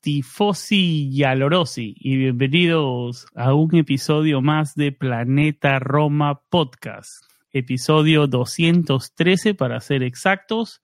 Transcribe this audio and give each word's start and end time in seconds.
Tifosi 0.00 1.10
y 1.12 1.24
alorosi, 1.24 1.94
y 1.98 2.16
bienvenidos 2.16 3.26
a 3.34 3.52
un 3.52 3.74
episodio 3.76 4.40
más 4.40 4.74
de 4.74 4.92
Planeta 4.92 5.78
Roma 5.78 6.40
Podcast, 6.48 7.24
episodio 7.52 8.26
213 8.26 9.54
para 9.54 9.78
ser 9.80 10.02
exactos. 10.02 10.80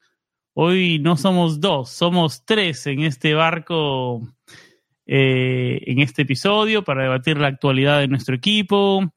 Hoy 0.53 0.99
no 0.99 1.17
somos 1.17 1.61
dos, 1.61 1.89
somos 1.91 2.45
tres 2.45 2.87
en 2.87 3.05
este 3.05 3.33
barco, 3.33 4.21
eh, 5.07 5.81
en 5.87 6.01
este 6.01 6.23
episodio, 6.23 6.85
para 6.85 7.05
debatir 7.05 7.39
la 7.39 7.49
actualidad 7.49 8.01
de 8.01 8.09
nuestro 8.09 8.35
equipo, 8.35 9.15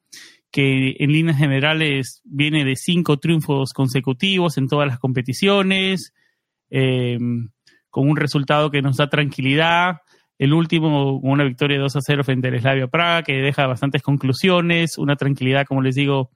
que 0.50 0.96
en 0.98 1.12
líneas 1.12 1.36
generales 1.36 2.22
viene 2.24 2.64
de 2.64 2.76
cinco 2.76 3.18
triunfos 3.18 3.74
consecutivos 3.74 4.56
en 4.56 4.66
todas 4.66 4.88
las 4.88 4.98
competiciones. 4.98 6.14
Eh, 6.70 7.18
con 7.90 8.08
un 8.08 8.16
resultado 8.16 8.70
que 8.70 8.82
nos 8.82 8.96
da 8.96 9.08
tranquilidad. 9.08 9.98
El 10.38 10.54
último 10.54 11.18
una 11.18 11.44
victoria 11.44 11.76
de 11.76 11.82
2 11.82 11.96
a 11.96 12.00
0 12.00 12.24
frente 12.24 12.48
al 12.48 12.58
Slavia 12.58 12.86
Praga, 12.86 13.22
que 13.22 13.42
deja 13.42 13.66
bastantes 13.66 14.02
conclusiones, 14.02 14.96
una 14.96 15.16
tranquilidad, 15.16 15.66
como 15.66 15.82
les 15.82 15.94
digo, 15.96 16.30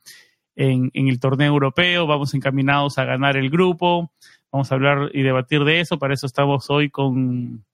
en, 0.57 0.91
el 0.95 1.21
torneo 1.21 1.49
europeo. 1.53 2.07
Vamos 2.07 2.35
encaminados 2.35 2.99
a 2.99 3.05
ganar 3.05 3.37
el 3.37 3.51
grupo. 3.51 4.13
Vamos 4.53 4.71
a 4.71 4.75
hablar 4.75 5.11
y 5.15 5.23
debatir 5.23 5.65
de 5.65 5.81
eso. 5.81 5.99
Para 5.99 6.15
eso 6.15 6.27
estamos 6.27 6.69
hoy 6.71 6.91
con 6.91 7.65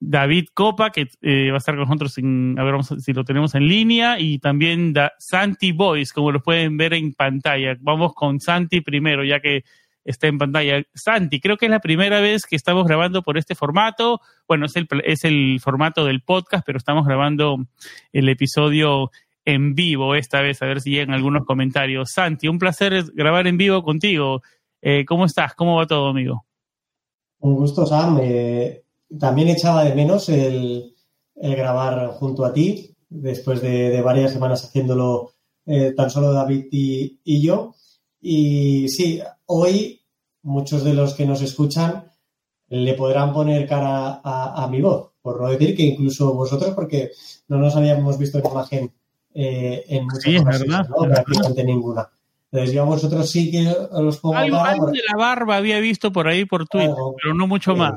David 0.00 0.48
Copa, 0.54 0.90
que 0.90 1.08
eh, 1.22 1.48
va 1.50 1.56
a 1.56 1.58
estar 1.58 1.74
con 1.74 1.88
nosotros, 1.88 2.16
a 2.18 2.62
ver 2.62 2.84
si 3.00 3.12
lo 3.12 3.24
tenemos 3.24 3.54
en 3.54 3.66
línea, 3.66 4.20
y 4.20 4.38
también 4.38 4.94
Santi 5.18 5.72
Boys, 5.72 6.12
como 6.12 6.30
lo 6.30 6.42
pueden 6.42 6.76
ver 6.76 6.94
en 6.94 7.14
pantalla. 7.14 7.76
Vamos 7.80 8.14
con 8.14 8.40
Santi 8.40 8.80
primero, 8.80 9.24
ya 9.24 9.40
que 9.40 9.64
está 10.08 10.26
en 10.26 10.38
pantalla. 10.38 10.82
Santi, 10.94 11.38
creo 11.38 11.56
que 11.56 11.66
es 11.66 11.70
la 11.70 11.80
primera 11.80 12.20
vez 12.20 12.46
que 12.46 12.56
estamos 12.56 12.86
grabando 12.86 13.22
por 13.22 13.36
este 13.36 13.54
formato. 13.54 14.20
Bueno, 14.46 14.66
es 14.66 14.74
el, 14.76 14.88
es 15.04 15.24
el 15.24 15.60
formato 15.60 16.04
del 16.04 16.22
podcast, 16.22 16.64
pero 16.64 16.78
estamos 16.78 17.06
grabando 17.06 17.66
el 18.12 18.28
episodio 18.28 19.10
en 19.44 19.74
vivo 19.74 20.14
esta 20.14 20.40
vez, 20.40 20.62
a 20.62 20.66
ver 20.66 20.80
si 20.80 20.90
llegan 20.90 21.14
algunos 21.14 21.44
comentarios. 21.44 22.10
Santi, 22.10 22.48
un 22.48 22.58
placer 22.58 23.04
grabar 23.14 23.46
en 23.46 23.58
vivo 23.58 23.82
contigo. 23.82 24.42
Eh, 24.80 25.04
¿Cómo 25.06 25.26
estás? 25.26 25.54
¿Cómo 25.54 25.76
va 25.76 25.86
todo, 25.86 26.08
amigo? 26.08 26.46
Un 27.40 27.56
gusto, 27.56 27.84
Sam. 27.84 28.18
Eh, 28.22 28.84
también 29.18 29.48
echaba 29.48 29.84
de 29.84 29.94
menos 29.94 30.28
el, 30.30 30.94
grabar 31.34 32.08
junto 32.12 32.44
a 32.46 32.52
ti, 32.52 32.94
después 33.10 33.60
de, 33.60 34.00
varias 34.00 34.32
semanas 34.32 34.64
haciéndolo 34.64 35.32
eh, 35.66 35.92
tan 35.94 36.10
solo 36.10 36.32
David 36.32 36.66
y, 36.70 37.20
y 37.24 37.42
yo. 37.42 37.74
Y 38.20 38.88
sí, 38.88 39.20
hoy 39.46 39.97
muchos 40.48 40.82
de 40.82 40.94
los 40.94 41.14
que 41.14 41.26
nos 41.26 41.42
escuchan 41.42 42.04
le 42.70 42.94
podrán 42.94 43.32
poner 43.32 43.68
cara 43.68 44.20
a, 44.22 44.68
mi 44.70 44.80
voz, 44.80 45.12
por 45.22 45.40
no 45.40 45.48
decir 45.48 45.76
que 45.76 45.84
incluso 45.84 46.34
vosotros, 46.34 46.74
porque 46.74 47.12
no 47.48 47.58
nos 47.58 47.76
habíamos 47.76 48.18
visto 48.18 48.38
en 48.38 48.46
imagen 48.46 48.92
eh, 49.34 49.84
en 49.88 50.04
muchas 50.04 50.22
sí, 50.22 50.36
ocasiones, 50.36 50.88
¿no? 50.88 50.96
prácticamente 50.96 51.64
ninguna. 51.64 52.08
Entonces 52.50 52.74
yo 52.74 52.82
a 52.82 52.86
vosotros 52.86 53.30
sí 53.30 53.50
que 53.50 53.68
os 53.68 54.18
pongo 54.18 54.36
algo, 54.36 54.58
algo 54.58 54.86
de 54.86 55.00
la 55.08 55.16
barba 55.16 55.56
había 55.56 55.80
visto 55.80 56.10
por 56.12 56.26
ahí 56.28 56.44
por 56.44 56.66
Twitter, 56.66 56.94
pero 57.22 57.34
no 57.34 57.46
mucho 57.46 57.76
más. 57.76 57.94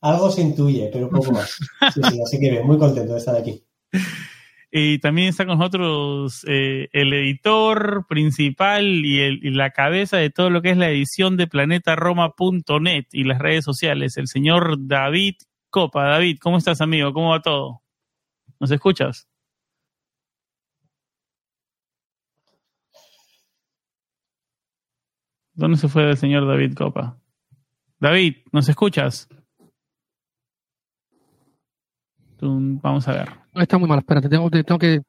Algo 0.00 0.30
se 0.30 0.42
intuye, 0.42 0.90
pero 0.92 1.08
poco 1.08 1.32
más. 1.32 1.56
Sí, 1.94 2.00
sí, 2.10 2.20
así 2.22 2.38
que 2.38 2.50
bien, 2.50 2.66
muy 2.66 2.78
contento 2.78 3.12
de 3.12 3.18
estar 3.18 3.34
aquí. 3.34 3.62
Y 4.76 4.98
también 4.98 5.28
está 5.28 5.46
con 5.46 5.58
nosotros 5.58 6.44
eh, 6.48 6.88
el 6.92 7.12
editor 7.12 8.06
principal 8.08 8.84
y, 8.84 9.52
la 9.52 9.70
cabeza 9.70 10.16
de 10.16 10.30
todo 10.30 10.50
lo 10.50 10.62
que 10.62 10.70
es 10.70 10.76
la 10.76 10.90
edición 10.90 11.36
de 11.36 11.46
planetaroma.net 11.46 13.04
y 13.12 13.22
las 13.22 13.38
redes 13.38 13.64
sociales, 13.64 14.16
el 14.16 14.26
señor 14.26 14.74
David 14.88 15.36
Copa. 15.70 16.06
David, 16.06 16.38
¿cómo 16.40 16.58
estás, 16.58 16.80
amigo? 16.80 17.12
¿Cómo 17.12 17.30
va 17.30 17.40
todo? 17.40 17.82
¿Nos 18.58 18.72
escuchas? 18.72 19.28
¿Dónde 25.52 25.76
se 25.76 25.86
fue 25.86 26.10
el 26.10 26.16
señor 26.16 26.48
David 26.48 26.74
Copa? 26.74 27.16
David, 28.00 28.38
¿nos 28.50 28.68
escuchas? 28.68 29.28
Vamos 32.44 33.08
a 33.08 33.12
ver. 33.12 33.28
Está 33.54 33.78
muy 33.78 33.88
mal, 33.88 33.98
espérate, 33.98 34.28
tengo, 34.28 34.50
tengo 34.50 34.78
que... 34.78 35.00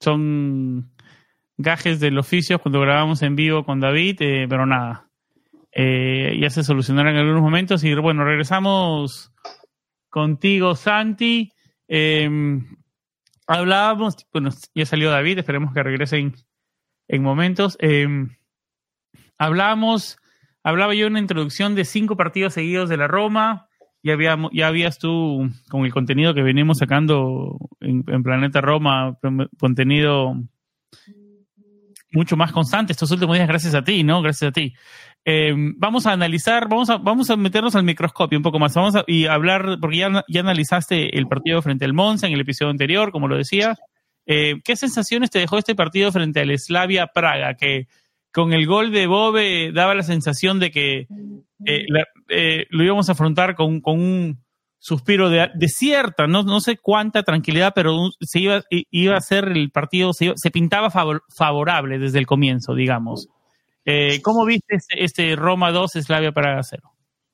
Son 0.00 0.90
gajes 1.56 2.00
del 2.00 2.18
oficio 2.18 2.58
cuando 2.58 2.80
grabamos 2.80 3.22
en 3.22 3.36
vivo 3.36 3.64
con 3.64 3.80
David, 3.80 4.16
eh, 4.20 4.46
pero 4.48 4.66
nada. 4.66 5.08
Eh, 5.72 6.38
ya 6.40 6.50
se 6.50 6.62
solucionarán 6.62 7.14
en 7.14 7.20
algunos 7.20 7.42
momentos 7.42 7.84
y 7.84 7.94
bueno, 7.94 8.24
regresamos 8.24 9.32
contigo, 10.08 10.74
Santi. 10.74 11.52
Em, 11.88 12.76
hablábamos, 13.46 14.16
bueno, 14.32 14.50
ya 14.74 14.86
salió 14.86 15.10
David, 15.10 15.38
esperemos 15.38 15.72
que 15.72 15.82
regresen 15.82 16.34
en 17.08 17.22
momentos. 17.22 17.76
Eh, 17.80 18.08
hablábamos, 19.38 20.18
hablaba 20.62 20.94
yo 20.94 21.06
en 21.06 21.12
una 21.12 21.20
introducción 21.20 21.74
de 21.74 21.84
cinco 21.84 22.16
partidos 22.16 22.54
seguidos 22.54 22.88
de 22.88 22.96
la 22.96 23.08
Roma 23.08 23.68
ya, 24.02 24.12
habíamos, 24.12 24.50
ya 24.52 24.68
habías 24.68 24.98
tú, 24.98 25.48
con 25.68 25.84
el 25.84 25.92
contenido 25.92 26.34
que 26.34 26.42
venimos 26.42 26.78
sacando 26.78 27.58
en, 27.80 28.02
Planeta 28.22 28.60
Roma, 28.60 29.18
contenido 29.58 30.34
mucho 32.12 32.36
más 32.36 32.52
constante 32.52 32.92
estos 32.92 33.10
últimos 33.10 33.36
días, 33.36 33.48
gracias 33.48 33.74
a 33.74 33.82
ti, 33.82 34.02
¿no? 34.02 34.22
Gracias 34.22 34.50
a 34.50 34.52
ti. 34.52 34.74
Eh, 35.24 35.52
vamos 35.76 36.06
a 36.06 36.12
analizar, 36.12 36.68
vamos 36.68 36.88
a, 36.88 36.98
vamos 36.98 37.28
a 37.30 37.36
meternos 37.36 37.74
al 37.74 37.82
microscopio 37.82 38.38
un 38.38 38.44
poco 38.44 38.60
más, 38.60 38.74
vamos 38.74 38.94
a 38.94 39.04
y 39.08 39.26
hablar, 39.26 39.78
porque 39.80 39.98
ya, 39.98 40.24
ya 40.28 40.40
analizaste 40.40 41.18
el 41.18 41.26
partido 41.26 41.60
frente 41.62 41.84
al 41.84 41.94
Monza 41.94 42.28
en 42.28 42.32
el 42.32 42.40
episodio 42.40 42.70
anterior, 42.70 43.10
como 43.10 43.26
lo 43.28 43.36
decía. 43.36 43.76
Eh, 44.24 44.60
¿Qué 44.64 44.76
sensaciones 44.76 45.30
te 45.30 45.38
dejó 45.38 45.58
este 45.58 45.74
partido 45.74 46.10
frente 46.12 46.40
al 46.40 46.56
Slavia 46.58 47.08
Praga? 47.08 47.54
Que 47.54 47.86
con 48.36 48.52
el 48.52 48.66
gol 48.66 48.92
de 48.92 49.06
Bobe 49.06 49.72
daba 49.72 49.94
la 49.94 50.02
sensación 50.02 50.60
de 50.60 50.70
que 50.70 51.06
eh, 51.64 51.86
eh, 52.28 52.66
lo 52.68 52.84
íbamos 52.84 53.08
a 53.08 53.12
afrontar 53.12 53.54
con, 53.54 53.80
un 53.82 54.44
suspiro 54.78 55.30
de, 55.30 55.48
cierta, 55.68 56.26
no, 56.26 56.42
no 56.42 56.60
sé 56.60 56.76
cuánta 56.76 57.22
tranquilidad, 57.22 57.72
pero 57.74 57.96
se 58.20 58.40
iba, 58.40 58.62
iba 58.68 59.16
a 59.16 59.22
ser 59.22 59.48
el 59.48 59.70
partido, 59.70 60.12
se, 60.12 60.34
se 60.36 60.50
pintaba 60.50 60.90
favorable 60.90 61.98
desde 61.98 62.18
el 62.18 62.26
comienzo, 62.26 62.74
digamos. 62.74 63.28
Eh, 63.86 64.20
¿Cómo 64.20 64.44
viste 64.44 64.76
este, 64.76 65.02
este 65.02 65.34
Roma 65.34 65.72
2, 65.72 65.92
Slavia 65.92 66.32
para 66.32 66.62
0? 66.62 66.82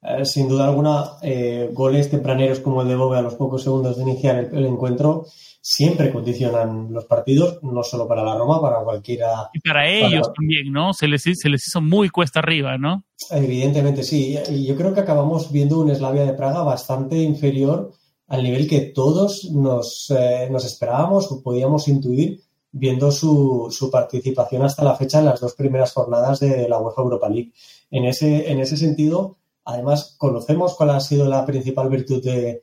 Eh, 0.02 0.24
sin 0.24 0.48
duda 0.48 0.68
alguna, 0.68 1.02
eh, 1.22 1.68
goles 1.72 2.10
tempraneros 2.10 2.60
como 2.60 2.82
el 2.82 2.88
de 2.88 2.94
Bobe 2.94 3.18
a 3.18 3.22
los 3.22 3.34
pocos 3.34 3.64
segundos 3.64 3.96
de 3.96 4.04
iniciar 4.04 4.36
el, 4.36 4.66
encuentro 4.66 5.26
siempre 5.62 6.12
condicionan 6.12 6.92
los 6.92 7.04
partidos, 7.04 7.60
no 7.62 7.84
solo 7.84 8.08
para 8.08 8.24
la 8.24 8.36
Roma, 8.36 8.60
para 8.60 8.82
cualquiera. 8.82 9.48
Y 9.54 9.60
para 9.60 9.88
ellos 9.88 10.30
también, 10.36 10.72
¿no? 10.72 10.92
Se 10.92 11.06
les, 11.06 11.22
se 11.22 11.48
les 11.48 11.68
hizo 11.68 11.80
muy 11.80 12.10
cuesta 12.10 12.40
arriba, 12.40 12.76
¿no? 12.76 13.04
Evidentemente, 13.30 14.02
sí. 14.02 14.36
Y 14.50 14.66
yo 14.66 14.76
creo 14.76 14.92
que 14.92 15.00
acabamos 15.00 15.52
viendo 15.52 15.78
un 15.78 15.94
Slavia 15.94 16.24
de 16.24 16.34
Praga 16.34 16.62
bastante 16.62 17.16
inferior 17.16 17.92
al 18.26 18.42
nivel 18.42 18.68
que 18.68 18.80
todos 18.80 19.44
nos, 19.52 20.10
eh, 20.10 20.48
nos 20.50 20.64
esperábamos 20.64 21.30
o 21.30 21.42
podíamos 21.42 21.86
intuir 21.86 22.40
viendo 22.72 23.12
su, 23.12 23.68
su, 23.70 23.90
participación 23.90 24.62
hasta 24.62 24.82
la 24.82 24.96
fecha 24.96 25.18
en 25.18 25.26
las 25.26 25.40
dos 25.40 25.54
primeras 25.54 25.92
jornadas 25.92 26.40
de 26.40 26.68
la 26.68 26.78
UEFA 26.78 27.02
Europa 27.02 27.28
League. 27.28 27.52
En 27.90 28.06
ese, 28.06 28.50
en 28.50 28.58
ese 28.60 28.76
sentido, 28.76 29.36
Además, 29.64 30.16
conocemos 30.18 30.74
cuál 30.74 30.90
ha 30.90 31.00
sido 31.00 31.28
la 31.28 31.46
principal 31.46 31.88
virtud 31.88 32.22
de, 32.22 32.62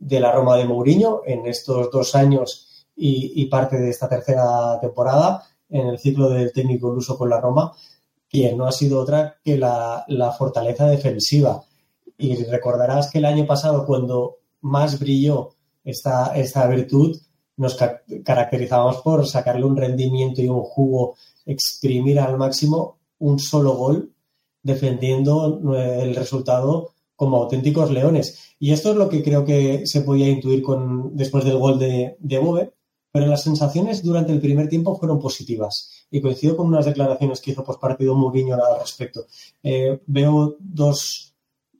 de 0.00 0.18
la 0.18 0.32
Roma 0.32 0.56
de 0.56 0.64
Mourinho 0.64 1.20
en 1.24 1.46
estos 1.46 1.90
dos 1.90 2.14
años 2.14 2.86
y, 2.96 3.44
parte 3.46 3.78
de 3.78 3.90
esta 3.90 4.08
tercera 4.08 4.78
temporada 4.80 5.44
en 5.68 5.86
el 5.86 5.98
ciclo 5.98 6.28
del 6.28 6.52
técnico 6.52 6.92
luso 6.92 7.16
con 7.16 7.30
la 7.30 7.40
Roma, 7.40 7.72
que 8.28 8.54
no 8.54 8.66
ha 8.66 8.72
sido 8.72 9.00
otra 9.00 9.36
que 9.42 9.56
la, 9.56 10.34
fortaleza 10.36 10.86
defensiva. 10.86 11.62
Y 12.18 12.44
recordarás 12.44 13.10
que 13.10 13.18
el 13.18 13.24
año 13.24 13.46
pasado, 13.46 13.86
cuando 13.86 14.38
más 14.62 14.98
brilló 14.98 15.50
esta, 15.84 16.34
esta 16.34 16.66
virtud, 16.66 17.18
nos 17.56 17.78
caracterizamos 18.24 18.98
por 18.98 19.26
sacarle 19.26 19.64
un 19.64 19.76
rendimiento 19.76 20.42
y 20.42 20.48
un 20.48 20.62
jugo, 20.62 21.16
exprimir 21.46 22.20
al 22.20 22.36
máximo 22.36 22.98
un 23.18 23.38
solo 23.38 23.74
gol, 23.74 24.12
defendiendo 24.62 25.60
el 25.74 26.14
resultado 26.14 26.92
como 27.20 27.36
auténticos 27.36 27.90
leones. 27.90 28.54
Y 28.58 28.72
esto 28.72 28.92
es 28.92 28.96
lo 28.96 29.10
que 29.10 29.22
creo 29.22 29.44
que 29.44 29.82
se 29.84 30.00
podía 30.00 30.30
intuir 30.30 30.62
con, 30.62 31.14
después 31.14 31.44
del 31.44 31.58
gol 31.58 31.78
de, 31.78 32.16
de 32.18 32.38
Bobe, 32.38 32.72
pero 33.12 33.26
las 33.26 33.42
sensaciones 33.42 34.02
durante 34.02 34.32
el 34.32 34.40
primer 34.40 34.70
tiempo 34.70 34.96
fueron 34.96 35.18
positivas. 35.18 36.06
Y 36.10 36.22
coincido 36.22 36.56
con 36.56 36.68
unas 36.68 36.86
declaraciones 36.86 37.42
que 37.42 37.50
hizo 37.50 37.62
partido 37.62 38.14
Mourinho 38.14 38.54
al 38.54 38.80
respecto. 38.80 39.26
Eh, 39.62 40.00
veo 40.06 40.56
dos, 40.60 41.34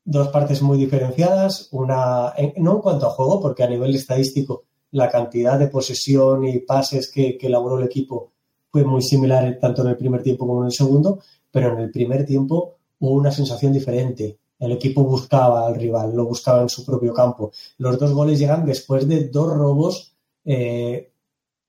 dos, 0.05 0.29
partes 0.29 0.61
muy 0.61 0.77
diferenciadas. 0.77 1.69
Una, 1.73 2.35
no 2.59 2.75
en 2.75 2.83
cuanto 2.83 3.07
a 3.07 3.11
juego, 3.11 3.41
porque 3.41 3.63
a 3.63 3.69
nivel 3.71 3.95
estadístico 3.95 4.65
la 4.91 5.09
cantidad 5.09 5.59
de 5.59 5.69
posesión 5.69 6.45
y 6.45 6.59
pases 6.59 7.11
que, 7.11 7.39
que 7.39 7.47
elaboró 7.47 7.79
el 7.79 7.87
equipo 7.87 8.33
fue 8.71 8.85
muy 8.85 9.01
similar 9.01 9.57
tanto 9.59 9.81
en 9.81 9.89
el 9.89 9.97
primer 9.97 10.23
tiempo 10.23 10.47
como 10.47 10.61
en 10.61 10.67
el 10.67 10.73
segundo, 10.73 11.21
pero 11.51 11.73
en 11.73 11.79
el 11.79 11.91
primer 11.91 12.27
tiempo 12.27 12.77
hubo 12.99 13.15
una 13.15 13.31
sensación 13.31 13.73
diferente. 13.73 14.40
El 14.61 14.73
equipo 14.73 15.03
buscaba 15.03 15.67
al 15.67 15.75
rival, 15.75 16.15
lo 16.15 16.27
buscaba 16.27 16.63
en 16.63 16.69
su 16.69 16.85
propio 16.85 17.13
campo. 17.13 17.51
Los 17.79 17.99
dos 17.99 18.13
goles 18.13 18.39
llegan 18.39 18.65
después 18.65 19.09
de 19.09 19.29
dos 19.29 19.53
robos 19.53 20.15
eh, 20.45 21.11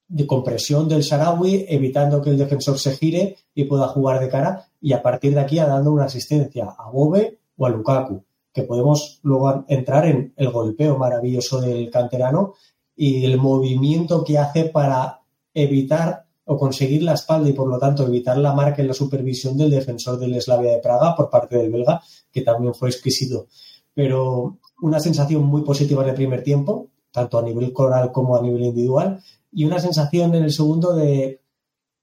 de 0.07 0.27
compresión 0.27 0.89
del 0.89 1.03
Sarawi, 1.03 1.65
evitando 1.69 2.21
que 2.21 2.31
el 2.31 2.37
defensor 2.37 2.77
se 2.77 2.91
gire 2.91 3.37
y 3.55 3.63
pueda 3.63 3.87
jugar 3.87 4.19
de 4.19 4.27
cara, 4.27 4.67
y 4.81 4.91
a 4.91 5.01
partir 5.01 5.33
de 5.33 5.39
aquí 5.39 5.57
a 5.57 5.67
dando 5.67 5.91
una 5.93 6.05
asistencia 6.05 6.65
a 6.77 6.89
Bobe 6.89 7.39
o 7.55 7.65
a 7.65 7.69
Lukaku, 7.69 8.23
que 8.51 8.63
podemos 8.63 9.19
luego 9.23 9.63
entrar 9.69 10.05
en 10.05 10.33
el 10.35 10.49
golpeo 10.49 10.97
maravilloso 10.97 11.61
del 11.61 11.89
canterano 11.89 12.55
y 12.93 13.23
el 13.25 13.37
movimiento 13.37 14.23
que 14.25 14.37
hace 14.37 14.65
para 14.65 15.21
evitar 15.53 16.25
o 16.51 16.57
conseguir 16.57 17.01
la 17.01 17.13
espalda 17.13 17.47
y 17.49 17.53
por 17.53 17.69
lo 17.69 17.79
tanto 17.79 18.05
evitar 18.05 18.37
la 18.37 18.53
marca 18.53 18.81
en 18.81 18.89
la 18.89 18.93
supervisión 18.93 19.55
del 19.55 19.71
defensor 19.71 20.19
del 20.19 20.39
Slavia 20.41 20.71
de 20.71 20.79
Praga 20.79 21.15
por 21.15 21.29
parte 21.29 21.55
del 21.57 21.71
belga, 21.71 22.01
que 22.29 22.41
también 22.41 22.73
fue 22.73 22.89
exquisito. 22.89 23.47
Pero 23.93 24.57
una 24.81 24.99
sensación 24.99 25.45
muy 25.45 25.61
positiva 25.61 26.03
en 26.03 26.09
el 26.09 26.15
primer 26.15 26.43
tiempo, 26.43 26.89
tanto 27.09 27.39
a 27.39 27.41
nivel 27.41 27.71
coral 27.71 28.11
como 28.11 28.35
a 28.35 28.41
nivel 28.41 28.63
individual, 28.63 29.23
y 29.49 29.63
una 29.63 29.79
sensación 29.79 30.35
en 30.35 30.43
el 30.43 30.51
segundo 30.51 30.93
de 30.93 31.39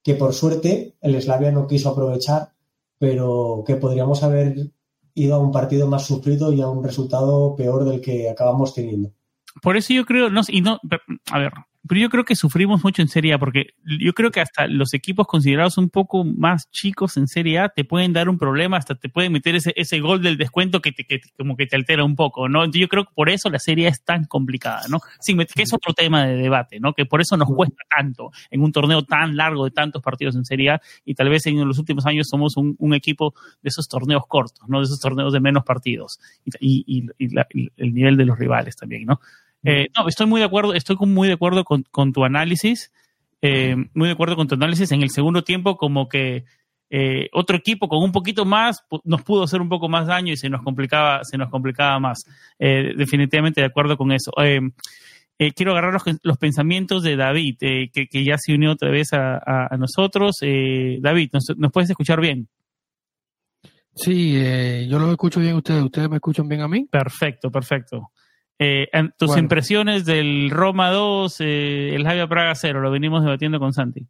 que 0.01 0.15
por 0.15 0.33
suerte 0.33 0.95
el 0.99 1.21
Slavia 1.21 1.51
no 1.51 1.67
quiso 1.67 1.89
aprovechar, 1.89 2.53
pero 2.97 3.63
que 3.67 3.75
podríamos 3.75 4.23
haber 4.23 4.71
ido 5.13 5.35
a 5.35 5.39
un 5.39 5.51
partido 5.51 5.87
más 5.87 6.07
sufrido 6.07 6.51
y 6.51 6.61
a 6.61 6.69
un 6.69 6.83
resultado 6.83 7.55
peor 7.55 7.85
del 7.85 8.01
que 8.01 8.31
acabamos 8.31 8.73
teniendo. 8.73 9.11
Por 9.61 9.77
eso 9.77 9.93
yo 9.93 10.05
creo, 10.05 10.31
no, 10.31 10.41
y 10.47 10.61
no, 10.61 10.79
a 11.29 11.37
ver, 11.37 11.51
pero 11.87 12.01
yo 12.01 12.09
creo 12.09 12.25
que 12.25 12.35
sufrimos 12.35 12.83
mucho 12.83 13.01
en 13.01 13.07
Serie 13.07 13.33
A, 13.33 13.39
porque 13.39 13.73
yo 13.99 14.13
creo 14.13 14.31
que 14.31 14.41
hasta 14.41 14.67
los 14.67 14.93
equipos 14.93 15.27
considerados 15.27 15.77
un 15.77 15.89
poco 15.89 16.23
más 16.25 16.69
chicos 16.71 17.15
en 17.17 17.27
Serie 17.27 17.59
A 17.59 17.69
te 17.69 17.85
pueden 17.85 18.11
dar 18.11 18.27
un 18.29 18.37
problema, 18.37 18.77
hasta 18.77 18.95
te 18.95 19.09
pueden 19.09 19.31
meter 19.31 19.55
ese, 19.55 19.73
ese 19.75 19.99
gol 19.99 20.21
del 20.21 20.37
descuento 20.37 20.81
que, 20.81 20.91
te, 20.91 21.05
como 21.37 21.55
que 21.55 21.67
te 21.67 21.75
altera 21.75 22.03
un 22.03 22.15
poco, 22.15 22.49
¿no? 22.49 22.69
Yo 22.69 22.87
creo 22.89 23.05
que 23.05 23.13
por 23.15 23.29
eso 23.29 23.49
la 23.49 23.59
Serie 23.59 23.87
A 23.87 23.89
es 23.89 24.03
tan 24.03 24.25
complicada, 24.25 24.81
¿no? 24.89 24.99
Sin 25.19 25.37
que 25.37 25.63
es 25.63 25.73
otro 25.73 25.93
tema 25.93 26.25
de 26.25 26.35
debate, 26.35 26.79
¿no? 26.79 26.93
Que 26.93 27.05
por 27.05 27.21
eso 27.21 27.37
nos 27.37 27.47
cuesta 27.47 27.81
tanto 27.89 28.31
en 28.51 28.61
un 28.61 28.71
torneo 28.71 29.03
tan 29.03 29.37
largo 29.37 29.65
de 29.65 29.71
tantos 29.71 30.01
partidos 30.01 30.35
en 30.35 30.43
Serie 30.43 30.71
A 30.71 30.81
y 31.05 31.15
tal 31.15 31.29
vez 31.29 31.45
en 31.45 31.65
los 31.65 31.79
últimos 31.79 32.05
años 32.05 32.27
somos 32.29 32.57
un, 32.57 32.75
un 32.77 32.93
equipo 32.93 33.33
de 33.61 33.69
esos 33.69 33.87
torneos 33.87 34.23
cortos, 34.27 34.67
¿no? 34.67 34.79
De 34.79 34.83
esos 34.83 34.99
torneos 34.99 35.31
de 35.31 35.39
menos 35.39 35.63
partidos 35.63 36.19
y, 36.59 36.83
y, 36.85 37.05
y, 37.17 37.29
y 37.53 37.71
el 37.77 37.93
nivel 37.93 38.17
de 38.17 38.25
los 38.25 38.37
rivales 38.37 38.75
también, 38.75 39.05
¿no? 39.05 39.21
Eh, 39.63 39.87
no, 39.97 40.07
estoy 40.07 40.27
muy 40.27 40.39
de 40.39 40.45
acuerdo, 40.45 40.73
estoy 40.73 40.95
muy 41.01 41.27
de 41.27 41.33
acuerdo 41.33 41.63
con, 41.63 42.13
tu 42.13 42.23
análisis, 42.23 42.91
eh, 43.41 43.75
muy 43.93 44.07
de 44.07 44.13
acuerdo 44.13 44.35
con 44.35 44.47
tu 44.47 44.55
análisis. 44.55 44.91
En 44.91 45.01
el 45.01 45.09
segundo 45.09 45.43
tiempo, 45.43 45.77
como 45.77 46.07
que 46.07 46.45
eh, 46.89 47.29
otro 47.33 47.57
equipo 47.57 47.87
con 47.87 48.01
un 48.01 48.11
poquito 48.11 48.45
más 48.45 48.83
nos 49.03 49.21
pudo 49.21 49.43
hacer 49.43 49.61
un 49.61 49.69
poco 49.69 49.89
más 49.89 50.07
daño 50.07 50.33
y 50.33 50.37
se 50.37 50.49
nos 50.49 50.61
complicaba, 50.63 51.23
se 51.23 51.37
nos 51.37 51.49
complicaba 51.49 51.99
más. 51.99 52.19
definitivamente 52.57 53.61
de 53.61 53.67
acuerdo 53.67 53.97
con 53.97 54.11
eso. 54.11 54.31
quiero 55.55 55.71
agarrar 55.71 55.99
los, 56.23 56.37
pensamientos 56.37 57.03
de 57.03 57.15
David, 57.15 57.57
que, 57.59 58.23
ya 58.23 58.37
se 58.37 58.53
unió 58.53 58.71
otra 58.71 58.89
vez 58.89 59.09
a, 59.13 59.75
nosotros. 59.77 60.37
David, 60.41 61.31
¿nos, 61.57 61.71
puedes 61.71 61.89
escuchar 61.89 62.21
bien? 62.21 62.47
Sí, 63.93 64.33
yo 64.87 64.99
lo 64.99 65.11
escucho 65.11 65.41
bien 65.41 65.55
ustedes. 65.55 65.83
¿Ustedes 65.83 66.09
me 66.09 66.15
escuchan 66.15 66.47
bien 66.47 66.61
a 66.61 66.69
mí? 66.69 66.85
Perfecto, 66.89 67.51
perfecto. 67.51 68.09
Eh, 68.61 68.89
tus 69.17 69.37
impresiones 69.37 70.03
del 70.03 70.49
Roma 70.49 70.89
2, 70.89 71.39
eh, 71.39 71.95
el 71.95 72.03
Javier 72.03 72.27
Praga 72.27 72.53
0, 72.53 72.81
lo 72.81 72.91
venimos 72.91 73.23
debatiendo 73.23 73.57
con 73.57 73.71
Santi. 73.71 74.05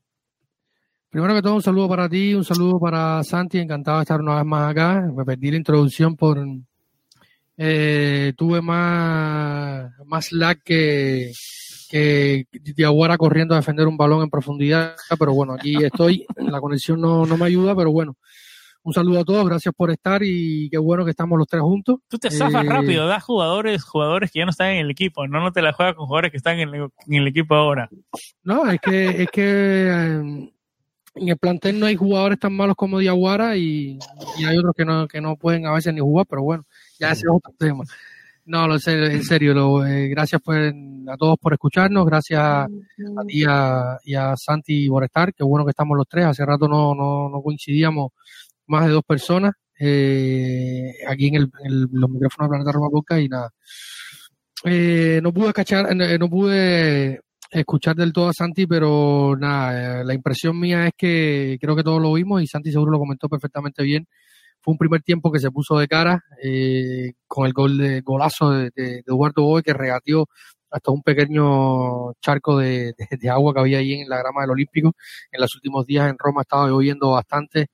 Primero 1.12 1.36
que 1.36 1.44
todo, 1.44 1.54
un 1.54 1.62
saludo 1.62 1.88
para 1.88 2.10
ti, 2.10 2.34
un 2.34 2.44
saludo 2.44 2.80
para 2.80 3.24
Santi, 3.24 3.60
encantado 3.60 4.00
de 4.00 4.04
estar 4.04 4.20
una 4.20 4.38
vez 4.38 4.46
más 4.46 4.72
acá. 4.72 5.08
Me 5.16 5.24
perdí 5.24 5.52
la 5.52 5.58
introducción 5.58 6.16
por... 6.16 6.44
Eh, 7.58 8.34
tuve 8.38 8.62
más, 8.62 9.92
más 10.06 10.32
lag 10.32 10.62
que, 10.64 11.32
que 11.90 12.48
Diaguara 12.52 13.18
corriendo 13.18 13.54
a 13.54 13.58
defender 13.58 13.86
un 13.86 13.98
balón 13.98 14.24
en 14.24 14.30
profundidad, 14.30 14.96
pero 15.20 15.34
bueno, 15.34 15.54
aquí 15.54 15.76
estoy, 15.84 16.26
la 16.38 16.62
conexión 16.62 17.02
no, 17.02 17.26
no 17.26 17.38
me 17.38 17.46
ayuda, 17.46 17.76
pero 17.76 17.92
bueno, 17.92 18.16
un 18.84 18.94
saludo 18.94 19.20
a 19.20 19.26
todos, 19.26 19.46
gracias 19.48 19.74
por 19.76 19.92
estar 19.92 20.22
y 20.24 20.70
qué 20.70 20.78
bueno 20.78 21.04
que 21.04 21.12
estamos 21.12 21.38
los 21.38 21.48
tres 21.48 21.62
juntos. 21.62 22.00
Tú 22.08 22.18
te 22.18 22.32
zafas 22.32 22.66
eh, 22.66 22.70
rápido, 22.70 23.08
das 23.08 23.24
jugadores, 23.24 23.84
jugadores 23.84 24.32
que 24.32 24.40
ya 24.40 24.46
no 24.46 24.52
están 24.52 24.72
en 24.72 24.78
el 24.78 24.92
equipo, 24.92 25.28
no, 25.28 25.42
no 25.42 25.52
te 25.52 25.62
la 25.62 25.74
juegas 25.74 25.96
con 25.96 26.08
jugadores 26.08 26.32
que 26.32 26.38
están 26.38 26.60
en 26.60 26.70
el, 27.08 27.28
equipo 27.28 27.56
ahora. 27.56 27.90
No, 28.44 28.70
es 28.70 28.80
que, 28.80 29.10
es 29.24 29.30
que 29.32 29.90
em, 29.90 30.50
en 31.16 31.30
el 31.30 31.38
plantel 31.38 31.80
no 31.80 31.88
hay 31.88 31.96
jugadores 31.96 32.40
tan 32.40 32.54
malos 32.54 32.76
como 32.76 33.00
Diaguara 33.00 33.58
y, 33.58 34.00
hay 34.46 34.58
otros 34.58 34.74
que 34.76 34.86
no, 34.86 35.08
que 35.08 35.22
no 35.22 35.36
pueden 35.36 35.66
a 35.66 35.74
veces 35.74 35.94
ni 35.94 36.00
jugar, 36.00 36.26
pero 36.30 36.44
bueno, 36.44 36.66
ya 37.00 37.12
ese 37.12 37.22
es 37.22 37.32
otro 37.32 37.54
tema. 37.58 37.84
No, 38.46 38.66
en 38.74 39.24
serio, 39.24 39.54
lo, 39.54 39.86
eh, 39.86 40.08
gracias 40.08 40.42
a 40.42 41.18
todos 41.18 41.38
por 41.38 41.54
escucharnos, 41.54 42.04
gracias 42.04 42.42
a 42.42 42.68
ti 43.28 43.44
y 43.44 44.16
a 44.16 44.36
Santi 44.38 44.90
por 44.90 45.04
estar, 45.04 45.36
qué 45.36 45.44
bueno 45.44 45.66
que 45.66 45.70
estamos 45.70 45.96
los 45.96 46.08
tres, 46.08 46.26
hace 46.26 46.44
rato 46.44 46.68
no, 46.68 46.96
no, 46.96 47.30
no 47.30 47.42
coincidíamos 47.44 48.12
más 48.70 48.86
de 48.86 48.92
dos 48.92 49.04
personas 49.04 49.54
eh, 49.80 50.94
aquí 51.08 51.28
en, 51.28 51.36
el, 51.36 51.88
los 51.92 52.10
micrófonos 52.10 52.50
de 52.50 52.50
Planeta 52.50 52.72
Roma 52.74 52.90
Boca 52.92 53.20
y 53.20 53.30
nada. 53.30 53.50
Eh, 54.66 55.22
no 55.24 55.34
pude 55.34 55.48
escuchar, 55.48 55.88
eh, 55.90 56.18
no 56.20 56.30
pude 56.30 57.22
escuchar 57.50 57.96
del 57.96 58.12
todo 58.12 58.30
a 58.30 58.34
Santi, 58.34 58.68
pero 58.68 59.36
nada, 59.40 60.04
la 60.04 60.14
impresión 60.14 60.60
mía 60.60 60.88
es 60.88 60.94
que 60.98 61.58
creo 61.62 61.76
que 61.76 61.84
todos 61.84 62.02
lo 62.02 62.14
vimos 62.14 62.44
y 62.44 62.48
Santi 62.48 62.72
seguro 62.72 62.92
lo 62.92 63.00
comentó 63.00 63.30
perfectamente 63.30 63.84
bien. 63.84 64.06
Fue 64.62 64.74
un 64.74 64.78
primer 64.78 65.02
tiempo 65.02 65.32
que 65.32 65.40
se 65.40 65.52
puso 65.52 65.78
de 65.80 65.88
cara 65.88 66.22
con 67.28 67.48
el 67.48 67.54
gol 67.54 67.78
de 67.78 68.02
golazo 68.02 68.52
de, 68.52 68.72
Eduardo 68.76 69.44
Boy 69.44 69.64
que 69.64 69.74
regateó 69.74 70.28
hasta 70.70 70.92
un 70.92 71.02
pequeño 71.02 72.14
charco 72.22 72.58
de, 72.58 72.94
agua 73.32 73.54
que 73.54 73.60
había 73.62 73.80
ahí 73.80 73.94
en 73.94 74.10
la 74.10 74.18
grama 74.18 74.42
del 74.42 74.52
Olímpico. 74.52 74.94
En 75.32 75.42
los 75.42 75.56
últimos 75.56 75.86
días 75.86 76.10
en 76.10 76.18
Roma 76.20 76.42
estaba 76.42 76.68
lloviendo 76.68 77.12
bastante 77.12 77.68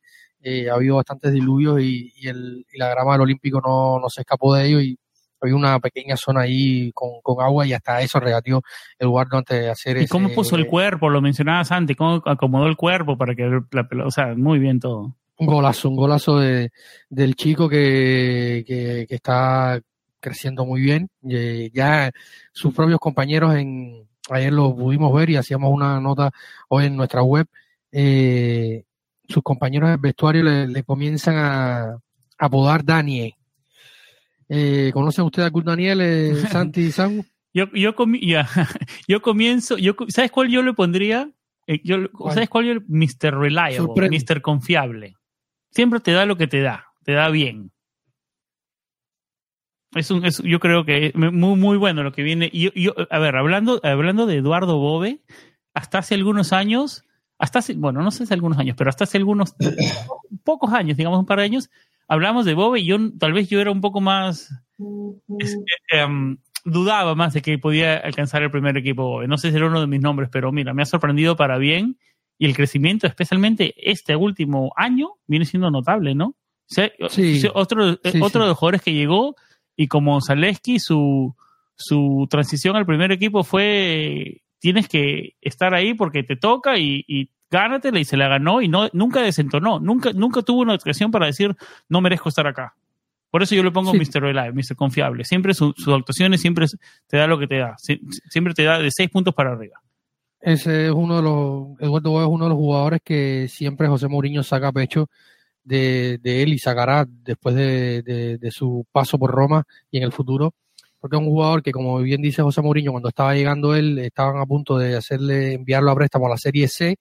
eh, 0.48 0.70
ha 0.70 0.76
habido 0.76 0.98
bastantes 0.98 1.34
diluvios 1.34 1.82
y, 1.82 2.14
el, 2.24 2.64
la 2.76 2.90
grama 2.90 3.14
del 3.14 3.22
Olímpico 3.22 3.60
no, 3.66 4.00
no 4.00 4.10
se 4.12 4.22
escapó 4.22 4.54
de 4.54 4.68
ello 4.68 4.80
y 4.80 4.96
había 5.42 5.56
una 5.56 5.80
pequeña 5.80 6.16
zona 6.16 6.42
ahí 6.42 6.92
con, 6.94 7.10
agua 7.42 7.66
y 7.66 7.74
hasta 7.74 8.00
eso 8.02 8.20
regatió 8.20 8.62
el 9.00 9.08
guardo 9.08 9.40
antes 9.40 9.60
de 9.60 9.70
hacer 9.72 9.98
¿Y 9.98 10.08
cómo 10.08 10.30
puso 10.30 10.56
el 10.56 10.68
cuerpo? 10.68 11.10
Lo 11.10 11.20
mencionabas 11.20 11.72
antes, 11.72 11.98
¿cómo 11.98 12.22
acomodó 12.26 12.68
el 12.68 12.78
cuerpo 12.78 13.18
para 13.18 13.34
que 13.34 13.60
la 13.72 13.88
pelota, 13.88 14.08
o 14.08 14.12
sea, 14.12 14.36
muy 14.36 14.60
bien 14.60 14.80
todo. 14.80 15.16
Un 15.38 15.48
golazo, 15.48 15.90
un 15.90 15.96
golazo 15.96 16.38
de, 16.38 16.72
del 17.10 17.36
chico 17.36 17.68
que, 17.68 18.64
que, 18.68 19.08
está 19.10 19.82
creciendo 20.20 20.64
muy 20.64 20.82
bien. 20.82 21.10
Ya 21.22 22.12
sus 22.54 22.72
propios 22.72 23.00
compañeros 23.00 23.56
en 23.56 24.08
ayer 24.30 24.54
lo 24.54 24.76
pudimos 24.76 25.12
ver 25.12 25.32
y 25.32 25.38
hacíamos 25.38 25.72
una 25.72 26.00
nota 26.00 26.32
hoy 26.70 26.86
en 26.86 26.96
nuestra 26.96 27.24
web. 27.24 27.48
Eh, 27.92 28.84
sus 29.28 29.44
compañeros 29.44 29.90
del 29.90 30.00
vestuario 30.00 30.44
le, 30.44 30.84
comienzan 30.84 31.36
a, 31.38 31.98
apodar 32.38 32.84
Daniel. 32.84 33.34
Eh, 34.50 34.92
¿Conocen 34.94 35.26
ustedes 35.26 35.44
a 35.44 35.48
algún 35.48 35.66
Daniel, 35.66 36.02
eh, 36.02 36.36
Santi 36.52 36.82
y 36.82 36.92
Samu? 36.92 37.24
Yo, 37.54 37.68
yo, 37.74 37.96
yo 39.08 39.22
comienzo, 39.22 39.78
yo, 39.78 39.96
¿sabes 40.10 40.32
cuál 40.32 40.50
yo 40.50 40.62
le 40.62 40.74
pondría? 40.74 41.32
Eh, 41.68 41.80
yo, 41.84 41.98
¿Sabes 42.32 42.50
cuál 42.50 42.66
yo? 42.66 42.74
Mr. 42.88 43.34
Reliable, 43.34 44.10
Mr. 44.10 44.42
Confiable. 44.42 45.16
Siempre 45.72 46.00
te 46.02 46.12
da 46.12 46.26
lo 46.26 46.38
que 46.38 46.48
te 46.48 46.62
da, 46.62 46.88
te 47.04 47.14
da 47.14 47.30
bien. 47.30 47.72
es 49.96 50.12
un, 50.12 50.26
es, 50.26 50.42
yo 50.44 50.60
creo 50.60 50.86
que 50.86 51.08
es 51.08 51.16
muy, 51.16 51.32
muy 51.32 51.78
bueno 51.78 52.04
lo 52.04 52.12
que 52.12 52.24
viene. 52.24 52.50
Y 52.52 52.70
yo, 52.82 52.94
a 53.10 53.20
ver, 53.20 53.38
hablando, 53.38 53.80
hablando 53.84 54.26
de 54.26 54.36
Eduardo 54.36 54.78
Bove, 54.78 55.22
hasta 55.74 56.00
hace 56.00 56.16
algunos 56.16 56.52
años, 56.52 57.05
hasta 57.38 57.60
hace, 57.60 57.74
bueno, 57.74 58.02
no 58.02 58.12
sé 58.12 58.26
si 58.26 58.34
algunos 58.34 58.58
años, 58.58 58.76
pero 58.78 58.90
hasta 58.90 59.04
hace 59.04 59.18
algunos 59.18 59.56
pocos 60.44 60.72
años, 60.74 60.98
digamos 60.98 61.20
un 61.20 61.26
par 61.26 61.40
de 61.40 61.46
años, 61.46 61.70
hablamos 62.08 62.46
de 62.46 62.54
Bove 62.54 62.80
y 62.80 62.86
yo 62.86 62.98
tal 63.20 63.34
vez 63.34 63.50
yo 63.50 63.60
era 63.60 63.72
un 63.72 63.82
poco 63.82 64.02
más 64.02 64.50
um, 64.78 66.38
dudaba 66.64 67.16
más 67.16 67.34
de 67.34 67.42
que 67.42 67.58
podía 67.58 67.98
alcanzar 67.98 68.44
el 68.44 68.52
primer 68.52 68.78
equipo 68.78 69.04
Bove. 69.04 69.28
No 69.28 69.38
sé 69.38 69.52
si 69.52 69.58
era 69.58 69.68
uno 69.68 69.82
de 69.82 69.88
mis 69.88 70.02
nombres, 70.02 70.30
pero 70.32 70.52
mira, 70.52 70.74
me 70.74 70.82
ha 70.82 70.86
sorprendido 70.86 71.36
para 71.36 71.58
bien 71.58 71.98
y 72.38 72.46
el 72.46 72.56
crecimiento, 72.56 73.08
especialmente 73.08 73.74
este 73.78 74.16
último 74.16 74.74
año, 74.76 75.12
viene 75.28 75.46
siendo 75.46 75.72
notable, 75.72 76.16
¿no? 76.16 76.36
sí, 77.10 77.44
otro, 77.54 78.00
otro 78.22 78.42
de 78.42 78.48
los 78.48 78.58
jugadores 78.58 78.82
que 78.82 78.94
llegó 78.94 79.36
y 79.76 79.88
como 79.88 80.20
Zaleski, 80.22 80.80
su, 80.80 81.36
su 81.76 82.28
transición 82.30 82.76
al 82.76 82.86
primer 82.86 83.12
equipo 83.12 83.44
fue 83.44 84.42
tienes 84.66 84.88
que 84.88 85.36
estar 85.42 85.76
ahí 85.76 85.94
porque 85.94 86.24
te 86.24 86.36
toca 86.36 86.80
y, 86.80 87.06
y 87.08 87.30
gánatela 87.52 88.00
y 88.00 88.04
se 88.04 88.18
la 88.18 88.28
ganó 88.28 88.64
y 88.64 88.68
no 88.68 88.90
nunca 88.94 89.22
desentonó, 89.22 89.80
nunca 89.80 90.12
nunca 90.12 90.42
tuvo 90.42 90.62
una 90.62 90.74
ocasión 90.74 91.12
para 91.12 91.28
decir 91.28 91.56
no 91.88 92.02
merezco 92.02 92.30
estar 92.30 92.48
acá. 92.48 92.76
Por 93.30 93.44
eso 93.44 93.54
yo 93.54 93.62
le 93.62 93.70
pongo 93.70 93.94
Mr. 93.94 94.22
Reliable, 94.22 94.54
Mr. 94.54 94.76
Confiable. 94.76 95.24
Siempre 95.24 95.54
sus 95.54 95.76
actuaciones 95.88 96.42
siempre 96.42 96.66
te 97.06 97.18
da 97.18 97.28
lo 97.28 97.38
que 97.38 97.46
te 97.46 97.60
da. 97.60 97.76
Siempre 97.78 98.56
te 98.56 98.64
da 98.64 98.80
de 98.80 98.90
seis 98.90 99.08
puntos 99.12 99.36
para 99.36 99.52
arriba. 99.52 99.80
Ese 100.42 100.88
es 100.88 100.92
uno 100.92 101.18
de 101.18 101.22
los, 101.22 101.80
Eduardo 101.80 102.24
es 102.24 102.28
uno 102.28 102.46
de 102.46 102.50
los 102.50 102.58
jugadores 102.58 103.02
que 103.04 103.48
siempre 103.48 103.88
José 103.88 104.08
Mourinho 104.08 104.42
saca 104.42 104.72
pecho 104.72 105.10
de, 105.64 106.20
él 106.24 106.54
y 106.54 106.58
sacará 106.58 107.06
después 107.08 107.54
de, 107.54 108.50
su 108.52 108.88
paso 108.92 109.20
por 109.20 109.30
Roma 109.30 109.64
y 109.92 109.98
en 109.98 110.04
el 110.06 110.12
futuro, 110.12 110.56
porque 111.06 111.18
es 111.18 111.22
un 111.22 111.30
jugador 111.30 111.62
que, 111.62 111.72
como 111.72 112.00
bien 112.00 112.20
dice 112.20 112.42
José 112.42 112.64
Mourinho, 112.64 112.92
cuando 112.92 113.10
estaba 113.10 113.36
llegando 113.36 113.76
él, 113.76 114.00
estaban 114.00 114.42
a 114.42 114.46
punto 114.48 114.76
de 114.76 114.96
hacerle 114.96 115.54
enviarlo 115.54 115.92
a 115.92 115.96
préstamo 115.96 116.26
a 116.26 116.32
la 116.32 116.38
Serie 116.38 116.68
C. 116.68 116.98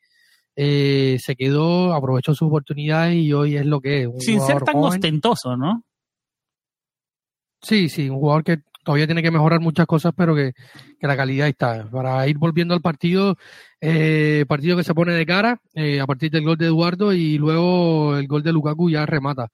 Eh, 0.54 1.16
se 1.18 1.34
quedó, 1.34 1.94
aprovechó 1.94 2.34
sus 2.34 2.48
oportunidades 2.48 3.14
y 3.14 3.32
hoy 3.32 3.56
es 3.56 3.64
lo 3.64 3.80
que 3.80 4.02
es. 4.02 4.10
Sin 4.18 4.42
ser 4.42 4.60
tan 4.60 4.76
ostentoso, 4.76 5.56
¿no? 5.56 5.84
Sí, 7.62 7.88
sí, 7.88 8.10
un 8.10 8.18
jugador 8.18 8.44
que 8.44 8.58
todavía 8.84 9.06
tiene 9.06 9.22
que 9.22 9.30
mejorar 9.30 9.60
muchas 9.60 9.86
cosas, 9.86 10.12
pero 10.14 10.34
que, 10.34 10.52
la 11.00 11.16
calidad 11.16 11.48
está. 11.48 11.88
Para 11.90 12.28
ir 12.28 12.36
volviendo 12.36 12.74
al 12.74 12.82
partido, 12.82 13.38
eh, 13.80 14.44
partido 14.46 14.76
que 14.76 14.84
se 14.84 14.92
pone 14.92 15.14
de 15.14 15.24
cara 15.24 15.62
eh, 15.72 15.98
a 15.98 16.06
partir 16.06 16.30
del 16.30 16.44
gol 16.44 16.58
de 16.58 16.66
Eduardo 16.66 17.14
y 17.14 17.38
luego 17.38 18.18
el 18.18 18.26
gol 18.26 18.42
de 18.42 18.52
Lukaku 18.52 18.90
ya 18.90 19.06
remata. 19.06 19.48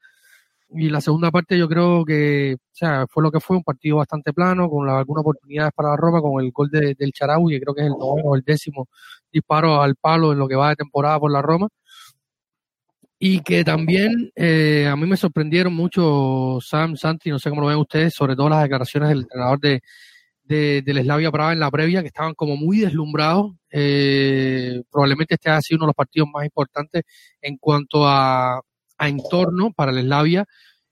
Y 0.72 0.88
la 0.88 1.00
segunda 1.00 1.30
parte 1.30 1.58
yo 1.58 1.68
creo 1.68 2.04
que 2.04 2.54
o 2.54 2.58
sea, 2.72 3.06
fue 3.08 3.22
lo 3.22 3.30
que 3.30 3.40
fue, 3.40 3.56
un 3.56 3.64
partido 3.64 3.96
bastante 3.96 4.32
plano, 4.32 4.68
con 4.70 4.88
algunas 4.88 5.22
oportunidades 5.22 5.72
para 5.74 5.90
la 5.90 5.96
Roma, 5.96 6.20
con 6.20 6.42
el 6.44 6.52
gol 6.52 6.70
de, 6.70 6.94
del 6.94 7.12
Charaui, 7.12 7.54
que 7.54 7.60
creo 7.60 7.74
que 7.74 7.82
es 7.82 7.86
el 7.88 7.92
noveno 7.98 8.28
o 8.30 8.36
el 8.36 8.42
décimo 8.42 8.88
disparo 9.32 9.80
al 9.82 9.96
palo 9.96 10.32
en 10.32 10.38
lo 10.38 10.48
que 10.48 10.56
va 10.56 10.70
de 10.70 10.76
temporada 10.76 11.18
por 11.18 11.32
la 11.32 11.42
Roma 11.42 11.68
y 13.22 13.40
que 13.42 13.64
también 13.64 14.32
eh, 14.34 14.88
a 14.90 14.96
mí 14.96 15.06
me 15.06 15.16
sorprendieron 15.16 15.74
mucho 15.74 16.58
Sam, 16.62 16.96
Santi, 16.96 17.28
no 17.28 17.38
sé 17.38 17.50
cómo 17.50 17.60
lo 17.60 17.68
ven 17.68 17.76
ustedes, 17.76 18.14
sobre 18.14 18.34
todo 18.34 18.48
las 18.48 18.62
declaraciones 18.62 19.10
del 19.10 19.20
entrenador 19.20 19.60
de, 19.60 19.82
de, 20.42 20.80
del 20.80 21.02
Slavia 21.02 21.30
Praga 21.30 21.52
en 21.52 21.60
la 21.60 21.70
previa, 21.70 22.00
que 22.00 22.08
estaban 22.08 22.32
como 22.32 22.56
muy 22.56 22.78
deslumbrados. 22.78 23.52
Eh, 23.70 24.80
probablemente 24.90 25.34
este 25.34 25.50
ha 25.50 25.60
sido 25.60 25.76
uno 25.76 25.84
de 25.84 25.88
los 25.88 25.96
partidos 25.96 26.28
más 26.32 26.46
importantes 26.46 27.02
en 27.42 27.58
cuanto 27.58 28.06
a, 28.06 28.62
a 29.00 29.09
entorno 29.09 29.73
para 29.73 29.90
el 29.90 30.02
Slavia. 30.02 30.47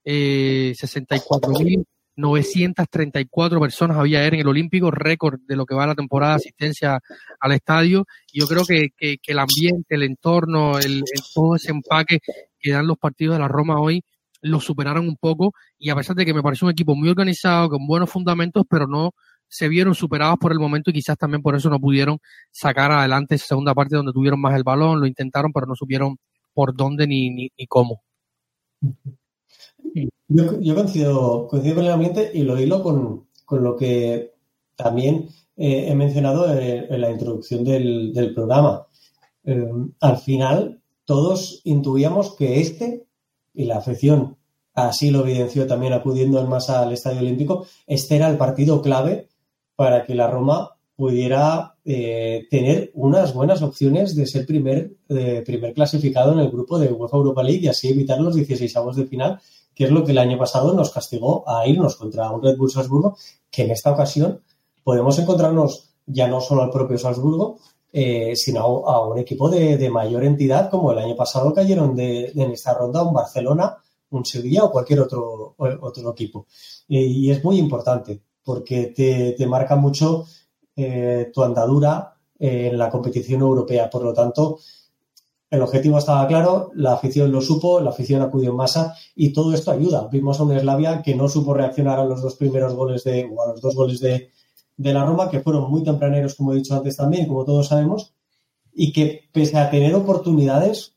Eh, 0.04 0.72
64 0.74 1.52
mil 1.60 1.84
934 2.16 3.60
personas 3.60 3.96
había 3.96 4.26
en 4.26 4.34
el 4.34 4.48
Olímpico, 4.48 4.90
récord 4.90 5.38
de 5.46 5.54
lo 5.54 5.64
que 5.64 5.74
va 5.74 5.86
la 5.86 5.94
temporada 5.94 6.32
de 6.32 6.36
asistencia 6.38 7.00
al 7.38 7.52
estadio. 7.52 8.06
Y 8.32 8.40
yo 8.40 8.48
creo 8.48 8.64
que, 8.64 8.88
que, 8.98 9.18
el 9.24 9.38
ambiente, 9.38 9.94
el 9.94 10.02
entorno, 10.02 10.78
el, 10.80 11.04
todo 11.32 11.54
ese 11.54 11.70
empaque 11.70 12.18
que 12.58 12.72
dan 12.72 12.88
los 12.88 12.98
partidos 12.98 13.36
de 13.36 13.40
la 13.40 13.48
Roma 13.48 13.80
hoy, 13.80 14.02
lo 14.42 14.60
superaron 14.60 15.06
un 15.06 15.16
poco. 15.16 15.52
Y 15.78 15.90
a 15.90 15.96
pesar 15.96 16.16
de 16.16 16.26
que 16.26 16.34
me 16.34 16.42
pareció 16.42 16.66
un 16.66 16.72
equipo 16.72 16.96
muy 16.96 17.08
organizado, 17.08 17.68
con 17.68 17.86
buenos 17.86 18.10
fundamentos, 18.10 18.64
pero 18.68 18.88
no 18.88 19.12
se 19.46 19.68
vieron 19.68 19.94
superados 19.94 20.38
por 20.38 20.52
el 20.52 20.58
momento 20.58 20.90
y 20.90 20.94
quizás 20.94 21.16
también 21.16 21.40
por 21.40 21.54
eso 21.54 21.70
no 21.70 21.80
pudieron 21.80 22.18
sacar 22.50 22.92
adelante 22.92 23.36
esa 23.36 23.46
segunda 23.46 23.74
parte 23.74 23.96
donde 23.96 24.12
tuvieron 24.12 24.40
más 24.40 24.54
el 24.54 24.62
balón, 24.64 25.00
lo 25.00 25.06
intentaron, 25.06 25.52
pero 25.52 25.66
no 25.66 25.74
supieron 25.74 26.18
por 26.58 26.74
dónde 26.74 27.06
ni, 27.06 27.30
ni, 27.30 27.50
cómo. 27.68 28.02
Yo, 30.26 30.74
coincido, 30.74 31.46
coincido 31.46 31.76
con 31.76 31.84
el 31.84 31.92
ambiente 31.92 32.32
y 32.34 32.42
lo 32.42 32.60
hilo 32.60 32.82
con, 32.82 33.28
lo 33.48 33.76
que 33.76 34.34
también 34.74 35.28
eh, 35.56 35.86
he 35.88 35.94
mencionado 35.94 36.52
en, 36.58 37.00
la 37.00 37.12
introducción 37.12 37.62
del, 37.62 38.32
programa. 38.34 38.88
Eh, 39.44 39.70
al 40.00 40.16
final, 40.16 40.82
todos 41.04 41.60
intuíamos 41.62 42.34
que 42.34 42.58
este, 42.58 43.06
y 43.54 43.66
la 43.66 43.76
afición 43.76 44.36
así 44.74 45.12
lo 45.12 45.20
evidenció 45.20 45.64
también 45.68 45.92
acudiendo 45.92 46.40
en 46.40 46.48
masa 46.48 46.82
al 46.82 46.92
Estadio 46.92 47.20
Olímpico, 47.20 47.68
este 47.86 48.16
era 48.16 48.28
el 48.28 48.36
partido 48.36 48.82
clave 48.82 49.28
para 49.76 50.04
que 50.04 50.16
la 50.16 50.28
Roma 50.28 50.76
pudiera 50.98 51.76
eh, 51.84 52.48
tener 52.50 52.90
unas 52.94 53.32
buenas 53.32 53.62
opciones 53.62 54.16
de 54.16 54.26
ser 54.26 54.44
primer, 54.44 54.94
primer 55.46 55.72
clasificado 55.72 56.32
en 56.32 56.40
el 56.40 56.50
grupo 56.50 56.76
de 56.76 56.92
UEFA 56.92 57.18
Europa 57.18 57.44
League 57.44 57.60
y 57.62 57.68
así 57.68 57.88
evitar 57.88 58.20
los 58.20 58.34
16 58.34 58.76
avos 58.76 58.96
de 58.96 59.06
final 59.06 59.38
que 59.76 59.84
es 59.84 59.92
lo 59.92 60.04
que 60.04 60.10
el 60.10 60.18
año 60.18 60.36
pasado 60.36 60.74
nos 60.74 60.90
castigó 60.90 61.48
a 61.48 61.64
irnos 61.68 61.94
contra 61.94 62.32
un 62.32 62.42
Red 62.42 62.56
Bull 62.56 62.68
Salzburgo, 62.68 63.16
que 63.48 63.62
en 63.62 63.70
esta 63.70 63.92
ocasión 63.92 64.40
podemos 64.82 65.16
encontrarnos 65.20 65.90
ya 66.04 66.26
no 66.26 66.40
solo 66.40 66.64
al 66.64 66.70
propio 66.70 66.98
Salzburgo, 66.98 67.58
eh, 67.92 68.34
sino 68.34 68.60
a, 68.88 69.06
un 69.06 69.18
equipo 69.18 69.48
de, 69.48 69.88
mayor 69.88 70.24
entidad, 70.24 70.68
como 70.68 70.90
el 70.90 70.98
año 70.98 71.14
pasado 71.14 71.54
cayeron 71.54 71.94
de, 71.94 72.32
en 72.34 72.50
esta 72.50 72.74
ronda 72.74 73.04
un 73.04 73.14
Barcelona, 73.14 73.76
un 74.10 74.24
Sevilla 74.24 74.64
o 74.64 74.72
cualquier 74.72 74.98
otro, 74.98 75.54
otro 75.56 76.10
equipo. 76.10 76.46
y 76.88 77.30
es 77.30 77.44
muy 77.44 77.58
importante 77.58 78.20
porque 78.48 78.94
te, 79.36 79.46
marca 79.46 79.76
mucho 79.76 80.24
eh, 80.78 81.30
tu 81.34 81.42
andadura 81.42 82.14
en 82.38 82.78
la 82.78 82.88
competición 82.88 83.40
europea. 83.40 83.90
Por 83.90 84.04
lo 84.04 84.12
tanto, 84.12 84.58
el 85.50 85.62
objetivo 85.62 85.98
estaba 85.98 86.26
claro, 86.28 86.70
la 86.74 86.92
afición 86.92 87.32
lo 87.32 87.40
supo, 87.40 87.80
la 87.80 87.90
afición 87.90 88.22
acudió 88.22 88.50
en 88.50 88.56
masa 88.56 88.94
y 89.16 89.32
todo 89.32 89.52
esto 89.54 89.72
ayuda. 89.72 90.06
Vimos 90.12 90.38
a 90.38 90.44
un 90.44 90.52
Eslavia 90.52 91.02
que 91.02 91.16
no 91.16 91.28
supo 91.28 91.52
reaccionar 91.52 91.98
a 91.98 92.04
los 92.04 92.22
dos 92.22 92.36
primeros 92.36 92.74
goles 92.74 93.02
de, 93.02 93.28
o 93.34 93.42
a 93.42 93.48
los 93.48 93.60
dos 93.60 93.74
goles 93.74 94.00
de, 94.00 94.30
la 94.76 95.04
Roma, 95.04 95.28
que 95.28 95.40
fueron 95.40 95.68
muy 95.68 95.82
tempraneros, 95.82 96.36
como 96.36 96.52
he 96.52 96.56
dicho 96.56 96.76
antes 96.76 96.96
también, 96.96 97.26
como 97.26 97.44
todos 97.44 97.66
sabemos, 97.66 98.14
y 98.72 98.92
que 98.92 99.28
pese 99.32 99.58
a 99.58 99.68
tener 99.68 99.92
oportunidades, 99.96 100.94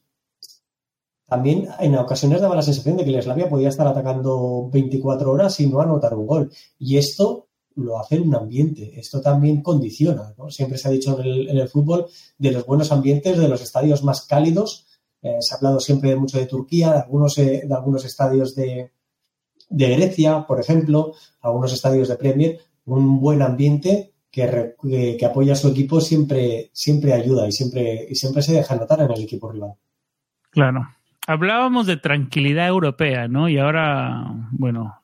también 1.25 1.69
en 1.79 1.95
ocasiones 1.95 2.41
daba 2.41 2.55
la 2.55 2.61
sensación 2.61 2.97
de 2.97 3.03
que 3.03 3.09
el 3.09 3.15
Eslavia 3.15 3.49
podía 3.49 3.69
estar 3.69 3.87
atacando 3.87 4.69
24 4.71 5.31
horas 5.31 5.59
y 5.59 5.65
no 5.65 5.81
anotar 5.81 6.13
un 6.13 6.27
gol. 6.27 6.51
Y 6.77 6.97
esto 6.97 7.47
lo 7.75 7.99
hace 7.99 8.15
en 8.15 8.27
un 8.27 8.35
ambiente. 8.35 8.99
Esto 8.99 9.21
también 9.21 9.61
condiciona. 9.61 10.33
Siempre 10.49 10.77
se 10.77 10.87
ha 10.87 10.91
dicho 10.91 11.19
en 11.19 11.57
el, 11.57 11.69
fútbol 11.69 12.07
de 12.37 12.51
los 12.51 12.65
buenos 12.65 12.91
ambientes, 12.91 13.37
de 13.37 13.47
los 13.47 13.61
estadios 13.61 14.03
más 14.03 14.25
cálidos. 14.25 14.87
Eh, 15.21 15.37
se 15.39 15.53
ha 15.53 15.57
hablado 15.57 15.79
siempre 15.79 16.15
mucho 16.15 16.37
de 16.37 16.47
Turquía, 16.47 16.91
de 16.91 16.99
algunos, 16.99 17.37
eh, 17.37 17.63
de 17.65 17.73
algunos 17.73 18.05
estadios 18.05 18.55
de, 18.55 18.91
de, 19.69 19.89
Grecia, 19.89 20.45
por 20.47 20.59
ejemplo, 20.59 21.13
algunos 21.41 21.73
estadios 21.73 22.07
de 22.07 22.15
Premier. 22.15 22.59
Un 22.85 23.19
buen 23.19 23.41
ambiente 23.41 24.13
que, 24.31 24.75
que, 25.19 25.25
apoya 25.25 25.53
a 25.53 25.57
su 25.57 25.67
equipo 25.69 26.01
siempre, 26.01 26.69
siempre 26.73 27.13
ayuda 27.13 27.47
y 27.47 27.51
siempre, 27.51 28.07
y 28.09 28.15
siempre 28.15 28.41
se 28.41 28.53
deja 28.53 28.75
notar 28.75 29.01
en 29.01 29.11
el 29.11 29.21
equipo 29.21 29.51
rival. 29.51 29.73
Claro. 30.49 30.87
Hablábamos 31.27 31.85
de 31.85 31.97
tranquilidad 31.97 32.67
europea, 32.67 33.27
¿no? 33.27 33.47
Y 33.47 33.59
ahora, 33.59 34.49
bueno, 34.51 35.00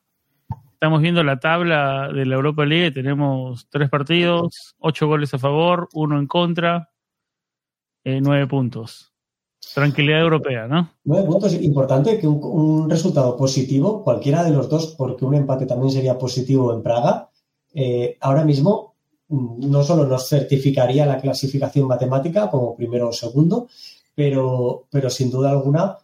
Estamos 0.78 1.02
viendo 1.02 1.24
la 1.24 1.40
tabla 1.40 2.08
de 2.14 2.24
la 2.24 2.36
Europa 2.36 2.64
League. 2.64 2.92
Tenemos 2.92 3.66
tres 3.68 3.90
partidos, 3.90 4.76
ocho 4.78 5.08
goles 5.08 5.34
a 5.34 5.38
favor, 5.40 5.88
uno 5.92 6.20
en 6.20 6.28
contra, 6.28 6.92
eh, 8.04 8.20
nueve 8.22 8.46
puntos. 8.46 9.12
Tranquilidad 9.74 10.20
europea, 10.20 10.68
¿no? 10.68 10.88
Nueve 11.02 11.26
puntos. 11.26 11.52
Importante 11.54 12.20
que 12.20 12.28
un, 12.28 12.88
resultado 12.88 13.36
positivo, 13.36 14.04
cualquiera 14.04 14.44
de 14.44 14.52
los 14.52 14.68
dos, 14.68 14.94
porque 14.96 15.24
un 15.24 15.34
empate 15.34 15.66
también 15.66 15.90
sería 15.90 16.16
positivo 16.16 16.72
en 16.72 16.80
Praga, 16.80 17.28
eh, 17.74 18.16
ahora 18.20 18.44
mismo 18.44 18.94
mm, 19.26 19.68
no 19.68 19.82
solo 19.82 20.06
nos 20.06 20.28
certificaría 20.28 21.04
la 21.06 21.18
clasificación 21.18 21.88
matemática 21.88 22.48
como 22.48 22.76
primero 22.76 23.08
o 23.08 23.12
segundo, 23.12 23.66
pero, 24.14 24.86
pero 24.92 25.10
sin 25.10 25.28
duda 25.28 25.50
alguna 25.50 25.98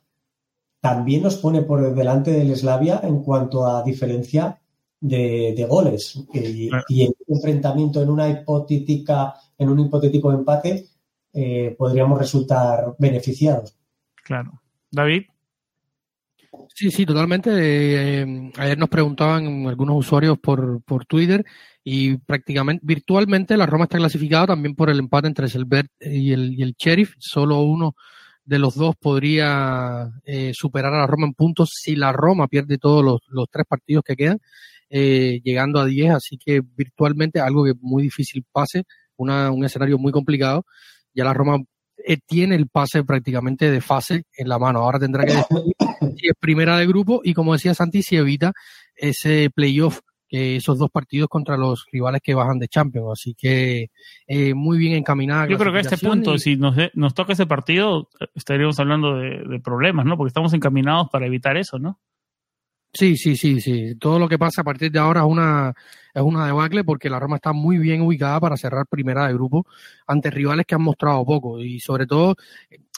también 0.80 1.22
nos 1.22 1.36
pone 1.36 1.62
por 1.62 1.94
delante 1.94 2.32
del 2.32 2.56
Slavia 2.56 3.00
en 3.04 3.22
cuanto 3.22 3.68
a 3.68 3.84
diferencia 3.84 4.58
de, 5.04 5.66
goles. 5.68 6.18
Y, 6.32 7.02
en 7.02 7.12
un 7.26 7.36
enfrentamiento, 7.36 8.02
en 8.02 8.10
una 8.10 8.28
hipotética, 8.28 9.34
en 9.58 9.68
un 9.68 9.80
hipotético 9.80 10.32
empate, 10.32 10.86
eh, 11.32 11.74
podríamos 11.78 12.18
resultar 12.18 12.94
beneficiados. 12.98 13.76
Claro. 14.22 14.60
David. 14.90 15.24
Sí, 16.74 16.90
sí, 16.90 17.04
totalmente. 17.04 17.50
Eh, 17.52 18.52
ayer 18.56 18.78
nos 18.78 18.88
preguntaban 18.88 19.66
algunos 19.66 19.96
usuarios 19.96 20.38
por, 20.38 20.82
por 20.82 21.04
Twitter 21.04 21.44
y 21.82 22.16
prácticamente, 22.16 22.84
virtualmente, 22.86 23.56
la 23.56 23.66
Roma 23.66 23.84
está 23.84 23.98
clasificada 23.98 24.48
también 24.48 24.74
por 24.74 24.88
el 24.88 24.98
empate 24.98 25.28
entre 25.28 25.46
el 25.46 25.66
y 26.00 26.32
el, 26.32 26.54
y 26.54 26.62
el 26.62 26.74
Sheriff. 26.78 27.14
Solo 27.18 27.60
uno 27.60 27.94
de 28.44 28.58
los 28.58 28.74
dos 28.74 28.94
podría 28.96 30.10
eh, 30.24 30.52
superar 30.54 30.94
a 30.94 30.98
la 30.98 31.06
Roma 31.06 31.26
en 31.26 31.34
puntos 31.34 31.70
si 31.74 31.96
la 31.96 32.12
Roma 32.12 32.46
pierde 32.48 32.78
todos 32.78 33.04
los, 33.04 33.20
los 33.28 33.48
tres 33.50 33.66
partidos 33.66 34.04
que 34.04 34.16
quedan, 34.16 34.40
eh, 34.90 35.40
llegando 35.42 35.80
a 35.80 35.86
10. 35.86 36.12
Así 36.12 36.38
que 36.38 36.60
virtualmente 36.76 37.40
algo 37.40 37.64
que 37.64 37.74
muy 37.80 38.02
difícil 38.02 38.44
pase, 38.50 38.84
una, 39.16 39.50
un 39.50 39.64
escenario 39.64 39.98
muy 39.98 40.12
complicado. 40.12 40.64
Ya 41.14 41.24
la 41.24 41.34
Roma 41.34 41.58
eh, 42.06 42.18
tiene 42.26 42.56
el 42.56 42.68
pase 42.68 43.04
prácticamente 43.04 43.70
de 43.70 43.80
fase 43.80 44.24
en 44.36 44.48
la 44.48 44.58
mano. 44.58 44.80
Ahora 44.80 44.98
tendrá 44.98 45.24
que 45.24 45.34
decidir 45.34 45.74
si 46.18 46.26
es 46.26 46.34
primera 46.38 46.76
de 46.76 46.86
grupo 46.86 47.20
y 47.24 47.34
como 47.34 47.52
decía 47.52 47.74
Santi, 47.74 48.02
si 48.02 48.16
evita 48.16 48.52
ese 48.96 49.50
playoff, 49.54 50.00
que 50.28 50.56
esos 50.56 50.78
dos 50.78 50.90
partidos 50.90 51.28
contra 51.28 51.56
los 51.56 51.86
rivales 51.92 52.20
que 52.22 52.34
bajan 52.34 52.58
de 52.58 52.68
Champions. 52.68 53.08
Así 53.12 53.34
que 53.34 53.90
eh, 54.26 54.54
muy 54.54 54.78
bien 54.78 54.94
encaminada. 54.94 55.46
Yo 55.48 55.56
creo 55.56 55.72
que 55.72 55.78
a 55.78 55.82
este 55.82 55.98
punto, 55.98 56.36
si 56.38 56.56
nos, 56.56 56.76
nos 56.94 57.14
toca 57.14 57.32
ese 57.32 57.46
partido, 57.46 58.08
estaríamos 58.34 58.78
hablando 58.80 59.16
de, 59.16 59.44
de 59.44 59.60
problemas, 59.60 60.04
¿no? 60.04 60.16
Porque 60.16 60.28
estamos 60.28 60.52
encaminados 60.52 61.08
para 61.10 61.26
evitar 61.26 61.56
eso, 61.56 61.78
¿no? 61.78 62.00
Sí, 62.96 63.16
sí, 63.16 63.36
sí, 63.36 63.60
sí. 63.60 63.96
Todo 63.96 64.20
lo 64.20 64.28
que 64.28 64.38
pasa 64.38 64.60
a 64.60 64.64
partir 64.64 64.92
de 64.92 65.00
ahora 65.00 65.22
es 65.22 65.26
una, 65.26 65.74
es 66.14 66.22
una 66.22 66.46
debacle 66.46 66.84
porque 66.84 67.10
la 67.10 67.18
Roma 67.18 67.36
está 67.36 67.52
muy 67.52 67.76
bien 67.78 68.02
ubicada 68.02 68.38
para 68.38 68.56
cerrar 68.56 68.86
primera 68.86 69.26
de 69.26 69.34
grupo 69.34 69.66
ante 70.06 70.30
rivales 70.30 70.64
que 70.64 70.76
han 70.76 70.82
mostrado 70.82 71.24
poco. 71.24 71.58
Y 71.58 71.80
sobre 71.80 72.06
todo, 72.06 72.36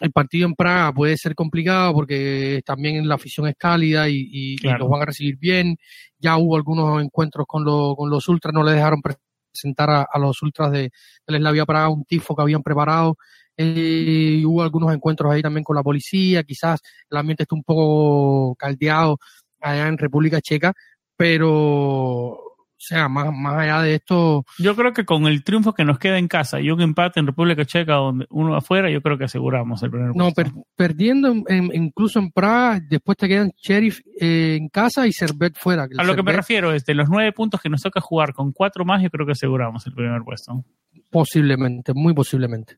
el 0.00 0.12
partido 0.12 0.47
en 0.47 0.55
Praga 0.55 0.93
puede 0.93 1.17
ser 1.17 1.35
complicado 1.35 1.95
porque 1.95 2.61
también 2.67 3.09
la 3.09 3.15
afición 3.15 3.49
es 3.49 3.55
cálida 3.57 4.07
y, 4.11 4.29
y, 4.31 4.57
los 4.59 4.87
van 4.87 5.00
a 5.00 5.07
recibir 5.07 5.38
bien. 5.38 5.79
Ya 6.19 6.37
hubo 6.37 6.57
algunos 6.57 7.03
encuentros 7.03 7.47
con, 7.49 7.65
con 7.65 8.11
los 8.11 8.29
ultras, 8.29 8.53
no 8.53 8.62
le 8.62 8.73
dejaron 8.73 9.00
presentar 9.00 9.88
a, 9.91 10.19
los 10.19 10.43
ultras 10.43 10.73
de, 10.73 10.91
de 11.26 11.38
Slavia 11.38 11.65
Praga 11.65 11.88
un 11.88 12.05
tifo 12.05 12.37
que 12.37 12.43
habían 12.43 12.62
preparado. 12.62 13.17
Eh, 13.57 14.43
hubo 14.45 14.62
algunos 14.62 14.93
encuentros 14.95 15.33
ahí 15.33 15.41
también 15.41 15.65
con 15.65 15.75
la 15.76 15.83
policía, 15.83 16.43
quizás 16.43 16.81
el 17.11 17.17
ambiente 17.17 17.45
está 17.45 17.55
un 17.55 17.62
poco 17.62 18.55
caldeado 18.57 19.19
allá 19.61 19.89
en 19.89 19.99
República 19.99 20.41
Checa, 20.41 20.73
pero 21.17 22.47
o 22.77 22.79
sea, 22.79 23.09
más, 23.09 23.33
más 23.33 23.55
allá 23.55 23.81
de 23.81 23.95
esto. 23.95 24.45
Yo 24.59 24.77
creo 24.77 24.93
que 24.93 25.07
con 25.07 25.27
el 25.27 25.43
triunfo 25.43 25.73
que 25.73 25.85
nos 25.85 25.99
queda 25.99 26.19
en 26.19 26.29
casa 26.29 26.61
y 26.61 26.71
un 26.71 26.83
empate 26.83 27.21
en 27.21 27.27
República 27.27 27.65
Checa, 27.65 27.95
donde 27.95 28.27
uno 28.29 28.55
afuera, 28.55 28.91
yo 28.91 29.01
creo 29.01 29.17
que 29.17 29.25
aseguramos 29.25 29.83
el 29.83 29.91
primer 29.91 30.15
No, 30.15 30.31
perdiendo 30.77 31.35
incluso 31.73 32.19
en 32.19 32.31
Praga, 32.31 32.81
después 32.87 33.17
te 33.17 33.29
quedan 33.29 33.51
Sheriff 33.57 34.01
eh, 34.21 34.59
en 34.61 34.69
casa 34.69 35.07
y 35.07 35.13
Servet 35.13 35.57
fuera. 35.57 35.89
A 35.97 36.05
lo 36.05 36.15
que 36.15 36.23
me 36.23 36.33
refiero 36.33 36.73
es 36.73 36.85
de 36.85 36.95
los 36.95 37.09
nueve 37.09 37.33
puntos 37.33 37.63
que 37.63 37.71
nos 37.71 37.81
toca 37.81 38.01
jugar 38.03 38.35
con 38.35 38.53
cuatro 38.53 38.85
más, 38.85 39.03
yo 39.03 39.09
creo 39.09 39.25
que 39.25 39.33
aseguramos 39.33 39.87
el 39.87 39.95
primer 39.95 40.21
puesto. 40.23 40.63
Posiblemente, 41.11 41.95
muy 41.95 42.13
posiblemente. 42.13 42.77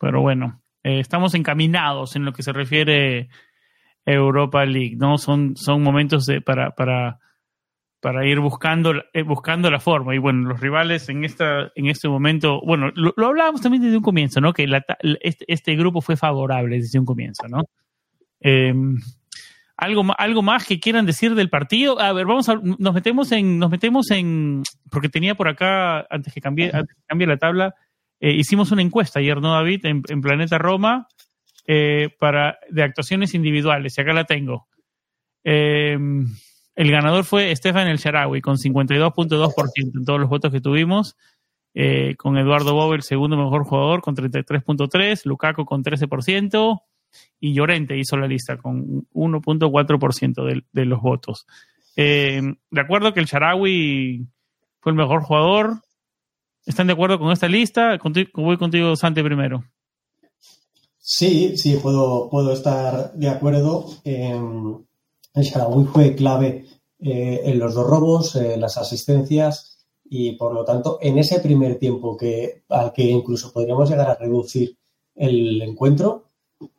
Pero 0.00 0.20
bueno, 0.20 0.62
eh, 0.82 0.98
estamos 0.98 1.34
encaminados 1.34 2.16
en 2.16 2.24
lo 2.24 2.32
que 2.32 2.42
se 2.42 2.52
refiere 2.52 3.28
Europa 4.12 4.64
League, 4.64 4.96
¿no? 4.96 5.18
Son, 5.18 5.56
son 5.56 5.82
momentos 5.82 6.26
de, 6.26 6.40
para, 6.40 6.70
para, 6.72 7.18
para 8.00 8.26
ir 8.26 8.40
buscando, 8.40 8.94
eh, 9.12 9.22
buscando 9.22 9.70
la 9.70 9.78
forma. 9.78 10.14
Y 10.14 10.18
bueno, 10.18 10.48
los 10.48 10.60
rivales 10.60 11.08
en 11.08 11.24
esta, 11.24 11.70
en 11.74 11.86
este 11.86 12.08
momento, 12.08 12.60
bueno, 12.64 12.90
lo, 12.94 13.12
hablábamos 13.26 13.60
también 13.60 13.82
desde 13.82 13.96
un 13.96 14.02
comienzo, 14.02 14.40
¿no? 14.40 14.52
Que 14.52 14.66
este, 15.20 15.44
este, 15.46 15.76
grupo 15.76 16.00
fue 16.00 16.16
favorable 16.16 16.78
desde 16.78 16.98
un 16.98 17.04
comienzo, 17.04 17.46
¿no? 17.48 17.62
Em, 18.40 18.98
algo, 19.76 20.04
algo 20.18 20.42
más 20.42 20.66
que 20.66 20.80
quieran 20.80 21.06
decir 21.06 21.34
del 21.34 21.50
partido. 21.50 22.00
A 22.00 22.12
ver, 22.12 22.26
vamos 22.26 22.48
a, 22.48 22.54
nos 22.56 22.94
metemos 22.94 23.32
en, 23.32 23.58
nos 23.58 23.70
metemos 23.70 24.10
en, 24.10 24.62
porque 24.90 25.08
tenía 25.08 25.34
por 25.34 25.48
acá, 25.48 26.06
antes 26.10 26.32
que 26.32 26.40
cambie, 26.40 26.70
antes 26.72 26.96
que 26.96 27.02
cambie 27.06 27.26
la 27.26 27.36
tabla, 27.36 27.74
eh, 28.20 28.32
hicimos 28.32 28.72
una 28.72 28.82
encuesta 28.82 29.18
ayer, 29.18 29.40
¿no, 29.40 29.52
David? 29.52 29.86
En, 29.86 30.02
en 30.08 30.20
Planeta 30.20 30.58
Roma, 30.58 31.06
eh, 31.66 32.10
para, 32.18 32.58
de 32.70 32.82
actuaciones 32.82 33.34
individuales, 33.34 33.96
y 33.96 34.00
acá 34.00 34.12
la 34.12 34.24
tengo. 34.24 34.68
Eh, 35.44 35.98
el 36.74 36.90
ganador 36.90 37.24
fue 37.24 37.50
Estefan 37.50 37.88
El 37.88 37.98
Sharawi 37.98 38.40
con 38.40 38.56
52.2% 38.56 39.98
en 39.98 40.04
todos 40.04 40.20
los 40.20 40.28
votos 40.28 40.52
que 40.52 40.60
tuvimos. 40.60 41.16
Eh, 41.72 42.16
con 42.16 42.36
Eduardo 42.36 42.74
Bobel, 42.74 43.02
segundo 43.02 43.36
mejor 43.36 43.64
jugador, 43.64 44.02
con 44.02 44.16
33.3%, 44.16 45.24
Lukaku 45.24 45.64
con 45.64 45.84
13%, 45.84 46.82
y 47.38 47.54
Llorente 47.54 47.96
hizo 47.96 48.16
la 48.16 48.26
lista 48.26 48.56
con 48.56 49.06
1.4% 49.12 50.44
de, 50.44 50.64
de, 50.72 50.84
los 50.84 51.00
votos. 51.00 51.46
de 51.94 52.56
acuerdo 52.76 53.14
que 53.14 53.20
el 53.20 53.26
Sharawi 53.26 54.26
fue 54.80 54.92
el 54.92 54.96
mejor 54.96 55.22
jugador. 55.22 55.80
¿Están 56.66 56.88
de 56.88 56.92
acuerdo 56.94 57.18
con 57.18 57.30
esta 57.30 57.48
lista? 57.48 57.98
voy 58.34 58.56
contigo, 58.56 58.96
Santi, 58.96 59.22
primero. 59.22 59.64
Sí, 61.02 61.56
sí, 61.56 61.76
puedo, 61.76 62.28
puedo 62.30 62.52
estar 62.52 63.12
de 63.14 63.28
acuerdo. 63.28 63.86
el 64.04 64.84
Sharawi 65.34 65.84
fue 65.86 66.14
clave 66.14 66.66
eh, 66.98 67.40
en 67.44 67.58
los 67.58 67.74
dos 67.74 67.86
robos, 67.86 68.36
en 68.36 68.60
las 68.60 68.76
asistencias 68.76 69.78
y 70.04 70.32
por 70.32 70.52
lo 70.52 70.64
tanto 70.64 70.98
en 71.00 71.16
ese 71.18 71.40
primer 71.40 71.78
tiempo 71.78 72.16
que 72.16 72.64
al 72.68 72.92
que 72.92 73.04
incluso 73.04 73.52
podríamos 73.52 73.88
llegar 73.88 74.10
a 74.10 74.16
reducir 74.16 74.76
el 75.14 75.62
encuentro, 75.62 76.30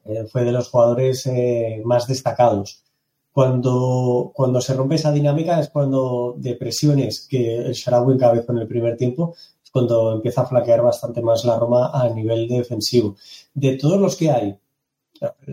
eh, 0.05 0.25
fue 0.31 0.43
de 0.43 0.51
los 0.51 0.69
jugadores 0.69 1.25
eh, 1.25 1.81
más 1.83 2.07
destacados. 2.07 2.83
Cuando, 3.31 4.31
cuando 4.35 4.61
se 4.61 4.73
rompe 4.75 4.95
esa 4.95 5.11
dinámica 5.11 5.59
es 5.59 5.69
cuando 5.69 6.35
de 6.37 6.55
presiones 6.55 7.27
que 7.27 7.57
el 7.57 7.73
Sharawi 7.73 8.13
encabezó 8.13 8.51
en 8.51 8.59
el 8.59 8.67
primer 8.67 8.97
tiempo 8.97 9.35
cuando 9.71 10.13
empieza 10.13 10.41
a 10.41 10.47
flaquear 10.47 10.81
bastante 10.81 11.21
más 11.21 11.45
la 11.45 11.57
Roma 11.57 11.91
a 11.93 12.09
nivel 12.09 12.47
defensivo. 12.47 13.15
De 13.53 13.77
todos 13.77 13.99
los 13.99 14.15
que 14.15 14.29
hay, 14.29 14.57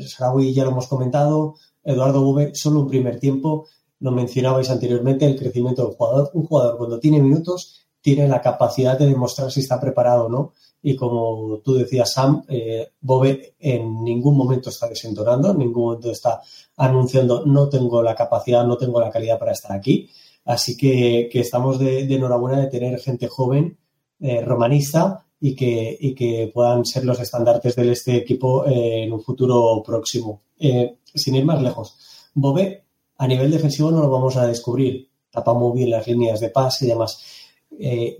Sarawi 0.00 0.52
ya 0.52 0.64
lo 0.64 0.70
hemos 0.70 0.88
comentado, 0.88 1.54
Eduardo 1.85 2.22
Bube, 2.22 2.52
solo 2.54 2.81
un 2.81 2.88
primer 2.88 3.18
tiempo, 3.18 3.66
lo 4.00 4.12
mencionabais 4.12 4.70
anteriormente, 4.70 5.26
el 5.26 5.38
crecimiento 5.38 5.87
del 5.87 5.96
jugador. 5.96 6.31
Un 6.35 6.46
jugador 6.46 6.78
cuando 6.78 7.00
tiene 7.00 7.20
minutos 7.20 7.87
tiene 8.00 8.28
la 8.28 8.40
capacidad 8.40 8.98
de 8.98 9.07
demostrar 9.07 9.50
si 9.50 9.61
está 9.61 9.81
preparado 9.81 10.26
o 10.26 10.28
no. 10.28 10.52
Y 10.81 10.94
como 10.94 11.59
tú 11.64 11.74
decías, 11.74 12.12
Sam, 12.12 12.44
eh, 12.48 12.92
Bobe 13.00 13.54
en 13.59 14.04
ningún 14.04 14.37
momento 14.37 14.70
está 14.70 14.88
desentonando, 14.88 15.50
en 15.50 15.59
ningún 15.59 15.85
momento 15.85 16.11
está 16.11 16.40
anunciando 16.76 17.44
no 17.44 17.68
tengo 17.68 18.02
la 18.02 18.14
capacidad, 18.14 18.64
no 18.64 18.76
tengo 18.76 19.00
la 19.00 19.11
calidad 19.11 19.38
para 19.38 19.52
estar 19.52 19.72
aquí. 19.72 20.09
Así 20.44 20.76
que, 20.76 21.28
estamos 21.33 21.78
de 21.78 22.02
enhorabuena 22.02 22.61
de 22.61 22.68
tener 22.68 22.98
gente 23.00 23.26
joven 23.26 23.77
eh, 24.20 24.42
romanista 24.44 25.24
y 25.40 25.54
que, 25.54 25.96
y 26.00 26.14
que 26.14 26.50
puedan 26.52 26.85
ser 26.85 27.04
los 27.04 27.20
estandartes 27.20 27.76
de 27.76 27.92
este 27.92 28.16
equipo 28.16 28.66
eh, 28.66 29.04
en 29.04 29.12
un 29.12 29.22
futuro 29.22 29.83
próximo. 29.85 30.42
Eh, 30.59 30.96
sin 31.14 31.37
ir 31.37 31.44
más 31.44 31.62
lejos, 31.62 32.28
Bobe 32.35 32.85
a 33.16 33.26
nivel 33.26 33.50
defensivo 33.50 33.90
no 33.90 34.00
lo 34.00 34.11
vamos 34.11 34.37
a 34.37 34.46
descubrir. 34.46 35.09
Tapa 35.31 35.54
muy 35.54 35.78
bien 35.78 35.90
las 35.90 36.07
líneas 36.07 36.40
de 36.40 36.50
pase 36.50 36.87
y 36.87 36.88
demás. 36.88 37.22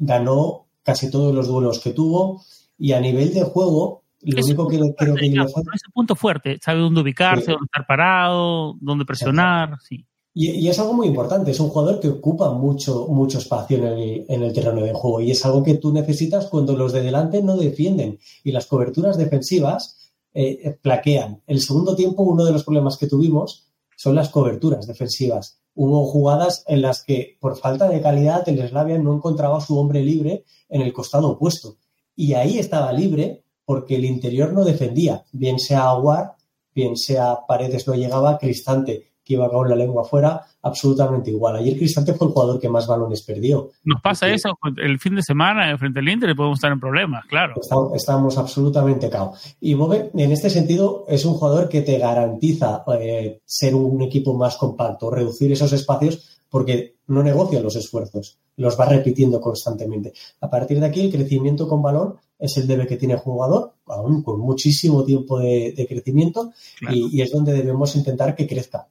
ganó 0.01 0.67
casi 0.83 1.11
todos 1.11 1.35
los 1.35 1.49
duelos 1.49 1.81
que 1.81 1.91
tuvo 1.91 2.43
y 2.79 2.93
a 2.93 3.01
nivel 3.01 3.35
de 3.35 3.43
juego, 3.45 4.05
lo 4.23 4.45
único 4.45 4.69
que 4.69 4.79
creo 4.97 5.15
que 5.15 5.29
le 5.29 5.49
falta... 5.49 5.71
Es 5.75 5.83
punto 5.93 6.15
fuerte, 6.15 6.59
sabe 6.63 6.81
dónde 6.81 7.01
ubicarse, 7.01 7.53
dónde 7.53 7.67
estar 7.67 7.87
parado, 7.87 8.77
dónde 8.81 9.05
presionar, 9.05 9.79
sí. 9.81 10.07
Y, 10.41 10.69
es 10.69 10.79
algo 10.79 10.93
muy 10.93 11.09
importante, 11.09 11.51
es 11.51 11.59
un 11.59 11.71
jugador 11.71 11.99
que 11.99 12.11
ocupa 12.11 12.53
mucho, 12.53 13.09
mucho 13.09 13.39
espacio 13.39 13.79
en 13.79 13.85
el, 13.87 14.25
en 14.29 14.43
el, 14.45 14.53
terreno 14.53 14.83
de 14.83 14.93
juego 14.93 15.21
y 15.21 15.33
es 15.33 15.45
algo 15.45 15.65
que 15.65 15.75
tú 15.75 15.93
necesitas 15.93 16.47
cuando 16.47 16.77
los 16.77 16.93
de 16.93 17.03
delante 17.03 17.43
no 17.43 17.57
defienden 17.57 18.21
y 18.45 18.53
las 18.53 18.67
coberturas 18.67 19.19
defensivas 19.19 20.13
eh, 20.33 20.61
eh, 20.63 20.79
plaquean. 20.81 21.43
El 21.45 21.61
segundo 21.61 21.97
tiempo, 21.97 22.23
uno 22.23 22.45
de 22.45 22.53
los 22.53 22.63
problemas 22.63 22.97
que 22.97 23.09
tuvimos 23.09 23.67
son 23.97 24.15
las 24.15 24.29
coberturas 24.29 24.87
defensivas. 24.87 25.59
Hubo 25.75 26.07
jugadas 26.07 26.63
en 26.69 26.83
las 26.83 27.03
que, 27.03 27.37
por 27.41 27.57
falta 27.57 27.89
de 27.89 28.01
calidad, 28.01 28.49
el 28.49 29.03
no 29.03 29.17
encontraba 29.17 29.61
su 29.61 29.77
hombre 29.77 30.05
libre 30.05 30.45
en 30.69 30.83
el 30.83 30.93
costado 30.93 31.31
opuesto. 31.31 31.79
Y 32.15 32.35
ahí 32.35 32.61
estaba 32.61 32.93
libre 32.93 33.43
porque 33.65 33.97
el 33.97 34.05
interior 34.05 34.53
no 34.53 34.65
defendía, 34.65 35.25
bien 35.33 35.59
sea 35.59 35.91
Aguar, 35.91 36.37
bien 36.73 36.97
sea 36.97 37.41
Paredes 37.49 37.89
no 37.89 37.95
llegaba, 37.95 38.39
Cristante 38.39 39.09
que 39.29 39.35
iba 39.35 39.51
con 39.51 39.69
la 39.69 39.77
lengua 39.77 40.03
afuera, 40.03 40.43
absolutamente 40.63 41.31
igual. 41.31 41.57
Ayer 41.57 41.77
Cristante 41.77 42.15
fue 42.15 42.29
el 42.29 42.33
jugador 42.33 42.59
que 42.59 42.71
más 42.71 42.87
balones 42.87 43.23
perdió. 43.23 43.73
Nos 43.85 44.01
pasa 44.01 44.27
eso 44.29 44.59
el 44.79 44.99
fin 44.99 45.15
de 45.17 45.23
semana 45.23 45.77
frente 45.77 45.99
al 45.99 46.09
Inter 46.09 46.35
podemos 46.35 46.57
estar 46.57 46.73
en 46.73 46.81
problemas, 46.81 47.27
claro. 47.27 47.55
Estamos, 47.95 48.39
absolutamente 48.39 49.11
cao. 49.11 49.35
Y 49.61 49.75
Bobe, 49.75 50.11
en 50.15 50.33
este 50.33 50.49
sentido, 50.49 51.05
es 51.09 51.27
un 51.27 51.35
jugador 51.35 51.69
que 51.69 51.83
te 51.83 51.99
garantiza 51.99 52.85
eh, 52.99 53.41
ser 53.45 53.75
un 53.75 54.01
equipo 54.01 54.33
más 54.33 54.57
compacto, 54.57 55.11
reducir 55.11 55.53
esos 55.53 55.73
espacios 55.75 56.41
porque 56.49 56.97
no 57.09 57.23
negocia 57.23 57.61
los 57.61 57.77
esfuerzos, 57.77 58.39
los 58.57 58.81
va 58.81 58.87
repitiendo 58.87 59.41
constantemente. 59.41 60.15
A 60.41 60.49
partir 60.49 60.81
de 60.81 60.87
aquí, 60.87 61.03
el 61.03 61.13
crecimiento 61.13 61.69
con 61.69 61.83
balón 61.83 62.15
es 62.39 62.57
el 62.57 62.67
debe 62.67 62.87
que 62.87 62.97
tiene 62.97 63.15
el 63.15 63.21
jugador, 63.21 63.75
aún 63.87 64.23
con 64.23 64.41
muchísimo 64.41 65.05
tiempo 65.05 65.39
de, 65.39 65.87
crecimiento, 65.89 66.53
y, 66.91 67.21
es 67.21 67.31
donde 67.31 67.53
debemos 67.53 67.97
intentar 67.97 68.35
que 68.35 68.47
crezca. 68.47 68.89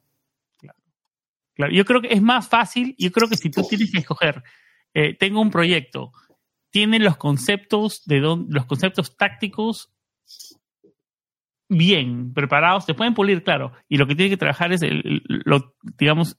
Claro. 1.58 1.72
yo 1.72 1.84
creo 1.84 2.00
que 2.00 2.14
es 2.14 2.22
más 2.22 2.48
fácil, 2.48 2.94
yo 2.98 3.10
creo 3.10 3.28
que 3.28 3.36
si 3.36 3.50
tú 3.50 3.62
tienes 3.68 3.90
que 3.90 3.98
escoger, 3.98 4.44
eh, 4.94 5.16
tengo 5.18 5.40
un 5.40 5.50
proyecto, 5.50 6.12
tiene 6.70 7.00
los 7.00 7.16
conceptos 7.16 8.04
de 8.06 8.20
los 8.20 8.66
conceptos 8.66 9.16
tácticos 9.16 9.92
bien 11.68 12.32
preparados, 12.32 12.84
se 12.84 12.94
pueden 12.94 13.14
pulir, 13.14 13.42
claro, 13.42 13.72
y 13.88 13.96
lo 13.96 14.06
que 14.06 14.14
tiene 14.14 14.30
que 14.30 14.36
trabajar 14.36 14.72
es 14.72 14.82
lo, 14.82 15.74
digamos, 15.98 16.36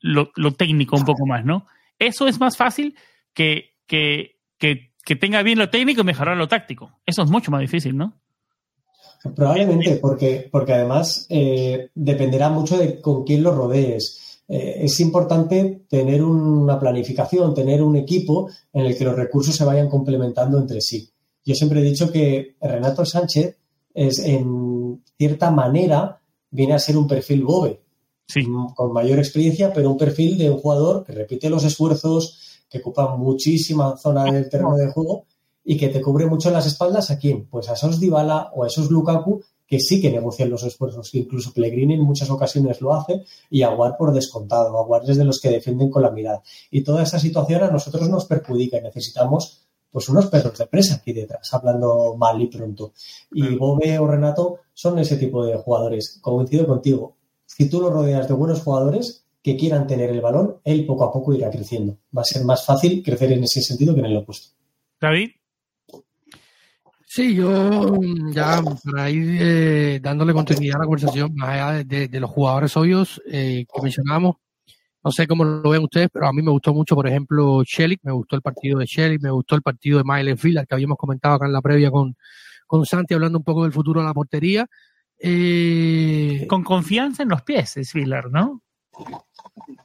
lo, 0.00 0.52
técnico 0.54 0.96
un 0.96 1.04
poco 1.04 1.26
más, 1.26 1.44
¿no? 1.44 1.66
Eso 1.98 2.26
es 2.26 2.40
más 2.40 2.56
fácil 2.56 2.96
que, 3.34 3.74
que, 3.86 4.36
que, 4.58 5.16
tenga 5.16 5.42
bien 5.42 5.58
lo 5.58 5.70
técnico 5.70 6.00
y 6.00 6.04
mejorar 6.04 6.36
lo 6.36 6.48
táctico. 6.48 7.00
Eso 7.04 7.22
es 7.22 7.30
mucho 7.30 7.50
más 7.50 7.60
difícil, 7.60 7.96
¿no? 7.96 8.20
Probablemente, 9.36 9.96
porque, 9.96 10.48
porque 10.50 10.72
además 10.72 11.26
eh, 11.28 11.90
dependerá 11.94 12.48
mucho 12.48 12.78
de 12.78 13.00
con 13.00 13.24
quién 13.24 13.42
lo 13.42 13.54
rodees. 13.54 14.21
Eh, 14.48 14.84
es 14.84 15.00
importante 15.00 15.82
tener 15.88 16.22
una 16.22 16.78
planificación, 16.78 17.54
tener 17.54 17.82
un 17.82 17.96
equipo 17.96 18.48
en 18.72 18.86
el 18.86 18.96
que 18.96 19.04
los 19.04 19.16
recursos 19.16 19.54
se 19.54 19.64
vayan 19.64 19.88
complementando 19.88 20.58
entre 20.58 20.80
sí. 20.80 21.08
Yo 21.44 21.54
siempre 21.54 21.80
he 21.80 21.84
dicho 21.84 22.10
que 22.10 22.56
Renato 22.60 23.04
Sánchez 23.04 23.56
es 23.94 24.18
en 24.20 25.02
cierta 25.18 25.50
manera 25.50 26.20
viene 26.50 26.74
a 26.74 26.78
ser 26.78 26.96
un 26.96 27.06
perfil 27.06 27.44
Bobe. 27.44 27.80
Con 28.74 28.92
mayor 28.92 29.18
experiencia, 29.18 29.72
pero 29.74 29.90
un 29.90 29.98
perfil 29.98 30.38
de 30.38 30.48
un 30.48 30.58
jugador 30.58 31.04
que 31.04 31.12
repite 31.12 31.50
los 31.50 31.64
esfuerzos, 31.64 32.62
que 32.70 32.78
ocupa 32.78 33.14
muchísima 33.16 33.96
zona 33.98 34.24
del 34.24 34.48
terreno 34.48 34.74
de 34.74 34.90
juego 34.90 35.26
y 35.64 35.76
que 35.76 35.88
te 35.88 36.00
cubre 36.00 36.26
mucho 36.26 36.50
las 36.50 36.66
espaldas 36.66 37.10
a 37.10 37.18
quién? 37.18 37.46
Pues 37.46 37.68
a 37.68 37.74
esos 37.74 38.00
Dybala 38.00 38.50
o 38.54 38.64
a 38.64 38.68
esos 38.68 38.90
Lukaku 38.90 39.42
que 39.72 39.80
sí 39.80 40.02
que 40.02 40.10
negocian 40.10 40.50
los 40.50 40.64
esfuerzos, 40.64 41.10
que 41.10 41.20
incluso 41.20 41.50
Pellegrini 41.50 41.94
en 41.94 42.02
muchas 42.02 42.28
ocasiones 42.28 42.82
lo 42.82 42.92
hace, 42.92 43.24
y 43.48 43.62
Aguar 43.62 43.96
por 43.96 44.12
descontado. 44.12 44.78
Aguar 44.78 45.08
es 45.08 45.16
de 45.16 45.24
los 45.24 45.40
que 45.40 45.48
defienden 45.48 45.88
con 45.88 46.02
la 46.02 46.10
mirada. 46.10 46.42
Y 46.70 46.82
toda 46.82 47.02
esa 47.02 47.18
situación 47.18 47.62
a 47.62 47.70
nosotros 47.70 48.06
nos 48.10 48.26
perjudica 48.26 48.76
y 48.76 48.82
necesitamos 48.82 49.62
pues 49.90 50.10
unos 50.10 50.26
perros 50.26 50.58
de 50.58 50.66
presa 50.66 50.96
aquí 50.96 51.14
detrás, 51.14 51.54
hablando 51.54 52.14
mal 52.18 52.38
y 52.42 52.48
pronto. 52.48 52.92
Y 53.32 53.56
Bobe 53.56 53.98
o 53.98 54.06
Renato 54.06 54.58
son 54.74 54.98
ese 54.98 55.16
tipo 55.16 55.42
de 55.42 55.56
jugadores. 55.56 56.18
Coincido 56.20 56.66
contigo. 56.66 57.16
Si 57.46 57.70
tú 57.70 57.80
lo 57.80 57.88
rodeas 57.88 58.28
de 58.28 58.34
buenos 58.34 58.60
jugadores 58.60 59.24
que 59.42 59.56
quieran 59.56 59.86
tener 59.86 60.10
el 60.10 60.20
balón, 60.20 60.58
él 60.64 60.84
poco 60.84 61.04
a 61.04 61.12
poco 61.14 61.32
irá 61.32 61.48
creciendo. 61.48 61.96
Va 62.14 62.20
a 62.20 62.26
ser 62.26 62.44
más 62.44 62.66
fácil 62.66 63.02
crecer 63.02 63.32
en 63.32 63.44
ese 63.44 63.62
sentido 63.62 63.94
que 63.94 64.00
en 64.00 64.06
el 64.06 64.18
opuesto. 64.18 64.48
David. 65.00 65.30
Sí, 67.14 67.34
yo 67.34 67.50
mm, 67.50 68.32
ya 68.32 68.62
para 68.90 69.10
ir 69.10 69.36
eh, 69.38 70.00
dándole 70.00 70.32
continuidad 70.32 70.76
a 70.76 70.78
la 70.78 70.84
conversación, 70.86 71.34
más 71.34 71.50
allá 71.50 71.84
de, 71.84 72.08
los 72.18 72.30
jugadores 72.30 72.74
obvios 72.74 73.20
eh, 73.26 73.66
que 73.70 73.82
mencionamos, 73.82 74.36
no 75.04 75.10
sé 75.10 75.26
cómo 75.26 75.44
lo 75.44 75.68
ven 75.68 75.82
ustedes, 75.82 76.08
pero 76.10 76.26
a 76.26 76.32
mí 76.32 76.40
me 76.40 76.50
gustó 76.50 76.72
mucho, 76.72 76.94
por 76.94 77.06
ejemplo, 77.06 77.62
Shelly, 77.66 77.98
me 78.02 78.12
gustó 78.12 78.36
el 78.36 78.40
partido 78.40 78.78
de 78.78 78.86
Shelly, 78.86 79.18
me 79.18 79.30
gustó 79.30 79.56
el 79.56 79.60
partido 79.60 79.98
de 79.98 80.04
Miles 80.06 80.40
Villar, 80.40 80.66
que 80.66 80.74
habíamos 80.74 80.96
comentado 80.96 81.34
acá 81.34 81.44
en 81.44 81.52
la 81.52 81.60
previa 81.60 81.90
con, 81.90 82.16
con 82.66 82.86
Santi, 82.86 83.12
hablando 83.12 83.36
un 83.36 83.44
poco 83.44 83.64
del 83.64 83.74
futuro 83.74 84.00
de 84.00 84.06
la 84.06 84.14
portería. 84.14 84.66
Eh, 85.18 86.46
con 86.48 86.64
confianza 86.64 87.24
en 87.24 87.28
los 87.28 87.42
pies, 87.42 87.76
es 87.76 87.92
Villar, 87.92 88.30
¿no? 88.30 88.62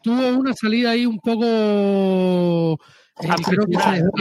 Tuvo 0.02 0.30
una 0.30 0.54
salida 0.54 0.92
ahí 0.92 1.06
un 1.06 1.20
poco... 1.20 2.80
Eh, 3.20 3.28
creo 3.46 3.66
que 3.66 3.78
se 3.78 3.92
dejó 3.92 4.12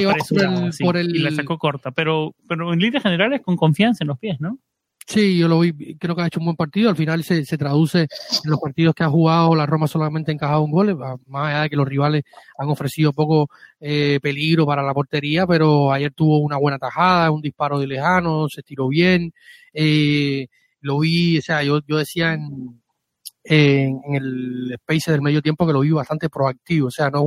por 0.85 0.97
el, 0.97 1.15
Y 1.15 1.19
la 1.21 1.31
sacó 1.31 1.59
corta, 1.59 1.91
pero, 1.91 2.35
pero 2.49 2.73
en 2.73 2.79
líneas 2.79 3.03
generales 3.03 3.43
con 3.43 3.57
confianza 3.57 4.05
en 4.05 4.09
los 4.09 4.19
pies, 4.19 4.41
¿no? 4.41 4.59
Sí, 5.09 5.39
yo 5.39 5.47
lo 5.47 5.61
vi, 5.61 5.97
creo 5.99 6.17
que 6.17 6.23
ha 6.23 6.27
hecho 6.27 6.41
un 6.41 6.47
buen 6.47 6.57
partido. 6.57 6.91
Al 6.91 6.97
final 6.97 7.23
se, 7.23 7.45
se 7.45 7.57
traduce 7.57 8.01
en 8.01 8.51
los 8.51 8.59
partidos 8.59 8.93
que 8.93 9.05
ha 9.05 9.09
jugado, 9.09 9.55
la 9.55 9.65
Roma 9.65 9.87
solamente 9.87 10.33
ha 10.33 10.35
encajado 10.35 10.63
un 10.63 10.73
gol, 10.73 10.99
más 11.27 11.49
allá 11.49 11.63
de 11.63 11.71
que 11.71 11.77
los 11.77 11.87
rivales 11.87 12.25
han 12.59 12.69
ofrecido 12.69 13.13
poco 13.13 13.49
eh, 13.79 14.19
peligro 14.21 14.67
para 14.67 14.83
la 14.83 14.93
portería, 14.93 15.47
pero 15.47 15.93
ayer 15.93 16.13
tuvo 16.13 16.39
una 16.39 16.57
buena 16.57 16.79
tajada, 16.79 17.31
un 17.31 17.41
disparo 17.41 17.79
de 17.79 17.87
lejano, 17.87 18.49
se 18.49 18.63
tiró 18.65 18.89
bien. 18.89 19.33
Eh, 19.73 20.49
lo 20.81 20.99
vi, 20.99 21.39
o 21.39 21.43
sea, 21.43 21.63
yo, 21.63 21.81
yo 21.87 21.99
decía 21.99 22.33
en, 22.35 22.83
en, 23.45 24.01
el 24.15 24.73
space 24.73 25.13
del 25.13 25.23
medio 25.23 25.41
tiempo 25.41 25.67
que 25.67 25.73
lo 25.73 25.81
vi 25.81 25.91
bastante 25.91 26.29
proactivo, 26.29 26.89
o 26.89 26.91
sea, 26.91 27.11
no, 27.11 27.23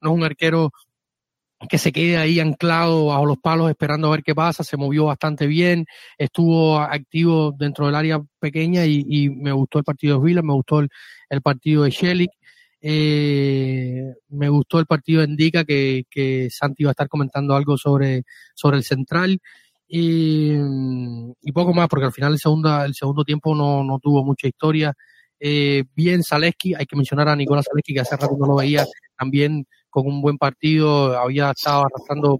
no 0.00 0.10
es 0.10 0.16
un 0.16 0.24
arquero 0.24 0.72
que 1.68 1.78
se 1.78 1.92
quede 1.92 2.16
ahí 2.16 2.40
anclado 2.40 3.06
bajo 3.06 3.26
los 3.26 3.38
palos 3.38 3.70
esperando 3.70 4.08
a 4.08 4.12
ver 4.12 4.22
qué 4.22 4.34
pasa, 4.34 4.64
se 4.64 4.76
movió 4.76 5.06
bastante 5.06 5.46
bien, 5.46 5.84
estuvo 6.16 6.78
activo 6.78 7.52
dentro 7.58 7.86
del 7.86 7.94
área 7.94 8.20
pequeña 8.38 8.86
y, 8.86 9.28
me 9.30 9.52
gustó 9.52 9.78
el 9.78 9.84
partido 9.84 10.18
de 10.18 10.24
Vila, 10.24 10.42
me 10.42 10.54
gustó 10.54 10.80
el, 10.80 11.42
partido 11.42 11.84
de 11.84 11.90
Shelik, 11.90 12.30
eh, 12.80 14.14
me 14.28 14.48
gustó 14.48 14.78
el 14.78 14.86
partido 14.86 15.20
de 15.20 15.28
Indica 15.28 15.64
que, 15.64 16.04
que 16.10 16.48
Santi 16.50 16.82
iba 16.84 16.90
a 16.90 16.92
estar 16.92 17.08
comentando 17.08 17.54
algo 17.54 17.76
sobre, 17.76 18.24
sobre 18.54 18.78
el 18.78 18.84
central. 18.84 19.38
Y, 19.92 20.56
poco 21.52 21.74
más 21.74 21.88
porque 21.88 22.06
al 22.06 22.12
final 22.12 22.32
el 22.34 22.38
segundo, 22.38 22.84
el 22.84 22.94
segundo 22.94 23.24
tiempo 23.24 23.54
no, 23.54 23.82
no 23.82 23.98
tuvo 23.98 24.24
mucha 24.24 24.46
historia. 24.46 24.94
Eh, 25.38 25.84
bien 25.94 26.22
Zaleski, 26.22 26.74
hay 26.74 26.86
que 26.86 26.96
mencionar 26.96 27.28
a 27.28 27.36
Nicolás 27.36 27.66
Zaleski 27.68 27.94
que 27.94 28.00
hace 28.00 28.16
rato 28.16 28.36
no 28.38 28.46
lo 28.46 28.56
veía, 28.56 28.86
también 29.18 29.66
con 29.90 30.06
un 30.06 30.22
buen 30.22 30.38
partido, 30.38 31.18
había 31.18 31.50
estado 31.50 31.86
arrastrando 31.86 32.38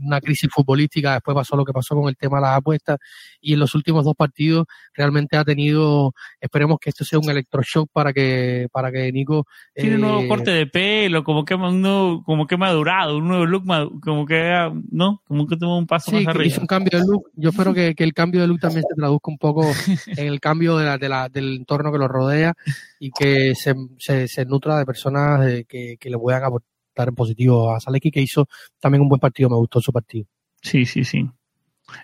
una 0.00 0.20
crisis 0.20 0.50
futbolística, 0.52 1.14
después 1.14 1.34
pasó 1.34 1.56
lo 1.56 1.64
que 1.64 1.72
pasó 1.72 1.94
con 1.94 2.08
el 2.08 2.16
tema 2.16 2.38
de 2.38 2.42
las 2.42 2.56
apuestas 2.56 2.98
y 3.40 3.54
en 3.54 3.60
los 3.60 3.74
últimos 3.74 4.04
dos 4.04 4.14
partidos 4.14 4.66
realmente 4.94 5.36
ha 5.36 5.44
tenido, 5.44 6.14
esperemos 6.40 6.78
que 6.80 6.90
esto 6.90 7.04
sea 7.04 7.18
un 7.18 7.30
electroshock 7.30 7.90
para 7.92 8.12
que 8.12 8.68
para 8.72 8.90
que 8.90 9.10
Nico 9.12 9.46
tiene 9.74 9.96
un 9.96 10.02
nuevo 10.02 10.20
eh, 10.22 10.28
corte 10.28 10.50
de 10.50 10.66
pelo, 10.66 11.24
como 11.24 11.44
que 11.44 11.54
uno, 11.54 12.22
como 12.24 12.46
que 12.46 12.56
madurado, 12.56 13.18
un 13.18 13.28
nuevo 13.28 13.46
look, 13.46 13.64
como 14.02 14.26
que 14.26 14.70
no, 14.90 15.22
como 15.26 15.46
que 15.46 15.56
tuvo 15.56 15.78
un 15.78 15.86
paso 15.86 16.12
más 16.12 16.26
arriba. 16.26 16.46
hizo 16.46 16.60
un 16.60 16.66
cambio 16.66 16.98
de 16.98 17.06
look. 17.06 17.30
Yo 17.34 17.50
espero 17.50 17.74
que, 17.74 17.94
el 17.96 18.14
cambio 18.14 18.40
de 18.40 18.46
look 18.46 18.60
también 18.60 18.84
se 18.88 18.94
traduzca 18.94 19.30
un 19.30 19.38
poco 19.38 19.62
en 20.06 20.26
el 20.26 20.40
cambio 20.40 20.76
de 20.76 20.84
la, 20.84 20.98
de 20.98 21.08
la, 21.08 21.28
del 21.28 21.56
entorno 21.56 21.92
que 21.92 21.98
lo 21.98 22.08
rodea 22.08 22.54
y 22.98 23.10
que 23.10 23.54
se, 23.54 23.74
se, 23.98 24.28
se 24.28 24.44
nutra 24.44 24.78
de 24.78 24.86
personas 24.86 25.40
que, 25.68 25.96
que 25.98 26.10
le 26.10 26.18
puedan 26.18 26.44
aportar 26.44 26.75
en 26.96 27.14
positivo 27.14 27.70
a 27.74 27.80
Saleki, 27.80 28.10
que 28.10 28.20
hizo 28.20 28.48
también 28.80 29.02
un 29.02 29.08
buen 29.08 29.20
partido, 29.20 29.50
me 29.50 29.56
gustó 29.56 29.80
su 29.80 29.92
partido. 29.92 30.26
Sí, 30.62 30.84
sí, 30.86 31.04
sí. 31.04 31.28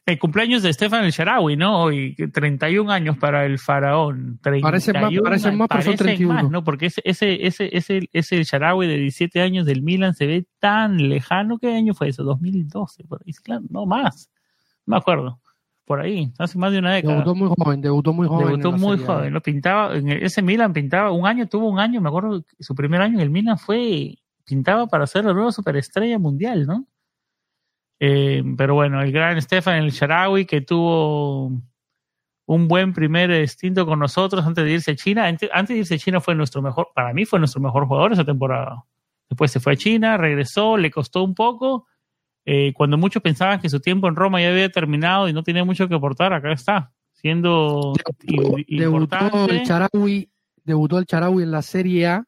El 0.07 0.19
cumpleaños 0.19 0.63
de 0.63 0.73
Stefan 0.73 1.05
el 1.05 1.11
Sharawi, 1.11 1.57
¿no? 1.57 1.83
Hoy, 1.83 2.15
31 2.15 2.91
años 2.91 3.19
para 3.19 3.45
el 3.45 3.59
faraón. 3.59 4.39
parece 4.41 4.93
más, 4.93 5.13
parece 5.23 5.51
más, 5.53 5.69
pero 5.69 5.83
son 5.83 5.97
31. 5.97 6.35
Más, 6.35 6.51
¿no? 6.51 6.63
Porque 6.63 6.87
ese, 6.87 7.03
ese, 7.05 7.47
ese, 7.47 7.69
ese, 7.77 8.09
ese 8.13 8.45
Sharawi 8.45 8.87
de 8.87 8.99
17 8.99 9.41
años 9.41 9.67
del 9.67 9.83
Milan 9.83 10.15
se 10.15 10.27
ve 10.27 10.47
tan 10.61 11.09
lejano. 11.09 11.59
¿Qué 11.59 11.75
año 11.75 11.95
fue 11.95 12.09
eso? 12.09 12.23
2012, 12.23 13.05
por 13.05 13.23
ahí. 13.27 13.33
Claro, 13.43 13.63
no 13.71 13.87
más. 13.87 14.31
No 14.87 14.93
me 14.93 14.97
acuerdo. 14.99 15.41
Por 15.85 16.01
ahí, 16.01 16.33
hace 16.39 16.59
más 16.59 16.73
de 16.73 16.79
una 16.79 16.93
década. 16.95 17.15
Debutó 17.15 17.35
muy 17.35 17.49
joven, 17.49 17.81
debutó 17.81 18.13
muy 18.13 18.29
joven. 18.29 18.47
Debutó 18.47 18.73
muy 18.73 18.99
joven. 18.99 19.33
Lo 19.33 19.41
pintaba, 19.43 19.97
en 19.97 20.09
ese 20.11 20.41
Milan 20.41 20.73
pintaba 20.73 21.11
un 21.11 21.27
año, 21.27 21.49
tuvo 21.49 21.69
un 21.69 21.81
año, 21.81 22.01
me 22.01 22.09
acuerdo, 22.09 22.45
su 22.61 22.75
primer 22.77 23.01
año 23.03 23.15
en 23.15 23.21
el 23.21 23.31
Milan 23.31 23.59
fue 23.59 24.15
pintaba 24.45 24.87
para 24.87 25.07
ser 25.07 25.25
la 25.25 25.33
nueva 25.33 25.53
superestrella 25.53 26.19
mundial, 26.19 26.67
¿no? 26.67 26.87
Eh, 28.01 28.43
pero 28.57 28.75
bueno, 28.75 29.01
el 29.01 29.13
gran 29.13 29.41
Stefan 29.41 29.77
El 29.77 29.93
Sharawi 29.93 30.45
que 30.45 30.61
tuvo 30.61 31.53
un 32.47 32.69
buen 32.69 32.93
primer 32.93 33.31
instinto 33.31 33.87
con 33.87 34.01
nosotros 34.01 34.45
antes 34.45 34.65
de 34.65 34.73
irse 34.73 34.91
a 34.91 34.97
China. 34.97 35.27
Antes, 35.27 35.69
de 35.69 35.77
irse 35.77 35.95
a 35.95 35.99
China 35.99 36.21
fue 36.21 36.35
nuestro 36.35 36.63
mejor, 36.63 36.89
para 36.95 37.13
mí 37.13 37.25
fue 37.25 37.39
nuestro 37.39 37.61
mejor 37.61 37.87
jugador 37.87 38.13
esa 38.13 38.25
temporada. 38.25 38.85
Después 39.29 39.51
se 39.51 39.61
fue 39.61 39.75
a 39.75 39.77
China, 39.77 40.17
regresó, 40.17 40.77
le 40.77 40.91
costó 40.91 41.23
un 41.23 41.35
poco. 41.35 41.87
Eh, 42.45 42.73
cuando 42.75 42.99
muchos 42.99 43.23
pensaban 43.23 43.61
que 43.61 43.69
su 43.69 43.79
tiempo 43.79 44.09
en 44.09 44.17
Roma 44.17 44.41
ya 44.41 44.49
había 44.49 44.69
terminado 44.69 45.29
y 45.29 45.33
no 45.33 45.45
tenía 45.45 45.65
mucho 45.65 45.89
que 45.89 45.95
aportar, 45.95 46.33
acá 46.33 46.53
está, 46.53 46.93
siendo 47.13 47.93
debutó 48.67 49.47
el 49.49 49.63
Charawi, 49.63 50.29
debutó 50.65 50.99
el 50.99 51.07
Charawi 51.07 51.45
en 51.45 51.51
la 51.53 51.63
Serie 51.63 52.09
A 52.09 52.27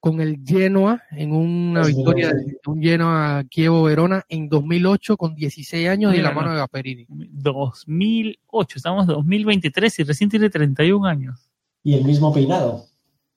con 0.00 0.20
el 0.20 0.40
Genoa 0.44 1.02
en 1.10 1.32
una 1.32 1.84
victoria 1.84 2.32
de 2.32 2.58
un 2.66 2.80
Genoa 2.80 3.44
Kievo 3.50 3.82
Verona 3.82 4.24
en 4.28 4.48
2008 4.48 5.16
con 5.16 5.34
16 5.34 5.88
años 5.88 6.14
y 6.14 6.18
la 6.18 6.30
mano 6.30 6.52
de 6.52 6.58
Gasperini. 6.58 7.06
2008, 7.08 8.76
estamos 8.76 9.08
en 9.08 9.14
2023 9.14 9.98
y 9.98 10.02
recién 10.04 10.30
tiene 10.30 10.50
31 10.50 11.06
años. 11.06 11.50
Y 11.82 11.94
el 11.94 12.04
mismo 12.04 12.32
peinado. 12.32 12.84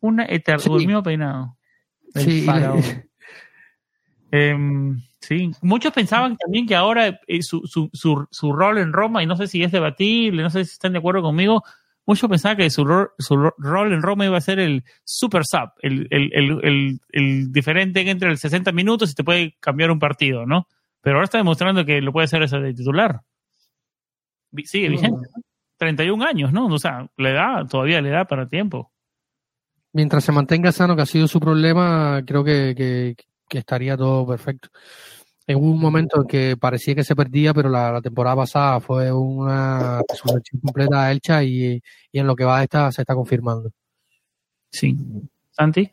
Una 0.01 0.25
eterno, 0.25 0.77
el 0.77 0.85
mismo 0.85 1.03
peinado. 1.03 1.57
sí, 2.15 2.45
em, 4.31 5.01
sí, 5.19 5.51
muchos 5.61 5.93
pensaban 5.93 6.37
también 6.37 6.67
que 6.67 6.75
ahora 6.75 7.19
eh, 7.27 7.41
su, 7.41 7.65
su, 7.65 7.89
su, 7.93 8.27
su, 8.29 8.53
rol 8.53 8.77
en 8.77 8.93
Roma, 8.93 9.23
y 9.23 9.25
no 9.25 9.35
sé 9.35 9.47
si 9.47 9.63
es 9.63 9.71
debatible, 9.71 10.43
no 10.43 10.49
sé 10.49 10.65
si 10.65 10.73
están 10.73 10.93
de 10.93 10.99
acuerdo 10.99 11.21
conmigo, 11.21 11.63
muchos 12.05 12.29
pensaban 12.29 12.57
que 12.57 12.69
su, 12.69 12.83
su 13.17 13.35
rol 13.57 13.93
en 13.93 14.01
Roma 14.01 14.25
iba 14.25 14.37
a 14.37 14.41
ser 14.41 14.59
el 14.59 14.83
super 15.03 15.43
sub, 15.45 15.71
el, 15.81 16.07
el, 16.11 16.99
el, 17.11 17.51
diferente 17.51 18.03
que 18.03 18.11
entre 18.11 18.29
el 18.29 18.37
60 18.37 18.71
minutos 18.71 19.11
y 19.11 19.15
te 19.15 19.23
puede 19.23 19.55
cambiar 19.59 19.91
un 19.91 19.99
partido, 19.99 20.45
¿no? 20.45 20.67
Pero 21.01 21.15
ahora 21.15 21.25
está 21.25 21.37
demostrando 21.37 21.85
que 21.85 22.01
lo 22.01 22.11
puede 22.11 22.25
hacer 22.25 22.43
ese 22.43 22.59
de 22.59 22.73
titular. 22.73 23.21
Sigue 24.63 24.89
vigente. 24.89 25.27
31 25.77 26.23
años, 26.25 26.53
¿no? 26.53 26.67
O 26.67 26.77
sea, 26.77 27.09
le 27.17 27.33
da, 27.33 27.65
todavía 27.67 28.01
le 28.01 28.11
da 28.11 28.25
para 28.25 28.47
tiempo. 28.47 28.91
Mientras 29.93 30.23
se 30.23 30.31
mantenga 30.31 30.71
sano, 30.71 30.95
que 30.95 31.01
ha 31.01 31.07
sido 31.07 31.27
su 31.27 31.39
problema, 31.39 32.21
creo 32.25 32.43
que, 32.43 33.15
que 33.49 33.57
estaría 33.57 33.97
todo 33.97 34.27
perfecto. 34.27 34.69
Hubo 35.55 35.71
un 35.71 35.79
momento 35.79 36.21
en 36.21 36.27
que 36.27 36.57
parecía 36.57 36.95
que 36.95 37.03
se 37.03 37.15
perdía, 37.15 37.53
pero 37.53 37.69
la, 37.69 38.01
temporada 38.01 38.35
pasada 38.37 38.79
fue 38.79 39.11
una 39.11 40.01
resurrección 40.07 40.61
completa 40.61 41.11
Elcha 41.11 41.43
y, 41.43 41.81
y, 42.11 42.19
en 42.19 42.27
lo 42.27 42.35
que 42.35 42.45
va 42.45 42.63
esta 42.63 42.91
se 42.91 43.01
está 43.01 43.15
confirmando. 43.15 43.71
Sí. 44.71 44.95
¿Santi? 45.51 45.91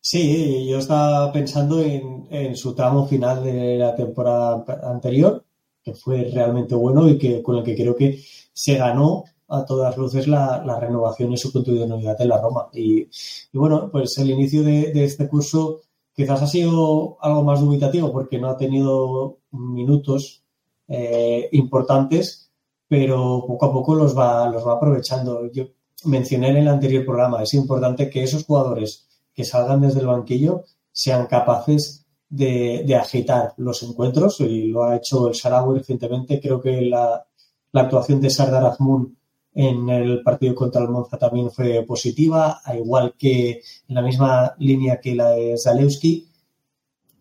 Sí, 0.00 0.66
yo 0.68 0.78
estaba 0.78 1.30
pensando 1.32 1.80
en, 1.82 2.26
en, 2.30 2.56
su 2.56 2.74
tramo 2.74 3.06
final 3.06 3.44
de 3.44 3.76
la 3.76 3.94
temporada 3.94 4.64
anterior, 4.84 5.44
que 5.82 5.94
fue 5.94 6.30
realmente 6.32 6.74
bueno 6.74 7.08
y 7.08 7.18
que 7.18 7.42
con 7.42 7.56
el 7.56 7.64
que 7.64 7.76
creo 7.76 7.94
que 7.94 8.22
se 8.52 8.76
ganó 8.76 9.24
a 9.48 9.64
todas 9.64 9.96
luces 9.96 10.28
la, 10.28 10.62
la 10.64 10.78
renovación 10.78 11.32
y 11.32 11.36
su 11.36 11.52
continuidad 11.52 12.20
en 12.20 12.28
la 12.28 12.40
Roma. 12.40 12.68
Y, 12.72 13.00
y 13.02 13.58
bueno, 13.58 13.90
pues 13.90 14.16
el 14.18 14.30
inicio 14.30 14.62
de, 14.62 14.92
de 14.92 15.04
este 15.04 15.28
curso 15.28 15.80
Quizás 16.18 16.42
ha 16.42 16.48
sido 16.48 17.16
algo 17.20 17.44
más 17.44 17.60
dubitativo 17.60 18.10
porque 18.10 18.40
no 18.40 18.48
ha 18.48 18.56
tenido 18.56 19.38
minutos 19.52 20.42
eh, 20.88 21.48
importantes, 21.52 22.50
pero 22.88 23.44
poco 23.46 23.66
a 23.66 23.72
poco 23.72 23.94
los 23.94 24.18
va, 24.18 24.50
los 24.50 24.66
va 24.66 24.72
aprovechando. 24.72 25.48
Yo 25.52 25.66
mencioné 26.06 26.48
en 26.48 26.56
el 26.56 26.66
anterior 26.66 27.04
programa, 27.04 27.44
es 27.44 27.54
importante 27.54 28.10
que 28.10 28.24
esos 28.24 28.44
jugadores 28.44 29.06
que 29.32 29.44
salgan 29.44 29.80
desde 29.80 30.00
el 30.00 30.08
banquillo 30.08 30.64
sean 30.90 31.28
capaces 31.28 32.04
de, 32.28 32.96
agitar 33.00 33.54
los 33.56 33.84
encuentros 33.84 34.40
y 34.40 34.66
lo 34.66 34.82
ha 34.82 34.96
hecho 34.96 35.28
el 35.28 35.36
Sarawi 35.36 35.78
recientemente. 35.78 36.40
Creo 36.40 36.60
que 36.60 36.82
la, 36.82 37.24
la 37.70 37.80
actuación 37.82 38.20
de 38.20 38.30
Sardar 38.30 38.64
Azmoun 38.64 39.17
en 39.60 39.88
el 39.88 40.22
partido 40.22 40.54
contra 40.54 40.82
el 40.82 40.88
Monza 40.88 41.18
también 41.18 41.50
fue 41.50 41.82
positiva, 41.82 42.60
a 42.64 42.76
igual 42.76 43.14
que 43.18 43.60
en 43.88 43.94
la 43.96 44.02
misma 44.02 44.54
línea 44.60 45.00
que 45.00 45.16
la 45.16 45.30
de 45.30 45.58
Zalewski, 45.58 46.28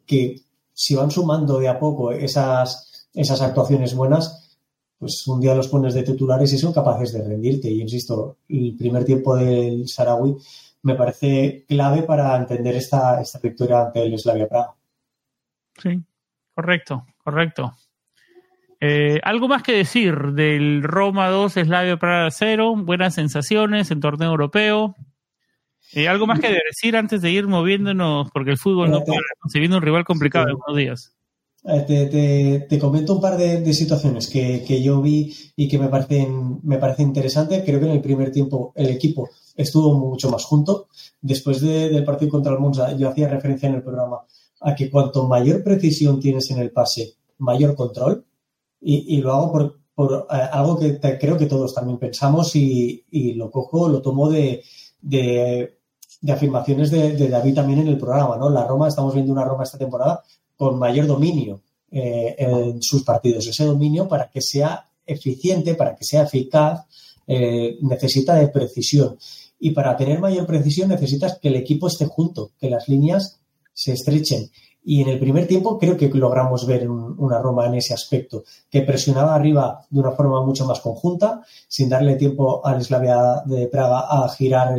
que 0.06 0.42
si 0.72 0.94
van 0.94 1.10
sumando 1.10 1.58
de 1.58 1.68
a 1.68 1.80
poco 1.80 2.12
esas, 2.12 3.10
esas 3.12 3.42
actuaciones 3.42 3.96
buenas, 3.96 4.56
pues 5.00 5.26
un 5.26 5.42
día 5.42 5.56
los 5.56 5.68
pones 5.68 5.96
de 5.96 6.04
titulares 6.04 6.54
y 6.54 6.60
son 6.60 6.74
capaces 6.74 7.12
de 7.12 7.24
rendirte. 7.24 7.72
Y 7.72 7.82
insisto, 7.82 8.38
el 8.50 8.76
primer 8.78 9.04
tiempo 9.04 9.36
del 9.36 9.88
Sarawi 9.88 10.38
me 10.84 10.94
parece 10.94 11.66
clave 11.68 12.04
para 12.04 12.36
entender 12.36 12.76
esta, 12.76 13.20
esta 13.20 13.40
victoria 13.40 13.88
ante 13.88 14.04
el 14.04 14.20
Slavia 14.20 14.48
Praga. 14.48 14.76
Sí, 15.76 16.04
correcto, 16.54 17.04
correcto. 17.18 17.74
Eh, 18.80 19.20
algo 19.24 19.48
más 19.48 19.64
que 19.64 19.74
decir 19.74 20.16
del 20.34 20.84
Roma 20.84 21.30
2, 21.30 21.54
Slavia 21.54 21.98
Praga 21.98 22.30
0, 22.30 22.76
buenas 22.78 23.16
sensaciones 23.16 23.90
en 23.90 24.00
torneo 24.00 24.30
europeo. 24.30 24.96
Eh, 25.94 26.08
algo 26.08 26.28
más 26.28 26.40
que 26.40 26.50
decir 26.50 26.96
antes 26.96 27.22
de 27.22 27.32
ir 27.32 27.48
moviéndonos, 27.48 28.30
porque 28.32 28.52
el 28.52 28.58
fútbol 28.58 28.92
no 28.92 29.04
puede, 29.04 29.22
se 29.48 29.60
viene 29.60 29.76
un 29.76 29.82
rival 29.82 30.04
complicado 30.04 30.48
en 30.50 30.56
unos 30.56 30.78
días. 30.78 31.14
Eh, 31.64 32.66
te, 32.70 32.80
comento 32.80 33.16
un 33.16 33.22
par 33.22 33.36
de, 33.38 33.74
situaciones 33.74 34.30
que, 34.30 34.82
yo 34.82 35.02
vi 35.02 35.34
y 35.56 35.68
que 35.68 35.80
me 35.80 35.88
parecen, 35.88 36.60
me 36.64 36.78
parece 36.78 37.02
interesante. 37.02 37.64
Creo 37.66 37.80
que 37.80 37.88
en 37.88 37.94
el 37.94 38.02
primer 38.02 38.32
tiempo 38.32 38.74
el 38.76 38.90
equipo 38.90 39.30
estuvo 39.56 39.94
mucho 39.98 40.30
más 40.30 40.44
junto. 40.44 40.88
Después 41.20 41.62
del 41.62 42.04
partido 42.04 42.32
contra 42.32 42.54
el 42.54 42.60
Monza, 42.60 42.96
yo 42.96 43.10
hacía 43.10 43.28
referencia 43.28 43.70
en 43.70 43.76
el 43.76 43.82
programa 43.82 44.20
a 44.62 44.76
que 44.76 44.90
cuanto 44.90 45.28
mayor 45.28 45.64
precisión 45.64 46.20
tienes 46.20 46.52
en 46.52 46.60
el 46.60 46.72
pase, 46.72 47.16
mayor 47.40 47.76
control 47.76 48.27
y, 48.80 49.18
lo 49.18 49.34
hago 49.34 49.52
por, 49.52 49.80
por 49.96 50.28
eh, 50.32 50.36
algo 50.52 50.80
que 50.80 51.00
creo 51.00 51.38
que 51.38 51.48
todos 51.48 51.74
también 51.74 51.98
pensamos 51.98 52.56
y, 52.56 53.04
lo 53.36 53.50
cojo, 53.50 53.90
lo 53.90 54.02
tomo 54.02 54.30
de, 54.30 54.64
de, 55.02 55.78
afirmaciones 56.30 56.92
de, 56.92 57.28
David 57.28 57.56
también 57.56 57.80
en 57.80 57.88
el 57.88 57.98
programa, 57.98 58.38
¿no? 58.38 58.50
La 58.50 58.66
Roma, 58.66 58.88
estamos 58.88 59.14
viendo 59.14 59.32
una 59.32 59.46
Roma 59.46 59.64
esta 59.64 59.78
temporada 59.78 60.24
con 60.56 60.78
mayor 60.78 61.08
dominio 61.08 61.62
eh, 61.92 62.36
en 62.38 62.82
sus 62.82 63.04
partidos. 63.04 63.48
Ese 63.48 63.66
dominio 63.66 64.08
para 64.08 64.30
que 64.30 64.42
sea 64.42 64.86
eficiente, 65.06 65.76
para 65.76 65.96
que 65.96 66.04
sea 66.04 66.24
eficaz, 66.24 66.86
eh, 67.26 67.78
necesita 67.82 68.36
de 68.36 68.48
precisión. 68.50 69.18
Y 69.60 69.72
para 69.72 69.98
tener 69.98 70.20
mayor 70.20 70.46
precisión 70.46 70.90
necesitas 70.90 71.40
que 71.40 71.48
el 71.48 71.56
equipo 71.56 71.88
esté 71.88 72.06
junto, 72.06 72.52
que 72.60 72.70
las 72.70 72.88
líneas 72.88 73.40
se 73.74 73.94
estrechen. 73.94 74.50
Y 74.90 75.02
en 75.02 75.10
el 75.10 75.20
primer 75.20 75.46
tiempo 75.48 75.78
creo 75.78 75.98
que 75.98 76.08
logramos 76.08 76.66
ver 76.66 76.90
una 76.90 77.40
Roma 77.40 77.66
en 77.66 77.74
ese 77.74 77.94
aspecto, 77.94 78.46
que 78.72 78.84
presionaba 78.84 79.36
arriba 79.36 79.86
de 79.90 80.00
una 80.00 80.14
forma 80.14 80.42
mucho 80.46 80.66
más 80.66 80.80
conjunta, 80.80 81.44
sin 81.68 81.90
darle 81.90 82.16
tiempo 82.16 82.66
al 82.66 82.82
Slavia 82.82 83.44
de 83.46 83.68
Praga 83.68 84.06
a 84.08 84.30
girar, 84.30 84.78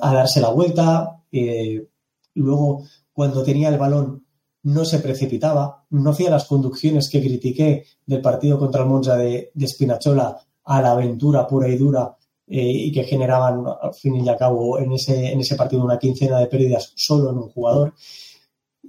a 0.00 0.14
darse 0.14 0.40
la 0.40 0.50
vuelta. 0.50 1.24
Eh, 1.32 1.88
luego, 2.34 2.84
cuando 3.12 3.42
tenía 3.42 3.68
el 3.68 3.78
balón, 3.78 4.24
no 4.62 4.84
se 4.84 5.00
precipitaba, 5.00 5.84
no 5.90 6.10
hacía 6.10 6.30
las 6.30 6.44
conducciones 6.44 7.10
que 7.10 7.20
critiqué 7.20 7.84
del 8.06 8.20
partido 8.20 8.60
contra 8.60 8.82
el 8.82 8.88
Monza 8.88 9.16
de, 9.16 9.50
de 9.54 9.66
Spinachola 9.66 10.38
a 10.62 10.80
la 10.80 10.92
aventura 10.92 11.48
pura 11.48 11.66
y 11.66 11.76
dura 11.76 12.16
eh, 12.46 12.62
y 12.62 12.92
que 12.92 13.02
generaban, 13.02 13.64
al 13.66 13.92
fin 13.94 14.24
y 14.24 14.28
al 14.28 14.38
cabo, 14.38 14.78
en 14.78 14.92
ese, 14.92 15.32
en 15.32 15.40
ese 15.40 15.56
partido 15.56 15.82
una 15.84 15.98
quincena 15.98 16.38
de 16.38 16.46
pérdidas 16.46 16.92
solo 16.94 17.30
en 17.30 17.38
un 17.38 17.48
jugador. 17.48 17.92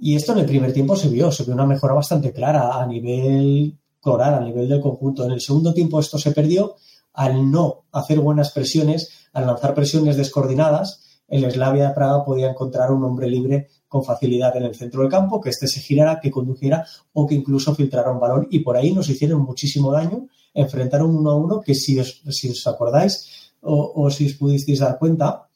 Y 0.02 0.16
esto 0.16 0.32
en 0.32 0.38
el 0.38 0.46
primer 0.46 0.72
tiempo 0.72 0.96
se 0.96 1.10
vio, 1.10 1.30
se 1.30 1.44
vio 1.44 1.52
una 1.52 1.66
mejora 1.66 1.92
bastante 1.92 2.32
clara 2.32 2.80
a 2.80 2.86
nivel 2.86 3.78
coral, 4.00 4.32
a 4.32 4.40
nivel 4.40 4.66
del 4.66 4.80
conjunto. 4.80 5.26
En 5.26 5.32
el 5.32 5.42
segundo 5.42 5.74
tiempo 5.74 6.00
esto 6.00 6.16
se 6.16 6.32
perdió 6.32 6.76
al 7.12 7.50
no 7.50 7.82
hacer 7.92 8.18
buenas 8.18 8.50
presiones, 8.50 9.28
al 9.34 9.46
lanzar 9.46 9.74
presiones 9.74 10.16
descoordinadas. 10.16 11.20
El 11.28 11.48
Slavia 11.50 11.88
de 11.88 11.94
Praga 11.94 12.24
podía 12.24 12.48
encontrar 12.48 12.90
un 12.90 13.04
hombre 13.04 13.28
libre 13.28 13.68
con 13.88 14.02
facilidad 14.02 14.56
en 14.56 14.62
el 14.62 14.74
centro 14.74 15.02
del 15.02 15.10
campo, 15.10 15.38
que 15.38 15.50
éste 15.50 15.68
se 15.68 15.80
girara, 15.80 16.18
que 16.18 16.30
condujera 16.30 16.86
o 17.12 17.26
que 17.26 17.34
incluso 17.34 17.74
filtrara 17.74 18.10
un 18.10 18.20
balón. 18.20 18.48
Y 18.50 18.60
por 18.60 18.78
ahí 18.78 18.94
nos 18.94 19.10
hicieron 19.10 19.42
muchísimo 19.42 19.92
daño, 19.92 20.28
enfrentaron 20.54 21.14
uno 21.14 21.30
a 21.30 21.36
uno, 21.36 21.60
que 21.60 21.74
si 21.74 22.00
os, 22.00 22.22
si 22.30 22.48
os 22.48 22.66
acordáis 22.66 23.52
o, 23.60 23.92
o 23.96 24.10
si 24.10 24.28
os 24.28 24.32
pudisteis 24.32 24.78
dar 24.78 24.98
cuenta, 24.98 25.46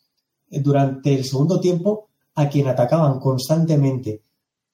durante 0.51 1.15
el 1.15 1.25
segundo 1.25 1.59
tiempo, 1.59 2.09
a 2.35 2.49
quien 2.51 2.69
atacaban 2.69 3.19
constantemente 3.19 4.24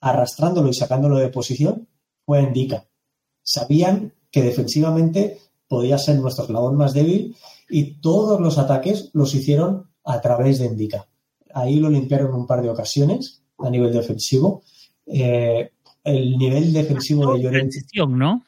arrastrándolo 0.01 0.69
y 0.69 0.75
sacándolo 0.75 1.19
de 1.19 1.29
posición 1.29 1.89
fue 2.25 2.43
Indica. 2.43 2.87
Sabían 3.43 4.15
que 4.31 4.43
defensivamente 4.43 5.39
podía 5.69 5.99
ser 5.99 6.19
nuestro 6.19 6.45
eslabón 6.45 6.77
más 6.77 6.95
débil 6.95 7.37
y 7.69 8.01
todos 8.01 8.41
los 8.41 8.59
ataques 8.59 9.11
los 9.13 9.35
hicieron 9.35 9.91
a 10.05 10.21
través 10.21 10.59
de 10.59 10.67
Indica. 10.67 11.07
Ahí 11.55 11.77
lo 11.77 11.91
limpiaron 11.91 12.35
un 12.35 12.47
par 12.47 12.63
de 12.63 12.71
ocasiones 12.71 13.43
a 13.59 13.71
nivel 13.71 13.93
defensivo. 13.93 14.63
Eh, 15.07 15.71
el 16.05 16.39
nivel 16.39 16.73
defensivo 16.73 17.35
de 17.35 17.43
Llorente. 17.43 17.85
¿no? 18.09 18.45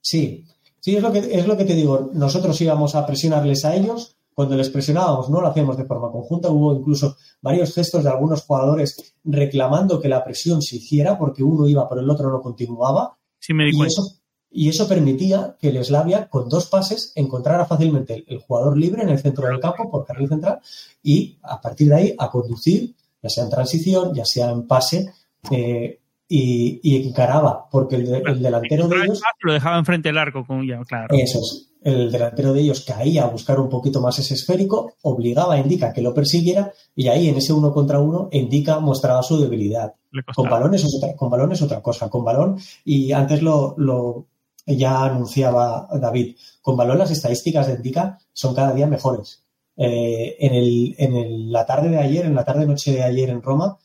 Sí, 0.00 0.44
sí, 0.80 0.96
es 0.96 1.02
lo, 1.02 1.12
que, 1.12 1.18
es 1.18 1.46
lo 1.46 1.56
que 1.56 1.64
te 1.64 1.74
digo. 1.74 2.10
Nosotros 2.14 2.60
íbamos 2.60 2.94
a 2.94 3.06
presionarles 3.06 3.64
a 3.64 3.74
ellos 3.74 4.16
cuando 4.34 4.56
les 4.56 4.68
presionábamos 4.68 5.30
no 5.30 5.40
lo 5.40 5.48
hacíamos 5.48 5.76
de 5.76 5.84
forma 5.84 6.10
conjunta, 6.10 6.50
hubo 6.50 6.74
incluso 6.74 7.16
varios 7.40 7.74
gestos 7.74 8.02
de 8.04 8.10
algunos 8.10 8.42
jugadores 8.42 9.14
reclamando 9.24 10.00
que 10.00 10.08
la 10.08 10.24
presión 10.24 10.60
se 10.60 10.76
hiciera 10.76 11.18
porque 11.18 11.42
uno 11.42 11.68
iba 11.68 11.88
pero 11.88 12.00
el 12.00 12.10
otro 12.10 12.30
no 12.30 12.40
continuaba. 12.40 13.16
y, 13.48 13.84
eso, 13.84 14.02
y 14.50 14.68
eso 14.68 14.88
permitía 14.88 15.56
que 15.60 15.68
el 15.68 15.84
Slavia 15.84 16.28
con 16.28 16.48
dos 16.48 16.66
pases 16.66 17.12
encontrara 17.14 17.64
fácilmente 17.64 18.24
el, 18.26 18.38
jugador 18.40 18.76
libre 18.76 19.02
en 19.02 19.10
el 19.10 19.18
centro 19.18 19.46
del 19.46 19.60
campo 19.60 19.90
por 19.90 20.04
carril 20.04 20.28
central 20.28 20.60
y 21.02 21.38
a 21.42 21.60
partir 21.60 21.88
de 21.88 21.94
ahí 21.94 22.14
a 22.18 22.30
conducir, 22.30 22.94
ya 23.22 23.28
sea 23.28 23.44
en 23.44 23.50
transición, 23.50 24.14
ya 24.14 24.24
sea 24.24 24.50
en 24.50 24.66
pase, 24.66 25.12
eh, 25.50 26.00
y, 26.26 27.06
encaraba, 27.06 27.68
porque 27.70 27.96
el, 27.96 28.42
delantero 28.42 28.88
de 28.88 28.96
ellos... 29.04 29.22
Lo 29.42 29.52
dejaba 29.52 29.78
enfrente 29.78 30.08
del 30.08 30.18
arco, 30.18 30.44
con 30.46 30.66
ya, 30.66 30.82
claro. 30.84 31.14
Eso 31.14 31.38
es 31.38 31.73
el 31.84 32.10
delantero 32.10 32.54
de 32.54 32.62
ellos 32.62 32.80
caía 32.80 33.24
a 33.24 33.28
buscar 33.28 33.60
un 33.60 33.68
poquito 33.68 34.00
más 34.00 34.18
ese 34.18 34.34
esférico, 34.34 34.94
obligaba 35.02 35.54
a 35.54 35.58
Indica 35.58 35.92
que 35.92 36.00
lo 36.00 36.14
persiguiera 36.14 36.72
y 36.96 37.08
ahí 37.08 37.28
en 37.28 37.36
ese 37.36 37.52
uno 37.52 37.72
contra 37.72 38.00
uno 38.00 38.30
Indica 38.32 38.80
mostraba 38.80 39.22
su 39.22 39.38
debilidad. 39.38 39.94
Con 40.34 40.48
balones, 40.48 40.82
es 40.82 40.94
otra, 40.96 41.14
con 41.14 41.28
balón 41.28 41.52
es 41.52 41.60
otra 41.60 41.82
cosa, 41.82 42.08
con 42.08 42.24
balón, 42.24 42.56
y 42.84 43.12
antes 43.12 43.42
lo, 43.42 43.74
lo 43.76 44.26
ya 44.66 45.04
anunciaba 45.04 45.88
David, 46.00 46.36
con 46.62 46.76
balón 46.76 46.98
las 46.98 47.10
estadísticas 47.10 47.66
de 47.66 47.74
Indica 47.74 48.18
son 48.32 48.54
cada 48.54 48.72
día 48.72 48.86
mejores. 48.86 49.42
Eh, 49.76 50.36
en, 50.38 50.54
el, 50.54 50.94
en 50.98 51.52
la 51.52 51.66
tarde 51.66 51.90
de 51.90 51.98
ayer, 51.98 52.24
en 52.24 52.34
la 52.34 52.44
tarde-noche 52.44 52.92
de 52.92 53.02
ayer 53.02 53.28
en 53.28 53.42
Roma, 53.42 53.76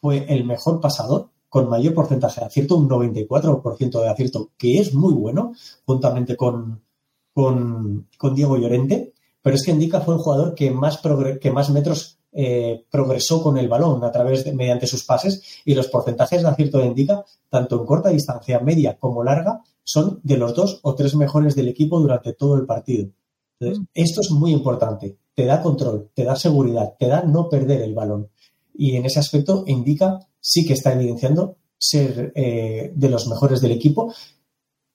fue 0.00 0.26
el 0.28 0.44
mejor 0.44 0.80
pasador 0.80 1.30
con 1.48 1.68
mayor 1.68 1.92
porcentaje 1.92 2.40
de 2.40 2.46
acierto, 2.46 2.76
un 2.76 2.88
94% 2.88 4.00
de 4.00 4.08
acierto, 4.08 4.50
que 4.56 4.78
es 4.78 4.94
muy 4.94 5.12
bueno, 5.12 5.52
juntamente 5.84 6.36
con, 6.36 6.82
con, 7.32 8.08
Diego 8.34 8.56
Llorente, 8.56 9.12
pero 9.40 9.56
es 9.56 9.64
que 9.64 9.72
Indica 9.72 10.00
fue 10.00 10.14
el 10.14 10.20
jugador 10.20 10.54
que 10.54 10.70
más, 10.70 11.00
que 11.40 11.50
más 11.50 11.70
metros 11.70 12.18
eh, 12.32 12.86
progresó 12.90 13.42
con 13.42 13.58
el 13.58 13.68
balón 13.68 14.02
a 14.04 14.12
través 14.12 14.44
de, 14.44 14.52
mediante 14.52 14.86
sus 14.86 15.04
pases 15.04 15.42
y 15.64 15.74
los 15.74 15.88
porcentajes 15.88 16.42
de 16.42 16.48
acierto 16.48 16.78
de 16.78 16.86
Indica, 16.86 17.24
tanto 17.48 17.78
en 17.78 17.86
corta 17.86 18.08
distancia, 18.08 18.60
media 18.60 18.98
como 18.98 19.22
larga, 19.22 19.62
son 19.84 20.20
de 20.22 20.36
los 20.36 20.54
dos 20.54 20.80
o 20.82 20.94
tres 20.94 21.14
mejores 21.14 21.54
del 21.54 21.68
equipo 21.68 22.00
durante 22.00 22.32
todo 22.32 22.56
el 22.56 22.66
partido. 22.66 23.10
Entonces, 23.58 23.80
mm. 23.80 23.86
esto 23.94 24.20
es 24.20 24.30
muy 24.30 24.52
importante. 24.52 25.18
Te 25.34 25.44
da 25.44 25.62
control, 25.62 26.10
te 26.14 26.24
da 26.24 26.36
seguridad, 26.36 26.94
te 26.98 27.06
da 27.06 27.22
no 27.22 27.48
perder 27.48 27.82
el 27.82 27.94
balón. 27.94 28.28
Y 28.74 28.96
en 28.96 29.04
ese 29.04 29.18
aspecto, 29.18 29.64
Indica 29.66 30.20
sí 30.40 30.66
que 30.66 30.72
está 30.72 30.92
evidenciando 30.92 31.56
ser 31.78 32.32
eh, 32.34 32.92
de 32.94 33.08
los 33.08 33.26
mejores 33.26 33.60
del 33.60 33.72
equipo. 33.72 34.14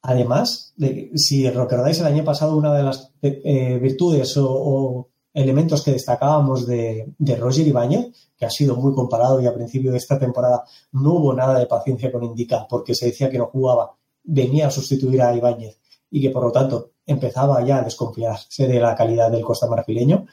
Además, 0.01 0.73
de, 0.77 1.11
si 1.15 1.49
recordáis 1.49 1.99
el 1.99 2.07
año 2.07 2.23
pasado, 2.23 2.55
una 2.55 2.73
de 2.73 2.83
las 2.83 3.11
eh, 3.21 3.79
virtudes 3.81 4.35
o, 4.37 5.09
elementos 5.33 5.83
que 5.83 5.91
destacábamos 5.91 6.65
de, 6.65 7.13
Roger 7.39 7.67
Ibáñez, 7.67 8.07
que 8.35 8.45
ha 8.45 8.49
sido 8.49 8.75
muy 8.75 8.93
comparado 8.95 9.39
y 9.39 9.45
a 9.45 9.53
principio 9.53 9.91
de 9.91 9.97
esta 9.97 10.17
temporada 10.17 10.63
no 10.93 11.13
hubo 11.13 11.33
nada 11.33 11.59
de 11.59 11.67
paciencia 11.67 12.11
con 12.11 12.23
Indica 12.23 12.65
porque 12.67 12.95
se 12.95 13.07
decía 13.07 13.29
que 13.29 13.37
no 13.37 13.45
jugaba, 13.45 13.95
venía 14.23 14.67
a 14.67 14.71
sustituir 14.71 15.21
a 15.21 15.35
Ibáñez 15.35 15.79
y 16.09 16.21
que 16.21 16.31
por 16.31 16.43
lo 16.43 16.51
tanto 16.51 16.91
empezaba 17.05 17.63
ya 17.63 17.77
a 17.77 17.83
desconfiarse 17.83 18.67
de 18.67 18.79
la 18.79 18.95
calidad 18.95 19.29
del 19.29 19.43
Costa 19.43 19.67
Marfileño. 19.67 20.25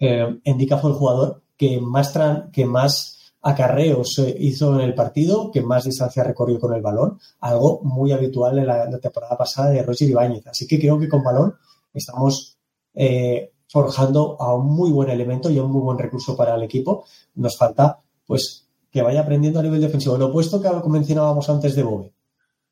Eh, 0.00 0.40
Indica 0.44 0.78
fue 0.78 0.90
el 0.90 0.96
jugador 0.96 1.42
que 1.56 1.78
más, 1.78 2.14
que 2.50 2.64
más 2.64 3.17
acarreos 3.42 4.18
hizo 4.38 4.74
en 4.74 4.80
el 4.80 4.94
partido, 4.94 5.50
que 5.50 5.62
más 5.62 5.84
distancia 5.84 6.24
recorrió 6.24 6.58
con 6.58 6.74
el 6.74 6.82
balón, 6.82 7.18
algo 7.40 7.80
muy 7.82 8.12
habitual 8.12 8.58
en 8.58 8.66
la, 8.66 8.98
temporada 8.98 9.36
pasada 9.36 9.70
de 9.70 9.82
Roger 9.82 10.08
Ibáñez. 10.08 10.46
Así 10.46 10.66
que 10.66 10.78
creo 10.78 10.98
que 10.98 11.08
con 11.08 11.22
balón 11.22 11.54
estamos 11.94 12.58
eh, 12.94 13.52
forjando 13.68 14.36
a 14.40 14.54
un 14.54 14.74
muy 14.74 14.90
buen 14.90 15.10
elemento 15.10 15.50
y 15.50 15.58
a 15.58 15.62
un 15.62 15.70
muy 15.70 15.82
buen 15.82 15.98
recurso 15.98 16.36
para 16.36 16.54
el 16.56 16.62
equipo. 16.62 17.04
Nos 17.34 17.56
falta, 17.56 18.00
pues, 18.26 18.68
que 18.90 19.02
vaya 19.02 19.20
aprendiendo 19.20 19.60
a 19.60 19.62
nivel 19.62 19.80
defensivo. 19.80 20.18
Lo 20.18 20.26
opuesto 20.26 20.60
que 20.60 20.68
mencionábamos 20.88 21.48
antes 21.48 21.76
de 21.76 21.82
Bobe. 21.82 22.12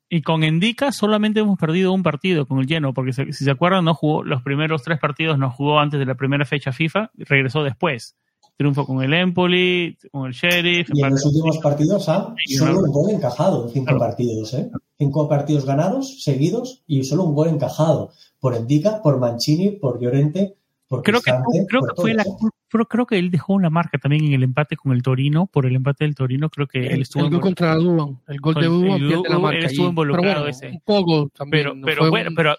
Y 0.09 0.21
con 0.21 0.43
Endica 0.43 0.93
solamente 0.93 1.41
hemos 1.41 1.59
perdido 1.59 1.91
un 1.91 2.01
partido 2.01 2.45
con 2.45 2.59
el 2.59 2.67
lleno, 2.67 2.93
porque 2.93 3.11
si 3.11 3.31
se 3.33 3.51
acuerdan, 3.51 3.83
no 3.83 3.93
jugó 3.93 4.23
los 4.23 4.41
primeros 4.41 4.81
tres 4.81 4.99
partidos, 4.99 5.37
no 5.37 5.51
jugó 5.51 5.79
antes 5.79 5.99
de 5.99 6.05
la 6.05 6.15
primera 6.15 6.45
fecha 6.45 6.71
FIFA, 6.71 7.11
regresó 7.17 7.61
después 7.63 8.15
triunfo 8.57 8.85
con 8.85 9.01
el 9.03 9.13
Empoli, 9.13 9.97
con 10.11 10.25
el 10.25 10.33
Sheriff. 10.33 10.89
Y 10.93 11.03
en 11.03 11.11
los 11.11 11.25
últimos 11.25 11.59
partidos 11.59 12.09
ha 12.09 12.33
solo 12.57 12.79
un 12.79 12.91
gol 12.91 13.11
encajado 13.11 13.67
en 13.67 13.73
cinco 13.73 13.97
partidos, 13.97 14.53
¿eh? 14.55 14.69
Cinco 14.97 15.29
partidos 15.29 15.65
ganados, 15.65 16.23
seguidos, 16.23 16.83
y 16.87 17.03
solo 17.03 17.23
un 17.23 17.35
gol 17.35 17.49
encajado. 17.49 18.11
Por 18.39 18.55
Endica, 18.55 19.01
por 19.03 19.19
Mancini, 19.19 19.71
por 19.71 20.01
Llorente, 20.01 20.57
creo 21.03 21.21
que, 21.21 21.31
creo 21.67 21.81
que 21.81 22.01
fue 22.01 22.13
la, 22.13 22.23
creo, 22.87 23.05
que 23.05 23.17
él 23.17 23.29
dejó 23.29 23.53
una 23.53 23.69
marca 23.69 23.97
también 23.97 24.25
en 24.25 24.33
el 24.33 24.43
empate 24.43 24.75
con 24.75 24.91
el 24.91 25.01
Torino, 25.01 25.47
por 25.47 25.65
el 25.65 25.75
empate 25.75 26.05
del 26.05 26.15
Torino, 26.15 26.49
creo 26.49 26.67
que 26.67 26.87
él 26.87 27.01
estuvo 27.01 27.25
el 27.25 27.31
gol 27.31 27.41
contra 27.41 27.75
Duban, 27.75 28.19
el 28.27 28.39
gol 28.39 28.55
de 28.55 28.65
Duban 28.67 28.99
pierde 28.99 29.29
la 29.29 29.39
marca. 29.39 29.59
Él 29.59 29.65
estuvo 29.65 29.89
involucrado 29.89 30.47
ese. 30.47 30.69
Un 30.69 30.81
poco 30.85 31.29
también. 31.29 31.81
Pero, 31.81 32.09
bueno, 32.09 32.31
pero 32.35 32.55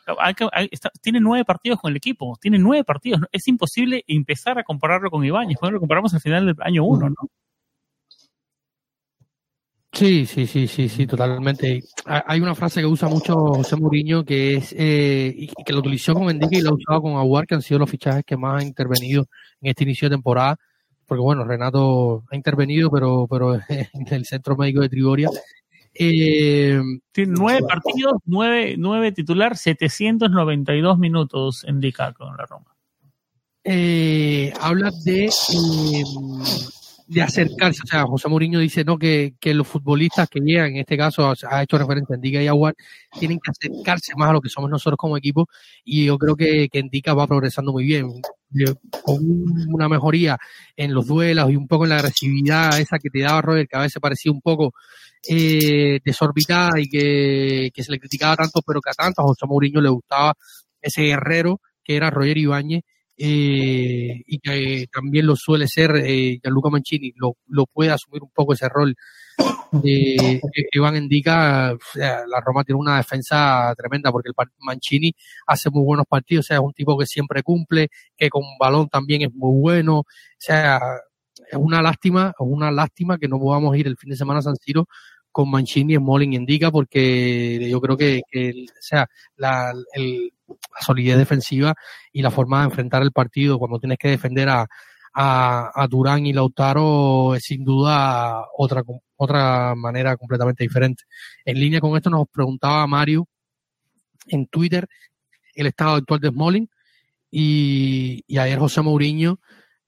tiene 1.00 1.20
nueve 1.20 1.44
partidos 1.44 1.80
con 1.80 1.90
el 1.90 1.96
equipo, 1.96 2.36
tiene 2.40 2.58
nueve 2.58 2.84
partidos. 2.84 3.22
Es 3.32 3.48
imposible 3.48 4.04
empezar 4.06 4.58
a 4.58 4.64
compararlo 4.64 5.10
con 5.10 5.24
Ibáñez, 5.24 5.56
cuando 5.58 5.74
lo 5.74 5.80
comparamos 5.80 6.12
al 6.14 6.20
final 6.20 6.46
del 6.46 6.56
año 6.60 6.84
uno, 6.84 7.08
¿no? 7.08 7.28
Sí, 9.98 10.26
sí, 10.26 10.46
sí, 10.46 10.68
sí, 10.68 10.88
sí, 10.88 11.08
totalmente. 11.08 11.82
Hay 12.04 12.38
una 12.38 12.54
frase 12.54 12.78
que 12.78 12.86
usa 12.86 13.08
mucho 13.08 13.34
José 13.34 13.74
Mourinho 13.74 14.24
que 14.24 14.54
es 14.54 14.72
eh, 14.78 15.34
y 15.36 15.48
que 15.64 15.72
lo 15.72 15.80
utilizó 15.80 16.14
con 16.14 16.30
Enrique 16.30 16.58
y 16.58 16.60
lo 16.60 16.70
ha 16.70 16.74
usado 16.74 17.02
con 17.02 17.16
Aguar, 17.16 17.48
que 17.48 17.56
han 17.56 17.62
sido 17.62 17.80
los 17.80 17.90
fichajes 17.90 18.22
que 18.24 18.36
más 18.36 18.62
han 18.62 18.68
intervenido 18.68 19.26
en 19.60 19.70
este 19.70 19.82
inicio 19.82 20.08
de 20.08 20.14
temporada. 20.14 20.56
Porque 21.04 21.20
bueno, 21.20 21.42
Renato 21.42 22.22
ha 22.30 22.36
intervenido, 22.36 22.92
pero, 22.92 23.26
pero 23.28 23.54
en 23.68 24.06
el 24.08 24.24
centro 24.24 24.56
médico 24.56 24.82
de 24.82 24.88
Trigoria. 24.88 25.30
Eh, 25.92 26.80
Tiene 27.10 27.32
nueve 27.36 27.66
partidos, 27.68 28.20
nueve, 28.24 28.76
nueve 28.78 29.10
titular, 29.10 29.56
792 29.56 30.96
minutos 30.96 31.64
en 31.64 31.80
Dica 31.80 32.12
con 32.12 32.36
la 32.36 32.46
Roma. 32.46 32.72
Eh, 33.64 34.52
habla 34.60 34.92
de 35.04 35.24
eh, 35.24 36.04
de 37.08 37.22
acercarse. 37.22 37.80
O 37.84 37.86
sea, 37.86 38.04
José 38.04 38.28
Mourinho 38.28 38.60
dice 38.60 38.84
no 38.84 38.98
que, 38.98 39.34
los 39.42 39.66
futbolistas 39.66 40.28
que 40.28 40.40
llegan, 40.40 40.72
en 40.72 40.76
este 40.76 40.96
caso 40.96 41.32
ha 41.50 41.62
hecho 41.62 41.78
referencia 41.78 42.14
a 42.14 42.16
Indica 42.16 42.42
y 42.42 42.46
Aguar, 42.46 42.74
tienen 43.18 43.40
que 43.40 43.50
acercarse 43.50 44.12
más 44.16 44.28
a 44.28 44.32
lo 44.34 44.40
que 44.40 44.50
somos 44.50 44.70
nosotros 44.70 44.98
como 44.98 45.16
equipo 45.16 45.48
y 45.84 46.04
yo 46.04 46.18
creo 46.18 46.36
que, 46.36 46.68
que 46.70 46.78
Indica 46.78 47.14
va 47.14 47.26
progresando 47.26 47.72
muy 47.72 47.84
bien. 47.84 48.20
Con 49.02 49.18
una 49.68 49.88
mejoría 49.88 50.38
en 50.76 50.94
los 50.94 51.06
duelos 51.06 51.50
y 51.50 51.56
un 51.56 51.66
poco 51.66 51.84
en 51.84 51.90
la 51.90 51.96
agresividad 51.96 52.78
esa 52.78 52.98
que 52.98 53.10
te 53.10 53.20
daba 53.20 53.42
Roger, 53.42 53.68
que 53.68 53.76
a 53.76 53.82
veces 53.82 54.00
parecía 54.00 54.32
un 54.32 54.40
poco 54.40 54.72
eh, 55.28 56.00
desorbitada 56.04 56.78
y 56.80 56.88
que, 56.88 57.70
que 57.74 57.82
se 57.82 57.92
le 57.92 57.98
criticaba 57.98 58.36
tanto, 58.36 58.60
pero 58.66 58.80
que 58.80 58.90
a 58.90 58.94
tanto 58.94 59.22
a 59.22 59.24
José 59.24 59.46
Mourinho 59.46 59.80
le 59.80 59.90
gustaba 59.90 60.34
ese 60.80 61.02
guerrero 61.02 61.60
que 61.82 61.96
era 61.96 62.10
Roger 62.10 62.38
Ibáñez 62.38 62.82
eh, 63.20 64.22
y 64.26 64.38
que 64.38 64.86
también 64.92 65.26
lo 65.26 65.34
suele 65.34 65.66
ser 65.66 65.96
eh, 65.96 66.38
Gianluca 66.40 66.70
Mancini, 66.70 67.12
lo, 67.16 67.36
lo 67.48 67.66
puede 67.66 67.90
asumir 67.90 68.22
un 68.22 68.30
poco 68.30 68.52
ese 68.52 68.68
rol. 68.68 68.94
Eh, 69.84 70.40
Iván 70.72 70.96
indica, 70.96 71.76
la 71.94 72.40
Roma 72.44 72.64
tiene 72.64 72.80
una 72.80 72.96
defensa 72.96 73.74
tremenda 73.76 74.10
porque 74.10 74.30
el 74.30 74.34
Mancini 74.60 75.12
hace 75.46 75.68
muy 75.68 75.84
buenos 75.84 76.06
partidos, 76.08 76.46
o 76.46 76.48
sea, 76.48 76.56
es 76.56 76.62
un 76.62 76.72
tipo 76.72 76.96
que 76.96 77.06
siempre 77.06 77.42
cumple, 77.42 77.88
que 78.16 78.30
con 78.30 78.44
balón 78.58 78.88
también 78.88 79.22
es 79.22 79.34
muy 79.34 79.60
bueno, 79.60 79.98
o 79.98 80.04
sea, 80.38 80.80
es 81.50 81.58
una 81.58 81.82
lástima, 81.82 82.28
es 82.28 82.46
una 82.46 82.70
lástima 82.70 83.18
que 83.18 83.28
no 83.28 83.38
podamos 83.38 83.76
ir 83.76 83.86
el 83.86 83.96
fin 83.96 84.10
de 84.10 84.16
semana 84.16 84.38
a 84.38 84.42
San 84.42 84.56
Siro 84.56 84.86
con 85.30 85.50
Mancini, 85.50 85.96
Smalling 85.96 86.32
y 86.32 86.36
Indica 86.36 86.70
porque 86.70 87.68
yo 87.70 87.80
creo 87.80 87.96
que, 87.96 88.22
sea, 88.80 89.06
la, 89.36 89.72
el, 89.92 90.32
la 90.48 90.80
solidez 90.80 91.18
defensiva 91.18 91.74
y 92.12 92.22
la 92.22 92.30
forma 92.30 92.60
de 92.60 92.66
enfrentar 92.66 93.02
el 93.02 93.12
partido 93.12 93.58
cuando 93.58 93.78
tienes 93.78 93.98
que 93.98 94.08
defender 94.08 94.48
a, 94.48 94.66
a, 95.14 95.86
Durán 95.88 96.26
y 96.26 96.32
Lautaro 96.32 97.34
es 97.34 97.44
sin 97.44 97.64
duda 97.64 98.44
otra, 98.56 98.82
otra 99.16 99.74
manera 99.74 100.16
completamente 100.16 100.64
diferente. 100.64 101.04
En 101.44 101.58
línea 101.58 101.80
con 101.80 101.96
esto 101.96 102.10
nos 102.10 102.28
preguntaba 102.28 102.86
Mario 102.86 103.26
en 104.26 104.46
Twitter 104.46 104.86
el 105.54 105.66
estado 105.66 105.96
actual 105.96 106.20
de 106.20 106.28
Smalling 106.28 106.68
y, 107.30 108.22
y 108.26 108.38
ayer 108.38 108.58
José 108.58 108.80
Mourinho 108.80 109.40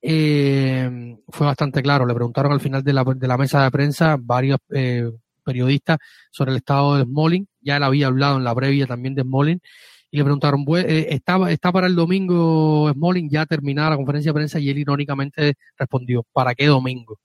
eh, 0.02 1.16
fue 1.28 1.46
bastante 1.46 1.82
claro. 1.82 2.06
Le 2.06 2.14
preguntaron 2.14 2.52
al 2.52 2.60
final 2.60 2.82
de 2.82 2.92
la, 2.92 3.04
de 3.04 3.28
la 3.28 3.38
mesa 3.38 3.62
de 3.64 3.70
prensa 3.70 4.16
varios 4.20 4.58
eh, 4.70 5.10
periodistas 5.40 5.98
sobre 6.30 6.52
el 6.52 6.58
estado 6.58 6.96
de 6.96 7.04
Smalling. 7.04 7.46
Ya 7.60 7.76
él 7.76 7.82
había 7.82 8.06
hablado 8.08 8.38
en 8.38 8.44
la 8.44 8.54
previa 8.54 8.86
también 8.86 9.14
de 9.14 9.22
Smalling 9.22 9.60
y 10.10 10.16
le 10.16 10.24
preguntaron, 10.24 10.64
eh, 10.76 11.06
¿está, 11.10 11.50
¿está 11.50 11.70
para 11.70 11.86
el 11.86 11.94
domingo 11.94 12.90
Smalling 12.92 13.30
ya 13.30 13.46
terminada 13.46 13.90
la 13.90 13.96
conferencia 13.96 14.30
de 14.30 14.34
prensa? 14.34 14.58
Y 14.58 14.68
él 14.68 14.78
irónicamente 14.78 15.54
respondió, 15.78 16.24
¿para 16.32 16.54
qué 16.54 16.66
domingo? 16.66 17.20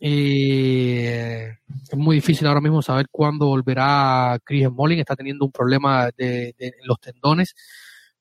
Eh, 0.00 1.58
es 1.90 1.96
muy 1.96 2.16
difícil 2.16 2.48
ahora 2.48 2.60
mismo 2.60 2.82
saber 2.82 3.06
cuándo 3.08 3.46
volverá 3.46 4.36
Chris 4.42 4.66
Smalling, 4.66 4.98
está 4.98 5.14
teniendo 5.14 5.44
un 5.44 5.52
problema 5.52 6.10
de, 6.16 6.54
los 6.84 6.98
tendones, 6.98 7.54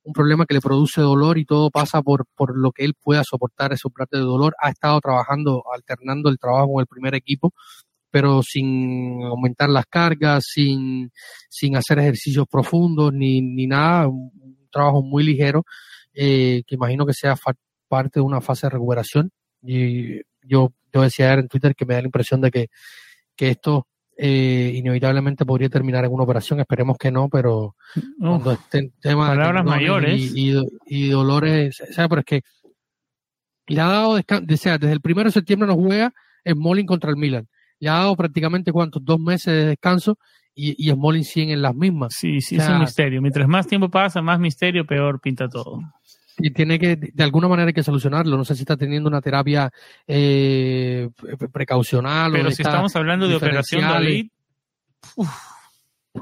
un 0.04 0.14
problema 0.14 0.46
que 0.46 0.54
le 0.54 0.62
produce 0.62 1.02
dolor 1.02 1.40
y 1.40 1.46
todo 1.46 1.72
pasa 1.72 2.04
por, 2.04 2.26
por 2.36 2.56
lo 2.56 2.72
que 2.72 2.86
él 2.86 2.94
pueda 2.94 3.24
soportar 3.24 3.74
ese 3.74 3.90
parte 3.90 4.18
de 4.18 4.24
dolor. 4.24 4.56
Ha 4.60 4.70
estado 4.70 5.02
trabajando, 5.02 5.64
alternando 5.74 6.30
el 6.30 6.38
trabajo 6.38 6.74
con 6.74 6.82
el 6.82 6.88
primer 6.88 7.16
equipo 7.16 7.52
pero 8.12 8.44
sin 8.44 9.24
aumentar 9.24 9.70
las 9.70 9.86
cargas, 9.86 10.44
sin, 10.46 11.12
sin 11.50 11.78
hacer 11.78 12.00
ejercicios 12.00 12.46
profundos 12.48 13.14
ni, 13.14 13.42
ni 13.42 13.66
nada, 13.66 14.08
un, 14.08 14.32
trabajo 14.70 15.02
muy 15.02 15.24
ligero, 15.24 15.66
eh, 16.14 16.64
que 16.66 16.76
imagino 16.76 17.06
que 17.06 17.14
sea 17.14 17.36
parte 17.88 18.20
de 18.20 18.22
una 18.22 18.42
fase 18.42 18.68
de 18.68 18.72
recuperación. 18.72 19.32
Y 19.62 20.22
yo, 20.44 20.74
yo 20.94 21.02
decía 21.02 21.28
ayer 21.28 21.40
en 21.40 21.48
Twitter 21.48 21.76
que 21.76 21.86
me 21.86 21.94
da 21.94 22.02
la 22.02 22.08
impresión 22.08 22.42
de 22.42 22.52
que, 22.52 22.68
que 23.36 23.50
esto 23.50 23.88
eh, 24.18 24.72
inevitablemente 24.76 25.46
podría 25.46 25.70
terminar 25.70 26.06
en 26.06 26.12
una 26.12 26.24
operación, 26.24 26.60
esperemos 26.60 26.98
que 26.98 27.12
no, 27.12 27.30
pero 27.30 27.76
cuando 28.20 28.52
estén 28.52 28.94
temas 29.02 29.30
palabras 29.30 29.66
mayores 29.66 30.20
y, 30.36 30.54
y, 30.86 31.10
dolores, 31.10 31.82
o 31.82 31.94
sea, 31.94 32.08
pero 32.08 32.20
es 32.20 32.26
que 32.26 32.42
le 33.68 33.82
ha 33.82 33.88
dado, 33.88 34.12
o 34.12 34.58
sea, 34.58 34.78
desde 34.78 34.94
el 34.94 35.02
primero 35.02 35.30
de 35.30 35.34
septiembre 35.34 35.68
nos 35.68 35.78
juega 35.78 36.14
en 36.44 36.60
Molin 36.60 36.86
contra 36.86 37.10
el 37.10 37.18
Milan 37.18 37.48
ya 37.82 37.96
ha 37.96 38.00
dado 38.00 38.16
prácticamente 38.16 38.72
cuántos, 38.72 39.04
dos 39.04 39.20
meses 39.20 39.54
de 39.54 39.66
descanso 39.66 40.18
y, 40.56 40.76
y 40.78 40.92
Smalling 40.92 41.26
siguen 41.26 41.50
en 41.50 41.62
las 41.62 41.76
mismas. 41.76 42.14
Sí, 42.14 42.40
sí, 42.40 42.56
es 42.58 42.70
un 42.70 42.80
misterio. 42.80 43.22
Mientras 43.22 43.48
más 43.48 43.68
tiempo 43.68 43.90
pasa, 43.90 44.22
más 44.22 44.40
misterio, 44.40 44.86
peor 44.86 45.20
pinta 45.20 45.50
todo. 45.50 45.82
Y 46.38 46.52
tiene 46.52 46.80
que, 46.80 46.96
de 46.96 47.24
alguna 47.24 47.48
manera 47.48 47.68
hay 47.68 47.74
que 47.74 47.84
solucionarlo. 47.84 48.38
No 48.38 48.46
sé 48.46 48.56
si 48.56 48.62
está 48.62 48.78
teniendo 48.78 49.10
una 49.10 49.22
terapia 49.22 49.72
eh, 50.08 51.10
precaucional. 51.52 52.32
Pero 52.32 52.52
si 52.52 52.62
estamos 52.62 52.96
hablando 52.96 53.28
de 53.28 53.36
operación 53.36 53.82
David, 53.82 54.30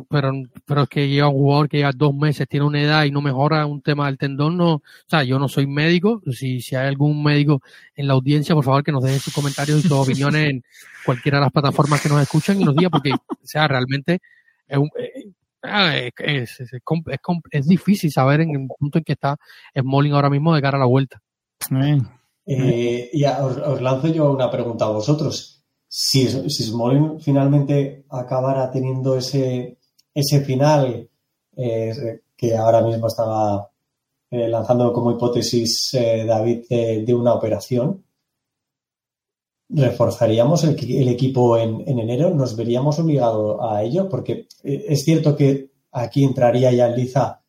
pero, 0.09 0.31
pero 0.65 0.83
es 0.83 0.89
que 0.89 1.07
lleva 1.07 1.29
un 1.29 1.35
jugador 1.35 1.69
que 1.69 1.77
lleva 1.77 1.91
dos 1.95 2.13
meses, 2.13 2.47
tiene 2.47 2.65
una 2.65 2.81
edad 2.81 3.05
y 3.05 3.11
no 3.11 3.21
mejora 3.21 3.65
un 3.65 3.81
tema 3.81 4.05
del 4.07 4.17
tendón, 4.17 4.57
no, 4.57 4.75
o 4.75 4.81
sea, 5.07 5.23
yo 5.23 5.39
no 5.39 5.47
soy 5.47 5.67
médico, 5.67 6.21
si, 6.31 6.61
si 6.61 6.75
hay 6.75 6.87
algún 6.87 7.23
médico 7.23 7.61
en 7.95 8.07
la 8.07 8.13
audiencia, 8.13 8.55
por 8.55 8.63
favor 8.63 8.83
que 8.83 8.91
nos 8.91 9.03
dejen 9.03 9.19
sus 9.19 9.33
comentarios 9.33 9.79
y 9.79 9.81
sus 9.87 9.91
opiniones 9.91 10.49
en 10.49 10.63
cualquiera 11.05 11.39
de 11.39 11.45
las 11.45 11.51
plataformas 11.51 12.01
que 12.01 12.09
nos 12.09 12.21
escuchan 12.21 12.61
y 12.61 12.65
nos 12.65 12.75
diga, 12.75 12.89
porque, 12.89 13.11
o 13.11 13.37
sea, 13.43 13.67
realmente 13.67 14.19
es, 14.67 14.77
un, 14.77 14.89
eh, 14.99 15.31
ah, 15.63 15.97
es, 15.97 16.11
es, 16.19 16.59
es, 16.59 16.81
es, 17.51 17.67
difícil 17.67 18.11
saber 18.11 18.41
en 18.41 18.51
el 18.51 18.67
punto 18.77 18.99
en 18.99 19.03
que 19.03 19.13
está 19.13 19.37
Smalling 19.77 20.13
ahora 20.13 20.29
mismo 20.29 20.53
de 20.53 20.61
cara 20.61 20.77
a 20.77 20.81
la 20.81 20.85
vuelta. 20.85 21.21
Eh, 22.45 23.09
y 23.13 23.23
os, 23.25 23.57
os 23.57 23.81
lanzo 23.81 24.07
yo 24.07 24.31
una 24.31 24.49
pregunta 24.49 24.85
a 24.85 24.89
vosotros 24.89 25.59
si, 25.89 26.27
si 26.27 26.63
Smalling 26.63 27.19
finalmente 27.19 28.05
acabara 28.09 28.69
teniendo 28.71 29.17
ese, 29.17 29.78
ese 30.13 30.41
final 30.41 31.09
eh, 31.55 32.21
que 32.35 32.55
ahora 32.55 32.81
mismo 32.81 33.07
estaba 33.07 33.69
eh, 34.31 34.47
lanzando 34.47 34.93
como 34.93 35.11
hipótesis 35.11 35.93
eh, 35.93 36.25
David 36.25 36.65
de, 36.69 37.13
una 37.13 37.33
operación, 37.33 38.03
¿reforzaríamos 39.69 40.63
el, 40.63 41.07
equipo 41.07 41.57
en, 41.57 41.83
en, 41.87 41.99
enero? 41.99 42.29
¿Nos 42.31 42.55
veríamos 42.55 42.99
obligados 42.99 43.59
a 43.61 43.83
ello? 43.83 44.07
Porque 44.07 44.47
es 44.63 45.03
cierto 45.03 45.35
que 45.35 45.71
aquí 45.91 46.23
entraría 46.23 46.71
ya 46.71 46.87
en 46.87 46.95
liza 46.95 47.41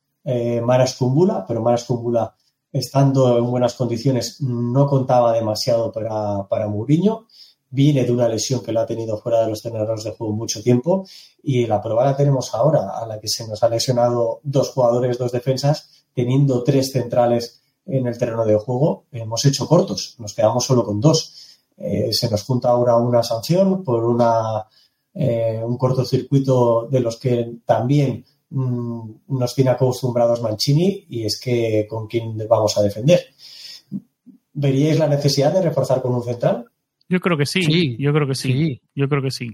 Maras 0.62 0.96
Kumbula, 0.96 1.44
pero 1.46 1.62
Maras 1.62 1.84
Kumbula 1.84 2.34
estando 2.72 3.38
en 3.38 3.50
buenas 3.50 3.74
condiciones 3.74 4.40
no 4.40 4.86
contaba 4.86 5.32
demasiado 5.32 5.90
para, 5.90 6.46
para 6.48 6.68
Mourinho 6.68 7.26
viene 7.70 8.04
de 8.04 8.12
una 8.12 8.28
lesión 8.28 8.62
que 8.62 8.72
lo 8.72 8.80
ha 8.80 8.86
tenido 8.86 9.18
fuera 9.18 9.42
de 9.42 9.48
los 9.48 9.62
terrenos 9.62 10.04
de 10.04 10.10
juego 10.10 10.32
mucho 10.32 10.62
tiempo 10.62 11.06
y 11.42 11.66
la 11.66 11.80
prueba 11.80 12.04
la 12.04 12.16
tenemos 12.16 12.54
ahora, 12.54 12.90
a 12.98 13.06
la 13.06 13.18
que 13.20 13.28
se 13.28 13.46
nos 13.46 13.62
ha 13.62 13.68
lesionado 13.68 14.40
dos 14.42 14.70
jugadores, 14.70 15.18
dos 15.18 15.32
defensas, 15.32 16.04
teniendo 16.14 16.62
tres 16.64 16.90
centrales 16.92 17.62
en 17.86 18.06
el 18.06 18.18
terreno 18.18 18.44
de 18.44 18.56
juego, 18.56 19.04
hemos 19.12 19.44
hecho 19.44 19.66
cortos, 19.66 20.16
nos 20.18 20.34
quedamos 20.34 20.64
solo 20.64 20.84
con 20.84 21.00
dos. 21.00 21.58
Eh, 21.76 22.12
se 22.12 22.28
nos 22.28 22.42
junta 22.42 22.68
ahora 22.68 22.96
una 22.96 23.22
sanción 23.22 23.82
por 23.82 24.04
una, 24.04 24.66
eh, 25.14 25.62
un 25.64 25.78
cortocircuito 25.78 26.88
de 26.90 27.00
los 27.00 27.16
que 27.16 27.54
también 27.64 28.24
mmm, 28.50 29.10
nos 29.28 29.54
tiene 29.54 29.70
acostumbrados 29.70 30.42
Mancini 30.42 31.06
y 31.08 31.24
es 31.24 31.40
que 31.40 31.86
con 31.88 32.06
quién 32.06 32.36
vamos 32.46 32.76
a 32.76 32.82
defender. 32.82 33.24
¿Veríais 34.52 34.98
la 34.98 35.06
necesidad 35.06 35.52
de 35.52 35.62
reforzar 35.62 36.02
con 36.02 36.14
un 36.14 36.22
central? 36.22 36.69
Yo 37.10 37.18
creo 37.18 37.36
que 37.36 37.44
sí, 37.44 37.96
yo 37.98 38.12
creo 38.12 38.28
que 38.28 38.36
sí, 38.36 38.80
yo 38.94 39.08
creo 39.08 39.20
que 39.20 39.32
sí. 39.32 39.50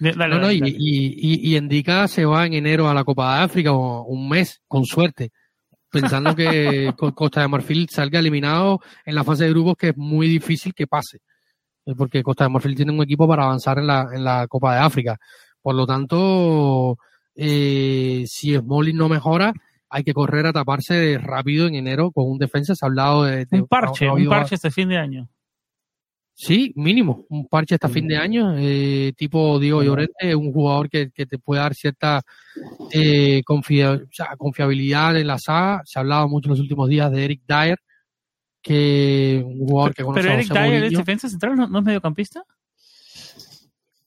Dale, 0.00 0.34
no, 0.34 0.40
no, 0.40 0.50
y, 0.50 0.60
y, 0.64 1.56
y, 1.56 1.84
se 2.08 2.24
va 2.24 2.44
en 2.44 2.54
enero 2.54 2.88
a 2.88 2.94
la 2.94 3.04
Copa 3.04 3.36
de 3.36 3.44
África, 3.44 3.70
un 3.70 4.28
mes, 4.28 4.60
con 4.66 4.84
suerte, 4.84 5.30
pensando 5.88 6.34
que 6.34 6.92
Costa 7.14 7.42
de 7.42 7.46
Marfil 7.46 7.88
salga 7.88 8.18
eliminado 8.18 8.80
en 9.04 9.14
la 9.14 9.22
fase 9.22 9.44
de 9.44 9.50
grupos, 9.50 9.76
que 9.78 9.90
es 9.90 9.96
muy 9.96 10.26
difícil 10.26 10.74
que 10.74 10.88
pase, 10.88 11.20
porque 11.96 12.24
Costa 12.24 12.44
de 12.44 12.50
Marfil 12.50 12.74
tiene 12.74 12.90
un 12.90 13.00
equipo 13.00 13.28
para 13.28 13.44
avanzar 13.44 13.78
en 13.78 13.86
la, 13.86 14.08
en 14.12 14.24
la 14.24 14.48
Copa 14.48 14.74
de 14.74 14.80
África. 14.80 15.18
Por 15.60 15.76
lo 15.76 15.86
tanto, 15.86 16.98
eh, 17.36 18.24
si 18.26 18.56
Smalling 18.56 18.96
no 18.96 19.08
mejora, 19.08 19.52
hay 19.88 20.02
que 20.02 20.14
correr 20.14 20.46
a 20.46 20.52
taparse 20.52 21.16
rápido 21.18 21.68
en 21.68 21.76
enero 21.76 22.10
con 22.10 22.28
un 22.28 22.38
defensa. 22.38 22.74
Se 22.74 22.84
ha 22.84 22.88
hablado 22.88 23.22
de, 23.22 23.44
de 23.44 23.60
un 23.60 23.68
parche, 23.68 24.10
un 24.10 24.26
parche 24.26 24.56
este 24.56 24.72
fin 24.72 24.88
de 24.88 24.98
año. 24.98 25.28
Sí, 26.34 26.72
mínimo, 26.76 27.26
un 27.28 27.46
parche 27.46 27.74
hasta 27.74 27.88
fin 27.88 28.08
de 28.08 28.16
año, 28.16 28.54
eh, 28.56 29.12
tipo 29.16 29.58
Diego 29.58 29.82
Llorente, 29.82 30.34
un 30.34 30.52
jugador 30.52 30.88
que, 30.88 31.10
que 31.10 31.26
te 31.26 31.38
puede 31.38 31.60
dar 31.60 31.74
cierta 31.74 32.22
eh, 32.90 33.42
confia 33.44 33.92
o 33.92 34.00
sea, 34.10 34.34
confiabilidad 34.36 35.16
en 35.16 35.26
la 35.26 35.38
saga. 35.38 35.82
Se 35.84 35.98
ha 35.98 36.00
hablado 36.00 36.28
mucho 36.28 36.48
en 36.48 36.52
los 36.52 36.60
últimos 36.60 36.88
días 36.88 37.12
de 37.12 37.24
Eric 37.24 37.42
Dyer, 37.46 37.78
que 38.62 39.42
un 39.44 39.68
jugador 39.68 39.94
que 39.94 40.02
conoce 40.02 40.22
Pero 40.22 40.34
Eric 40.34 40.52
Dyer 40.52 40.84
es 40.84 40.92
defensa 40.92 41.28
central, 41.28 41.54
¿no, 41.54 41.68
¿no, 41.68 41.78
es 41.78 41.84
mediocampista? 41.84 42.42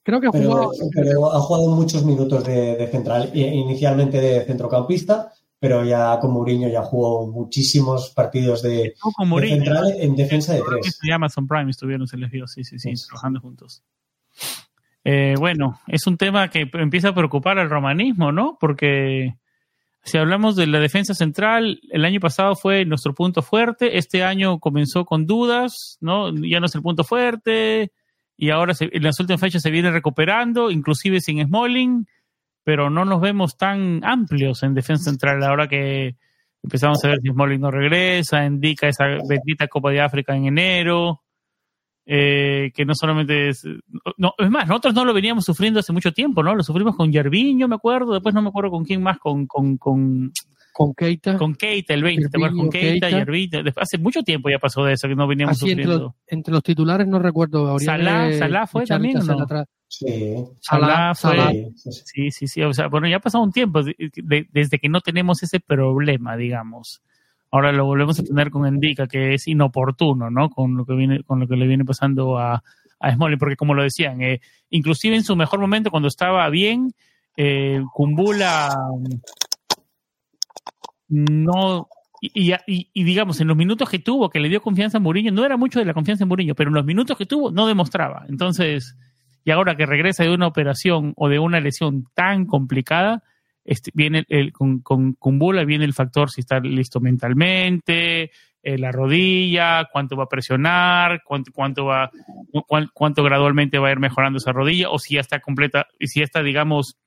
Creo 0.01 0.19
que 0.19 0.27
ha 0.27 0.31
pero, 0.31 0.49
jugado. 0.49 0.71
Pero 0.93 1.31
ha 1.31 1.39
jugado 1.39 1.67
muchos 1.69 2.03
minutos 2.03 2.43
de, 2.43 2.75
de 2.75 2.87
central, 2.87 3.31
inicialmente 3.33 4.19
de 4.19 4.45
centrocampista, 4.45 5.31
pero 5.65 5.83
ya 5.83 6.19
con 6.19 6.31
Mourinho 6.31 6.69
ya 6.69 6.83
jugó 6.83 7.25
muchísimos 7.25 8.11
partidos 8.11 8.61
de, 8.61 8.93
de 8.93 9.47
central 9.47 9.95
en 9.97 10.15
defensa 10.15 10.53
de 10.53 10.61
tres. 10.61 10.99
Y 11.01 11.09
Amazon 11.09 11.47
Prime 11.47 11.71
estuvieron, 11.71 12.07
se 12.07 12.17
les 12.17 12.29
vio, 12.29 12.45
sí, 12.45 12.63
sí, 12.63 12.77
sí, 12.77 12.93
trabajando 13.07 13.39
juntos. 13.39 13.81
Eh, 15.03 15.33
bueno, 15.39 15.79
es 15.87 16.05
un 16.05 16.17
tema 16.17 16.49
que 16.51 16.69
empieza 16.73 17.09
a 17.09 17.15
preocupar 17.15 17.57
al 17.57 17.71
romanismo, 17.71 18.31
¿no? 18.31 18.59
Porque 18.59 19.33
si 20.03 20.19
hablamos 20.19 20.55
de 20.55 20.67
la 20.67 20.79
defensa 20.79 21.15
central, 21.15 21.79
el 21.89 22.05
año 22.05 22.19
pasado 22.19 22.55
fue 22.55 22.85
nuestro 22.85 23.15
punto 23.15 23.41
fuerte, 23.41 23.97
este 23.97 24.23
año 24.23 24.59
comenzó 24.59 25.03
con 25.03 25.25
dudas, 25.25 25.97
¿no? 25.99 26.31
Ya 26.31 26.59
no 26.59 26.67
es 26.67 26.75
el 26.75 26.83
punto 26.83 27.03
fuerte, 27.03 27.91
y 28.37 28.51
ahora 28.51 28.75
se, 28.75 28.87
en 28.91 29.01
las 29.01 29.19
últimas 29.19 29.41
fechas 29.41 29.63
se 29.63 29.71
viene 29.71 29.89
recuperando, 29.89 30.69
inclusive 30.69 31.21
sin 31.21 31.43
Smalling 31.43 32.05
pero 32.65 32.89
no 32.89 33.05
nos 33.05 33.21
vemos 33.21 33.57
tan 33.57 34.03
amplios 34.03 34.63
en 34.63 34.73
defensa 34.73 35.11
central 35.11 35.41
ahora 35.43 35.67
que 35.67 36.15
empezamos 36.63 37.01
a 37.05 37.09
ver 37.09 37.19
si 37.21 37.29
Smalling 37.29 37.61
no 37.61 37.69
regresa, 37.69 38.43
indica 38.43 38.87
esa 38.87 39.05
bendita 39.29 39.67
Copa 39.67 39.91
de 39.91 40.01
África 40.01 40.35
en 40.35 40.47
enero, 40.47 41.21
eh, 42.07 42.71
que 42.73 42.83
no 42.83 42.95
solamente 42.95 43.49
es... 43.49 43.63
No, 44.17 44.33
es 44.39 44.49
más, 44.49 44.67
nosotros 44.67 44.95
no 44.95 45.05
lo 45.05 45.13
veníamos 45.13 45.45
sufriendo 45.45 45.79
hace 45.79 45.93
mucho 45.93 46.11
tiempo, 46.11 46.41
¿no? 46.41 46.55
Lo 46.55 46.63
sufrimos 46.63 46.95
con 46.95 47.11
Yerviño, 47.11 47.67
me 47.67 47.75
acuerdo, 47.75 48.13
después 48.13 48.33
no 48.33 48.41
me 48.41 48.49
acuerdo 48.49 48.71
con 48.71 48.83
quién 48.83 49.01
más, 49.01 49.19
con... 49.19 49.45
con, 49.45 49.77
con 49.77 50.33
con 50.73 50.93
Keita. 50.93 51.37
Con 51.37 51.55
Keita, 51.55 51.93
el 51.93 52.03
20, 52.03 52.27
¿te 52.27 52.37
acuerdas? 52.37 52.57
Con 52.57 52.69
Keita, 52.69 53.09
Yerbita. 53.09 53.63
Hace 53.77 53.97
mucho 53.97 54.23
tiempo 54.23 54.49
ya 54.49 54.59
pasó 54.59 54.83
de 54.83 54.91
eso, 54.91 55.07
que 55.07 55.15
no 55.15 55.25
veníamos 55.25 55.55
Así, 55.55 55.69
sufriendo. 55.69 55.93
Entre 55.93 56.03
los, 56.03 56.13
entre 56.27 56.53
los 56.53 56.63
titulares 56.63 57.07
no 57.07 57.17
recuerdo. 57.17 57.79
Salah, 57.79 58.33
Salah 58.33 58.67
fue 58.67 58.85
también, 58.85 59.19
¿no? 59.25 59.37
Sí. 59.87 60.35
Salah, 60.59 61.13
fue, 61.15 61.71
sí, 61.75 62.31
sí, 62.31 62.47
sí. 62.47 62.61
O 62.63 62.73
sea, 62.73 62.87
bueno, 62.87 63.07
ya 63.07 63.17
ha 63.17 63.21
pasado 63.21 63.43
un 63.43 63.51
tiempo 63.51 63.83
de, 63.83 63.95
de, 63.97 64.47
desde 64.51 64.79
que 64.79 64.89
no 64.89 65.01
tenemos 65.01 65.43
ese 65.43 65.59
problema, 65.59 66.35
digamos. 66.35 67.01
Ahora 67.51 67.71
lo 67.71 67.85
volvemos 67.85 68.19
a 68.19 68.23
tener 68.23 68.49
con 68.49 68.65
Endica, 68.65 69.07
que 69.07 69.35
es 69.35 69.47
inoportuno, 69.47 70.29
¿no? 70.29 70.49
Con 70.49 70.75
lo 70.75 70.85
que 70.85 70.93
viene, 70.93 71.23
con 71.23 71.39
lo 71.39 71.47
que 71.47 71.55
le 71.55 71.67
viene 71.67 71.85
pasando 71.85 72.37
a, 72.37 72.63
a 72.99 73.13
Smalling, 73.13 73.37
porque 73.39 73.55
como 73.55 73.73
lo 73.73 73.83
decían, 73.83 74.21
eh, 74.21 74.41
inclusive 74.69 75.15
en 75.15 75.23
su 75.23 75.35
mejor 75.35 75.59
momento, 75.59 75.91
cuando 75.91 76.07
estaba 76.07 76.49
bien, 76.49 76.93
eh, 77.37 77.81
Kumbula 77.93 78.75
no 81.07 81.87
y, 82.21 82.51
y, 82.51 82.89
y, 82.93 83.03
digamos, 83.03 83.39
en 83.39 83.47
los 83.47 83.57
minutos 83.57 83.89
que 83.89 83.99
tuvo, 83.99 84.29
que 84.29 84.39
le 84.39 84.49
dio 84.49 84.61
confianza 84.61 84.97
a 84.97 85.01
Mourinho, 85.01 85.31
no 85.31 85.45
era 85.45 85.57
mucho 85.57 85.79
de 85.79 85.85
la 85.85 85.93
confianza 85.93 86.23
en 86.23 86.29
Mourinho, 86.29 86.55
pero 86.55 86.69
en 86.69 86.75
los 86.75 86.85
minutos 86.85 87.17
que 87.17 87.25
tuvo 87.25 87.51
no 87.51 87.67
demostraba. 87.67 88.25
Entonces, 88.29 88.97
y 89.45 89.51
ahora 89.51 89.77
que 89.77 89.85
regresa 89.85 90.23
de 90.23 90.33
una 90.33 90.47
operación 90.47 91.13
o 91.15 91.29
de 91.29 91.37
una 91.37 91.59
lesión 91.59 92.07
tan 92.15 92.45
complicada, 92.45 93.23
este, 93.63 93.91
viene 93.93 94.25
el, 94.27 94.51
con, 94.51 94.81
con 94.81 95.13
Kumbula 95.13 95.63
viene 95.63 95.85
el 95.85 95.93
factor 95.93 96.31
si 96.31 96.41
está 96.41 96.59
listo 96.59 96.99
mentalmente, 96.99 98.31
eh, 98.63 98.77
la 98.79 98.91
rodilla, 98.91 99.87
cuánto 99.91 100.17
va 100.17 100.23
a 100.23 100.29
presionar, 100.29 101.21
cuánto, 101.23 101.51
cuánto 101.53 101.85
va, 101.85 102.09
cuánto, 102.67 102.91
cuánto 102.93 103.23
gradualmente 103.23 103.77
va 103.77 103.89
a 103.89 103.91
ir 103.91 103.99
mejorando 103.99 104.37
esa 104.37 104.51
rodilla, 104.51 104.89
o 104.89 104.97
si 104.97 105.13
ya 105.13 105.21
está 105.21 105.39
completa, 105.39 105.85
y 105.99 106.07
si 106.07 106.23
está, 106.23 106.41
digamos, 106.41 106.97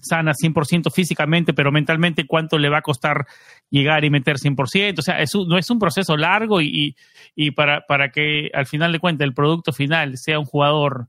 sana 0.00 0.32
100% 0.32 0.90
físicamente, 0.90 1.52
pero 1.52 1.70
mentalmente 1.70 2.26
cuánto 2.26 2.58
le 2.58 2.70
va 2.70 2.78
a 2.78 2.82
costar 2.82 3.26
llegar 3.68 4.06
y 4.06 4.10
meter 4.10 4.36
100%. 4.36 4.98
O 4.98 5.02
sea, 5.02 5.20
es 5.20 5.34
un, 5.34 5.46
no 5.48 5.58
es 5.58 5.68
un 5.70 5.78
proceso 5.78 6.16
largo 6.16 6.62
y, 6.62 6.96
y 7.34 7.50
para, 7.50 7.82
para 7.86 8.10
que 8.10 8.50
al 8.54 8.64
final 8.64 8.92
de 8.92 9.00
cuentas 9.00 9.26
el 9.26 9.34
producto 9.34 9.72
final 9.72 10.16
sea 10.16 10.38
un 10.38 10.46
jugador 10.46 11.08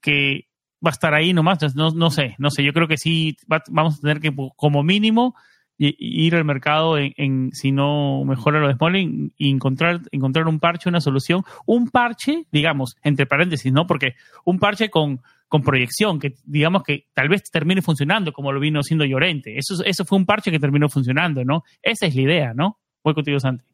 que 0.00 0.48
va 0.84 0.90
a 0.90 0.92
estar 0.92 1.14
ahí 1.14 1.32
nomás, 1.32 1.58
no, 1.74 1.90
no 1.90 2.10
sé, 2.10 2.34
no 2.38 2.50
sé, 2.50 2.64
yo 2.64 2.72
creo 2.72 2.88
que 2.88 2.96
sí 2.96 3.36
va, 3.50 3.62
vamos 3.68 3.98
a 3.98 4.00
tener 4.00 4.20
que 4.20 4.34
como 4.56 4.82
mínimo 4.82 5.34
ir 5.80 6.34
al 6.34 6.44
mercado 6.44 6.98
en, 6.98 7.14
en, 7.16 7.50
si 7.52 7.72
no 7.72 8.22
mejora 8.24 8.60
lo 8.60 8.68
de 8.68 8.74
Smalling 8.74 9.32
y 9.38 9.50
encontrar, 9.50 10.00
encontrar 10.12 10.46
un 10.46 10.60
parche, 10.60 10.90
una 10.90 11.00
solución, 11.00 11.42
un 11.64 11.88
parche, 11.88 12.44
digamos, 12.52 12.96
entre 13.02 13.24
paréntesis, 13.26 13.72
¿no? 13.72 13.86
Porque 13.86 14.14
un 14.44 14.58
parche 14.58 14.90
con, 14.90 15.22
con 15.48 15.62
proyección, 15.62 16.18
que 16.18 16.34
digamos 16.44 16.82
que 16.82 17.06
tal 17.14 17.30
vez 17.30 17.44
termine 17.50 17.80
funcionando 17.80 18.32
como 18.32 18.52
lo 18.52 18.60
vino 18.60 18.80
haciendo 18.80 19.06
Llorente. 19.06 19.56
Eso, 19.56 19.82
eso 19.84 20.04
fue 20.04 20.18
un 20.18 20.26
parche 20.26 20.50
que 20.50 20.60
terminó 20.60 20.88
funcionando, 20.90 21.44
¿no? 21.44 21.62
Esa 21.82 22.06
es 22.06 22.14
la 22.14 22.22
idea, 22.22 22.52
¿no? 22.54 22.78
Voy 23.02 23.14
contigo, 23.14 23.40
Santi. 23.40 23.64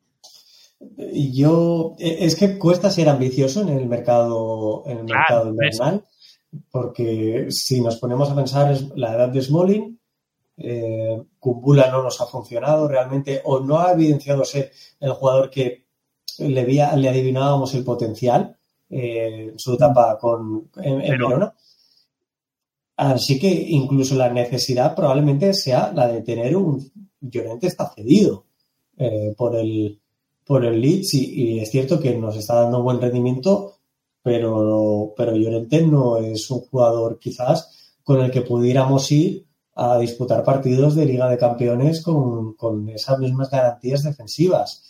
Yo, 1.32 1.96
e, 1.98 2.24
es 2.24 2.36
que 2.36 2.56
cuesta 2.56 2.90
ser 2.90 3.08
ambicioso 3.08 3.62
en 3.62 3.70
el 3.70 3.86
mercado, 3.86 4.84
en 4.86 4.98
el 4.98 5.04
mercado 5.04 5.50
invernal, 5.50 6.04
porque 6.70 7.46
si 7.50 7.80
nos 7.80 7.96
ponemos 7.96 8.30
a 8.30 8.34
pensar 8.34 8.76
la 8.96 9.14
edad 9.14 9.28
de 9.28 9.42
Smalling, 9.42 9.98
eh, 10.58 11.22
Kumbula 11.38 11.90
no 11.90 12.02
nos 12.02 12.20
ha 12.20 12.26
funcionado 12.26 12.88
realmente 12.88 13.42
o 13.44 13.60
no 13.60 13.78
ha 13.78 13.92
evidenciado 13.92 14.44
ser 14.44 14.72
el 15.00 15.12
jugador 15.12 15.50
que 15.50 15.86
le, 16.38 16.64
le 16.64 17.08
adivinábamos 17.08 17.74
el 17.74 17.84
potencial 17.84 18.56
eh, 18.88 19.50
en 19.52 19.58
su 19.58 19.74
etapa 19.74 20.18
con, 20.18 20.70
en, 20.76 21.00
en 21.00 21.18
Verona. 21.18 21.54
Así 22.96 23.38
que 23.38 23.48
incluso 23.48 24.14
la 24.14 24.30
necesidad 24.30 24.94
probablemente 24.94 25.52
sea 25.52 25.92
la 25.92 26.08
de 26.08 26.22
tener 26.22 26.56
un 26.56 26.90
Llorente 27.20 27.66
está 27.66 27.88
cedido 27.88 28.46
eh, 28.96 29.34
por 29.36 29.56
el 29.56 30.00
por 30.46 30.64
el 30.64 30.80
Leeds 30.80 31.14
y, 31.14 31.58
es 31.58 31.70
cierto 31.70 31.98
que 31.98 32.14
nos 32.14 32.36
está 32.36 32.62
dando 32.62 32.82
buen 32.82 33.00
rendimiento, 33.00 33.75
pero, 34.26 35.14
pero 35.16 35.36
Llorente 35.36 35.82
no 35.82 36.16
es 36.16 36.50
un 36.50 36.62
jugador 36.62 37.20
quizás 37.20 37.94
con 38.02 38.20
el 38.20 38.32
que 38.32 38.40
pudiéramos 38.40 39.12
ir 39.12 39.46
a 39.76 39.98
disputar 39.98 40.42
partidos 40.42 40.96
de 40.96 41.06
Liga 41.06 41.30
de 41.30 41.38
Campeones 41.38 42.02
con, 42.02 42.54
con 42.54 42.88
esas 42.88 43.20
mismas 43.20 43.48
garantías 43.48 44.02
defensivas. 44.02 44.82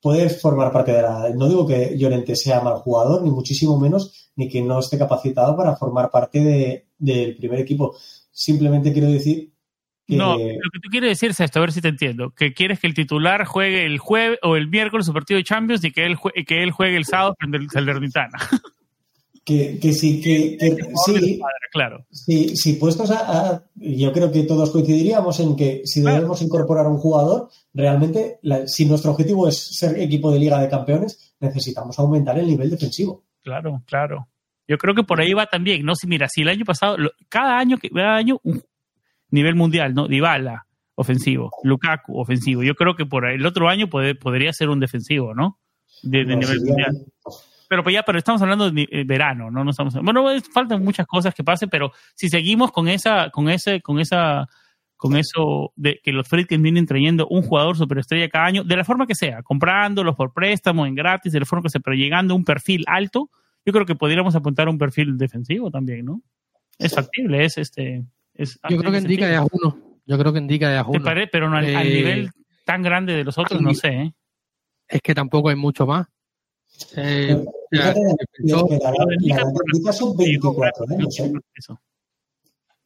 Puede 0.00 0.30
formar 0.30 0.72
parte 0.72 0.92
de 0.92 1.02
la... 1.02 1.28
No 1.34 1.46
digo 1.46 1.66
que 1.66 1.98
Llorente 1.98 2.36
sea 2.36 2.62
mal 2.62 2.76
jugador, 2.76 3.22
ni 3.22 3.30
muchísimo 3.30 3.78
menos, 3.78 4.30
ni 4.34 4.48
que 4.48 4.62
no 4.62 4.78
esté 4.78 4.96
capacitado 4.96 5.54
para 5.54 5.76
formar 5.76 6.10
parte 6.10 6.40
de, 6.40 6.86
del 6.96 7.36
primer 7.36 7.60
equipo. 7.60 7.96
Simplemente 8.30 8.94
quiero 8.94 9.08
decir 9.08 9.52
no, 10.08 10.38
lo 10.38 10.70
que 10.72 10.80
tú 10.80 10.88
quieres 10.90 11.10
decir 11.10 11.30
es 11.30 11.40
esto, 11.40 11.58
a 11.58 11.62
ver 11.62 11.72
si 11.72 11.80
te 11.80 11.88
entiendo. 11.88 12.30
Que 12.30 12.54
quieres 12.54 12.78
que 12.78 12.86
el 12.86 12.94
titular 12.94 13.44
juegue 13.44 13.84
el 13.84 13.98
jueves 13.98 14.38
o 14.42 14.56
el 14.56 14.68
miércoles 14.68 15.06
su 15.06 15.12
partido 15.12 15.38
de 15.38 15.44
Champions 15.44 15.84
y 15.84 15.92
que 15.92 16.06
él, 16.06 16.14
juegue, 16.14 16.44
que 16.44 16.62
él 16.62 16.70
juegue 16.70 16.96
el 16.96 17.04
sábado 17.04 17.34
frente 17.38 17.58
al 17.58 17.70
Salernitana. 17.70 18.38
Que, 19.44 19.78
que 19.78 19.92
sí, 19.92 20.20
que, 20.20 20.58
sí, 21.06 21.40
claro. 21.70 22.04
Sí, 22.10 22.56
sí, 22.56 22.72
puestos 22.72 23.12
a, 23.12 23.62
Yo 23.76 24.12
creo 24.12 24.32
que 24.32 24.42
todos 24.42 24.72
coincidiríamos 24.72 25.38
en 25.38 25.54
que 25.54 25.82
si 25.84 26.00
debemos 26.00 26.42
incorporar 26.42 26.88
un 26.88 26.98
jugador, 26.98 27.48
realmente, 27.72 28.40
si 28.66 28.86
nuestro 28.86 29.12
objetivo 29.12 29.46
es 29.46 29.78
ser 29.78 30.00
equipo 30.00 30.32
de 30.32 30.40
Liga 30.40 30.60
de 30.60 30.68
Campeones, 30.68 31.36
necesitamos 31.38 31.96
aumentar 32.00 32.36
el 32.40 32.48
nivel 32.48 32.70
defensivo. 32.70 33.22
Claro, 33.44 33.84
claro. 33.86 34.26
Yo 34.66 34.78
creo 34.78 34.96
que 34.96 35.04
por 35.04 35.20
ahí 35.20 35.32
va 35.32 35.46
también, 35.46 35.84
¿no? 35.84 35.94
Si 35.94 36.08
mira, 36.08 36.28
si 36.28 36.42
el 36.42 36.48
año 36.48 36.64
pasado, 36.64 36.96
cada 37.28 37.56
año, 37.56 37.78
cada 37.78 38.16
año 38.16 38.40
un, 38.42 38.64
nivel 39.36 39.54
mundial, 39.54 39.94
¿no? 39.94 40.08
Dybala, 40.08 40.66
ofensivo, 40.96 41.50
Lukaku, 41.62 42.18
ofensivo. 42.18 42.62
Yo 42.64 42.74
creo 42.74 42.96
que 42.96 43.06
por 43.06 43.28
el 43.28 43.46
otro 43.46 43.68
año 43.68 43.88
puede, 43.88 44.14
podría 44.16 44.52
ser 44.52 44.68
un 44.68 44.80
defensivo, 44.80 45.34
¿no? 45.34 45.60
De, 46.02 46.24
nivel 46.24 46.60
mundial. 46.60 47.06
Pero 47.68 47.82
pues 47.82 47.94
ya, 47.94 48.02
pero 48.02 48.18
estamos 48.18 48.42
hablando 48.42 48.70
de 48.70 48.88
eh, 48.90 49.04
verano, 49.04 49.50
¿no? 49.50 49.64
no 49.64 49.70
estamos, 49.70 49.94
bueno, 49.94 50.24
faltan 50.52 50.82
muchas 50.84 51.06
cosas 51.06 51.34
que 51.34 51.42
pasen, 51.42 51.68
pero 51.68 51.92
si 52.14 52.28
seguimos 52.28 52.70
con 52.70 52.88
esa, 52.88 53.30
con 53.30 53.48
ese, 53.48 53.80
con 53.80 53.98
esa, 53.98 54.48
con 54.96 55.16
eso 55.16 55.72
de 55.74 56.00
que 56.02 56.12
los 56.12 56.28
Friedkin 56.28 56.62
vienen 56.62 56.86
trayendo 56.86 57.26
un 57.28 57.42
jugador 57.42 57.76
superestrella 57.76 58.28
cada 58.28 58.46
año, 58.46 58.62
de 58.62 58.76
la 58.76 58.84
forma 58.84 59.06
que 59.06 59.16
sea, 59.16 59.42
comprándolos 59.42 60.14
por 60.14 60.32
préstamo, 60.32 60.86
en 60.86 60.94
gratis, 60.94 61.32
de 61.32 61.40
la 61.40 61.46
forma 61.46 61.64
que 61.64 61.70
sea, 61.70 61.80
pero 61.80 61.96
llegando 61.96 62.34
a 62.34 62.36
un 62.36 62.44
perfil 62.44 62.84
alto, 62.86 63.30
yo 63.64 63.72
creo 63.72 63.84
que 63.84 63.96
podríamos 63.96 64.36
apuntar 64.36 64.68
a 64.68 64.70
un 64.70 64.78
perfil 64.78 65.18
defensivo 65.18 65.70
también, 65.70 66.04
¿no? 66.04 66.22
Es 66.78 66.94
factible, 66.94 67.44
es 67.44 67.58
este 67.58 68.04
yo 68.68 68.78
creo 68.78 68.92
que 68.92 68.98
indica 68.98 69.28
de 69.28 69.36
a 69.36 69.46
uno. 69.50 69.78
Yo 70.06 70.18
creo 70.18 70.32
que 70.32 70.38
indica 70.38 70.70
de 70.70 70.78
a 70.78 70.84
uno. 70.84 71.02
Pero 71.30 71.48
al, 71.48 71.64
eh, 71.64 71.84
nivel 71.84 72.30
tan 72.64 72.82
grande 72.82 73.14
de 73.14 73.24
los 73.24 73.38
otros, 73.38 73.60
no 73.60 73.74
sé. 73.74 73.88
¿eh? 73.88 74.14
Es 74.88 75.00
que 75.00 75.14
tampoco 75.14 75.48
hay 75.48 75.56
mucho 75.56 75.86
más. 75.86 76.06
Eh, 76.96 77.42
la, 77.70 77.94
son 79.92 80.16
24 80.16 80.86
años. 80.90 81.20
¿eh? 81.20 81.32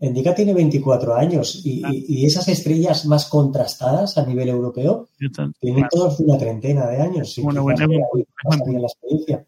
Indica 0.02 0.34
tiene 0.34 0.54
24 0.54 1.14
años 1.14 1.60
y, 1.64 1.82
y, 2.08 2.24
esas 2.24 2.48
estrellas 2.48 3.04
más 3.04 3.26
contrastadas 3.26 4.16
a 4.16 4.24
nivel 4.24 4.48
europeo 4.48 5.08
tienen 5.60 5.86
todos 5.90 6.20
una 6.20 6.38
treintena 6.38 6.86
de 6.86 7.02
años. 7.02 7.38
Bueno, 7.42 7.62
bueno, 7.62 7.86
la 7.86 8.86
experiencia. 8.86 9.44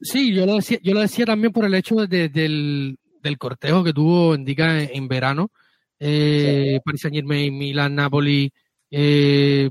Sí, 0.00 0.32
yo 0.32 0.46
lo 0.46 0.56
decía, 0.56 0.78
yo 0.82 0.94
lo 0.94 1.00
decía 1.00 1.24
también 1.24 1.52
por 1.52 1.64
el 1.64 1.74
hecho 1.74 2.06
de, 2.06 2.28
del, 2.28 2.98
del 3.24 3.38
cortejo 3.38 3.82
que 3.82 3.92
tuvo 3.92 4.34
Indica 4.34 4.80
en, 4.80 5.08
verano. 5.08 5.50
Eh, 5.98 6.80
Paris 6.84 7.00
Saint 7.00 7.16
Germain, 7.16 7.56
Milan, 7.56 7.94
Napoli, 7.94 8.52
eh, 8.90 9.70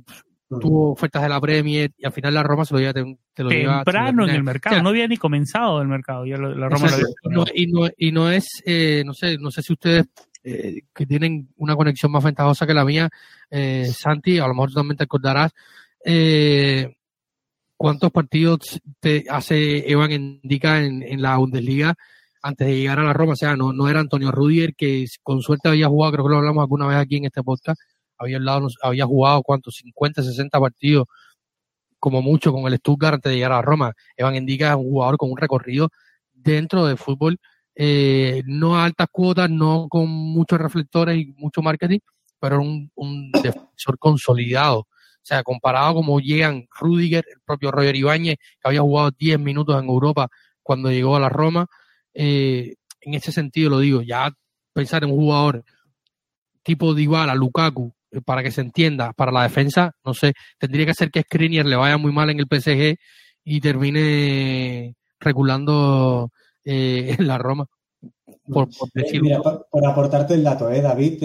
tuvo 0.59 0.91
ofertas 0.91 1.23
de 1.23 1.29
la 1.29 1.39
Premier 1.39 1.91
y 1.97 2.05
al 2.05 2.11
final 2.11 2.33
la 2.33 2.43
Roma 2.43 2.65
se 2.65 2.73
lo 2.73 2.79
lleva. 2.79 2.93
Te, 2.93 3.43
lo 3.43 3.49
Temprano 3.49 4.25
en 4.25 4.35
el 4.35 4.43
mercado, 4.43 4.81
no 4.81 4.89
había 4.89 5.07
ni 5.07 5.17
comenzado 5.17 5.81
el 5.81 5.87
mercado, 5.87 6.25
ya 6.25 6.37
la 6.37 6.69
Roma 6.69 6.87
lo 7.23 7.45
y, 7.53 7.67
no, 7.67 7.87
y 7.97 8.11
no 8.11 8.29
es, 8.29 8.61
eh, 8.65 9.03
no 9.05 9.13
sé, 9.13 9.37
no 9.37 9.49
sé 9.49 9.61
si 9.61 9.73
ustedes 9.73 10.05
eh, 10.43 10.81
que 10.93 11.05
tienen 11.05 11.49
una 11.55 11.75
conexión 11.75 12.11
más 12.11 12.23
ventajosa 12.23 12.67
que 12.67 12.73
la 12.73 12.85
mía, 12.85 13.09
eh, 13.49 13.89
Santi, 13.91 14.39
a 14.39 14.47
lo 14.47 14.53
mejor 14.53 14.69
tú 14.69 14.75
también 14.75 14.97
te 14.97 15.05
acordarás, 15.05 15.51
eh, 16.05 16.95
cuántos 17.77 18.11
partidos 18.11 18.81
te 18.99 19.25
hace 19.29 19.89
Evan 19.89 20.11
Indica 20.11 20.79
en, 20.83 21.01
en 21.01 21.21
la 21.21 21.37
Bundesliga 21.37 21.95
antes 22.43 22.67
de 22.67 22.77
llegar 22.77 22.99
a 22.99 23.03
la 23.03 23.13
Roma. 23.13 23.33
O 23.33 23.35
sea, 23.35 23.55
no, 23.55 23.73
no 23.73 23.89
era 23.89 23.99
Antonio 24.01 24.31
Rudier, 24.31 24.75
que 24.75 25.07
con 25.23 25.41
suerte 25.41 25.69
había 25.69 25.87
jugado, 25.87 26.13
creo 26.13 26.25
que 26.25 26.31
lo 26.31 26.37
hablamos 26.37 26.61
alguna 26.61 26.87
vez 26.87 26.97
aquí 26.97 27.17
en 27.17 27.25
este 27.25 27.41
podcast, 27.41 27.79
había, 28.17 28.39
había 28.83 29.05
jugado, 29.05 29.41
¿cuántos? 29.41 29.75
50, 29.77 30.21
60 30.23 30.59
partidos, 30.59 31.07
como 31.99 32.21
mucho, 32.21 32.51
con 32.53 32.71
el 32.71 32.77
Stuttgart 32.77 33.15
antes 33.15 33.31
de 33.31 33.37
llegar 33.37 33.53
a 33.53 33.55
la 33.55 33.61
Roma. 33.61 33.93
Evan 34.17 34.35
Indica 34.35 34.71
es 34.71 34.75
un 34.75 34.83
jugador 34.83 35.17
con 35.17 35.31
un 35.31 35.37
recorrido 35.37 35.89
dentro 36.33 36.85
del 36.85 36.97
fútbol, 36.97 37.37
eh, 37.75 38.43
no 38.45 38.77
a 38.77 38.85
altas 38.85 39.07
cuotas, 39.11 39.49
no 39.49 39.87
con 39.89 40.07
muchos 40.09 40.59
reflectores 40.59 41.17
y 41.17 41.33
mucho 41.37 41.61
marketing, 41.61 41.99
pero 42.39 42.61
un, 42.61 42.91
un 42.95 43.31
defensor 43.43 43.97
consolidado. 43.97 44.79
O 44.79 45.25
sea, 45.25 45.41
comparado 45.43 45.93
como 45.95 46.19
llegan 46.19 46.67
Rudiger, 46.77 47.23
el 47.33 47.39
propio 47.45 47.71
Roger 47.71 47.95
Ibáñez, 47.95 48.35
que 48.37 48.67
había 48.67 48.81
jugado 48.81 49.11
10 49.17 49.39
minutos 49.39 49.81
en 49.81 49.87
Europa 49.87 50.27
cuando 50.61 50.91
llegó 50.91 51.15
a 51.15 51.21
la 51.21 51.29
Roma, 51.29 51.67
eh, 52.13 52.75
en 53.01 53.13
ese 53.13 53.31
sentido 53.31 53.69
lo 53.69 53.79
digo, 53.79 54.01
ya 54.01 54.31
pensar 54.71 55.03
en 55.03 55.11
un 55.11 55.17
jugador 55.17 55.63
tipo 56.63 56.93
Dybala, 56.93 57.35
Lukaku, 57.35 57.93
eh, 58.11 58.21
para 58.21 58.43
que 58.43 58.51
se 58.51 58.61
entienda, 58.61 59.13
para 59.13 59.31
la 59.31 59.43
defensa, 59.43 59.91
no 60.05 60.13
sé, 60.13 60.33
tendría 60.57 60.85
que 60.85 60.93
ser 60.93 61.11
que 61.11 61.21
Skriniar 61.21 61.65
le 61.65 61.75
vaya 61.75 61.97
muy 61.97 62.11
mal 62.11 62.29
en 62.29 62.39
el 62.39 62.47
PSG 62.47 62.97
y 63.43 63.61
termine 63.61 64.95
reculando 65.19 66.31
eh, 66.63 67.15
en 67.19 67.27
la 67.27 67.37
Roma. 67.37 67.67
Por, 68.45 68.67
Mira, 69.21 69.41
por, 69.41 69.87
aportarte 69.87 70.33
el 70.33 70.43
dato, 70.43 70.67
David, 70.67 71.23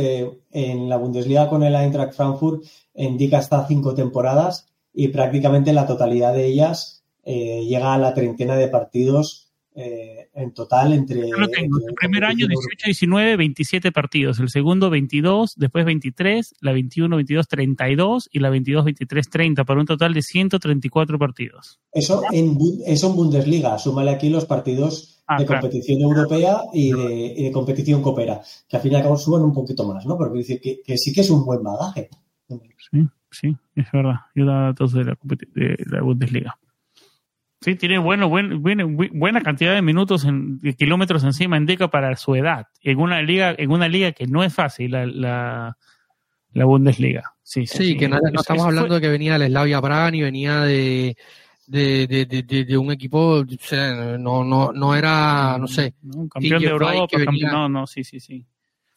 en 0.53 0.89
la 0.89 0.97
Bundesliga 0.97 1.49
con 1.49 1.65
el 1.65 1.75
Eintracht 1.75 2.15
Frankfurt 2.15 2.63
indica 2.95 3.39
hasta 3.39 3.67
cinco 3.67 3.93
temporadas 3.93 4.69
y 4.93 5.09
prácticamente 5.09 5.73
la 5.73 5.85
totalidad 5.85 6.33
de 6.33 6.47
ellas 6.47 7.03
llega 7.25 7.93
a 7.93 7.99
la 7.99 8.15
treintena 8.15 8.55
de 8.55 8.69
partidos 8.69 9.48
eh, 9.81 10.29
en 10.35 10.53
total 10.53 10.93
entre... 10.93 11.21
El 11.21 11.95
primer 11.95 12.25
año 12.25 12.49
18-19, 12.49 13.37
27 13.37 13.93
partidos, 13.93 14.41
el 14.41 14.49
segundo 14.49 14.91
22, 14.91 15.55
después 15.57 15.85
23, 15.85 16.57
la 16.61 16.73
21-22, 16.73 17.47
32 17.47 18.29
y 18.33 18.41
la 18.41 18.51
22-23, 18.51 19.31
30, 19.31 19.65
para 19.65 19.79
un 19.79 19.87
total 19.87 20.15
de 20.15 20.23
134 20.23 21.17
partidos. 21.17 21.79
Eso 21.93 22.23
en, 22.33 22.59
eso 22.87 23.11
en 23.11 23.15
Bundesliga, 23.15 23.79
súmale 23.79 24.11
aquí 24.11 24.31
los 24.31 24.47
partidos 24.47 25.23
ah, 25.29 25.39
de 25.39 25.47
competición 25.47 26.01
europea 26.01 26.63
y 26.73 26.91
de, 26.91 27.53
competición 27.53 28.03
coopera, 28.03 28.41
que 28.69 28.77
al 28.77 28.83
fin 28.83 28.93
y 28.93 28.97
al 28.97 29.03
cabo 29.03 29.17
suben 29.17 29.45
un 29.45 29.53
poquito 29.53 29.87
más, 29.87 30.05
¿no? 30.07 30.17
Porque 30.19 30.39
dice 30.39 30.61
que, 30.61 30.81
que 30.85 30.99
sí 30.99 31.13
que 31.13 31.21
es 31.21 31.31
un 31.31 31.45
buen 31.45 31.63
bagaje. 31.63 32.09
Sí, 32.91 33.07
sí, 33.31 33.57
es 33.77 33.87
verdad. 33.93 34.17
Yo 34.35 34.45
da 34.45 34.61
datos 34.63 34.93
de 34.93 35.05
la, 35.05 35.17
de 35.23 35.77
la 35.87 36.03
Bundesliga. 36.03 36.59
Sí, 37.61 37.75
tiene 37.75 37.99
bueno, 37.99 38.29
buen, 38.29 38.63
buena 38.63 39.41
cantidad 39.43 39.75
de 39.75 39.83
minutos, 39.83 40.25
en, 40.25 40.59
de 40.59 40.75
kilómetros 40.75 41.25
encima 41.25 41.57
en 41.57 41.67
Deca 41.67 41.89
para 41.89 42.15
su 42.17 42.37
edad. 42.37 42.69
En 42.83 42.99
una 42.99 43.21
liga, 43.21 43.55
en 43.59 43.73
una 43.73 43.89
liga 43.89 44.13
que 44.13 44.27
no 44.29 44.45
es 44.45 44.55
fácil, 44.55 44.93
la, 44.93 45.07
la, 46.53 46.65
Bundesliga. 46.65 47.35
Sí, 47.43 47.67
sí, 47.67 47.97
que 47.97 48.09
no, 48.09 48.19
estamos 48.33 48.65
hablando 48.65 48.95
de 48.95 49.01
que 49.01 49.09
venía 49.09 49.39
del 49.39 49.51
Slavia 49.51 49.83
Praga 49.83 50.11
ni 50.13 50.23
venía 50.23 50.61
de, 50.61 51.17
de, 51.67 52.07
de, 52.07 52.65
de, 52.65 52.79
un 52.79 52.93
equipo, 52.93 53.45
no, 54.19 54.45
no, 54.45 54.73
no 54.73 54.95
era, 54.95 55.57
no 55.59 55.67
sé. 55.67 55.95
Un 56.03 56.29
campeón 56.29 56.63
de 56.63 56.69
Europa, 56.69 57.07
no, 57.51 57.69
no, 57.69 57.87
sí, 57.89 58.05
sí, 58.05 58.21
sí. 58.21 58.47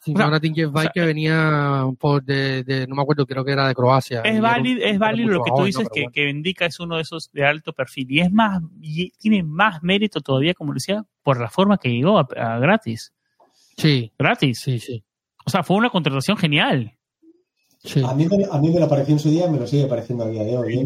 Sí, 0.03 0.15
ahora 0.17 0.39
que 0.39 1.01
venía 1.01 1.85
por 1.99 2.23
de, 2.23 2.63
de, 2.63 2.87
no 2.87 2.95
me 2.95 3.03
acuerdo, 3.03 3.27
creo 3.27 3.45
que 3.45 3.51
era 3.51 3.67
de 3.67 3.75
Croacia. 3.75 4.21
Es 4.21 4.41
válido, 4.41 4.83
es 4.83 4.97
válido 4.97 5.29
lo 5.29 5.43
que 5.43 5.51
tú 5.55 5.63
dices, 5.63 5.87
que, 5.93 6.07
que 6.11 6.27
Indica 6.27 6.65
es 6.65 6.79
uno 6.79 6.95
de 6.95 7.03
esos 7.03 7.29
de 7.31 7.45
alto 7.45 7.71
perfil. 7.71 8.07
Y 8.09 8.19
es 8.21 8.31
más, 8.31 8.63
y 8.81 9.11
tiene 9.11 9.43
más 9.43 9.83
mérito 9.83 10.19
todavía, 10.19 10.55
como 10.55 10.73
decía, 10.73 11.05
por 11.21 11.39
la 11.39 11.51
forma 11.51 11.77
que 11.77 11.89
llegó 11.89 12.17
a, 12.17 12.25
gratis. 12.57 13.13
Sí. 13.77 14.11
Gratis. 14.17 14.61
Sí, 14.61 14.79
sí. 14.79 15.03
O 15.45 15.51
sea, 15.51 15.61
fue 15.61 15.77
una 15.77 15.91
contratación 15.91 16.35
genial. 16.35 16.97
Sí. 17.83 18.01
A, 18.03 18.15
mí, 18.15 18.25
a 18.51 18.57
mí 18.57 18.71
me 18.71 18.79
lo 18.79 18.89
pareció 18.89 19.13
en 19.13 19.19
su 19.19 19.29
día 19.29 19.45
y 19.45 19.51
me 19.51 19.59
lo 19.59 19.67
sigue 19.67 19.85
pareciendo 19.85 20.23
a 20.23 20.29
día 20.29 20.43
de 20.43 20.57
hoy. 20.57 20.79
¿eh? 20.79 20.85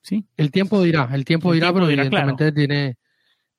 Sí. 0.00 0.24
El 0.38 0.50
tiempo 0.50 0.82
dirá, 0.82 1.10
el 1.12 1.26
tiempo 1.26 1.52
dirá, 1.52 1.70
pero 1.70 1.84
evidentemente 1.84 2.50
tiene 2.52 2.96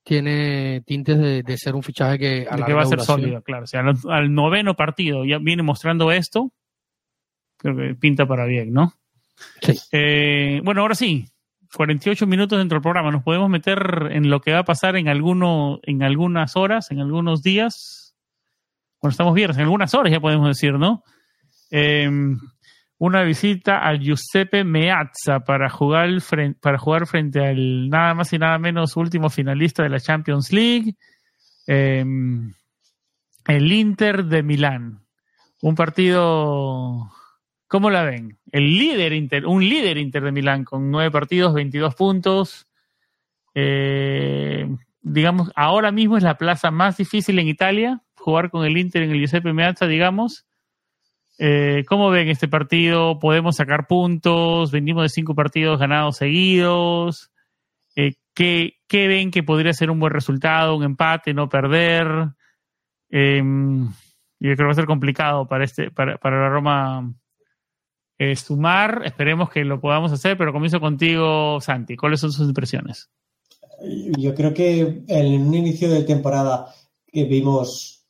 tiene 0.04 0.82
tintes 0.86 1.18
de, 1.20 1.58
ser 1.58 1.76
un 1.76 1.84
fichaje 1.84 2.18
que, 2.18 2.48
a 2.50 2.58
que 2.66 2.74
va 2.74 2.82
a 2.82 2.86
ser 2.86 3.02
sólido, 3.02 3.42
claro. 3.42 3.64
O 3.64 3.68
sea, 3.68 3.84
al, 4.10 4.34
noveno 4.34 4.76
partido 4.76 5.26
ya 5.26 5.38
viene 5.38 5.64
mostrando 5.64 6.12
esto, 6.12 6.52
creo 7.58 7.76
que 7.76 7.96
pinta 7.96 8.26
para 8.26 8.46
bien, 8.46 8.74
¿no? 8.74 8.94
Sí. 9.62 9.74
Eh, 9.92 10.62
bueno, 10.64 10.82
ahora 10.82 10.96
sí, 10.96 11.26
48 11.76 12.28
minutos 12.28 12.60
dentro 12.60 12.76
del 12.76 12.82
programa. 12.82 13.12
Nos 13.12 13.24
podemos 13.24 13.50
meter 13.50 14.10
en 14.12 14.30
lo 14.30 14.42
que 14.42 14.54
va 14.54 14.60
a 14.60 14.66
pasar 14.66 14.96
en 14.96 15.08
alguno, 15.08 15.80
en 15.84 16.04
algunas 16.04 16.56
horas, 16.56 16.92
en 16.92 17.00
algunos 17.00 17.42
días. 17.42 18.16
bueno, 19.02 19.12
estamos 19.12 19.34
viernes, 19.34 19.58
en 19.58 19.64
algunas 19.64 19.94
horas 19.94 20.12
ya 20.12 20.20
podemos 20.20 20.48
decir, 20.48 20.74
¿no? 20.74 21.04
Em, 21.70 22.40
una 23.02 23.24
visita 23.24 23.80
al 23.80 24.00
Giuseppe 24.00 24.64
Meazza 24.64 25.40
para 25.40 25.72
jugar, 25.72 26.08
para 26.62 26.78
jugar 26.78 27.08
frente 27.08 27.44
al 27.44 27.90
nada 27.90 28.14
más 28.14 28.32
y 28.32 28.38
nada 28.38 28.60
menos 28.60 28.96
último 28.96 29.32
finalista 29.32 29.82
de 29.82 29.90
la 29.90 30.00
Champions 30.00 30.54
League, 30.54 30.94
em, 31.66 32.54
el 33.48 33.72
Inter 33.72 34.26
de 34.26 34.44
Milán. 34.44 35.00
Un 35.64 35.74
partido, 35.74 37.12
¿cómo 37.68 37.90
la 37.90 38.04
ven? 38.04 38.38
El 38.52 38.78
líder 38.78 39.14
Inter, 39.14 39.48
un 39.48 39.68
líder 39.68 39.98
Inter 39.98 40.22
de 40.22 40.32
Milán 40.32 40.64
con 40.64 40.92
nueve 40.92 41.10
partidos, 41.10 41.56
22 41.56 41.96
puntos. 41.96 42.68
Eh, 43.56 44.70
digamos, 45.02 45.52
ahora 45.56 45.92
mismo 45.92 46.18
es 46.18 46.24
la 46.24 46.38
plaza 46.38 46.70
más 46.70 46.98
difícil 46.98 47.40
en 47.40 47.48
Italia, 47.48 48.04
jugar 48.14 48.52
con 48.52 48.64
el 48.64 48.78
Inter 48.78 49.02
en 49.02 49.10
el 49.10 49.18
Giuseppe 49.18 49.54
Meazza, 49.54 49.88
digamos. 49.88 50.46
Eh, 51.44 51.86
¿Cómo 51.88 52.12
ven 52.12 52.30
este 52.30 52.48
partido? 52.48 53.18
¿Podemos 53.18 53.56
sacar 53.56 53.88
puntos? 53.88 54.70
Venimos 54.70 55.02
de 55.02 55.10
cinco 55.10 55.34
partidos 55.34 55.80
ganados 55.80 56.18
seguidos. 56.18 57.32
Eh, 57.96 58.14
¿qué, 58.36 58.78
ven 58.92 59.32
que 59.32 59.42
podría 59.42 59.74
ser 59.74 59.90
un 59.90 60.00
buen 60.00 60.14
resultado? 60.14 60.76
¿Un 60.76 60.84
empate? 60.84 61.34
¿No 61.34 61.50
perder? 61.50 62.06
Em, 63.10 63.88
yo 63.88 63.94
creo 64.40 64.56
que 64.56 64.64
va 64.66 64.72
a 64.72 64.76
ser 64.76 64.86
complicado 64.86 65.48
para, 65.48 65.64
este, 65.64 65.90
para, 65.90 66.20
la 66.22 66.50
Roma 66.50 67.12
eh, 68.20 68.36
sumar. 68.36 69.02
Esperemos 69.04 69.50
que 69.50 69.66
lo 69.66 69.82
podamos 69.82 70.12
hacer, 70.12 70.38
pero 70.38 70.54
comienzo 70.54 70.80
contigo, 70.80 71.60
Santi. 71.60 71.98
¿Cuáles 71.98 72.20
son 72.20 72.32
sus 72.32 72.48
impresiones? 72.48 73.10
Yo 74.20 74.36
creo 74.36 74.54
que 74.54 75.06
en 75.08 75.42
un 75.42 75.56
inicio 75.56 75.90
de 75.90 76.04
temporada 76.04 76.68
que 77.12 77.24
vimos 77.24 78.01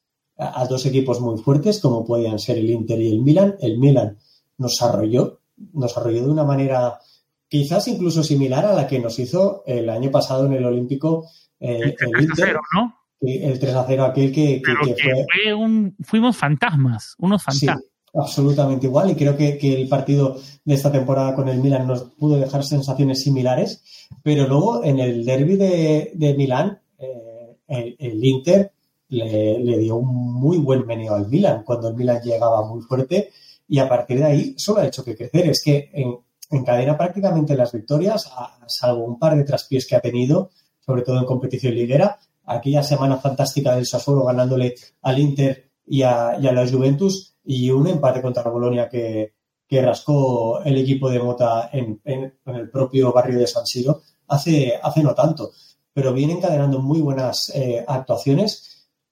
a, 0.41 0.65
dos 0.65 0.85
equipos 0.87 1.21
muy 1.21 1.37
fuertes 1.37 1.79
como 1.79 2.03
podían 2.03 2.39
ser 2.39 2.57
el 2.57 2.69
Inter 2.69 2.99
y 2.99 3.11
el 3.11 3.21
Milan. 3.21 3.55
El 3.61 3.77
Milan 3.77 4.17
nos 4.57 4.81
arrolló, 4.81 5.41
nos 5.73 5.95
arrolló 5.97 6.23
de 6.23 6.31
una 6.31 6.43
manera 6.43 6.99
quizás 7.47 7.87
incluso 7.87 8.23
similar 8.23 8.65
a 8.65 8.73
la 8.73 8.87
que 8.87 8.99
nos 8.99 9.19
hizo 9.19 9.63
el 9.67 9.89
año 9.89 10.09
pasado 10.09 10.45
en 10.47 10.53
el 10.53 10.65
Olímpico 10.65 11.27
eh, 11.59 11.79
el, 11.83 11.95
3 11.95 12.31
a 12.31 12.35
0, 12.35 12.61
¿no? 12.73 12.95
El 13.21 13.59
3 13.59 13.75
a 13.75 13.85
0 13.87 14.03
aquel 14.03 14.31
que, 14.31 14.61
fue... 14.63 15.53
un, 15.53 15.95
fuimos 16.01 16.35
fantasmas, 16.35 17.15
unos 17.19 17.43
fantasmas. 17.43 17.83
absolutamente 18.11 18.87
igual 18.87 19.11
y 19.11 19.15
creo 19.15 19.37
que, 19.37 19.59
el 19.61 19.87
partido 19.87 20.39
de 20.65 20.73
esta 20.73 20.91
temporada 20.91 21.35
con 21.35 21.49
el 21.49 21.59
Milan 21.59 21.85
nos 21.85 22.03
pudo 22.03 22.39
dejar 22.39 22.63
sensaciones 22.63 23.21
similares, 23.21 23.83
pero 24.23 24.47
luego 24.47 24.83
en 24.83 24.99
el 24.99 25.23
derby 25.23 25.55
de, 25.55 26.11
de 26.15 26.33
Milán, 26.33 26.79
eh, 26.97 27.57
el, 27.67 27.95
el, 27.99 28.25
Inter 28.25 28.71
le, 29.11 29.77
dio 29.77 29.97
un 29.97 30.33
muy 30.33 30.57
buen 30.57 30.85
meneo 30.85 31.15
al 31.15 31.27
Milan 31.27 31.63
cuando 31.63 31.89
el 31.89 31.95
Milan 31.95 32.21
llegaba 32.23 32.65
muy 32.65 32.81
fuerte 32.81 33.31
y 33.67 33.79
a 33.79 33.87
partir 33.87 34.19
de 34.19 34.25
ahí 34.25 34.55
solo 34.57 34.81
ha 34.81 34.87
hecho 34.87 35.03
que 35.03 35.15
crecer. 35.15 35.49
Es 35.49 35.61
que 35.63 35.89
en, 35.93 36.17
encadena 36.49 36.97
prácticamente 36.97 37.55
las 37.55 37.71
victorias, 37.71 38.29
salvo 38.67 39.05
un 39.05 39.19
par 39.19 39.35
de 39.35 39.43
traspiés 39.43 39.87
que 39.87 39.95
ha 39.95 40.01
tenido, 40.01 40.51
sobre 40.79 41.01
todo 41.01 41.19
en 41.19 41.25
competición 41.25 41.75
liguera. 41.75 42.19
Aquella 42.45 42.83
semana 42.83 43.17
fantástica 43.17 43.75
del 43.75 43.85
Sassuolo 43.85 44.25
ganándole 44.25 44.75
al 45.01 45.19
Inter 45.19 45.71
y 45.85 46.01
a, 46.03 46.37
la 46.37 46.67
Juventus 46.67 47.35
y 47.43 47.69
un 47.69 47.87
empate 47.87 48.21
contra 48.21 48.43
la 48.43 48.49
Bolonia 48.49 48.89
que, 48.89 49.33
rascó 49.69 50.61
el 50.65 50.77
equipo 50.77 51.09
de 51.09 51.19
Mota 51.19 51.69
en, 51.71 52.01
el 52.03 52.69
propio 52.69 53.13
barrio 53.13 53.39
de 53.39 53.47
San 53.47 53.65
Siro 53.65 54.01
hace, 54.27 54.73
hace 54.81 55.01
no 55.01 55.15
tanto. 55.15 55.51
Pero 55.93 56.11
viene 56.11 56.33
encadenando 56.33 56.79
muy 56.79 56.99
buenas 56.99 57.49
eh, 57.55 57.83
actuaciones 57.87 58.70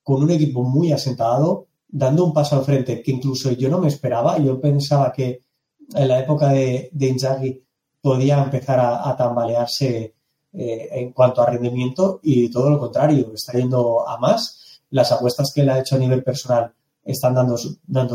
con 0.09 0.23
un 0.23 0.31
equipo 0.31 0.63
muy 0.63 0.91
asentado, 0.91 1.67
dando 1.87 2.25
un 2.25 2.33
paso 2.33 2.55
al 2.55 2.63
frente 2.63 3.03
que 3.03 3.11
incluso 3.11 3.51
yo 3.51 3.69
no 3.69 3.77
me 3.77 3.89
esperaba. 3.89 4.39
Yo 4.39 4.59
pensaba 4.59 5.13
que 5.13 5.41
en 5.93 6.07
la 6.07 6.19
época 6.19 6.49
de, 6.49 6.89
de 6.91 7.07
Inzaghi 7.09 7.63
podía 8.01 8.43
empezar 8.43 8.79
a, 8.79 9.15
tambalearse 9.15 10.15
eh, 10.51 10.89
en 10.93 11.13
cuanto 11.13 11.43
a 11.43 11.45
rendimiento 11.45 12.21
y 12.23 12.49
todo 12.49 12.71
lo 12.71 12.79
contrario, 12.79 13.31
está 13.35 13.53
yendo 13.53 14.09
a 14.09 14.17
más. 14.17 14.81
Las 14.89 15.11
apuestas 15.11 15.51
que 15.53 15.61
él 15.61 15.69
ha 15.69 15.79
hecho 15.79 15.95
a 15.95 15.99
nivel 15.99 16.23
personal 16.23 16.73
están 17.03 17.35
dando, 17.35 17.55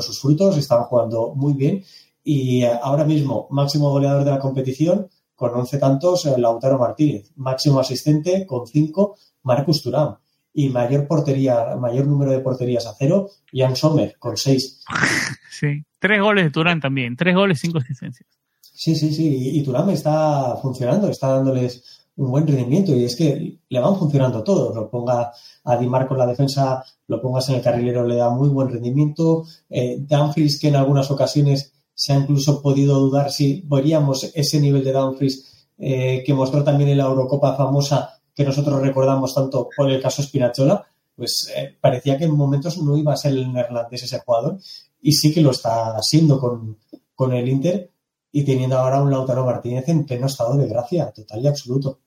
sus 0.03 0.21
frutos, 0.21 0.57
están 0.57 0.83
jugando 0.87 1.33
muy 1.37 1.53
bien 1.53 1.85
y 2.25 2.65
eh, 2.65 2.73
ahora 2.83 3.05
mismo 3.05 3.47
máximo 3.51 3.91
goleador 3.91 4.25
de 4.25 4.33
la 4.33 4.41
competición 4.41 5.09
con 5.37 5.55
11 5.55 5.79
tantos 5.79 6.27
eh, 6.27 6.35
Lautaro 6.39 6.77
Martínez, 6.77 7.31
máximo 7.37 7.79
asistente 7.79 8.45
con 8.47 8.67
5 8.67 9.15
Marcus 9.45 9.81
Turán 9.81 10.17
y 10.55 10.69
mayor 10.69 11.07
portería, 11.09 11.75
mayor 11.77 12.07
número 12.07 12.31
de 12.31 12.39
porterías 12.39 12.87
a 12.87 12.95
cero, 12.97 13.29
Jan 13.53 13.77
Sommer 13.77 14.17
con 14.19 14.37
seis. 14.37 14.81
Sí, 15.51 15.85
tres 16.01 16.21
goles 16.21 16.47
de 16.47 16.51
Turán 16.51 16.81
también, 16.81 17.15
tres 17.15 17.33
goles, 17.33 17.61
cinco 17.61 17.79
asistencias. 17.79 18.29
Sí, 18.61 18.97
sí, 18.97 19.15
sí, 19.15 19.57
y, 19.57 19.63
Turán 19.63 19.89
está 19.91 20.57
funcionando, 20.61 21.09
está 21.09 21.29
dándoles 21.29 22.05
un 22.17 22.29
buen 22.29 22.45
rendimiento 22.45 22.93
y 22.93 23.05
es 23.05 23.15
que 23.15 23.61
le 23.69 23.81
van 23.81 23.97
funcionando 23.97 24.43
todos. 24.43 24.75
Lo 24.75 24.91
ponga 24.91 25.31
a 25.63 25.77
Di 25.77 25.87
Marco 25.87 26.15
en 26.15 26.19
la 26.19 26.27
defensa, 26.27 26.85
lo 27.07 27.23
pongas 27.23 27.49
en 27.51 27.55
el 27.55 27.63
carrilero, 27.63 28.05
le 28.05 28.17
da 28.17 28.31
muy 28.31 28.49
buen 28.49 28.69
rendimiento. 28.69 29.45
Eh, 29.71 29.99
Dumfries, 30.01 30.59
que 30.59 30.69
en 30.69 30.77
algunas 30.77 31.09
ocasiones 31.13 31.73
se 31.95 32.13
ha 32.13 32.17
incluso 32.17 32.61
podido 32.61 32.99
dudar 32.99 33.31
si 33.31 33.63
veríamos 33.65 34.33
ese 34.35 34.61
nivel 34.61 34.83
de 34.83 34.93
Dumfries 34.93 35.69
eh, 35.79 36.23
que 36.27 36.35
mostró 36.35 36.65
también 36.65 36.91
en 36.91 36.99
la 36.99 37.05
Eurocopa 37.05 37.57
famosa 37.57 38.14
que 38.35 38.45
nosotros 38.45 38.81
recordamos 38.81 39.35
tanto 39.35 39.69
por 39.77 39.91
el 39.91 40.03
caso 40.03 40.23
Spinazzola, 40.23 40.87
pues 41.17 41.53
eh, 41.57 41.77
parecía 41.81 42.19
que 42.19 42.25
en 42.25 42.37
momentos 42.37 42.79
no 42.79 42.97
iba 42.97 43.13
a 43.13 43.17
ser 43.17 43.33
el 43.33 43.53
neerlandés 43.53 44.03
ese 44.03 44.21
jugador 44.21 44.59
y 45.01 45.13
sí 45.13 45.33
que 45.33 45.41
lo 45.41 45.51
está 45.51 46.01
siendo 46.03 46.41
con, 46.41 46.79
con 47.15 47.33
el 47.33 47.49
Inter 47.49 47.91
y 48.33 48.45
teniendo 48.45 48.77
ahora 48.79 49.01
un 49.01 49.11
Lautaro 49.11 49.45
Martínez 49.45 49.89
en 49.89 50.05
pleno 50.05 50.27
estado 50.27 50.57
de 50.57 50.67
gracia, 50.67 51.13
total 51.13 51.41
y 51.41 51.47
absoluto. 51.47 52.01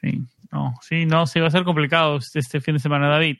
Sí, 0.00 0.22
no, 0.52 0.74
sí, 0.80 1.06
no, 1.06 1.26
sí 1.26 1.40
va 1.40 1.48
a 1.48 1.50
ser 1.50 1.64
complicado 1.64 2.18
este, 2.18 2.38
este 2.38 2.60
fin 2.60 2.74
de 2.74 2.80
semana, 2.80 3.08
David. 3.08 3.38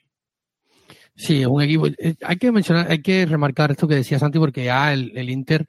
Sí, 1.14 1.44
un 1.46 1.62
equipo. 1.62 1.86
Eh, 1.86 2.16
hay 2.22 2.36
que 2.36 2.52
mencionar, 2.52 2.90
hay 2.90 3.00
que 3.00 3.24
remarcar 3.26 3.70
esto 3.70 3.88
que 3.88 3.94
decía 3.94 4.18
Santi, 4.18 4.38
porque 4.38 4.64
ya 4.64 4.92
el, 4.92 5.30
Inter 5.30 5.66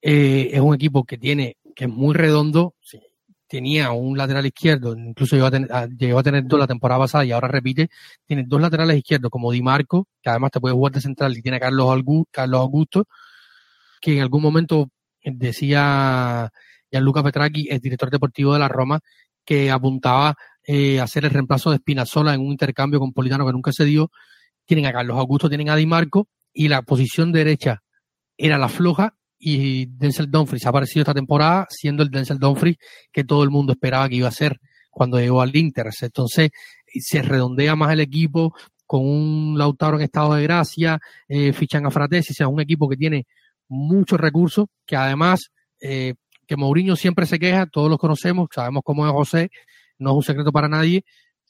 eh, 0.00 0.50
es 0.52 0.60
un 0.60 0.74
equipo 0.74 1.04
que 1.04 1.18
tiene, 1.18 1.58
que 1.74 1.84
es 1.84 1.90
muy 1.90 2.14
redondo, 2.14 2.74
sí, 2.80 3.00
tenía 3.46 3.92
un 3.92 4.16
lateral 4.18 4.46
izquierdo, 4.46 4.96
incluso 4.96 5.36
llegó 5.36 5.46
a, 5.46 5.50
tener, 5.50 5.70
llegó 5.96 6.18
a 6.18 6.22
tener 6.22 6.44
dos 6.46 6.58
la 6.58 6.66
temporada 6.66 7.00
pasada 7.00 7.24
y 7.24 7.32
ahora 7.32 7.48
repite, 7.48 7.88
tiene 8.26 8.44
dos 8.46 8.60
laterales 8.60 8.96
izquierdos 8.96 9.30
como 9.30 9.52
Di 9.52 9.62
Marco, 9.62 10.08
que 10.22 10.30
además 10.30 10.50
te 10.50 10.60
puede 10.60 10.74
jugar 10.74 10.92
de 10.92 11.00
central 11.00 11.36
y 11.36 11.42
tiene 11.42 11.58
a 11.58 11.60
Carlos, 11.60 11.88
Augusto, 11.88 13.06
que 14.00 14.16
en 14.16 14.22
algún 14.22 14.42
momento 14.42 14.88
decía 15.22 16.50
Gianluca 16.90 17.22
Petracchi, 17.22 17.68
el 17.70 17.80
director 17.80 18.10
deportivo 18.10 18.52
de 18.52 18.58
la 18.58 18.68
Roma, 18.68 19.00
que 19.44 19.70
apuntaba 19.70 20.34
eh, 20.66 21.00
a 21.00 21.04
hacer 21.04 21.24
el 21.24 21.30
reemplazo 21.30 21.70
de 21.70 21.78
Spinazzola 21.78 22.34
en 22.34 22.40
un 22.40 22.50
intercambio 22.52 22.98
con 22.98 23.12
Politano 23.12 23.46
que 23.46 23.52
nunca 23.52 23.72
se 23.72 23.84
dio. 23.84 24.10
Tienen 24.64 24.86
a 24.86 24.92
Carlos 24.92 25.16
Augusto, 25.18 25.48
tienen 25.48 25.70
a 25.70 25.76
Di 25.76 25.86
Marco 25.86 26.28
y 26.52 26.68
la 26.68 26.82
posición 26.82 27.32
derecha 27.32 27.82
era 28.36 28.58
la 28.58 28.68
floja 28.68 29.14
y 29.38 29.86
Denzel 29.86 30.30
Dumfries 30.30 30.66
ha 30.66 30.70
aparecido 30.70 31.02
esta 31.02 31.14
temporada 31.14 31.66
siendo 31.70 32.02
el 32.02 32.10
Denzel 32.10 32.38
Dumfries 32.38 32.76
que 33.12 33.24
todo 33.24 33.42
el 33.42 33.50
mundo 33.50 33.72
esperaba 33.72 34.08
que 34.08 34.16
iba 34.16 34.28
a 34.28 34.32
ser 34.32 34.58
cuando 34.90 35.18
llegó 35.18 35.42
al 35.42 35.54
Inter. 35.54 35.88
Entonces 36.00 36.50
se 36.86 37.22
redondea 37.22 37.76
más 37.76 37.92
el 37.92 38.00
equipo 38.00 38.54
con 38.86 39.04
un 39.04 39.58
Lautaro 39.58 39.96
en 39.96 40.04
estado 40.04 40.34
de 40.34 40.44
gracia, 40.44 40.98
eh, 41.28 41.52
fichan 41.52 41.84
a 41.86 41.90
Fratesi, 41.90 42.32
o 42.32 42.34
sea, 42.34 42.48
un 42.48 42.60
equipo 42.60 42.88
que 42.88 42.96
tiene 42.96 43.26
muchos 43.68 44.18
recursos, 44.18 44.66
que 44.86 44.96
además 44.96 45.50
eh, 45.80 46.14
que 46.46 46.56
Mourinho 46.56 46.94
siempre 46.96 47.26
se 47.26 47.38
queja, 47.38 47.66
todos 47.66 47.90
los 47.90 47.98
conocemos, 47.98 48.48
sabemos 48.54 48.82
cómo 48.84 49.06
es 49.06 49.12
José, 49.12 49.50
no 49.98 50.10
es 50.10 50.16
un 50.16 50.22
secreto 50.22 50.52
para 50.52 50.68
nadie, 50.68 51.02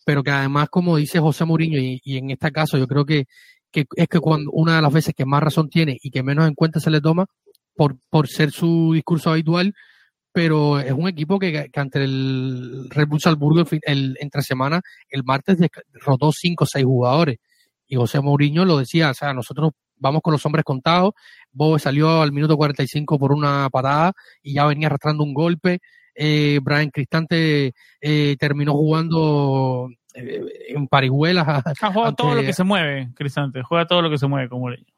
pero 0.05 0.22
que 0.22 0.30
además, 0.30 0.68
como 0.70 0.97
dice 0.97 1.20
José 1.20 1.45
Mourinho, 1.45 1.78
y, 1.78 2.01
y 2.03 2.16
en 2.16 2.30
este 2.30 2.51
caso 2.51 2.78
yo 2.78 2.87
creo 2.87 3.05
que, 3.05 3.26
que 3.70 3.84
es 3.97 4.09
que 4.09 4.20
cuando 4.20 4.51
una 4.53 4.76
de 4.76 4.82
las 4.82 4.93
veces 4.93 5.14
que 5.14 5.26
más 5.26 5.43
razón 5.43 5.68
tiene 5.68 5.99
y 6.01 6.11
que 6.11 6.22
menos 6.22 6.49
en 6.49 6.55
cuenta 6.55 6.80
se 6.80 6.91
le 6.91 7.01
toma, 7.01 7.26
por, 7.76 7.96
por 8.10 8.28
ser 8.28 8.50
su 8.50 8.92
discurso 8.94 9.30
habitual, 9.30 9.74
pero 10.32 10.78
es 10.78 10.92
un 10.92 11.08
equipo 11.08 11.38
que, 11.38 11.70
ante 11.74 12.04
el 12.04 12.88
Red 12.90 13.08
Bull 13.08 13.20
Salzburgo 13.20 13.64
el, 13.82 14.16
entre 14.20 14.42
semana, 14.42 14.82
el 15.08 15.24
martes 15.24 15.58
rotó 15.94 16.30
cinco 16.32 16.64
o 16.64 16.66
seis 16.66 16.84
jugadores. 16.84 17.38
Y 17.86 17.96
José 17.96 18.20
Mourinho 18.20 18.64
lo 18.64 18.78
decía, 18.78 19.10
o 19.10 19.14
sea, 19.14 19.32
nosotros 19.32 19.72
vamos 19.96 20.20
con 20.22 20.32
los 20.32 20.44
hombres 20.44 20.64
contados. 20.64 21.14
Bob 21.52 21.78
salió 21.78 22.20
al 22.20 22.32
minuto 22.32 22.56
45 22.56 23.18
por 23.18 23.32
una 23.32 23.70
patada 23.70 24.12
y 24.42 24.54
ya 24.54 24.66
venía 24.66 24.88
arrastrando 24.88 25.24
un 25.24 25.32
golpe. 25.32 25.78
Eh, 26.14 26.60
Brian 26.62 26.90
Cristante 26.90 27.72
eh, 28.00 28.36
terminó 28.38 28.72
jugando 28.72 29.88
eh, 30.14 30.42
en 30.68 30.88
parihuelas. 30.88 31.62
juega 31.94 32.12
todo 32.12 32.34
lo 32.34 32.42
que 32.42 32.52
se 32.52 32.64
mueve, 32.64 33.10
Cristante, 33.14 33.62
juega 33.62 33.86
todo 33.86 34.02
lo 34.02 34.10
que 34.10 34.18
se 34.18 34.26
mueve 34.26 34.48
como 34.48 34.62
Mourinho. 34.62 34.95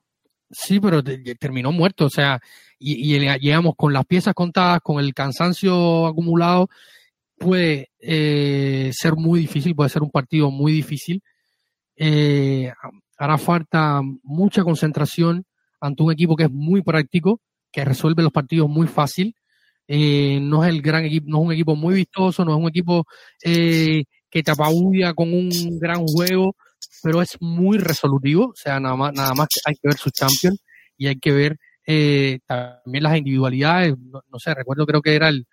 Sí, 0.51 0.81
pero 0.81 1.03
terminó 1.39 1.73
muerto, 1.73 2.07
o 2.07 2.11
sea, 2.11 2.41
y, 2.79 3.15
y, 3.15 3.39
llegamos 3.39 3.75
con 3.77 3.93
las 3.93 4.07
piezas 4.07 4.35
contadas, 4.35 4.81
con 4.83 4.99
el 4.99 5.13
cansancio 5.13 6.07
acumulado, 6.07 6.71
puede 7.39 7.91
eh, 8.01 8.91
ser 8.93 9.15
muy 9.17 9.41
difícil, 9.41 9.75
puede 9.75 9.91
ser 9.91 10.03
un 10.03 10.11
partido 10.11 10.51
muy 10.51 10.73
difícil. 10.73 11.23
Eh, 11.97 12.73
hará 13.19 13.39
falta 13.39 14.01
mucha 14.23 14.63
concentración 14.63 15.45
ante 15.81 16.03
un 16.03 16.13
equipo 16.13 16.37
que 16.37 16.45
es 16.45 16.51
muy 16.51 16.83
práctico, 16.83 17.41
que 17.73 17.85
resuelve 17.85 18.23
los 18.23 18.33
partidos 18.33 18.69
muy 18.69 18.87
fácil. 18.87 19.35
Eh, 19.87 20.39
no 20.41 20.65
es 20.65 20.71
el 20.71 20.83
gran 20.83 21.05
equipo, 21.05 21.27
no 21.29 21.39
es 21.39 21.47
un 21.47 21.53
equipo 21.53 21.77
muy 21.77 21.95
vistoso, 21.95 22.45
no 22.45 22.53
es 22.53 22.59
un 22.59 22.69
equipo 22.69 23.07
eh, 23.43 24.05
que 24.31 24.43
te 24.43 24.51
apabulla 24.51 25.15
con 25.15 25.33
un 25.33 25.51
gran 25.79 26.05
juego, 26.07 26.57
pero 27.03 27.23
es 27.23 27.37
muy 27.41 27.79
resolutivo. 27.79 28.49
O 28.49 28.57
sea, 28.57 28.81
nada 28.81 28.97
más, 28.97 29.13
nada 29.15 29.35
más 29.35 29.49
hay 29.65 29.75
que 29.75 29.89
ver 29.89 29.97
su 29.97 30.11
champion 30.11 30.57
y 30.97 31.07
hay 31.07 31.19
que 31.19 31.33
ver 31.33 31.59
eh, 31.87 32.41
también 32.47 33.05
las 33.05 33.17
individualidades. 33.17 33.95
No, 33.99 34.39
sé, 34.39 34.55
recuerdo 34.55 34.87
creo 34.87 35.03
que 35.03 35.15
era 35.15 35.29
el, 35.29 35.47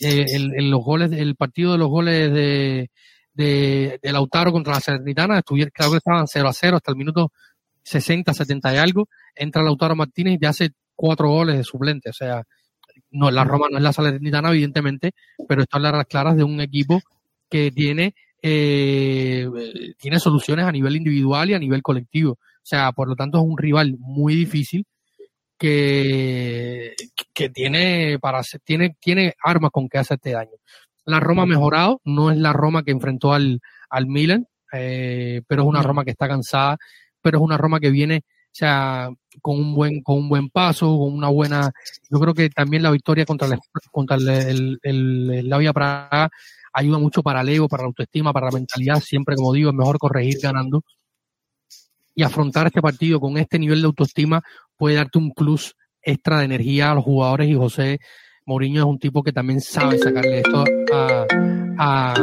el, 0.00 0.70
los 0.70 0.82
goles, 0.82 1.12
el 1.12 1.36
partido 1.36 1.72
de 1.72 1.78
los 1.78 1.88
goles 1.88 2.32
de, 2.32 2.90
de, 3.34 3.98
de 4.02 4.12
Lautaro 4.12 4.52
contra 4.52 4.74
la 4.74 4.80
Salernitana, 4.80 5.38
estuvieron, 5.38 5.70
creo 5.74 5.90
que 5.90 5.98
estaban 5.98 6.26
0 6.26 6.48
a 6.48 6.52
0 6.52 6.76
hasta 6.76 6.92
el 6.92 6.96
minuto 6.96 7.32
60, 7.82 8.32
70 8.32 8.74
y 8.74 8.76
algo. 8.78 9.08
Entra 9.34 9.62
Lautaro 9.62 9.94
Martínez 9.94 10.34
y 10.34 10.38
te 10.38 10.46
hace 10.46 10.70
cuatro 10.94 11.28
goles 11.28 11.56
de 11.56 11.64
suplente. 11.64 12.10
O 12.10 12.12
sea, 12.12 12.42
no, 13.10 13.30
la 13.30 13.44
Roma 13.44 13.66
no 13.70 13.76
es 13.76 13.82
la 13.82 13.92
Salernitana, 13.92 14.50
evidentemente, 14.50 15.12
pero 15.48 15.62
están 15.62 15.82
las 15.82 16.06
claras 16.06 16.36
de 16.36 16.44
un 16.44 16.60
equipo 16.60 17.00
que 17.48 17.70
tiene, 17.70 18.14
eh, 18.42 19.48
tiene 19.98 20.20
soluciones 20.20 20.66
a 20.66 20.72
nivel 20.72 20.96
individual 20.96 21.50
y 21.50 21.54
a 21.54 21.58
nivel 21.58 21.82
colectivo. 21.82 22.32
O 22.32 22.68
sea, 22.68 22.92
por 22.92 23.08
lo 23.08 23.16
tanto, 23.16 23.38
es 23.38 23.44
un 23.44 23.58
rival 23.58 23.96
muy 23.98 24.34
difícil 24.34 24.84
que, 25.58 26.94
que 27.32 27.48
tiene 27.48 28.18
para 28.20 28.42
tiene, 28.64 28.96
tiene 29.00 29.34
armas 29.42 29.70
con 29.70 29.88
que 29.88 29.98
hacerte 29.98 30.32
daño. 30.32 30.56
La 31.04 31.20
Roma 31.20 31.42
ha 31.42 31.46
mejorado, 31.46 32.00
no 32.04 32.30
es 32.30 32.36
la 32.36 32.52
Roma 32.52 32.82
que 32.82 32.90
enfrentó 32.90 33.32
al, 33.32 33.60
al 33.88 34.06
Milan, 34.06 34.46
eh, 34.72 35.42
pero 35.46 35.62
es 35.62 35.68
una 35.68 35.82
Roma 35.82 36.04
que 36.04 36.10
está 36.10 36.28
cansada, 36.28 36.76
pero 37.22 37.38
es 37.38 37.42
una 37.42 37.56
Roma 37.56 37.78
que 37.78 37.90
viene, 37.90 38.22
o 38.26 38.48
sea, 38.50 39.10
con 39.40 39.58
un 39.58 39.74
buen, 39.74 40.02
con 40.02 40.18
un 40.18 40.28
buen 40.28 40.50
paso, 40.50 40.86
con 40.98 41.12
una 41.14 41.28
buena, 41.28 41.70
yo 42.10 42.18
creo 42.18 42.34
que 42.34 42.50
también 42.50 42.82
la 42.82 42.90
victoria 42.90 43.24
contra 43.24 43.46
el, 43.46 43.58
contra 43.92 44.16
el, 44.16 44.28
el, 44.28 44.78
el, 44.82 45.48
la 45.48 45.58
Vía 45.58 45.72
Praga 45.72 46.30
ayuda 46.76 46.98
mucho 46.98 47.22
para 47.22 47.40
el 47.40 47.48
ego, 47.48 47.68
para 47.68 47.84
la 47.84 47.88
autoestima, 47.88 48.32
para 48.32 48.46
la 48.46 48.52
mentalidad, 48.52 49.00
siempre 49.00 49.34
como 49.34 49.52
digo, 49.52 49.70
es 49.70 49.76
mejor 49.76 49.98
corregir 49.98 50.38
ganando. 50.42 50.82
Y 52.14 52.22
afrontar 52.22 52.66
este 52.66 52.82
partido 52.82 53.18
con 53.18 53.36
este 53.38 53.58
nivel 53.58 53.80
de 53.80 53.86
autoestima 53.86 54.42
puede 54.76 54.96
darte 54.96 55.18
un 55.18 55.32
plus 55.32 55.74
extra 56.02 56.38
de 56.38 56.44
energía 56.44 56.92
a 56.92 56.94
los 56.94 57.04
jugadores 57.04 57.48
y 57.48 57.54
José 57.54 57.98
Mourinho 58.44 58.82
es 58.82 58.86
un 58.86 58.98
tipo 58.98 59.22
que 59.22 59.32
también 59.32 59.60
sabe 59.60 59.98
sacarle 59.98 60.38
esto 60.38 60.64
a, 60.92 61.26
a, 61.78 62.14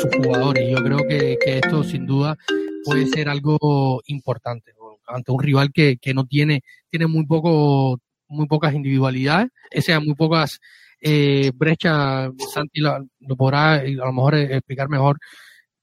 sus 0.00 0.10
jugadores. 0.16 0.70
Yo 0.70 0.82
creo 0.82 0.98
que, 1.08 1.36
esto 1.44 1.84
sin 1.84 2.06
duda 2.06 2.36
puede 2.84 3.06
ser 3.06 3.28
algo 3.28 4.00
importante 4.06 4.72
ante 5.08 5.32
un 5.32 5.40
rival 5.40 5.72
que, 5.72 5.98
que 5.98 6.14
no 6.14 6.24
tiene, 6.24 6.62
tiene 6.88 7.06
muy 7.06 7.26
poco, 7.26 8.00
muy 8.28 8.46
pocas 8.46 8.74
individualidades, 8.74 9.50
o 9.76 9.80
sea, 9.80 10.00
muy 10.00 10.14
pocas 10.14 10.58
eh, 11.00 11.52
brechas, 11.54 12.30
Santi 12.52 12.80
lo, 12.80 13.06
podrá 13.36 13.74
a 13.74 13.84
lo 13.84 14.12
mejor 14.12 14.34
explicar 14.36 14.88
mejor, 14.88 15.18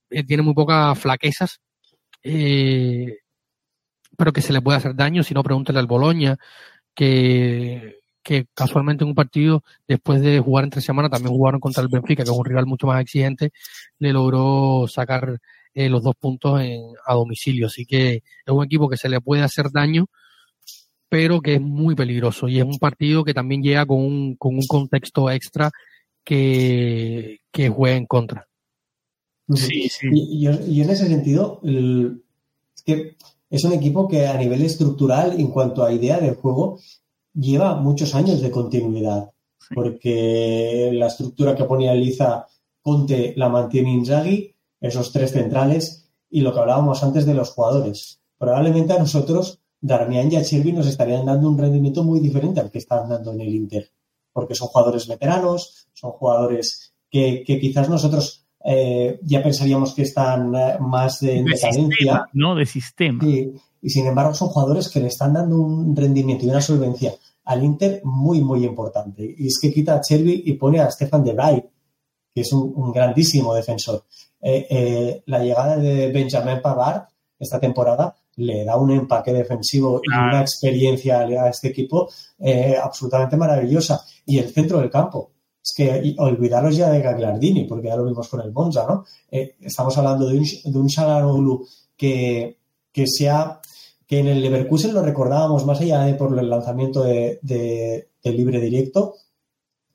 eh, 0.10 0.24
tiene 0.24 0.44
muy 0.44 0.54
pocas 0.54 0.98
flaquezas, 1.00 1.60
eh, 2.24 3.18
pero 4.18 4.34
que 4.34 4.42
se 4.42 4.54
le 4.54 4.62
puede 4.62 4.78
hacer 4.78 4.96
daño, 4.96 5.24
si 5.24 5.34
no 5.34 5.44
pregúntale 5.44 5.80
al 5.80 5.88
Boloña, 5.88 6.38
que 8.24 8.48
casualmente 8.54 9.04
en 9.04 9.10
un 9.10 9.16
partido, 9.16 9.64
después 9.88 10.22
de 10.22 10.40
jugar 10.40 10.64
entre 10.64 10.82
semana, 10.82 11.10
también 11.10 11.36
jugaron 11.36 11.60
contra 11.60 11.84
el 11.84 11.90
Benfica, 11.90 12.24
que 12.24 12.30
es 12.30 12.38
un 12.38 12.46
rival 12.46 12.66
mucho 12.66 12.88
más 12.88 13.02
exigente, 13.02 13.52
le 14.00 14.14
logró 14.14 14.88
sacar 14.88 15.40
eh, 15.74 15.90
los 15.90 16.04
dos 16.04 16.16
puntos 16.16 16.62
en, 16.62 16.82
a 17.06 17.14
domicilio. 17.16 17.68
Así 17.68 17.86
que 17.86 18.16
es 18.16 18.24
un 18.48 18.64
equipo 18.64 18.90
que 18.90 18.98
se 18.98 19.10
le 19.10 19.22
puede 19.22 19.44
hacer 19.44 19.72
daño, 19.72 20.08
pero 21.14 21.42
que 21.42 21.54
es 21.54 21.62
muy 21.62 21.94
peligroso. 21.94 22.48
Y 22.48 22.58
es 22.58 22.66
un 22.66 22.80
partido 22.80 23.24
que 23.24 23.36
también 23.36 23.62
llega 23.62 23.86
con 23.86 24.00
un, 24.00 24.36
con 24.36 24.56
un 24.56 24.66
contexto 24.66 25.30
extra 25.30 25.70
que, 26.24 27.42
que 27.52 27.70
juega 27.70 27.96
en 27.96 28.08
contra. 28.08 28.48
Sí, 29.54 29.90
sí. 29.90 30.08
Y, 30.12 30.48
y, 30.50 30.82
en 30.82 30.90
ese 30.90 31.06
sentido, 31.06 31.62
es 31.64 32.82
que 32.84 33.16
es 33.48 33.64
un 33.64 33.74
equipo 33.74 34.08
que 34.08 34.26
a 34.26 34.36
nivel 34.40 34.64
estructural, 34.64 35.40
en 35.40 35.52
cuanto 35.52 35.86
a 35.86 35.94
idea 35.94 36.20
de 36.20 36.34
juego, 36.34 36.80
lleva 37.36 37.76
muchos 37.76 38.16
años 38.16 38.42
de 38.42 38.50
continuidad, 38.50 39.30
porque 39.72 40.90
la 40.94 41.06
estructura 41.06 41.56
que 41.56 41.66
ponía 41.66 41.94
Eliza 41.94 42.48
Conte 42.82 43.36
la 43.38 43.50
mantiene 43.50 43.92
Inzaghi, 43.92 44.56
esos 44.82 45.12
tres 45.12 45.32
centrales, 45.34 46.10
y 46.32 46.42
lo 46.42 46.56
que 46.56 46.60
hablábamos 46.60 47.04
antes 47.04 47.28
de 47.28 47.36
los 47.36 47.52
jugadores. 47.52 48.20
Probablemente 48.40 48.94
a 48.94 48.98
nosotros, 49.00 49.60
Darmian 49.86 50.32
y 50.32 50.36
a 50.38 50.42
nos 50.74 50.88
estarían 50.88 51.26
dando 51.26 51.50
un 51.50 51.58
rendimiento 51.58 52.04
muy 52.04 52.20
diferente 52.20 52.60
al 52.60 52.72
que 52.72 52.80
están 52.80 53.10
dando 53.10 53.32
en 53.34 53.42
el 53.42 53.54
Inter, 53.54 53.90
porque 54.32 54.56
son 54.56 54.70
jugadores 54.70 55.08
veteranos, 55.08 55.88
son 55.94 56.12
jugadores 56.12 56.94
que, 57.10 57.44
quizás 57.46 57.90
nosotros 57.90 58.46
eh, 58.66 59.20
ya 59.22 59.44
pensaríamos 59.44 59.94
que 59.94 60.04
están 60.04 60.56
eh, 60.56 60.78
más 60.80 61.20
de, 61.20 61.44
decadencia. 61.44 62.28
no, 62.34 62.56
de 62.56 62.66
sistema 62.66 63.24
y 63.84 63.90
sin 63.90 64.08
embargo 64.08 64.34
son 64.34 64.48
jugadores 64.48 64.90
que 64.90 65.02
le 65.02 65.08
están 65.08 65.34
dando 65.34 65.58
un 65.58 65.94
rendimiento 65.94 66.46
y 66.46 66.50
una 66.50 66.62
solvencia 66.62 67.14
al 67.44 67.64
Inter 67.64 68.00
muy, 68.06 68.42
muy 68.42 68.64
importante. 68.64 69.36
Y 69.38 69.48
es 69.48 69.60
que 69.62 69.74
quita 69.74 69.96
a 69.96 70.02
Cherby 70.02 70.44
y 70.46 70.54
pone 70.54 70.80
a 70.80 70.90
Stefan 70.90 71.26
de 71.26 71.34
Vrij, 71.34 71.64
que 72.34 72.42
es 72.42 72.54
un, 72.54 72.94
grandísimo 72.94 73.54
defensor. 73.54 74.06
Eh, 74.42 74.66
eh, 74.70 75.24
la 75.26 75.40
llegada 75.40 75.76
de 75.76 76.12
Benjamin 76.14 76.62
Pavard 76.62 77.04
esta 77.38 77.60
temporada 77.60 78.16
le 78.38 78.66
da 78.66 78.78
un 78.78 78.92
empaque 78.92 79.34
defensivo 79.34 80.02
y 80.04 80.10
una 80.10 80.42
experiencia 80.42 81.20
a 81.20 81.50
este 81.50 81.70
equipo 81.70 82.10
eh, 82.40 82.76
absolutamente 82.82 83.38
maravillosa. 83.38 84.02
Y 84.26 84.40
el 84.40 84.50
centro 84.50 84.80
del 84.80 84.90
campo. 84.90 85.32
Es 85.62 85.74
que 85.76 86.16
olvidaros 86.18 86.76
ya 86.76 86.90
de 86.90 87.02
Gagliardini, 87.02 87.64
porque 87.66 87.88
ya 87.88 87.96
lo 87.96 88.06
vimos 88.06 88.28
con 88.28 88.42
el 88.42 88.52
Monza, 88.52 88.86
¿no? 88.86 89.06
estamos 89.32 89.98
hablando 89.98 90.28
de 90.28 90.38
un, 90.38 90.46
de 90.66 90.78
un 90.78 91.68
que, 91.96 92.58
que 92.92 93.08
se 93.08 93.30
ha 93.30 93.62
que 94.08 94.20
en 94.20 94.28
el 94.28 94.42
Leverkusen 94.42 94.94
lo 94.94 95.02
recordábamos 95.02 95.66
más 95.66 95.82
allá 95.82 96.02
de 96.02 96.14
por 96.16 96.38
el 96.38 96.50
lanzamiento 96.50 97.04
de, 97.04 97.40
libre 98.24 98.60
directo, 98.60 99.16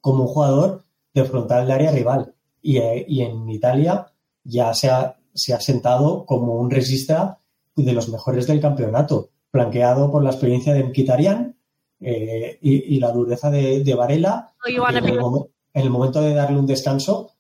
como 0.01 0.25
un 0.25 0.29
jugador 0.29 0.85
de 1.15 1.25
frontal 1.25 1.67
de 1.67 1.73
área 1.73 1.93
rival. 1.93 2.35
Y, 2.63 2.79
eh, 2.79 3.07
en 3.09 3.49
Italia 3.49 4.13
ya 4.45 4.75
se 4.75 4.91
ha, 4.91 5.17
se 5.35 5.55
ha 5.55 5.61
sentado 5.61 6.25
como 6.25 6.55
un 6.55 6.71
resista 6.71 7.38
de 7.85 7.93
los 7.93 8.09
mejores 8.09 8.47
del 8.47 8.61
campeonato, 8.61 9.31
flanqueado 9.51 10.11
por 10.11 10.23
la 10.23 10.31
experiencia 10.31 10.75
de 10.75 10.85
Mkhitaryan 10.85 11.57
eh, 12.01 12.59
y, 12.61 12.99
la 13.01 13.11
dureza 13.11 13.51
de, 13.51 13.95
Varela. 13.95 14.55
En 14.67 15.83
el, 15.83 15.91
momento 15.91 16.21
de 16.21 16.35
darle 16.35 16.59
un 16.59 16.67
descanso, 16.67 17.33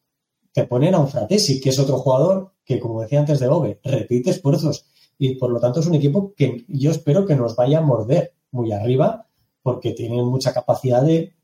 te 0.52 0.64
ponen 0.64 0.94
a 0.94 0.98
un 0.98 1.08
Fratesi, 1.08 1.60
que 1.60 1.70
es 1.70 1.78
otro 1.78 1.98
jugador 1.98 2.52
que, 2.64 2.80
como 2.80 3.02
decía 3.02 3.20
antes 3.20 3.40
de 3.40 3.48
Ove, 3.48 3.80
repite 3.84 4.30
esfuerzos 4.30 4.86
y 5.18 5.34
por 5.34 5.50
lo 5.50 5.58
tanto 5.58 5.80
es 5.80 5.86
un 5.86 5.96
equipo 5.96 6.32
que 6.36 6.64
yo 6.68 6.90
espero 6.92 7.26
que 7.26 7.34
nos 7.34 7.56
vaya 7.56 7.78
a 7.78 7.82
morder 7.82 8.34
muy 8.52 8.72
arriba 8.72 9.26
porque 9.62 9.92
tiene 9.92 10.22
mucha 10.22 10.52
capacidad 10.52 11.02
de, 11.02 11.34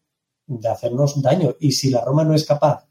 hacernos 0.70 1.20
daño. 1.20 1.54
Y 1.58 1.72
si 1.72 1.90
la 1.90 2.04
Roma 2.04 2.24
no 2.24 2.34
es 2.34 2.46
capaz 2.46 2.86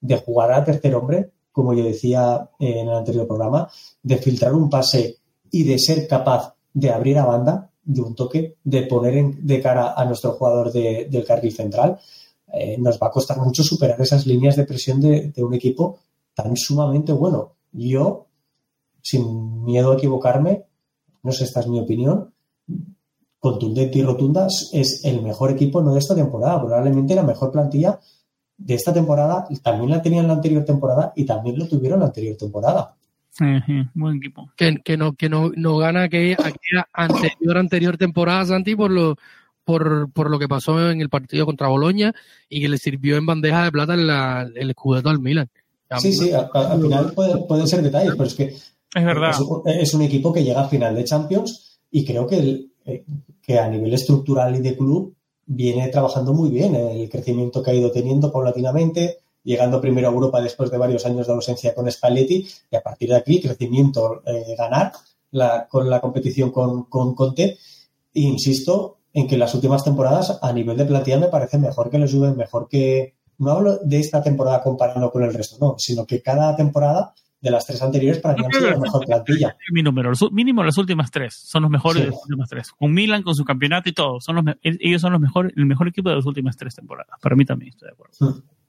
de 0.00 0.16
jugar 0.18 0.52
a 0.52 0.64
tercer 0.64 0.94
hombre, 0.94 1.32
como 1.50 1.74
yo 1.74 1.84
decía 1.84 2.50
en 2.58 2.88
el 2.88 2.94
anterior 2.94 3.26
programa, 3.26 3.70
de 4.02 4.16
filtrar 4.18 4.54
un 4.54 4.70
pase 4.70 5.18
y 5.52 5.62
de 5.62 5.78
ser 5.78 6.08
capaz 6.08 6.56
de 6.74 6.90
abrir 6.90 7.18
a 7.18 7.26
banda 7.26 7.70
de 7.84 8.00
un 8.00 8.16
toque, 8.16 8.56
de 8.64 8.82
poner 8.82 9.36
de 9.36 9.60
cara 9.60 9.92
a 9.92 10.04
nuestro 10.04 10.32
jugador 10.32 10.72
del 10.72 11.24
carril 11.24 11.52
central, 11.52 12.00
eh, 12.52 12.76
nos 12.78 12.98
va 12.98 13.08
a 13.08 13.10
costar 13.10 13.38
mucho 13.38 13.62
superar 13.62 14.00
esas 14.00 14.26
líneas 14.26 14.56
de 14.56 14.64
presión 14.64 15.00
de, 15.00 15.28
de, 15.28 15.44
un 15.44 15.54
equipo 15.54 15.98
tan 16.34 16.56
sumamente 16.56 17.12
bueno. 17.12 17.52
Yo 17.72 18.26
sin 19.02 19.64
miedo 19.64 19.92
a 19.92 19.94
equivocarme, 19.94 20.64
no 21.22 21.32
sé, 21.32 21.44
esta 21.44 21.60
es 21.60 21.68
mi 21.68 21.80
opinión, 21.80 22.32
contundente 23.38 23.98
y 23.98 24.02
rotunda, 24.02 24.46
es 24.72 25.04
el 25.04 25.20
mejor 25.22 25.50
equipo 25.50 25.82
no 25.82 25.92
de 25.92 25.98
esta 25.98 26.14
temporada, 26.14 26.60
probablemente 26.60 27.14
la 27.14 27.24
mejor 27.24 27.50
plantilla 27.50 27.98
de 28.56 28.74
esta 28.74 28.92
temporada, 28.92 29.48
también 29.62 29.90
la 29.90 30.00
tenían 30.00 30.28
la 30.28 30.34
anterior 30.34 30.64
temporada 30.64 31.12
y 31.16 31.24
también 31.24 31.58
lo 31.58 31.66
tuvieron 31.66 32.00
la 32.00 32.06
anterior 32.06 32.36
temporada. 32.36 32.94
Buen 33.94 34.16
equipo. 34.16 34.50
Que, 34.56 34.76
que, 34.84 34.96
no, 34.96 35.14
que 35.14 35.28
no, 35.28 35.50
no 35.56 35.78
gana 35.78 36.04
aquella, 36.04 36.36
aquella 36.38 36.88
anterior, 36.92 37.58
anterior 37.58 37.96
temporada, 37.96 38.46
Santi, 38.46 38.76
por 38.76 38.90
lo, 38.90 39.16
por, 39.64 40.10
por 40.12 40.30
lo 40.30 40.38
que 40.38 40.48
pasó 40.48 40.90
en 40.90 41.00
el 41.00 41.08
partido 41.08 41.46
contra 41.46 41.68
Boloña 41.68 42.12
y 42.48 42.60
que 42.60 42.68
le 42.68 42.78
sirvió 42.78 43.16
en 43.16 43.26
bandeja 43.26 43.64
de 43.64 43.72
plata 43.72 43.94
el 43.94 44.70
escudeto 44.70 45.08
al 45.08 45.20
Milan. 45.20 45.48
Sí, 45.98 46.12
sí, 46.12 46.30
al, 46.32 46.80
final 46.80 47.12
pueden 47.12 47.68
ser 47.68 47.82
detalles, 47.82 48.12
pero 48.12 48.24
es 48.24 48.34
que 48.34 48.44
es 48.94 49.04
verdad. 49.04 49.34
Es 49.66 49.94
un, 49.94 50.02
equipo 50.02 50.32
que 50.32 50.44
llega 50.44 50.62
a 50.62 50.68
final 50.68 50.94
de 50.94 51.04
Champions 51.04 51.80
y 51.90 52.04
creo 52.04 52.26
que, 52.26 52.66
eh, 52.84 53.04
que 53.40 53.58
a 53.58 53.68
nivel 53.68 53.92
estructural 53.94 54.56
y 54.56 54.60
de 54.60 54.76
club 54.76 55.14
viene 55.46 55.88
trabajando 55.88 56.32
muy 56.32 56.50
bien 56.50 56.74
el 56.74 57.08
crecimiento 57.08 57.62
que 57.62 57.70
ha 57.70 57.74
ido 57.74 57.90
teniendo 57.90 58.30
paulatinamente, 58.30 59.18
llegando 59.44 59.80
primero 59.80 60.08
a 60.08 60.12
Europa 60.12 60.40
después 60.40 60.70
de 60.70 60.78
varios 60.78 61.04
años 61.06 61.26
de 61.26 61.32
ausencia 61.32 61.74
con 61.74 61.90
Spalletti 61.90 62.46
y 62.70 62.76
a 62.76 62.82
partir 62.82 63.10
de 63.10 63.16
aquí 63.16 63.40
crecimiento, 63.40 64.22
eh, 64.26 64.54
ganar 64.56 64.92
la, 65.30 65.66
con 65.68 65.88
la 65.90 66.00
competición 66.00 66.50
con, 66.50 66.84
con 66.84 67.14
Conte. 67.14 67.58
E 68.14 68.20
insisto 68.20 68.98
en 69.12 69.26
que 69.26 69.36
las 69.36 69.54
últimas 69.54 69.84
temporadas 69.84 70.38
a 70.40 70.52
nivel 70.52 70.76
de 70.76 70.84
plantilla 70.84 71.18
me 71.18 71.28
parece 71.28 71.58
mejor 71.58 71.90
que 71.90 71.98
los 71.98 72.12
Juve, 72.12 72.32
mejor 72.34 72.68
que... 72.68 73.14
No 73.38 73.52
hablo 73.52 73.78
de 73.78 73.98
esta 73.98 74.22
temporada 74.22 74.62
comparando 74.62 75.10
con 75.10 75.24
el 75.24 75.34
resto, 75.34 75.56
no, 75.60 75.74
sino 75.78 76.06
que 76.06 76.22
cada 76.22 76.54
temporada 76.54 77.12
de 77.40 77.50
las 77.50 77.66
tres 77.66 77.82
anteriores 77.82 78.20
para 78.20 78.36
mí 78.36 78.44
han 78.44 78.52
sido 78.52 78.70
la 78.70 78.78
mejor 78.78 79.04
plantilla. 79.04 79.56
Mi 79.72 79.82
número, 79.82 80.12
mínimo 80.30 80.62
las 80.62 80.78
últimas 80.78 81.10
tres, 81.10 81.34
son 81.34 81.62
los 81.62 81.70
mejores 81.70 82.04
de 82.04 82.10
las 82.10 82.22
últimas 82.22 82.48
tres. 82.48 82.70
Con 82.70 82.92
Milan, 82.92 83.22
con 83.22 83.34
su 83.34 83.44
campeonato 83.44 83.88
y 83.88 83.92
todo, 83.92 84.20
son 84.20 84.36
los 84.36 84.44
ellos 84.62 85.00
son 85.00 85.12
los 85.12 85.20
mejores, 85.20 85.52
el 85.56 85.66
mejor 85.66 85.88
equipo 85.88 86.08
de 86.10 86.16
las 86.16 86.26
últimas 86.26 86.56
tres 86.56 86.76
temporadas. 86.76 87.18
Para 87.20 87.34
mí 87.34 87.44
también 87.44 87.70
estoy 87.70 87.88
de 87.88 87.94
acuerdo. 87.94 88.14
Mm. 88.20 88.61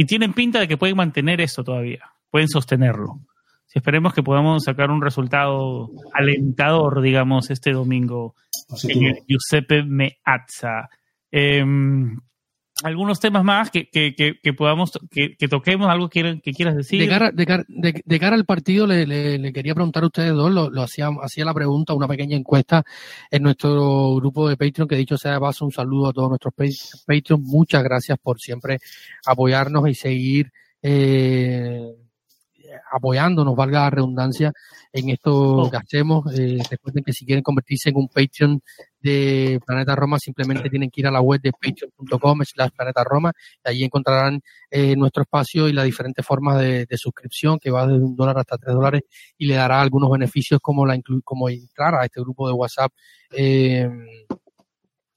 Y 0.00 0.04
tienen 0.04 0.32
pinta 0.32 0.60
de 0.60 0.68
que 0.68 0.76
pueden 0.76 0.96
mantener 0.96 1.40
eso 1.40 1.64
todavía, 1.64 2.12
pueden 2.30 2.46
sostenerlo. 2.48 3.18
Si 3.66 3.80
esperemos 3.80 4.14
que 4.14 4.22
podamos 4.22 4.62
sacar 4.62 4.92
un 4.92 5.02
resultado 5.02 5.90
alentador, 6.14 7.02
digamos, 7.02 7.50
este 7.50 7.72
domingo 7.72 8.36
en 8.84 9.16
Giuseppe 9.26 9.82
Meazza. 9.82 10.88
Eh, 11.32 11.64
algunos 12.84 13.18
temas 13.18 13.44
más 13.44 13.70
que, 13.70 13.88
que, 13.88 14.14
que, 14.14 14.52
podamos, 14.52 14.92
que, 15.10 15.48
toquemos, 15.48 15.88
algo 15.88 16.08
que, 16.08 16.40
que 16.42 16.52
quieras 16.52 16.76
decir. 16.76 17.00
De 17.00 17.08
cara, 17.08 17.32
de 17.32 18.18
cara, 18.18 18.34
al 18.34 18.44
partido, 18.44 18.86
le, 18.86 19.06
le, 19.06 19.52
quería 19.52 19.74
preguntar 19.74 20.04
a 20.04 20.06
ustedes 20.06 20.32
dos, 20.32 20.52
lo, 20.52 20.70
lo 20.70 20.82
hacía, 20.82 21.08
hacía 21.22 21.44
la 21.44 21.54
pregunta, 21.54 21.94
una 21.94 22.08
pequeña 22.08 22.36
encuesta 22.36 22.84
en 23.30 23.42
nuestro 23.42 24.14
grupo 24.16 24.48
de 24.48 24.56
Patreon, 24.56 24.88
que 24.88 24.96
dicho 24.96 25.16
sea 25.16 25.32
de 25.32 25.40
paso, 25.40 25.64
un 25.64 25.72
saludo 25.72 26.08
a 26.08 26.12
todos 26.12 26.28
nuestros 26.28 26.54
Patreon. 27.06 27.42
Muchas 27.42 27.82
gracias 27.82 28.18
por 28.22 28.40
siempre 28.40 28.78
apoyarnos 29.26 29.88
y 29.88 29.94
seguir 29.94 30.52
eh, 30.82 31.82
apoyándonos, 32.92 33.56
valga 33.56 33.80
la 33.80 33.90
redundancia, 33.90 34.52
en 34.92 35.10
esto 35.10 35.32
oh. 35.32 35.70
que 35.70 35.76
hacemos. 35.76 36.32
Eh, 36.38 36.58
recuerden 36.70 37.04
que 37.04 37.12
si 37.12 37.24
quieren 37.24 37.42
convertirse 37.42 37.90
en 37.90 37.96
un 37.96 38.08
Patreon 38.08 38.62
de 39.00 39.60
Planeta 39.64 39.94
Roma, 39.94 40.18
simplemente 40.18 40.68
tienen 40.70 40.90
que 40.90 41.00
ir 41.00 41.06
a 41.06 41.10
la 41.10 41.20
web 41.20 41.40
de 41.40 41.52
patreon.com 41.52 42.40
slash 42.44 42.70
Planeta 42.76 43.04
Roma 43.04 43.32
y 43.64 43.70
allí 43.70 43.84
encontrarán 43.84 44.40
eh, 44.70 44.96
nuestro 44.96 45.22
espacio 45.22 45.68
y 45.68 45.72
las 45.72 45.84
diferentes 45.84 46.24
formas 46.24 46.60
de, 46.60 46.86
suscripción 46.96 47.58
que 47.60 47.70
va 47.70 47.86
desde 47.86 48.04
un 48.04 48.16
dólar 48.16 48.38
hasta 48.38 48.58
tres 48.58 48.74
dólares 48.74 49.02
y 49.36 49.46
le 49.46 49.54
dará 49.54 49.80
algunos 49.80 50.10
beneficios 50.10 50.58
como 50.60 50.84
la 50.84 50.98
como 51.22 51.48
entrar 51.48 51.94
a 51.94 52.04
este 52.04 52.20
grupo 52.20 52.48
de 52.48 52.54
WhatsApp 52.54 52.92
eh, 53.30 53.88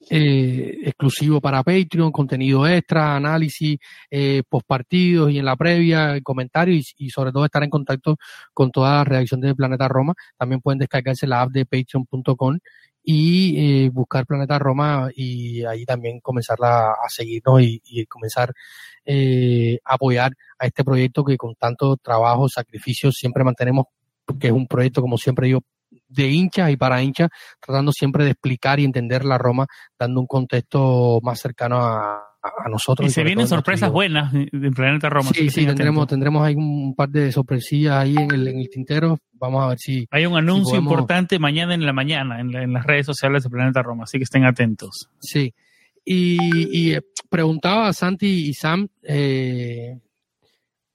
eh, 0.09 0.79
exclusivo 0.83 1.39
para 1.39 1.63
Patreon, 1.63 2.11
contenido 2.11 2.67
extra, 2.67 3.15
análisis, 3.15 3.77
eh, 4.09 4.41
post 4.49 4.65
partidos 4.65 5.31
y 5.31 5.37
en 5.37 5.45
la 5.45 5.55
previa, 5.55 6.19
comentarios 6.21 6.93
y, 6.97 7.09
sobre 7.11 7.31
todo 7.31 7.45
estar 7.45 7.63
en 7.63 7.69
contacto 7.69 8.17
con 8.53 8.71
toda 8.71 8.95
la 8.95 9.03
redacción 9.03 9.41
de 9.41 9.53
Planeta 9.53 9.87
Roma. 9.87 10.13
También 10.37 10.59
pueden 10.59 10.79
descargarse 10.79 11.27
la 11.27 11.41
app 11.43 11.51
de 11.51 11.65
patreon.com 11.65 12.57
y 13.03 13.85
eh, 13.85 13.89
buscar 13.89 14.25
Planeta 14.25 14.59
Roma 14.59 15.09
y 15.15 15.63
ahí 15.65 15.85
también 15.85 16.19
comenzar 16.19 16.57
a, 16.61 16.93
seguirnos 17.07 17.61
y, 17.61 17.81
y 17.85 18.05
comenzar 18.05 18.53
eh, 19.05 19.79
a 19.83 19.95
apoyar 19.95 20.33
a 20.59 20.67
este 20.67 20.83
proyecto 20.83 21.23
que 21.23 21.37
con 21.37 21.55
tanto 21.55 21.97
trabajo, 21.97 22.47
sacrificio 22.47 23.11
siempre 23.11 23.43
mantenemos, 23.43 23.85
que 24.39 24.47
es 24.47 24.53
un 24.53 24.67
proyecto, 24.67 25.01
como 25.01 25.17
siempre 25.17 25.47
digo, 25.47 25.61
de 26.07 26.27
hinchas 26.27 26.69
y 26.71 26.77
para 26.77 27.01
hinchas, 27.01 27.29
tratando 27.59 27.91
siempre 27.91 28.23
de 28.23 28.31
explicar 28.31 28.79
y 28.79 28.85
entender 28.85 29.25
la 29.25 29.37
Roma, 29.37 29.65
dando 29.97 30.21
un 30.21 30.27
contexto 30.27 31.19
más 31.23 31.39
cercano 31.39 31.77
a, 31.79 32.30
nosotros. 32.69 33.07
Y, 33.07 33.11
se 33.11 33.23
vienen 33.23 33.47
sorpresas 33.47 33.91
buenas 33.91 34.33
en 34.33 34.73
Planeta 34.73 35.09
Roma. 35.09 35.29
Sí, 35.33 35.49
sí, 35.49 35.65
tendremos, 35.65 36.07
tendremos 36.07 36.43
ahí 36.43 36.55
un 36.55 36.95
par 36.95 37.09
de 37.09 37.31
sorpresillas 37.31 37.93
ahí 37.93 38.15
en 38.15 38.31
el, 38.31 38.47
en 38.47 38.59
el 38.59 38.69
tintero. 38.69 39.19
Vamos 39.33 39.63
a 39.63 39.67
ver 39.69 39.79
si. 39.79 40.07
Hay 40.11 40.25
un 40.25 40.37
anuncio 40.37 40.77
importante 40.77 41.39
mañana 41.39 41.73
en 41.73 41.85
la 41.85 41.93
mañana 41.93 42.39
en, 42.39 42.73
las 42.73 42.85
redes 42.85 43.05
sociales 43.05 43.43
de 43.43 43.49
Planeta 43.49 43.81
Roma, 43.81 44.03
así 44.03 44.17
que 44.17 44.23
estén 44.23 44.45
atentos. 44.45 45.09
Sí. 45.19 45.53
Y, 46.03 46.37
y 46.71 46.93
eh, 46.93 47.01
preguntaba 47.29 47.87
a 47.87 47.93
Santi 47.93 48.47
y 48.47 48.53
Sam, 48.53 48.87
eh, 49.03 49.99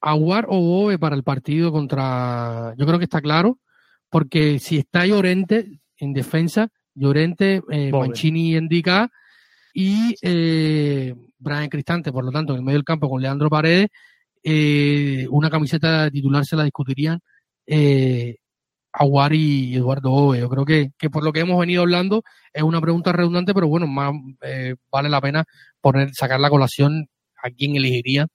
¿Aguar 0.01 0.47
o 0.49 0.61
Bobe 0.61 0.99
para 0.99 1.17
el 1.17 1.23
partido 1.23 1.73
contra.? 1.73 2.75
Yo 2.77 2.87
creo 2.87 2.99
que 2.99 3.05
está 3.05 3.21
claro 3.21 3.59
porque 4.11 4.59
si 4.59 4.79
está 4.79 5.07
Llorente 5.07 5.81
en 5.99 6.13
defensa, 6.13 6.69
Llorente, 6.95 7.63
eh, 7.71 7.91
Mancini 7.91 8.57
indica 8.57 9.11
y 9.79 10.15
eh, 10.23 11.15
Brian 11.39 11.69
Cristante, 11.69 12.11
por 12.11 12.25
lo 12.25 12.33
tanto, 12.33 12.55
en 12.55 12.61
el 12.61 12.65
medio 12.65 12.79
del 12.79 12.85
campo 12.85 13.11
con 13.11 13.21
Leandro 13.21 13.51
Paredes, 13.51 13.89
eh, 14.43 15.27
una 15.31 15.51
camiseta 15.51 16.11
titular 16.11 16.47
se 16.47 16.57
la 16.57 16.65
discutirían 16.65 17.21
eh, 17.67 18.37
Aguar 18.91 19.35
y 19.35 19.77
Eduardo 19.77 20.11
Ove. 20.13 20.41
Yo 20.41 20.49
creo 20.49 20.65
que, 20.65 20.93
que, 20.99 21.11
por 21.11 21.23
lo 21.23 21.31
que 21.31 21.41
hemos 21.41 21.61
venido 21.61 21.83
hablando 21.83 22.23
es 22.55 22.63
una 22.63 22.81
pregunta 22.81 23.13
redundante, 23.13 23.53
pero 23.53 23.69
bueno, 23.69 23.87
más 23.87 24.15
eh, 24.41 24.77
vale 24.91 25.11
la 25.11 25.21
pena 25.21 25.45
poner, 25.83 26.09
sacar 26.15 26.41
la 26.41 26.49
colación 26.49 27.09
a 27.43 27.51
quién 27.51 27.77
elegirían 27.77 28.29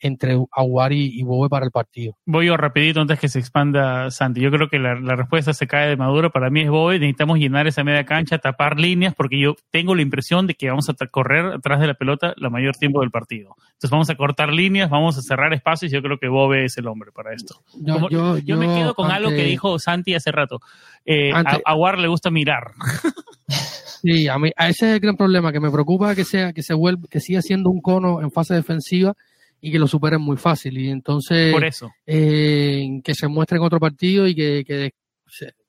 entre 0.00 0.38
Aguari 0.52 1.10
y 1.14 1.22
Bobe 1.22 1.48
para 1.48 1.64
el 1.64 1.70
partido. 1.70 2.16
Voy 2.24 2.46
yo 2.46 2.56
rapidito 2.56 3.00
antes 3.00 3.18
que 3.18 3.28
se 3.28 3.38
expanda 3.38 4.10
Santi. 4.10 4.40
Yo 4.40 4.50
creo 4.50 4.68
que 4.68 4.78
la, 4.78 4.94
respuesta 4.94 5.52
se 5.52 5.66
cae 5.66 5.88
de 5.88 5.96
Maduro. 5.96 6.30
Para 6.30 6.50
mí 6.50 6.60
es 6.62 6.70
Bobe. 6.70 6.98
Necesitamos 6.98 7.38
llenar 7.38 7.66
esa 7.66 7.84
media 7.84 8.04
cancha, 8.04 8.38
tapar 8.38 8.78
líneas, 8.78 9.14
porque 9.14 9.40
yo 9.40 9.56
tengo 9.70 9.94
la 9.94 10.02
impresión 10.02 10.46
de 10.46 10.54
que 10.54 10.68
vamos 10.68 10.88
a 10.88 10.94
correr 11.06 11.46
atrás 11.46 11.80
de 11.80 11.86
la 11.86 11.94
pelota 11.94 12.34
la 12.36 12.50
mayor 12.50 12.76
tiempo 12.76 13.00
del 13.00 13.10
partido. 13.10 13.56
Entonces 13.68 13.90
vamos 13.90 14.10
a 14.10 14.14
cortar 14.16 14.52
líneas, 14.52 14.90
vamos 14.90 15.18
a 15.18 15.22
cerrar 15.22 15.52
espacios 15.52 15.92
y 15.92 15.94
yo 15.94 16.02
creo 16.02 16.18
que 16.18 16.28
Bobe 16.28 16.64
es 16.64 16.76
el 16.78 16.86
hombre 16.86 17.10
para 17.12 17.34
esto. 17.34 17.62
Yo, 17.80 18.56
me 18.56 18.66
quedo 18.66 18.94
con 18.94 19.10
algo 19.10 19.30
que 19.30 19.44
dijo 19.44 19.78
Santi 19.78 20.14
hace 20.14 20.32
rato. 20.32 20.60
Eh, 21.04 21.32
a 21.32 21.58
Aguar 21.64 21.98
le 21.98 22.08
gusta 22.08 22.30
mirar. 22.30 22.72
Sí, 24.00 24.28
a 24.28 24.38
mí, 24.38 24.52
a 24.56 24.68
ese 24.68 24.90
es 24.90 24.94
el 24.94 25.00
gran 25.00 25.16
problema 25.16 25.52
que 25.52 25.58
me 25.58 25.70
preocupa 25.70 26.14
que 26.14 26.24
sea 26.24 26.52
que 26.52 26.62
se 26.62 26.72
vuelva, 26.74 27.08
que 27.10 27.18
siga 27.18 27.42
siendo 27.42 27.68
un 27.70 27.80
cono 27.80 28.20
en 28.20 28.30
fase 28.30 28.54
defensiva 28.54 29.14
y 29.60 29.72
que 29.72 29.78
lo 29.78 29.86
superen 29.86 30.20
muy 30.20 30.36
fácil. 30.36 30.78
Y 30.78 30.90
entonces, 30.90 31.52
Por 31.52 31.64
eso. 31.64 31.90
Eh, 32.06 33.00
que 33.02 33.14
se 33.14 33.28
muestre 33.28 33.58
en 33.58 33.64
otro 33.64 33.80
partido 33.80 34.26
y 34.26 34.34
que, 34.34 34.64
que 34.64 34.92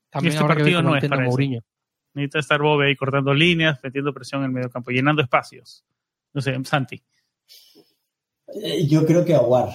también 0.10 0.34
este 0.34 0.46
partido 0.46 0.82
no 0.82 0.96
es 0.96 1.08
para 1.08 1.24
Mourinho. 1.24 1.62
Necesita 2.14 2.40
estar 2.40 2.62
Bobe 2.62 2.88
ahí 2.88 2.96
cortando 2.96 3.34
líneas, 3.34 3.80
metiendo 3.84 4.14
presión 4.14 4.42
en 4.42 4.48
el 4.48 4.52
medio 4.52 4.70
campo, 4.70 4.92
llenando 4.92 5.22
espacios. 5.22 5.86
No 6.34 6.42
sé, 6.42 6.58
Santi. 6.64 7.02
Eh, 8.56 8.88
yo 8.88 9.06
creo 9.06 9.24
que 9.24 9.36
Aguar. 9.36 9.70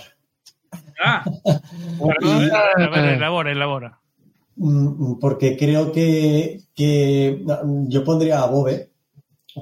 Ah, 1.04 1.24
elabora, 3.16 3.52
elabora. 3.52 4.00
Mm, 4.56 5.18
porque 5.20 5.56
creo 5.56 5.92
que, 5.92 6.60
que 6.74 7.44
yo 7.88 8.04
pondría 8.04 8.42
a 8.42 8.46
Bobe 8.46 8.93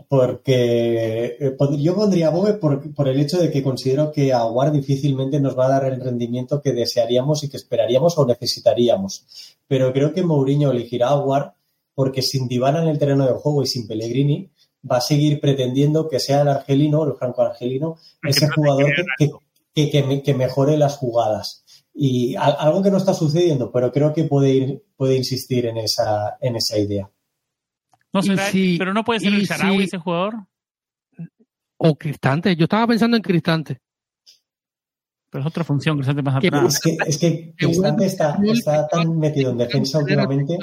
porque 0.09 1.37
eh, 1.39 1.57
yo 1.79 1.95
pondría 1.95 2.29
a 2.29 2.31
Bobe 2.31 2.55
por, 2.55 3.09
el 3.09 3.21
hecho 3.21 3.39
de 3.39 3.51
que 3.51 3.63
considero 3.63 4.11
que 4.11 4.33
Aguar 4.33 4.73
difícilmente 4.73 5.41
nos 5.41 5.59
va 5.59 5.67
a 5.67 5.81
dar 5.81 5.85
el 5.85 6.01
rendimiento 6.01 6.63
que 6.63 6.73
desearíamos 6.73 7.45
y 7.45 7.49
que 7.49 7.59
esperaríamos 7.59 8.17
o 8.17 8.27
necesitaríamos. 8.27 9.57
Pero 9.69 9.93
creo 9.93 10.13
que 10.13 10.23
Mourinho 10.23 10.71
elegirá 10.71 11.11
Aguar 11.11 11.55
porque 11.95 12.23
sin 12.23 12.49
Dybala 12.49 12.83
en 12.83 12.89
el 12.89 12.99
terreno 12.99 13.27
de 13.27 13.35
juego 13.35 13.63
y 13.63 13.67
sin 13.67 13.87
Pellegrini 13.87 14.51
va 14.91 14.97
a 14.97 15.03
seguir 15.03 15.41
pretendiendo 15.41 16.09
que 16.09 16.19
sea 16.19 16.43
el 16.43 16.49
argelino, 16.49 17.05
el 17.05 17.13
franco-argelino, 17.15 17.99
ese 18.23 18.49
jugador 18.49 18.91
que, 19.75 19.91
que, 20.23 20.35
mejore 20.35 20.77
las 20.77 20.97
jugadas. 20.97 21.65
Y 21.95 22.35
algo 22.37 22.83
que 22.83 22.91
no 22.91 22.97
está 22.97 23.13
sucediendo, 23.13 23.71
pero 23.71 23.93
creo 23.93 24.13
que 24.15 24.25
puede, 24.25 24.51
ir, 24.51 24.83
puede 24.97 25.17
insistir 25.17 25.67
en 25.67 25.77
esa, 25.77 26.39
en 26.41 26.57
esa 26.57 26.79
idea. 26.79 27.11
No 28.13 28.21
pero 28.79 28.93
no 28.93 29.05
puede 29.05 29.21
ser 29.21 29.33
el 29.33 29.47
Sarawi 29.47 29.85
ese 29.85 29.99
jugador. 29.99 30.47
O 31.79 31.97
Cristante, 31.97 32.55
yo 32.55 32.65
estaba 32.65 32.87
pensando 32.87 33.17
en 33.17 33.23
Cristante. 33.23 33.81
Pero 35.31 35.41
es 35.41 35.47
otra 35.47 35.65
función, 35.65 35.97
Cristante 35.97 36.23
más 36.23 36.37
atrás. 36.37 36.75
Es 36.75 36.81
que, 36.81 36.97
es 37.07 37.19
que 37.19 37.55
Cristante 37.57 38.05
está, 38.05 38.39
está 38.45 38.87
tan 38.87 39.19
metido 39.19 39.53
en 39.53 39.59
defensa 39.59 39.99
últimamente. 39.99 40.59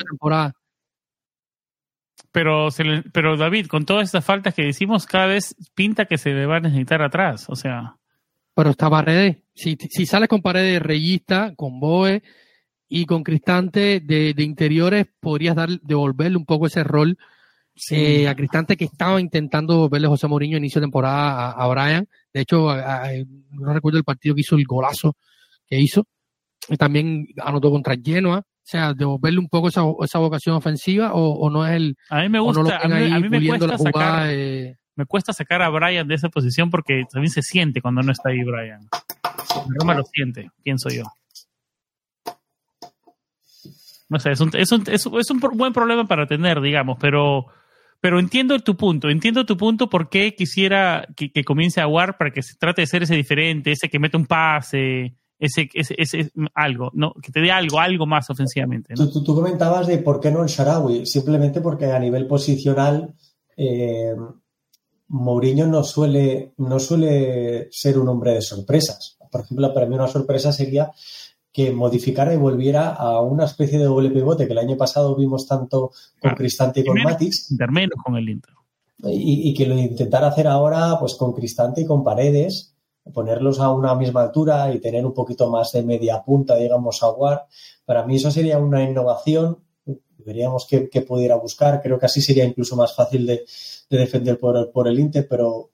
Pero, 2.32 2.70
se 2.70 2.84
pero 3.12 3.36
David, 3.36 3.66
con 3.66 3.86
todas 3.86 4.06
estas 4.06 4.24
faltas 4.24 4.54
que 4.54 4.64
decimos, 4.64 5.08
cada 5.08 5.26
vez 5.26 5.56
pinta 5.74 6.06
que 6.06 6.20
se 6.20 6.30
le 6.30 6.46
va 6.46 6.58
a 6.58 6.62
necesitar 6.62 7.02
atrás. 7.02 7.46
O 7.50 7.56
sea. 7.56 7.96
Pero 8.54 8.72
está 8.72 8.90
Paredes. 8.90 9.38
Si, 9.56 9.76
si 9.90 10.06
sales 10.06 10.30
con 10.30 10.42
Paredes 10.42 10.82
reyista, 10.82 11.56
con 11.56 11.80
Boe 11.80 12.22
y 12.88 13.06
con 13.06 13.24
Cristante 13.24 14.02
de, 14.02 14.34
de 14.36 14.44
interiores, 14.44 15.08
podrías 15.20 15.56
dar, 15.56 15.70
devolverle 15.82 16.38
un 16.38 16.46
poco 16.46 16.68
ese 16.68 16.84
rol 16.84 17.18
eh, 17.92 18.28
a 18.28 18.36
Cristante 18.36 18.78
que 18.78 18.86
estaba 18.86 19.20
intentando 19.20 19.90
verle 19.90 20.08
José 20.08 20.28
Mourinho 20.28 20.58
inicio 20.58 20.80
de 20.80 20.86
temporada 20.86 21.52
a, 21.52 21.68
Brian. 21.68 22.08
De 22.34 22.42
hecho, 22.42 22.76
no 23.52 23.74
recuerdo 23.74 23.98
el 23.98 24.04
partido 24.04 24.36
que 24.36 24.42
hizo 24.42 24.56
el 24.56 24.66
golazo 24.66 25.16
que 25.68 25.80
hizo. 25.80 26.06
Y 26.68 26.78
también 26.78 27.28
anotó 27.42 27.72
contra 27.72 27.96
Genoa. 28.02 28.40
O 28.40 28.72
sea, 28.72 28.94
devolverle 28.94 29.40
un 29.40 29.50
poco 29.50 29.70
esa, 29.70 29.82
esa 30.04 30.20
vocación 30.20 30.56
ofensiva 30.56 31.12
o, 31.14 31.50
no 31.50 31.66
es 31.66 31.74
el. 31.74 31.98
A 32.10 32.22
mí 32.22 32.30
me 32.30 32.40
gusta, 32.40 32.78
a 32.78 32.88
mí, 32.88 33.30
me 33.30 33.48
cuesta 33.48 33.78
sacar. 33.78 34.28
Eh. 34.30 34.78
me 34.96 35.06
cuesta 35.06 35.34
sacar 35.34 35.62
a 35.64 35.70
Brian 35.70 36.08
de 36.08 36.16
esa 36.16 36.30
posición 36.30 36.70
porque 36.70 37.04
también 37.12 37.32
se 37.32 37.42
siente 37.42 37.82
cuando 37.82 38.04
no 38.04 38.12
está 38.12 38.30
ahí 38.30 38.44
Brian. 38.44 38.82
Roma 39.80 39.96
lo 39.96 40.04
siente, 40.04 40.52
pienso 40.62 40.90
yo. 40.90 41.04
No 44.10 44.20
sé, 44.20 44.32
es 44.32 44.42
un, 44.42 44.50
es 44.54 44.72
un, 44.72 44.84
es, 44.88 45.06
un 45.06 45.40
buen 45.40 45.72
problema 45.72 46.08
para 46.08 46.26
tener, 46.26 46.62
digamos, 46.62 46.98
pero, 47.00 47.46
pero 48.02 48.20
entiendo 48.20 48.60
tu 48.60 48.78
punto, 48.78 49.10
entiendo 49.10 49.46
tu 49.46 49.58
punto 49.58 49.90
por 49.90 50.10
qué 50.10 50.36
quisiera 50.36 51.08
que, 51.16 51.44
comience 51.44 51.82
a 51.82 51.86
jugar 51.86 52.18
para 52.18 52.32
que 52.32 52.42
se 52.42 52.56
trate 52.58 52.82
de 52.82 52.88
ser 52.88 53.04
ese 53.04 53.16
diferente, 53.16 53.72
ese 53.72 53.90
que 53.90 54.00
mete 54.00 54.18
un 54.18 54.26
pase, 54.26 55.16
ese, 55.38 55.70
ese, 55.74 55.96
ese, 55.98 56.32
algo, 56.54 56.92
¿no? 56.94 57.14
Que 57.14 57.32
te 57.32 57.42
dé 57.42 57.52
algo, 57.52 57.80
algo 57.80 58.06
más 58.06 58.30
ofensivamente. 58.30 58.94
¿no? 58.98 59.10
Tú, 59.10 59.24
comentabas 59.36 59.88
de 59.88 59.98
por 59.98 60.20
qué 60.20 60.32
no 60.32 60.44
el 60.44 60.50
Sharawi, 60.50 61.06
simplemente 61.06 61.62
porque 61.62 61.86
a 61.86 62.00
nivel 62.00 62.26
posicional 62.26 63.14
eh, 63.58 64.16
Mourinho 65.10 65.68
no 65.68 65.84
suele, 65.84 66.54
no 66.58 66.80
suele 66.80 67.68
ser 67.72 67.98
un 68.00 68.08
hombre 68.08 68.34
de 68.34 68.42
sorpresas. 68.42 69.18
Por 69.32 69.42
ejemplo, 69.42 69.74
para 69.74 69.86
mí 69.86 69.96
una 69.96 70.08
sorpresa 70.08 70.52
sería 70.52 70.92
que 71.52 71.72
modificara 71.72 72.34
y 72.34 72.38
volviera 72.38 72.94
a 72.94 73.22
una 73.22 73.46
especie 73.46 73.80
de 73.80 73.86
doble 73.86 74.12
pivote 74.12 74.46
que 74.46 74.54
el 74.54 74.60
año 74.60 74.78
pasado 74.78 75.16
vimos 75.16 75.48
tanto 75.48 75.92
con 76.22 76.36
Cristante 76.36 76.82
y 76.82 76.86
con 76.86 77.02
Matis. 77.02 77.56
con 78.04 78.16
el 78.16 78.30
Inter. 78.30 78.54
Y, 79.04 79.50
y, 79.50 79.54
que 79.54 79.66
lo 79.66 79.78
intentara 79.78 80.28
hacer 80.28 80.48
ahora 80.48 80.98
pues 81.00 81.16
con 81.16 81.34
Cristante 81.34 81.82
y 81.82 81.86
con 81.86 82.04
Paredes, 82.04 82.76
ponerlos 83.14 83.60
a 83.60 83.72
una 83.72 83.96
misma 83.96 84.24
altura 84.24 84.74
y 84.74 84.80
tener 84.80 85.06
un 85.06 85.14
poquito 85.14 85.50
más 85.50 85.72
de 85.72 85.84
media 85.84 86.22
punta, 86.22 86.56
digamos, 86.58 87.02
a 87.02 87.10
War. 87.12 87.46
Para 87.86 88.06
mí 88.06 88.18
eso 88.18 88.30
sería 88.30 88.60
una 88.60 88.84
innovación. 88.84 89.60
Veríamos 90.26 90.68
que, 90.68 90.90
que 90.90 91.02
pudiera 91.02 91.36
buscar. 91.36 91.82
Creo 91.82 91.98
que 91.98 92.06
así 92.06 92.22
sería 92.22 92.44
incluso 92.44 92.76
más 92.76 92.94
fácil 92.94 93.26
de, 93.26 93.46
de 93.90 93.98
defender 93.98 94.38
por, 94.38 94.72
por 94.72 94.88
el 94.88 95.00
Inter, 95.00 95.26
pero 95.28 95.72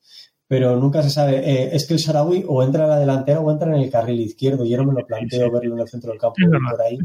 pero 0.47 0.75
nunca 0.75 1.01
se 1.01 1.09
sabe. 1.09 1.37
Eh, 1.37 1.69
es 1.75 1.87
que 1.87 1.95
el 1.95 1.99
Sarawi 1.99 2.45
o 2.47 2.61
entra 2.63 2.83
en 2.83 2.89
la 2.89 2.99
delantera 2.99 3.39
o 3.39 3.51
entra 3.51 3.75
en 3.75 3.81
el 3.81 3.89
carril 3.89 4.21
izquierdo. 4.21 4.65
Yo 4.65 4.77
no 4.77 4.91
me 4.91 5.01
lo 5.01 5.05
planteo 5.05 5.51
verlo 5.51 5.73
en 5.75 5.81
el 5.81 5.87
centro 5.87 6.11
del 6.11 6.19
campo 6.19 6.35
por 6.69 6.81
ahí. 6.81 6.99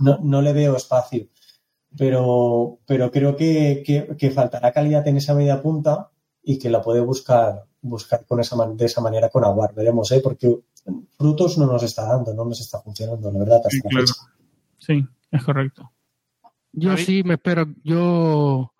No, 0.00 0.18
no, 0.22 0.42
le 0.42 0.52
veo 0.52 0.76
espacio. 0.76 1.26
Pero, 1.96 2.78
pero 2.86 3.10
creo 3.10 3.36
que, 3.36 3.82
que, 4.16 4.30
faltará 4.30 4.72
calidad 4.72 5.06
en 5.08 5.16
esa 5.16 5.34
media 5.34 5.60
punta 5.60 6.10
y 6.42 6.58
que 6.58 6.70
la 6.70 6.80
puede 6.80 7.00
buscar, 7.00 7.64
buscar 7.80 8.24
con 8.26 8.40
esa 8.40 8.56
de 8.66 8.86
esa 8.86 9.00
manera 9.00 9.28
con 9.28 9.44
Aguar. 9.44 9.74
Veremos, 9.74 10.10
¿eh? 10.12 10.20
porque 10.22 10.56
frutos 11.16 11.58
no 11.58 11.66
nos 11.66 11.82
está 11.82 12.04
dando, 12.04 12.32
no 12.34 12.44
nos 12.44 12.60
está 12.60 12.80
funcionando, 12.80 13.30
la 13.30 13.38
verdad. 13.40 13.60
sí, 13.68 13.80
sí, 14.78 15.06
es 15.30 15.44
correcto. 15.44 15.92
Yo 16.72 16.96
sí 16.96 17.24
me 17.24 17.34
espero, 17.34 17.66
yo 17.82 18.72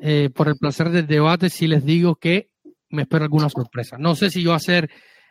eh, 0.00 0.30
por 0.32 0.48
el 0.48 0.56
placer 0.56 0.90
del 0.90 1.08
debate, 1.08 1.50
sí 1.50 1.66
les 1.66 1.84
digo 1.84 2.14
que 2.14 2.53
me 2.94 3.02
espero 3.02 3.24
alguna 3.24 3.48
sorpresa. 3.48 3.96
No 3.98 4.14
sé 4.14 4.30
si 4.30 4.42
yo 4.42 4.50
va 4.50 4.56
a 4.56 4.60
ser 4.60 4.88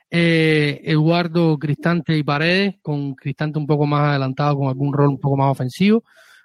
eh, 0.09 0.81
Eduardo 0.83 1.57
Cristante 1.57 2.15
y 2.15 2.23
Paredes, 2.23 2.75
con 2.81 3.15
Cristante 3.15 3.57
un 3.57 3.65
poco 3.65 3.85
más 3.85 4.09
adelantado, 4.09 4.57
con 4.57 4.67
algún 4.67 4.93
rol 4.93 5.09
un 5.09 5.19
poco 5.19 5.37
más 5.37 5.51
ofensivo. 5.51 6.03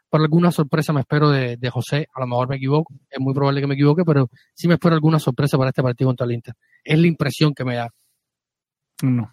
Por 0.08 0.22
alguna 0.22 0.50
sorpresa 0.50 0.92
me 0.94 1.00
espero 1.00 1.28
de, 1.28 1.58
José, 1.70 2.08
a 2.14 2.20
lo 2.20 2.26
mejor 2.26 2.48
me 2.48 2.56
equivoco, 2.56 2.94
es 3.10 3.20
muy 3.20 3.34
probable 3.34 3.60
que 3.60 3.66
me 3.66 3.74
equivoque, 3.74 4.04
pero 4.06 4.30
sí 4.54 4.66
me 4.66 4.74
espero 4.74 4.94
alguna 4.94 5.18
sorpresa 5.18 5.58
para 5.58 5.68
este 5.68 5.82
partido 5.82 6.08
contra 6.08 6.24
el 6.24 6.32
Inter. 6.32 6.54
Es 6.82 6.98
la 6.98 7.06
impresión 7.06 7.52
que 7.52 7.64
me 7.64 7.76
da. 7.76 7.90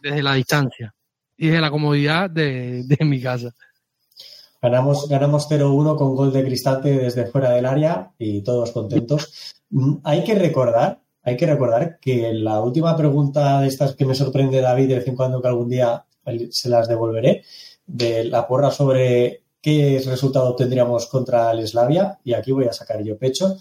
Desde 0.01 0.21
la 0.21 0.33
distancia 0.33 0.93
y 1.37 1.47
desde 1.47 1.61
la 1.61 1.71
comodidad 1.71 2.29
de, 2.29 2.83
de 2.83 3.05
mi 3.05 3.21
casa. 3.21 3.51
Ganamos, 4.61 5.07
ganamos 5.07 5.49
0-1 5.49 5.95
con 5.95 6.15
gol 6.15 6.33
de 6.33 6.43
Cristante 6.43 6.89
desde 6.89 7.27
fuera 7.27 7.51
del 7.51 7.65
área 7.65 8.11
y 8.17 8.43
todos 8.43 8.71
contentos. 8.71 9.55
Mm, 9.69 9.97
hay 10.03 10.23
que 10.23 10.35
recordar 10.35 11.04
hay 11.25 11.35
que 11.35 11.47
recordar 11.47 11.97
que 11.99 12.31
la 12.33 12.61
última 12.61 12.95
pregunta 12.95 13.59
de 13.61 13.67
estas 13.67 13.95
que 13.95 14.05
me 14.05 14.13
sorprende 14.13 14.61
David 14.61 14.89
de 14.89 14.95
vez 14.95 15.07
en 15.07 15.15
cuando 15.15 15.41
que 15.41 15.47
algún 15.47 15.69
día 15.69 16.05
se 16.51 16.69
las 16.69 16.87
devolveré, 16.87 17.43
de 17.87 18.25
la 18.25 18.47
porra 18.47 18.69
sobre 18.69 19.41
qué 19.59 20.01
resultado 20.05 20.55
tendríamos 20.55 21.07
contra 21.07 21.51
el 21.51 21.67
Slavia, 21.67 22.19
y 22.23 22.33
aquí 22.33 22.51
voy 22.51 22.65
a 22.65 22.73
sacar 22.73 23.03
yo 23.03 23.17
pecho. 23.17 23.57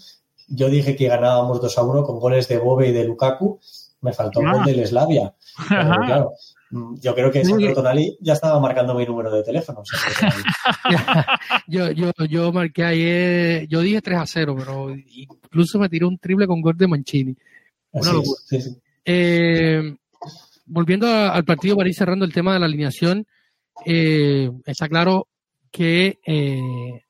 Yo 0.47 0.69
dije 0.69 0.95
que 0.95 1.07
ganábamos 1.07 1.59
2 1.59 1.77
a 1.77 1.83
1 1.83 2.03
con 2.03 2.19
goles 2.19 2.47
de 2.47 2.59
Bobe 2.59 2.89
y 2.89 2.91
de 2.91 3.03
Lukaku. 3.03 3.59
Me 4.01 4.13
faltó 4.13 4.41
un 4.41 4.51
gol 4.51 4.61
ah. 4.61 4.65
del 4.67 4.85
Slavia. 4.85 5.33
claro, 5.67 6.33
yo 6.69 7.15
creo 7.15 7.31
que 7.31 7.43
Sandro 7.43 7.73
Tonali 7.73 8.17
ya 8.21 8.33
estaba 8.33 8.59
marcando 8.59 8.93
mi 8.93 9.05
número 9.05 9.31
de 9.31 9.41
teléfono. 9.41 9.81
yo, 11.67 11.89
yo, 11.91 12.11
yo 12.29 12.51
marqué 12.51 12.83
ayer, 12.83 13.67
yo 13.67 13.81
dije 13.81 14.01
3 14.01 14.19
a 14.19 14.27
0, 14.27 14.55
pero 14.57 14.89
incluso 14.91 15.79
me 15.79 15.89
tiró 15.89 16.07
un 16.07 16.19
triple 16.19 16.45
con 16.45 16.61
gol 16.61 16.77
de 16.77 16.87
Mancini. 16.87 17.35
Eh, 19.05 19.95
volviendo 20.65 21.07
al 21.07 21.45
partido 21.45 21.77
para 21.77 21.89
ir 21.89 21.95
cerrando 21.95 22.25
el 22.25 22.33
tema 22.33 22.53
de 22.53 22.59
la 22.59 22.65
alineación, 22.65 23.25
eh, 23.85 24.49
está 24.65 24.87
claro 24.87 25.27
que 25.71 26.19
eh, 26.25 27.03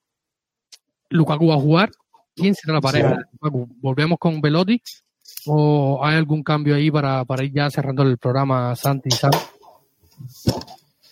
Lukaku 1.09 1.47
va 1.47 1.55
a 1.55 1.59
jugar. 1.59 1.91
¿Quién 2.35 2.53
será 2.53 2.73
la 2.73 2.81
pareja? 2.81 3.17
¿Volvemos 3.39 4.19
con 4.19 4.41
Velotti? 4.41 4.81
¿O 5.47 6.03
hay 6.03 6.17
algún 6.17 6.43
cambio 6.43 6.75
ahí 6.75 6.91
para, 6.91 7.23
ir 7.43 7.53
ya 7.53 7.69
cerrando 7.69 8.03
el 8.03 8.17
programa 8.17 8.75
Santi 8.75 9.09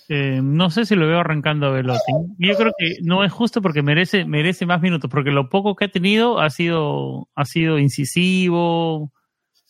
no 0.09 0.69
sé 0.69 0.85
si 0.85 0.95
lo 0.95 1.07
veo 1.07 1.19
arrancando 1.19 1.67
a 1.67 1.71
Velotti. 1.71 2.11
Yo 2.37 2.55
creo 2.55 2.73
que 2.77 2.97
no 3.01 3.23
es 3.23 3.31
justo 3.31 3.61
porque 3.61 3.81
merece, 3.81 4.25
merece 4.25 4.65
más 4.65 4.81
minutos, 4.81 5.09
porque 5.09 5.31
lo 5.31 5.49
poco 5.49 5.75
que 5.75 5.85
ha 5.85 5.91
tenido 5.91 6.39
ha 6.39 6.49
sido, 6.49 7.29
ha 7.35 7.45
sido 7.45 7.79
incisivo, 7.79 9.11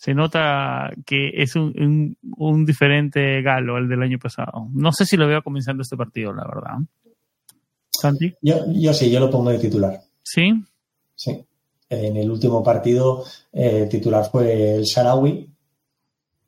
se 0.03 0.13
nota 0.13 0.91
que 1.05 1.29
es 1.33 1.55
un, 1.55 2.17
un, 2.35 2.65
diferente 2.65 3.41
galo 3.41 3.77
el 3.77 3.87
del 3.87 4.01
año 4.01 4.19
pasado. 4.19 4.67
No 4.73 4.91
sé 4.91 5.05
si 5.05 5.15
lo 5.15 5.29
veo 5.29 5.41
comenzando 5.41 5.81
este 5.81 5.95
partido, 5.95 6.33
la 6.33 6.43
verdad. 6.43 6.73
Santi. 7.89 8.35
Yo, 8.41 8.65
yo 8.73 8.93
sí, 8.93 9.09
yo 9.09 9.21
lo 9.21 9.29
pongo 9.29 9.51
de 9.51 9.59
titular. 9.59 10.01
¿Sí? 10.21 10.61
Sí. 11.15 11.45
En 11.87 12.17
el 12.17 12.29
último 12.29 12.61
partido, 12.61 13.23
el 13.53 13.83
eh, 13.83 13.85
titular 13.85 14.29
fue 14.29 14.75
el 14.75 14.83
Sharawi 14.83 15.49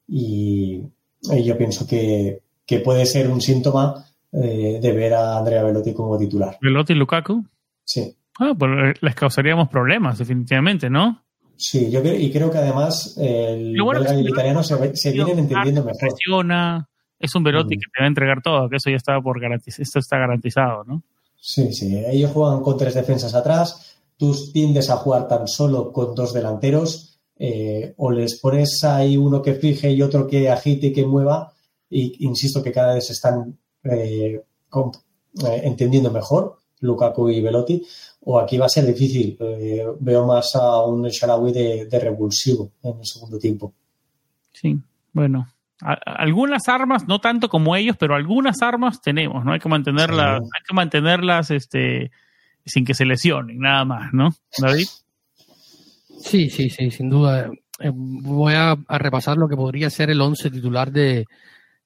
y, 0.10 0.82
yo 1.22 1.58
pienso 1.58 1.88
que, 1.88 2.42
puede 2.84 3.06
ser 3.06 3.30
un 3.30 3.40
síntoma 3.40 4.06
eh, 4.34 4.80
de 4.82 4.92
ver 4.92 5.14
a 5.14 5.38
Andrea 5.38 5.64
Velotti 5.64 5.94
como 5.94 6.18
titular. 6.18 6.58
¿Velotti 6.60 6.92
y 6.92 6.98
Lukaku? 6.98 7.46
Sí. 7.86 8.18
Ah, 8.38 8.54
pues 8.60 8.72
eh, 8.84 8.94
les 9.00 9.16
causaríamos 9.16 9.70
problemas, 9.70 10.18
definitivamente, 10.18 10.90
¿no? 10.90 11.25
Sí, 11.58 11.90
yo 11.90 12.02
creo, 12.02 12.16
y 12.16 12.32
creo 12.32 12.52
que 12.52 12.58
además 12.58 13.16
el 13.18 13.74
belga 13.74 14.16
y 14.16 14.20
el 14.20 14.30
italiano 14.30 14.64
se, 14.64 14.96
se 14.96 15.12
vienen 15.12 15.40
entendiendo 15.40 15.84
mejor. 15.84 16.00
Presiona, 16.00 16.90
es 17.20 17.34
un 17.36 17.44
Velotti 17.44 17.76
que 17.76 17.88
te 17.94 18.02
va 18.02 18.06
a 18.06 18.08
entregar 18.08 18.42
todo, 18.42 18.70
que 18.70 18.78
eso 18.78 18.90
ya 18.90 18.98
está 18.98 19.20
por 19.22 19.40
garantizado, 19.40 19.84
esto 19.84 20.00
está 20.00 20.18
garantizado, 20.18 20.84
¿no? 20.84 21.04
Sí, 21.40 21.72
sí, 21.74 21.98
ellos 22.08 22.32
juegan 22.32 22.62
con 22.62 22.78
tres 22.78 22.96
defensas 22.96 23.34
atrás, 23.36 23.98
tú 24.18 24.36
tiendes 24.52 24.90
a 24.90 24.98
jugar 24.98 25.28
tan 25.28 25.48
solo 25.48 25.92
con 25.92 26.16
dos 26.16 26.34
delanteros, 26.34 27.20
eh, 27.38 27.94
o 27.98 28.12
les 28.12 28.40
pones 28.40 28.84
ahí 28.84 29.18
uno 29.18 29.42
que 29.42 29.56
fije 29.56 29.92
y 29.92 30.02
otro 30.02 30.28
que 30.28 30.50
agite 30.50 30.88
y 30.88 30.94
que 30.94 31.06
mueva, 31.06 31.54
y 31.90 32.26
insisto 32.26 32.64
que 32.64 32.72
cada 32.72 32.96
vez 32.96 33.08
se 33.08 33.14
están 33.14 33.58
eh, 33.84 34.42
eh, 34.42 35.62
entendiendo 35.64 36.12
mejor, 36.12 36.58
Lukaku 36.86 37.30
y 37.30 37.42
Velotti, 37.42 37.84
o 38.22 38.40
aquí 38.40 38.58
va 38.58 38.66
a 38.66 38.70
ser 38.70 38.86
difícil. 38.86 39.38
Eh, 39.40 39.86
veo 40.00 40.26
más 40.26 40.56
a 40.56 40.84
un 40.86 41.08
Sharawi 41.08 41.52
de, 41.52 42.00
revulsivo 42.00 42.72
en 42.84 43.00
el 43.00 43.06
segundo 43.06 43.38
tiempo. 43.38 43.74
Sí, 44.54 44.78
bueno. 45.12 45.48
algunas 45.82 46.68
armas, 46.70 47.08
no 47.08 47.20
tanto 47.20 47.50
como 47.50 47.76
ellos, 47.76 47.98
pero 48.00 48.16
algunas 48.16 48.62
armas 48.62 49.02
tenemos, 49.02 49.44
¿no? 49.44 49.54
Hay 49.54 49.60
que 49.60 49.70
mantenerlas, 49.70 50.42
hay 50.42 50.64
que 50.66 50.74
mantenerlas 50.74 51.52
este, 51.52 52.12
sin 52.66 52.86
que 52.86 52.94
se 52.94 53.06
lesionen, 53.06 53.60
nada 53.60 53.86
más, 53.86 54.14
¿no? 54.14 54.30
David. 54.58 54.88
Sí, 56.20 56.50
sí, 56.50 56.70
sí, 56.70 56.92
sin 56.92 57.10
duda. 57.10 57.52
Eh, 57.80 57.92
voy 57.94 58.54
a, 58.56 58.76
repasar 58.90 59.38
lo 59.38 59.48
que 59.48 59.56
podría 59.56 59.90
ser 59.90 60.10
el 60.10 60.22
once 60.22 60.50
titular 60.50 60.92
de, 60.92 61.26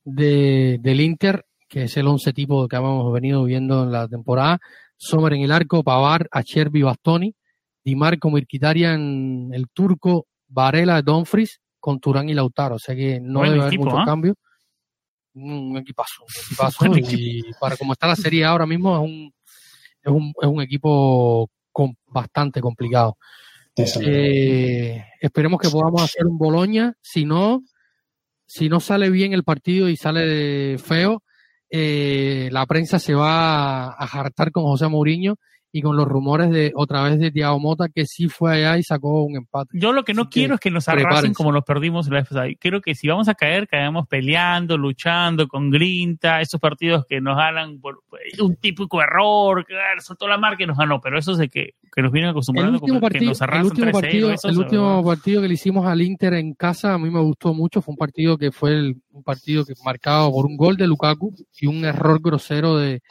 del 0.06 1.02
Inter, 1.02 1.46
que 1.68 1.84
es 1.84 1.98
el 1.98 2.08
once 2.08 2.32
tipo 2.34 2.68
que 2.68 2.78
hemos 2.78 3.12
venido 3.12 3.44
viendo 3.44 3.84
en 3.84 3.92
la 3.92 4.08
temporada. 4.08 4.60
Sommer 5.00 5.34
en 5.34 5.42
el 5.42 5.52
arco, 5.52 5.82
Pavar, 5.82 6.28
Acherbi, 6.30 6.82
Bastoni, 6.82 7.34
Di 7.84 7.96
Marco, 7.96 8.30
Mirkitarian, 8.30 9.50
el 9.54 9.70
turco, 9.70 10.28
Varela, 10.50 11.02
Donfries, 11.02 11.62
con 11.80 12.02
Turán 12.02 12.28
y 12.28 12.34
Lautaro. 12.34 12.76
O 12.76 12.80
sea 12.80 12.96
que 12.96 13.20
no 13.22 13.44
debe 13.44 13.62
haber 13.62 13.80
mucho 13.80 13.98
¿ah? 13.98 14.06
cambio. 14.06 14.36
Un 15.34 15.78
equipazo, 15.78 16.24
un 16.24 16.44
equipazo. 16.44 16.86
y 17.18 17.44
para 17.62 17.78
como 17.78 17.94
está 17.94 18.08
la 18.08 18.18
serie 18.18 18.44
ahora 18.44 18.66
mismo, 18.66 18.94
es 18.98 19.02
un, 19.02 19.34
es 20.04 20.12
un, 20.12 20.34
es 20.42 20.48
un 20.48 20.62
equipo 20.62 21.50
con, 21.72 21.96
bastante 22.08 22.60
complicado. 22.60 23.18
Eh, 24.02 25.02
esperemos 25.22 25.62
que 25.62 25.70
podamos 25.70 26.02
hacer 26.04 26.26
un 26.26 26.38
Boloña. 26.38 26.94
Si 27.02 27.24
no, 27.24 27.64
si 28.46 28.68
no 28.68 28.82
sale 28.82 29.10
bien 29.10 29.32
el 29.32 29.46
partido 29.46 29.88
y 29.88 29.96
sale 29.96 30.78
feo, 30.78 31.24
eh, 31.70 32.50
la 32.52 32.66
prensa 32.66 33.00
se 33.00 33.14
va 33.14 33.90
a 33.90 34.08
jartar 34.08 34.52
con 34.52 34.64
José 34.64 34.88
Mourinho 34.88 35.38
y 35.72 35.82
con 35.84 35.96
los 35.96 36.08
rumores 36.08 36.50
de 36.50 36.72
otra 36.76 37.04
vez 37.04 37.20
de 37.20 37.30
Thiago 37.32 37.60
Mota 37.60 37.90
que 37.90 38.06
sí 38.06 38.28
fue 38.28 38.56
allá 38.56 38.78
y 38.78 38.84
sacó 38.84 39.24
un 39.24 39.36
empate. 39.38 39.70
Yo 39.74 39.94
lo 39.94 40.04
que 40.04 40.14
no 40.16 40.24
Así 40.24 40.30
quiero 40.32 40.50
que 40.50 40.56
es 40.56 40.60
que 40.62 40.72
nos 40.72 40.88
arrasen 40.90 41.08
prepárense. 41.10 41.34
como 41.36 41.52
nos 41.52 41.64
perdimos 41.64 42.08
la 42.10 42.26
FSA. 42.26 42.46
Quiero 42.60 42.82
que 42.82 42.96
si 42.96 43.08
vamos 43.08 43.28
a 43.30 43.36
caer, 43.36 43.68
caigamos 43.68 44.08
peleando, 44.08 44.78
luchando, 44.78 45.48
con 45.48 45.70
grinta, 45.70 46.42
esos 46.42 46.60
partidos 46.60 47.06
que 47.08 47.22
nos 47.22 47.38
ganan 47.38 47.80
por 47.80 48.02
un 48.42 48.56
típico 48.56 49.02
error, 49.02 49.66
que 49.66 49.76
ah, 49.76 50.00
soltó 50.02 50.28
la 50.28 50.38
marca 50.38 50.64
y 50.64 50.68
nos 50.68 50.78
ganó, 50.78 51.00
pero 51.02 51.20
eso 51.20 51.34
es 51.34 51.38
de 51.38 51.50
que, 51.50 51.76
que 51.96 52.02
nos 52.02 52.12
vienen 52.12 52.30
El 52.30 52.32
acostumbrando 52.32 52.74
último 52.80 53.00
como 53.00 53.00
que 53.00 53.14
partido, 53.14 53.30
nos 53.32 53.42
el 53.42 53.44
arrasan 53.44 53.66
último 53.66 53.88
3-0, 53.88 53.92
partido, 53.94 54.30
el 54.44 54.58
último 54.58 55.04
partido 55.06 55.42
que 55.42 55.48
le 55.48 55.54
hicimos 55.54 55.86
al 55.86 56.02
Inter 56.02 56.34
en 56.34 56.54
casa 56.56 56.94
a 56.94 56.98
mí 56.98 57.10
me 57.12 57.20
gustó 57.22 57.54
mucho. 57.54 57.82
Fue 57.82 57.92
un 57.94 57.98
partido 57.98 58.38
que 58.38 58.52
fue 58.52 58.72
el- 58.72 58.96
un 59.12 59.24
partido 59.24 59.66
que 59.66 59.74
marcado 59.86 60.32
por 60.32 60.46
un 60.46 60.56
gol 60.58 60.78
de 60.78 60.88
Lukaku 60.88 61.34
y 61.60 61.68
un 61.68 61.84
error 61.86 62.20
grosero 62.22 62.78
de, 62.78 63.02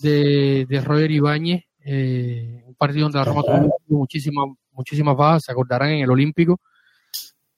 de, 0.00 0.66
de 0.68 0.80
Roger 0.80 1.10
Ibáñez. 1.10 1.64
Eh, 1.84 2.62
un 2.66 2.74
partido 2.74 3.04
donde 3.04 3.18
la 3.18 3.24
Roma 3.24 3.42
tuvo 3.42 3.98
muchísimas 3.98 4.48
muchísimas 4.72 5.16
bajas, 5.16 5.44
se 5.44 5.52
acordarán 5.52 5.90
en 5.90 6.00
el 6.00 6.10
Olímpico. 6.10 6.60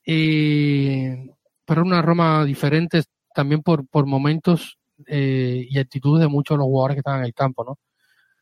Eh, 0.07 1.29
pero 1.65 1.83
una 1.83 2.03
Roma 2.03 2.45
diferente 2.45 3.03
también 3.35 3.63
por, 3.63 3.87
por 3.87 4.07
momentos 4.07 4.79
eh, 5.07 5.67
y 5.69 5.79
actitudes 5.79 6.21
de 6.21 6.29
muchos 6.29 6.57
de 6.57 6.59
los 6.59 6.67
jugadores 6.67 6.97
que 6.97 7.01
estaban 7.01 7.21
en 7.21 7.27
el 7.27 7.35
campo, 7.35 7.65
¿no? 7.65 7.79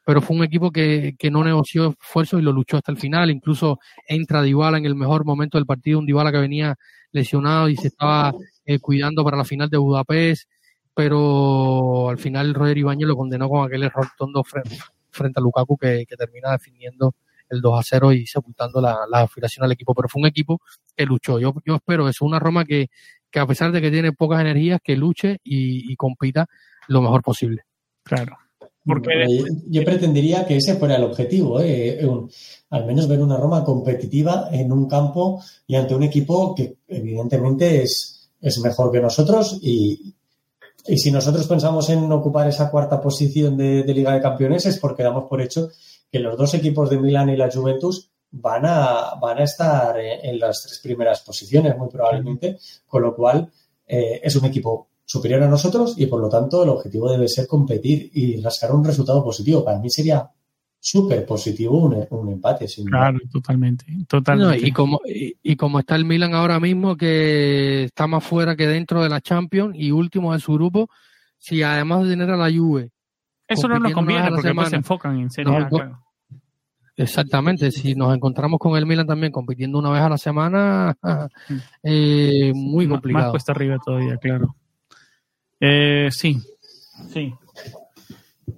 Pero 0.04 0.20
fue 0.20 0.36
un 0.36 0.42
equipo 0.42 0.72
que, 0.72 1.14
que 1.16 1.30
no 1.30 1.44
negoció 1.44 1.94
esfuerzos 2.00 2.40
y 2.40 2.42
lo 2.42 2.52
luchó 2.52 2.76
hasta 2.76 2.90
el 2.90 2.98
final. 2.98 3.30
Incluso 3.30 3.78
entra 4.08 4.42
Dybala 4.42 4.78
en 4.78 4.86
el 4.86 4.96
mejor 4.96 5.24
momento 5.24 5.58
del 5.58 5.66
partido, 5.66 6.00
un 6.00 6.06
Dybala 6.06 6.32
que 6.32 6.38
venía 6.38 6.76
lesionado 7.12 7.68
y 7.68 7.76
se 7.76 7.88
estaba 7.88 8.34
eh, 8.64 8.80
cuidando 8.80 9.22
para 9.22 9.36
la 9.36 9.44
final 9.44 9.70
de 9.70 9.78
Budapest, 9.78 10.48
pero 10.94 12.08
al 12.08 12.18
final 12.18 12.52
Roger 12.52 12.78
Ibáñez 12.78 13.06
lo 13.06 13.16
condenó 13.16 13.48
con 13.48 13.64
aquel 13.64 13.84
error 13.84 14.08
tondo 14.18 14.42
frente, 14.42 14.76
frente 15.12 15.38
a 15.40 15.42
Lukaku 15.42 15.76
que, 15.76 16.04
que 16.08 16.16
termina 16.16 16.50
definiendo 16.52 17.14
el 17.48 17.60
2 17.60 17.78
a 17.78 17.82
0 17.84 18.12
y 18.14 18.26
sepultando 18.26 18.80
la, 18.80 19.00
la 19.10 19.20
aspiración 19.20 19.64
al 19.64 19.72
equipo. 19.72 19.94
Pero 19.94 20.08
fue 20.08 20.22
un 20.22 20.28
equipo 20.28 20.60
que 20.96 21.04
luchó. 21.04 21.38
Yo, 21.38 21.54
yo 21.64 21.76
espero 21.76 22.08
eso, 22.08 22.24
una 22.24 22.38
Roma 22.38 22.64
que, 22.64 22.88
que 23.30 23.38
a 23.38 23.46
pesar 23.46 23.70
de 23.72 23.80
que 23.80 23.90
tiene 23.90 24.12
pocas 24.12 24.40
energías, 24.40 24.80
que 24.82 24.96
luche 24.96 25.38
y, 25.44 25.92
y 25.92 25.96
compita 25.96 26.46
lo 26.88 27.02
mejor 27.02 27.22
posible. 27.22 27.62
Claro. 28.02 28.36
Porque 28.84 29.10
Yo, 29.28 29.44
yo 29.68 29.84
pretendería 29.84 30.44
que 30.44 30.56
ese 30.56 30.74
fuera 30.74 30.96
el 30.96 31.04
objetivo, 31.04 31.60
¿eh? 31.60 32.04
Un- 32.04 32.28
al 32.70 32.84
menos 32.84 33.06
ver 33.06 33.20
una 33.20 33.36
Roma 33.36 33.62
competitiva 33.64 34.48
en 34.50 34.72
un 34.72 34.88
campo 34.88 35.40
y 35.68 35.76
ante 35.76 35.94
un 35.94 36.02
equipo 36.02 36.52
que 36.54 36.78
evidentemente 36.88 37.82
es, 37.82 38.30
es 38.40 38.58
mejor 38.58 38.90
que 38.90 39.00
nosotros 39.00 39.58
y, 39.62 40.14
y 40.86 40.98
si 40.98 41.10
nosotros 41.10 41.46
pensamos 41.46 41.88
en 41.90 42.10
ocupar 42.10 42.48
esa 42.48 42.70
cuarta 42.70 43.00
posición 43.00 43.56
de, 43.56 43.82
de 43.82 43.94
Liga 43.94 44.12
de 44.12 44.20
Campeones 44.20 44.66
es 44.66 44.78
porque 44.78 45.02
damos 45.02 45.24
por 45.28 45.40
hecho 45.40 45.70
que 46.10 46.18
los 46.18 46.36
dos 46.36 46.54
equipos 46.54 46.90
de 46.90 46.98
Milán 46.98 47.30
y 47.30 47.36
la 47.36 47.50
Juventus 47.50 48.10
van 48.32 48.66
a, 48.66 49.14
van 49.20 49.38
a 49.38 49.44
estar 49.44 49.98
en, 49.98 50.24
en 50.24 50.38
las 50.38 50.62
tres 50.62 50.80
primeras 50.82 51.20
posiciones 51.20 51.76
muy 51.76 51.88
probablemente, 51.88 52.58
con 52.86 53.02
lo 53.02 53.14
cual 53.14 53.50
eh, 53.86 54.20
es 54.22 54.34
un 54.36 54.44
equipo 54.44 54.88
superior 55.04 55.42
a 55.42 55.48
nosotros 55.48 55.94
y 55.96 56.06
por 56.06 56.20
lo 56.20 56.28
tanto 56.28 56.62
el 56.62 56.70
objetivo 56.70 57.10
debe 57.10 57.28
ser 57.28 57.46
competir 57.46 58.10
y 58.14 58.40
rascar 58.40 58.72
un 58.72 58.84
resultado 58.84 59.22
positivo. 59.22 59.64
Para 59.64 59.78
mí 59.78 59.90
sería 59.90 60.30
súper 60.84 61.24
positivo 61.24 61.78
un, 61.78 62.06
un 62.10 62.32
empate. 62.32 62.66
Sin 62.66 62.84
duda. 62.86 62.98
Claro, 62.98 63.18
totalmente. 63.30 63.84
No, 63.88 64.04
totalmente. 64.06 64.66
y, 64.66 64.72
como, 64.72 65.00
y, 65.06 65.36
y 65.42 65.54
como 65.56 65.78
está 65.78 65.94
el 65.94 66.04
Milan 66.04 66.34
ahora 66.34 66.58
mismo, 66.58 66.96
que 66.96 67.84
está 67.84 68.08
más 68.08 68.24
fuera 68.24 68.56
que 68.56 68.66
dentro 68.66 69.00
de 69.02 69.08
la 69.08 69.20
Champions 69.20 69.76
y 69.78 69.92
último 69.92 70.34
en 70.34 70.40
su 70.40 70.54
grupo, 70.54 70.90
si 71.38 71.62
además 71.62 72.02
de 72.02 72.10
tener 72.10 72.30
a 72.30 72.36
la 72.36 72.50
Juve, 72.50 72.90
Eso 73.46 73.68
no 73.68 73.78
nos 73.78 73.92
conviene 73.92 74.28
porque 74.28 74.48
después 74.48 74.66
se 74.66 74.70
semana. 74.70 74.76
enfocan 74.76 75.20
en 75.20 75.30
serio. 75.30 75.68
No, 75.70 76.02
exactamente, 76.96 77.70
si 77.70 77.94
nos 77.94 78.14
encontramos 78.14 78.58
con 78.58 78.76
el 78.76 78.84
Milan 78.86 79.06
también 79.06 79.32
compitiendo 79.32 79.78
una 79.78 79.90
vez 79.90 80.02
a 80.02 80.08
la 80.08 80.18
semana, 80.18 80.96
eh, 81.82 82.52
muy 82.54 82.86
Más 82.86 82.94
complicado. 82.96 83.30
cuesta 83.30 83.52
arriba 83.52 83.78
todavía, 83.84 84.16
claro. 84.16 84.56
Eh, 85.60 86.08
sí, 86.10 86.38
sí. 87.12 87.32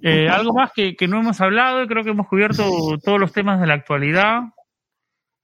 Eh, 0.01 0.27
algo 0.29 0.53
más 0.53 0.71
que, 0.73 0.95
que 0.95 1.07
no 1.07 1.19
hemos 1.19 1.39
hablado, 1.41 1.85
creo 1.87 2.03
que 2.03 2.09
hemos 2.11 2.27
cubierto 2.27 2.63
todos 3.03 3.19
los 3.19 3.31
temas 3.31 3.59
de 3.59 3.67
la 3.67 3.75
actualidad. 3.75 4.41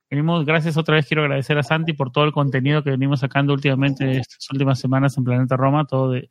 Venimos, 0.10 0.46
gracias 0.46 0.76
otra 0.78 0.96
vez, 0.96 1.08
quiero 1.08 1.24
agradecer 1.24 1.58
a 1.58 1.64
Santi 1.64 1.94
por 1.94 2.12
todo 2.12 2.26
el 2.26 2.34
contenido 2.34 2.84
que 2.84 2.90
venimos 2.92 3.22
sacando 3.22 3.54
últimamente 3.54 4.18
estas 4.18 4.46
últimas 4.52 4.78
semanas 4.80 5.18
en 5.18 5.24
Planeta 5.24 5.56
Roma, 5.56 5.86
todo 5.86 6.12
de, 6.12 6.30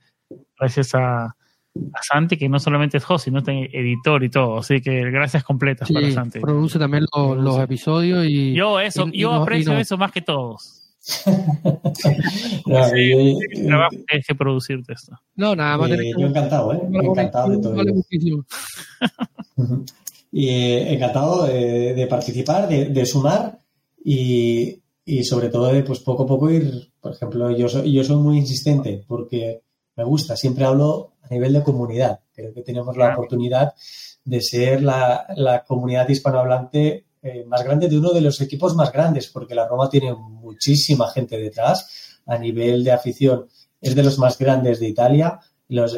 gracias 0.58 0.94
a, 0.94 1.24
a 1.24 2.02
Santi, 2.02 2.36
que 2.36 2.48
no 2.50 2.58
solamente 2.58 2.98
es 2.98 3.10
host, 3.10 3.24
sino 3.24 3.42
también 3.42 3.70
editor 3.72 4.22
y 4.22 4.28
todo, 4.28 4.58
así 4.58 4.82
que 4.82 5.10
gracias 5.10 5.44
completas 5.44 5.88
Sí, 5.88 5.94
para 5.94 6.10
Santi. 6.10 6.40
produce 6.40 6.78
también 6.78 7.06
los, 7.14 7.38
los 7.38 7.58
episodios 7.58 8.26
y 8.26 8.52
Yo 8.54 8.78
eso, 8.80 9.08
y- 9.10 9.20
yo 9.20 9.32
no- 9.32 9.38
y 9.38 9.42
aprecio 9.42 9.72
no- 9.72 9.78
eso 9.78 9.96
más 9.96 10.12
que 10.12 10.20
todos. 10.20 10.79
No, 12.66 12.84
Sí, 12.88 13.10
yo- 13.10 13.38
el 13.50 13.66
trabajo 13.66 13.90
que 14.06 14.16
es 14.18 14.26
que 14.26 14.34
producirte 14.34 14.92
esto. 14.92 15.12
no, 15.36 15.54
nada 15.56 15.76
más 15.78 15.90
eh, 15.90 16.12
yo 16.18 16.26
encantado, 16.26 16.72
¿eh? 16.72 16.80
Encantado 16.92 17.50
de 17.50 17.58
todo. 17.58 17.74
Vale 17.76 17.92
muchísimo. 17.92 18.44
Y 20.32 20.48
eh, 20.48 20.92
encantado 20.94 21.44
de, 21.46 21.92
de 21.92 22.06
participar, 22.06 22.68
de, 22.68 22.84
de 22.86 23.04
sumar 23.04 23.58
y, 24.04 24.80
y 25.04 25.24
sobre 25.24 25.48
todo 25.48 25.66
de 25.72 25.82
pues 25.82 25.98
poco 25.98 26.22
a 26.22 26.26
poco 26.28 26.48
ir, 26.50 26.92
por 27.00 27.12
ejemplo, 27.14 27.50
yo 27.50 27.68
soy, 27.68 27.92
yo 27.92 28.04
soy 28.04 28.14
muy 28.14 28.36
insistente 28.38 29.02
porque 29.08 29.62
me 29.96 30.04
gusta, 30.04 30.36
siempre 30.36 30.64
hablo 30.64 31.14
a 31.22 31.34
nivel 31.34 31.52
de 31.52 31.64
comunidad. 31.64 32.20
Creo 32.32 32.54
que 32.54 32.62
tenemos 32.62 32.96
la 32.96 33.12
oportunidad 33.12 33.74
de 34.24 34.40
ser 34.40 34.84
la, 34.84 35.26
la 35.34 35.64
comunidad 35.64 36.08
hispanohablante 36.08 37.06
eh, 37.22 37.44
más 37.46 37.62
grande 37.64 37.88
de 37.88 37.98
uno 37.98 38.12
de 38.12 38.20
los 38.20 38.40
equipos 38.40 38.74
más 38.74 38.92
grandes, 38.92 39.28
porque 39.28 39.54
la 39.54 39.68
Roma 39.68 39.88
tiene 39.90 40.14
muchísima 40.14 41.08
gente 41.10 41.36
detrás 41.38 42.18
a 42.26 42.38
nivel 42.38 42.82
de 42.84 42.92
afición. 42.92 43.46
Es 43.80 43.94
de 43.94 44.02
los 44.02 44.18
más 44.18 44.38
grandes 44.38 44.78
de 44.80 44.88
Italia 44.88 45.38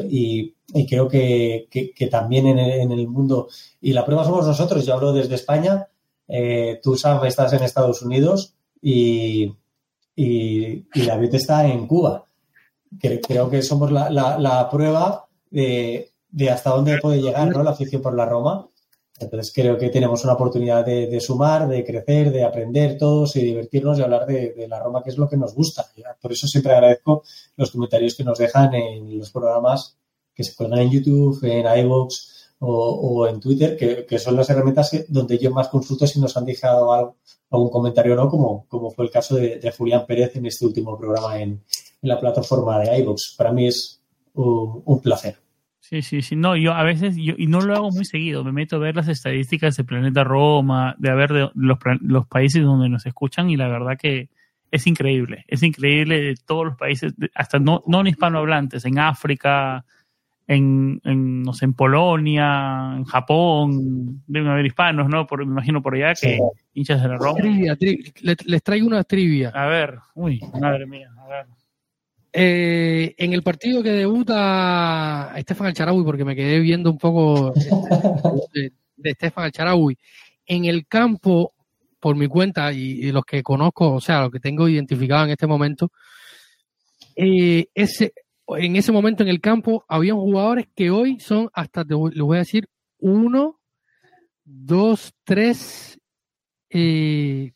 y, 0.09 0.53
creo 0.87 1.07
que, 1.07 1.67
que- 1.71 2.07
también 2.07 2.45
en 2.47 2.91
el, 2.91 3.07
mundo 3.07 3.47
y 3.81 3.91
la 3.93 4.05
prueba 4.05 4.23
somos 4.23 4.45
nosotros. 4.45 4.85
Yo 4.85 4.93
hablo 4.93 5.11
desde 5.13 5.35
España, 5.35 5.87
eh, 6.27 6.79
tú, 6.83 6.95
Sam, 6.95 7.25
estás 7.25 7.53
en 7.53 7.63
Estados 7.63 8.01
Unidos 8.03 8.53
y, 8.81 9.45
y, 10.15 10.85
y 10.93 11.05
David 11.05 11.35
está 11.35 11.65
en 11.67 11.87
Cuba. 11.87 12.25
Creo 13.27 13.49
que 13.49 13.61
somos 13.63 13.91
la, 13.91 14.09
la- 14.09 14.37
la 14.37 14.69
prueba 14.69 15.25
de, 15.49 16.11
de 16.29 16.49
hasta 16.51 16.69
dónde 16.69 16.99
puede 16.99 17.21
llegar 17.21 17.49
¿no? 17.49 17.63
la 17.63 17.71
afición 17.71 18.01
por 18.01 18.15
la 18.15 18.25
Roma. 18.25 18.67
Entonces 19.19 19.53
creo 19.53 19.77
que 19.77 19.89
tenemos 19.89 20.23
una 20.23 20.33
oportunidad 20.33 20.85
de, 20.85 21.19
sumar, 21.21 21.67
de 21.67 21.85
crecer, 21.85 22.31
de 22.31 22.43
aprender 22.43 22.97
todos 22.97 23.35
y 23.35 23.43
divertirnos 23.43 23.97
y 23.97 24.01
hablar 24.01 24.25
de, 24.25 24.65
la 24.67 24.81
Roma, 24.81 25.03
que 25.03 25.11
es 25.11 25.17
lo 25.17 25.29
que 25.29 25.37
nos 25.37 25.53
gusta. 25.53 25.85
Por 26.21 26.31
eso 26.31 26.47
siempre 26.47 26.73
agradezco 26.73 27.23
los 27.55 27.71
comentarios 27.71 28.15
que 28.15 28.23
nos 28.23 28.39
dejan 28.39 28.73
en 28.73 29.17
los 29.17 29.31
programas 29.31 29.97
que 30.33 30.43
se 30.43 30.55
cuelgan 30.55 30.79
en 30.79 30.89
YouTube, 30.89 31.43
en 31.43 31.65
iVoox 31.85 32.15
o, 32.59 33.27
en 33.27 33.39
Twitter, 33.39 33.77
que, 33.77 34.19
son 34.19 34.35
las 34.35 34.49
herramientas 34.49 34.89
donde 35.09 35.37
yo 35.37 35.51
más 35.51 35.67
consulto 35.67 36.07
si 36.07 36.19
nos 36.19 36.35
han 36.37 36.45
dejado 36.45 36.91
algo- 36.93 37.15
algún 37.51 37.69
comentario 37.69 38.13
o 38.13 38.15
no, 38.15 38.29
como, 38.29 38.65
como 38.67 38.89
fue 38.89 39.05
el 39.05 39.11
caso 39.11 39.35
de, 39.35 39.59
de 39.59 39.71
Julián 39.71 40.05
Pérez 40.07 40.35
en 40.35 40.45
este 40.47 40.65
último 40.65 40.97
programa 40.97 41.39
en, 41.39 41.61
la 42.01 42.19
plataforma 42.19 42.79
de 42.79 42.99
iVoox. 42.99 43.35
Para 43.37 43.53
mí 43.53 43.67
es 43.67 44.01
un 44.33 44.99
placer. 45.01 45.42
Sí, 45.93 46.01
sí, 46.01 46.21
sí. 46.23 46.35
No, 46.35 46.55
yo 46.57 46.73
a 46.73 46.81
veces, 46.81 47.15
yo, 47.17 47.35
y 47.37 47.45
no 47.45 47.61
lo 47.61 47.75
hago 47.75 47.91
muy 47.91 48.03
seguido, 48.03 48.43
me 48.43 48.51
meto 48.51 48.77
a 48.77 48.79
ver 48.79 48.95
las 48.95 49.07
estadísticas 49.07 49.77
de 49.77 49.83
Planeta 49.83 50.23
Roma, 50.23 50.95
de 50.97 51.11
a 51.11 51.13
ver 51.13 51.31
de 51.31 51.49
los, 51.53 51.77
los 52.01 52.25
países 52.25 52.63
donde 52.63 52.89
nos 52.89 53.05
escuchan 53.05 53.51
y 53.51 53.57
la 53.57 53.67
verdad 53.67 53.95
que 53.95 54.29
es 54.71 54.87
increíble, 54.87 55.45
es 55.47 55.61
increíble 55.61 56.19
de 56.19 56.35
todos 56.47 56.65
los 56.65 56.77
países, 56.77 57.13
hasta 57.35 57.59
no, 57.59 57.83
no 57.85 58.01
hispanohablantes, 58.07 58.85
en 58.85 58.97
África, 58.97 59.85
en, 60.47 60.99
en, 61.03 61.43
no 61.43 61.53
sé, 61.53 61.65
en 61.65 61.73
Polonia, 61.75 62.93
en 62.97 63.03
Japón, 63.03 64.23
deben 64.25 64.49
haber 64.49 64.65
hispanos, 64.65 65.07
¿no? 65.09 65.27
Por, 65.27 65.45
me 65.45 65.51
imagino 65.51 65.83
por 65.83 65.93
allá 65.93 66.15
que 66.15 66.37
Sí. 66.37 66.39
hinchas 66.73 67.03
de 67.03 67.07
la 67.09 67.17
Roma. 67.17 67.39
Trivia, 67.39 67.77
tri- 67.77 68.13
les, 68.23 68.43
les 68.47 68.63
traigo 68.63 68.87
una 68.87 69.03
trivia. 69.03 69.49
A 69.49 69.67
ver, 69.67 69.99
uy, 70.15 70.41
madre 70.59 70.87
mía, 70.87 71.09
a 71.19 71.27
ver. 71.27 71.45
Eh, 72.35 73.13
en 73.17 73.33
el 73.33 73.43
partido 73.43 73.83
que 73.83 73.91
debuta 73.91 75.31
Estefan 75.35 75.67
Alcharaui, 75.67 76.03
porque 76.03 76.25
me 76.25 76.35
quedé 76.35 76.59
viendo 76.59 76.89
un 76.89 76.97
poco 76.97 77.53
de, 78.53 78.71
de 78.97 79.09
Estefan 79.11 79.45
Alcharaui, 79.45 79.95
en 80.47 80.65
el 80.65 80.87
campo, 80.87 81.53
por 81.99 82.15
mi 82.15 82.27
cuenta 82.27 82.73
y, 82.73 82.79
y 83.05 83.11
los 83.11 83.23
que 83.23 83.43
conozco, 83.43 83.93
o 83.93 84.01
sea, 84.01 84.21
los 84.21 84.31
que 84.31 84.39
tengo 84.39 84.67
identificado 84.67 85.25
en 85.25 85.29
este 85.31 85.45
momento, 85.45 85.91
eh, 87.15 87.67
ese, 87.75 88.13
en 88.47 88.75
ese 88.75 88.91
momento 88.91 89.21
en 89.23 89.29
el 89.29 89.39
campo 89.39 89.85
habían 89.87 90.17
jugadores 90.17 90.65
que 90.75 90.89
hoy 90.89 91.19
son 91.19 91.49
hasta, 91.53 91.85
te 91.85 91.93
voy- 91.93 92.11
les 92.13 92.21
voy 92.23 92.37
a 92.37 92.39
decir, 92.39 92.67
uno, 92.99 93.59
dos, 94.43 95.13
tres, 95.23 95.99
eh, 96.71 97.51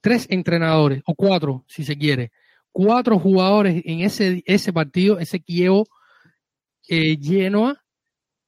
tres 0.00 0.26
entrenadores, 0.28 1.02
o 1.06 1.14
cuatro, 1.14 1.64
si 1.68 1.84
se 1.84 1.96
quiere 1.96 2.32
cuatro 2.78 3.18
jugadores 3.18 3.82
en 3.84 4.02
ese, 4.02 4.40
ese 4.46 4.72
partido, 4.72 5.18
ese 5.18 5.40
Kievo 5.40 5.88
eh, 6.88 7.18
Genoa, 7.20 7.82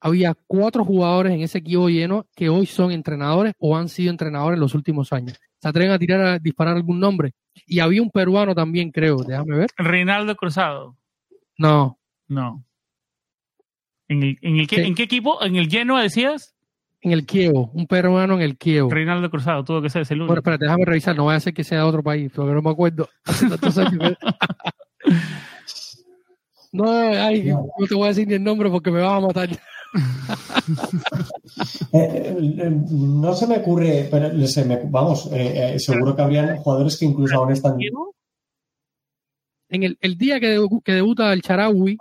había 0.01 0.36
cuatro 0.47 0.85
jugadores 0.85 1.32
en 1.32 1.40
ese 1.40 1.59
equipo 1.59 1.89
lleno 1.89 2.27
que 2.36 2.48
hoy 2.48 2.66
son 2.66 2.93
entrenadores 2.93 3.55
o 3.59 3.77
han 3.77 3.89
sido 3.89 4.12
entrenadores 4.12 4.55
en 4.55 4.61
los 4.61 4.77
últimos 4.77 5.12
años. 5.12 5.36
¿Se 5.61 5.69
atreven 5.69 5.90
a 5.90 5.98
tirar 5.98 6.20
a 6.20 6.39
disparar 6.39 6.77
algún 6.77 7.01
nombre? 7.01 7.32
Y 7.66 7.81
había 7.81 8.02
un 8.02 8.11
peruano 8.11 8.55
también, 8.55 8.93
creo. 8.93 9.16
Déjame 9.16 9.57
ver. 9.57 9.70
Reinaldo 9.77 10.36
Cruzado. 10.36 10.97
No. 11.59 11.98
No. 12.28 12.65
¿En, 14.07 14.23
el, 14.23 14.39
en, 14.43 14.61
el, 14.61 14.69
qué, 14.69 14.85
¿En 14.85 14.94
qué 14.94 15.02
equipo? 15.02 15.43
¿En 15.43 15.57
el 15.57 15.69
Genoa 15.69 16.02
decías? 16.05 16.55
En 17.02 17.12
el 17.12 17.24
Kievo, 17.24 17.70
un 17.72 17.86
peruano 17.86 18.35
en 18.35 18.43
el 18.43 18.59
Kievo. 18.59 18.90
Reinaldo 18.90 19.31
Cruzado, 19.31 19.64
tuvo 19.64 19.81
que 19.81 19.89
ser 19.89 20.02
ese 20.02 20.12
único. 20.12 20.27
Bueno, 20.27 20.40
espérate, 20.40 20.66
déjame 20.66 20.85
revisar, 20.85 21.16
no 21.16 21.24
vaya 21.24 21.39
a 21.39 21.40
ser 21.40 21.55
que 21.55 21.64
sea 21.64 21.78
de 21.78 21.85
otro 21.85 22.02
país, 22.02 22.31
porque 22.35 22.52
no 22.52 22.60
me 22.60 22.70
acuerdo. 22.70 23.09
no, 26.72 26.90
ay, 26.90 27.44
no 27.44 27.86
te 27.89 27.94
voy 27.94 28.05
a 28.05 28.09
decir 28.09 28.28
ni 28.28 28.35
el 28.35 28.44
nombre 28.44 28.68
porque 28.68 28.90
me 28.90 29.01
vas 29.01 29.22
a 29.22 29.27
matar. 29.27 29.48
Eh, 31.93 32.36
eh, 32.59 32.70
no 32.90 33.35
se 33.35 33.48
me 33.48 33.59
ocurre, 33.59 34.06
pero 34.09 34.47
se 34.47 34.64
me, 34.64 34.78
vamos, 34.85 35.28
eh, 35.32 35.77
seguro 35.81 36.14
que 36.14 36.22
habrían 36.22 36.59
jugadores 36.59 36.97
que 36.97 37.06
incluso 37.06 37.35
aún 37.35 37.51
están. 37.51 37.77
En 39.68 39.82
el, 39.82 39.98
el 40.01 40.16
día 40.16 40.39
que, 40.39 40.64
que, 40.85 40.93
debuta 40.93 41.32
el 41.32 41.43
Charawi, 41.43 41.98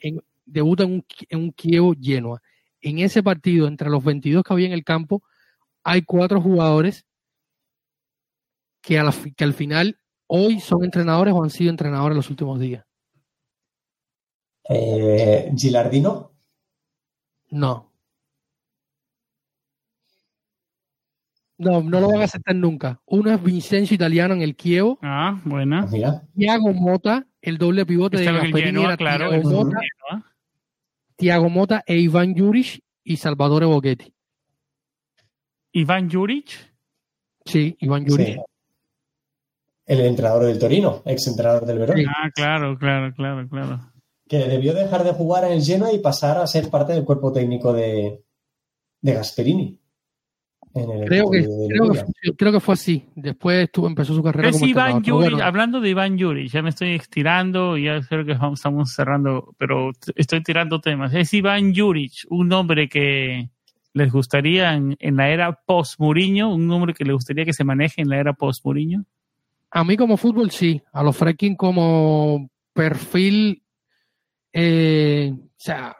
en, 0.00 0.22
debuta 0.46 0.84
en 0.84 0.92
un, 0.92 1.04
en 1.28 1.38
un 1.38 1.52
Kievo 1.52 1.94
Genoa. 2.00 2.40
En 2.86 3.00
ese 3.00 3.20
partido, 3.20 3.66
entre 3.66 3.90
los 3.90 4.04
22 4.04 4.44
que 4.44 4.52
había 4.52 4.68
en 4.68 4.72
el 4.72 4.84
campo, 4.84 5.24
hay 5.82 6.02
cuatro 6.02 6.40
jugadores 6.40 7.04
que, 8.80 8.96
a 8.96 9.02
la, 9.02 9.12
que 9.36 9.42
al 9.42 9.54
final 9.54 9.98
hoy 10.28 10.60
son 10.60 10.84
entrenadores 10.84 11.34
o 11.34 11.42
han 11.42 11.50
sido 11.50 11.70
entrenadores 11.70 12.12
en 12.12 12.18
los 12.18 12.30
últimos 12.30 12.60
días. 12.60 12.86
Eh, 14.68 15.50
Gilardino. 15.56 16.30
No. 17.50 17.92
No, 21.58 21.82
no 21.82 22.00
lo 22.00 22.06
van 22.06 22.20
a 22.20 22.24
aceptar 22.24 22.54
nunca. 22.54 23.00
Uno 23.06 23.32
es 23.32 23.42
Vincenzo 23.42 23.94
Italiano 23.94 24.32
en 24.32 24.42
el 24.42 24.54
Kievo. 24.54 25.00
Ah, 25.02 25.40
buena. 25.44 25.88
Tiago 26.36 26.72
Mota, 26.72 27.26
el 27.40 27.58
doble 27.58 27.84
pivote 27.84 28.18
de 28.18 28.26
Gasperini 28.26 28.96
claro, 28.96 29.32
Mota, 29.42 29.80
Tiago 31.16 31.48
Mota 31.48 31.82
e 31.86 31.96
Iván 31.98 32.34
Juric 32.36 32.82
y 33.02 33.16
Salvatore 33.16 33.66
Bochetti. 33.66 34.12
¿Iván 35.72 36.10
Juric? 36.10 36.74
Sí, 37.44 37.76
Iván 37.80 38.06
Juric. 38.06 38.36
Sí. 38.36 38.40
El 39.86 40.00
entrenador 40.00 40.44
del 40.44 40.58
Torino, 40.58 41.02
ex 41.04 41.26
entrenador 41.28 41.64
del 41.64 41.78
Verón. 41.78 42.00
Ah, 42.08 42.30
claro, 42.34 42.76
claro, 42.76 43.14
claro, 43.14 43.48
claro. 43.48 43.92
Que 44.28 44.38
debió 44.38 44.74
dejar 44.74 45.04
de 45.04 45.12
jugar 45.12 45.44
en 45.44 45.52
el 45.52 45.62
Genoa 45.62 45.92
y 45.92 46.00
pasar 46.00 46.38
a 46.38 46.46
ser 46.46 46.68
parte 46.70 46.92
del 46.92 47.04
cuerpo 47.04 47.32
técnico 47.32 47.72
de, 47.72 48.24
de 49.00 49.12
Gasperini. 49.12 49.80
Creo 51.06 51.30
que, 51.30 51.46
creo, 51.68 51.92
que, 51.92 52.32
creo 52.36 52.52
que, 52.52 52.60
fue 52.60 52.74
así. 52.74 53.04
Después 53.14 53.64
estuvo, 53.64 53.86
empezó 53.86 54.14
su 54.14 54.22
carrera. 54.22 54.50
Es 54.50 54.56
como 54.56 54.66
Iván 54.66 55.02
Yuri, 55.02 55.30
bueno. 55.30 55.44
hablando 55.44 55.80
de 55.80 55.90
Iván 55.90 56.18
Yuri, 56.18 56.48
ya 56.48 56.62
me 56.62 56.68
estoy 56.68 56.94
estirando 56.94 57.78
y 57.78 57.84
ya 57.84 58.00
creo 58.02 58.24
que 58.24 58.32
estamos 58.32 58.92
cerrando, 58.92 59.54
pero 59.58 59.90
estoy 60.14 60.42
tirando 60.42 60.80
temas. 60.80 61.14
Es 61.14 61.32
Iván 61.32 61.74
Juric, 61.74 62.12
un 62.28 62.48
nombre 62.48 62.88
que 62.88 63.48
les 63.94 64.12
gustaría 64.12 64.74
en, 64.74 64.96
en 64.98 65.16
la 65.16 65.30
era 65.30 65.52
post-Muriño, 65.52 66.52
un 66.52 66.66
nombre 66.66 66.92
que 66.92 67.04
les 67.04 67.14
gustaría 67.14 67.46
que 67.46 67.54
se 67.54 67.64
maneje 67.64 68.02
en 68.02 68.10
la 68.10 68.18
era 68.18 68.34
post-Muriño. 68.34 69.04
A 69.70 69.84
mí 69.84 69.96
como 69.96 70.16
fútbol 70.16 70.50
sí, 70.50 70.82
a 70.92 71.02
los 71.02 71.16
Freaking 71.16 71.56
como 71.56 72.50
perfil, 72.72 73.62
eh, 74.52 75.32
o 75.34 75.50
sea, 75.56 75.96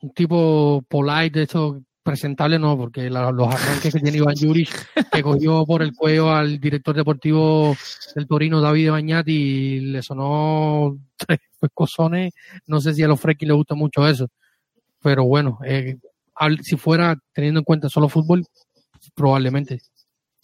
un 0.00 0.12
tipo 0.12 0.84
polite 0.88 1.38
de 1.38 1.44
eso 1.44 1.82
presentable 2.06 2.58
no, 2.58 2.78
porque 2.78 3.10
los 3.10 3.54
arranques 3.54 3.92
que 3.92 4.00
tiene 4.00 4.18
Iván 4.18 4.36
Yuri, 4.36 4.66
que 5.12 5.22
cogió 5.22 5.66
por 5.66 5.82
el 5.82 5.92
cuello 5.94 6.30
al 6.30 6.58
director 6.58 6.94
deportivo 6.94 7.76
del 8.14 8.26
Torino, 8.26 8.60
David 8.60 8.92
Bañat, 8.92 9.28
y 9.28 9.80
le 9.80 10.02
sonó 10.02 10.96
tres 11.16 11.40
cosones. 11.74 12.32
No 12.66 12.80
sé 12.80 12.94
si 12.94 13.02
a 13.02 13.08
los 13.08 13.20
Fresky 13.20 13.44
le 13.44 13.52
gusta 13.52 13.74
mucho 13.74 14.06
eso. 14.06 14.28
Pero 15.02 15.24
bueno, 15.24 15.58
eh, 15.66 15.98
si 16.62 16.76
fuera 16.76 17.18
teniendo 17.32 17.60
en 17.60 17.64
cuenta 17.64 17.88
solo 17.88 18.08
fútbol, 18.08 18.46
probablemente. 19.14 19.80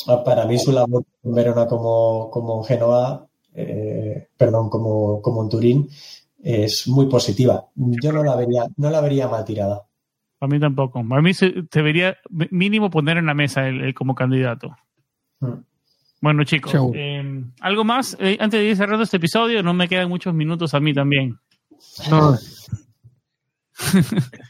Ah, 0.09 0.23
para 0.25 0.45
mí 0.45 0.59
su 0.59 0.73
labor 0.73 1.05
en 1.23 1.33
Verona 1.33 1.67
como, 1.67 2.29
como 2.31 2.63
Genoa, 2.65 3.27
eh, 3.55 4.29
perdón, 4.37 4.69
como, 4.69 5.23
como 5.23 5.43
en 5.43 5.49
Turín, 5.49 5.89
es 6.43 6.89
muy 6.89 7.07
positiva. 7.07 7.69
Yo 7.77 8.13
no 8.13 8.25
la 8.25 8.35
vería, 8.35 8.67
no 8.77 8.91
la 8.91 9.01
vería 9.01 9.29
mal 9.29 9.45
tirada. 9.45 9.87
A 10.43 10.48
mí 10.48 10.59
tampoco. 10.59 10.98
A 10.98 11.23
mí 11.23 11.35
se 11.35 11.55
debería 11.73 12.16
mínimo 12.51 12.90
poner 12.90 13.16
en 13.16 13.27
la 13.27 13.35
mesa 13.35 13.69
el, 13.69 13.81
el 13.81 13.94
como 13.94 14.16
candidato. 14.16 14.77
Mm. 15.39 15.52
Bueno, 16.20 16.43
chicos, 16.43 16.74
eh, 16.94 17.44
¿algo 17.60 17.85
más? 17.85 18.16
Eh, 18.19 18.36
antes 18.40 18.59
de 18.59 18.66
ir 18.66 18.77
cerrando 18.77 19.05
este 19.05 19.19
episodio, 19.19 19.62
no 19.62 19.73
me 19.73 19.89
quedan 19.89 20.09
muchos 20.09 20.35
minutos 20.35 20.74
a 20.74 20.81
mí 20.81 20.93
también. 20.93 21.36
No. 22.10 22.36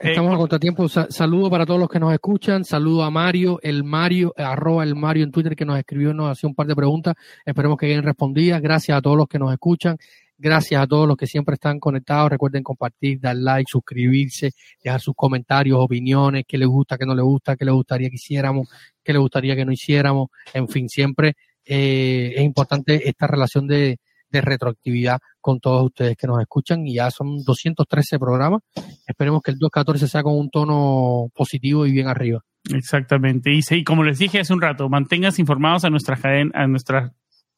Estamos 0.00 0.34
a 0.34 0.36
contratiempo. 0.36 0.86
Saludo 0.88 1.48
para 1.48 1.64
todos 1.64 1.80
los 1.80 1.88
que 1.88 1.98
nos 1.98 2.12
escuchan. 2.12 2.62
Saludo 2.64 3.02
a 3.02 3.10
Mario, 3.10 3.58
el 3.62 3.84
Mario, 3.84 4.34
arroba 4.36 4.84
el 4.84 4.94
Mario 4.94 5.24
en 5.24 5.32
Twitter 5.32 5.56
que 5.56 5.64
nos 5.64 5.78
escribió, 5.78 6.12
nos 6.12 6.30
hacía 6.30 6.48
un 6.48 6.54
par 6.54 6.66
de 6.66 6.76
preguntas. 6.76 7.14
Esperemos 7.44 7.78
que 7.78 7.88
queden 7.88 8.04
respondidas. 8.04 8.60
Gracias 8.60 8.98
a 8.98 9.00
todos 9.00 9.16
los 9.16 9.28
que 9.28 9.38
nos 9.38 9.50
escuchan. 9.50 9.96
Gracias 10.40 10.80
a 10.80 10.86
todos 10.86 11.08
los 11.08 11.16
que 11.16 11.26
siempre 11.26 11.54
están 11.54 11.80
conectados. 11.80 12.30
Recuerden 12.30 12.62
compartir, 12.62 13.18
dar 13.18 13.34
like, 13.34 13.68
suscribirse, 13.68 14.52
dejar 14.82 15.00
sus 15.00 15.14
comentarios, 15.16 15.80
opiniones, 15.80 16.44
qué 16.46 16.56
les 16.56 16.68
gusta, 16.68 16.96
qué 16.96 17.04
no 17.04 17.14
les 17.14 17.24
gusta, 17.24 17.56
qué 17.56 17.64
les 17.64 17.74
gustaría 17.74 18.08
que 18.08 18.14
hiciéramos, 18.14 18.68
qué 19.02 19.12
les 19.12 19.20
gustaría 19.20 19.56
que 19.56 19.64
no 19.64 19.72
hiciéramos. 19.72 20.28
En 20.54 20.68
fin, 20.68 20.88
siempre 20.88 21.34
eh, 21.64 22.34
es 22.36 22.44
importante 22.44 23.08
esta 23.08 23.26
relación 23.26 23.66
de, 23.66 23.98
retroactividad 24.30 25.18
con 25.40 25.58
todos 25.58 25.86
ustedes 25.86 26.14
que 26.16 26.26
nos 26.26 26.40
escuchan 26.40 26.86
y 26.86 26.94
ya 26.94 27.10
son 27.10 27.42
213 27.44 28.18
programas. 28.18 28.60
Esperemos 29.06 29.42
que 29.42 29.50
el 29.50 29.58
214 29.58 30.06
sea 30.06 30.22
con 30.22 30.36
un 30.36 30.50
tono 30.50 31.30
positivo 31.34 31.84
y 31.84 31.92
bien 31.92 32.06
arriba. 32.06 32.44
Exactamente. 32.72 33.50
Y, 33.50 33.62
sí, 33.62 33.82
como 33.82 34.04
les 34.04 34.18
dije 34.18 34.38
hace 34.38 34.52
un 34.52 34.60
rato, 34.60 34.88
manténganse 34.88 35.40
informados 35.40 35.84
a 35.84 35.90
nuestras 35.90 36.20
a 36.24 36.66
nuestras 36.66 37.10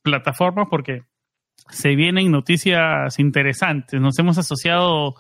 plataformas 0.03 0.69
porque 0.71 1.03
se 1.69 1.95
vienen 1.95 2.31
noticias 2.31 3.19
interesantes. 3.19 4.01
Nos 4.01 4.19
hemos 4.19 4.39
asociado, 4.39 5.15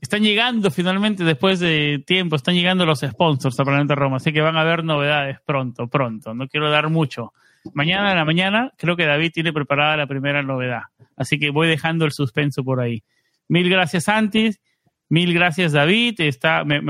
están 0.00 0.22
llegando 0.22 0.70
finalmente 0.70 1.24
después 1.24 1.60
de 1.60 2.02
tiempo, 2.06 2.36
están 2.36 2.54
llegando 2.54 2.86
los 2.86 3.00
sponsors 3.00 3.58
a 3.60 3.64
Planeta 3.64 3.94
Roma, 3.94 4.16
así 4.16 4.32
que 4.32 4.40
van 4.40 4.56
a 4.56 4.62
haber 4.62 4.84
novedades 4.84 5.38
pronto, 5.44 5.88
pronto. 5.88 6.34
No 6.34 6.48
quiero 6.48 6.70
dar 6.70 6.88
mucho. 6.90 7.32
Mañana 7.74 8.12
en 8.12 8.16
la 8.16 8.24
mañana 8.24 8.72
creo 8.76 8.96
que 8.96 9.06
David 9.06 9.32
tiene 9.34 9.52
preparada 9.52 9.96
la 9.96 10.06
primera 10.06 10.42
novedad, 10.42 10.82
así 11.16 11.38
que 11.38 11.50
voy 11.50 11.68
dejando 11.68 12.04
el 12.04 12.12
suspenso 12.12 12.62
por 12.62 12.80
ahí. 12.80 13.02
Mil 13.48 13.68
gracias, 13.68 14.08
Antis. 14.08 14.60
Mil 15.08 15.32
gracias, 15.32 15.72
David. 15.72 16.20
Está, 16.20 16.64
me, 16.64 16.82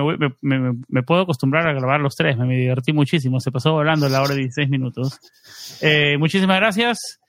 puedo 1.03 1.21
acostumbrar 1.23 1.69
a 1.69 1.75
grabar 1.75 2.01
los 2.01 2.17
tres. 2.17 2.37
Me, 2.39 2.57
divertí 2.57 2.95
muchísimo. 2.95 3.41
Se 3.41 3.53
pasó 3.53 3.73
volando 3.73 4.09
la 4.09 4.23
hora 4.23 4.35
de 4.35 4.41
16 4.41 4.71
minutos. 4.71 5.21
Eh, 5.83 6.17
muchísimas 6.19 6.57
gracias. 6.57 7.21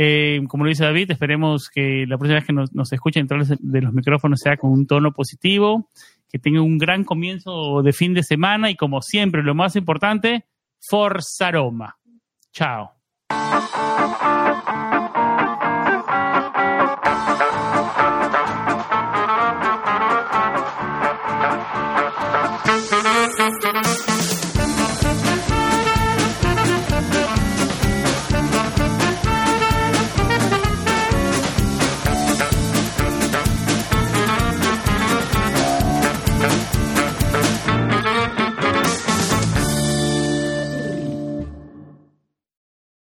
Eh, 0.00 0.42
como 0.46 0.62
lo 0.62 0.68
dice 0.68 0.84
David, 0.84 1.10
esperemos 1.10 1.68
que 1.68 2.06
la 2.06 2.16
próxima 2.16 2.36
vez 2.36 2.46
que 2.46 2.52
nos, 2.52 2.72
nos 2.72 2.92
escuchen 2.92 3.26
través 3.26 3.52
de 3.58 3.80
los 3.82 3.92
micrófonos 3.92 4.38
sea 4.38 4.56
con 4.56 4.70
un 4.70 4.86
tono 4.86 5.12
positivo, 5.12 5.90
que 6.30 6.38
tenga 6.38 6.62
un 6.62 6.78
gran 6.78 7.02
comienzo 7.02 7.82
de 7.82 7.92
fin 7.92 8.14
de 8.14 8.22
semana 8.22 8.70
y 8.70 8.76
como 8.76 9.02
siempre, 9.02 9.42
lo 9.42 9.56
más 9.56 9.74
importante, 9.74 10.46
Forza 10.88 11.50
Roma. 11.50 11.98
Chao. 12.52 12.92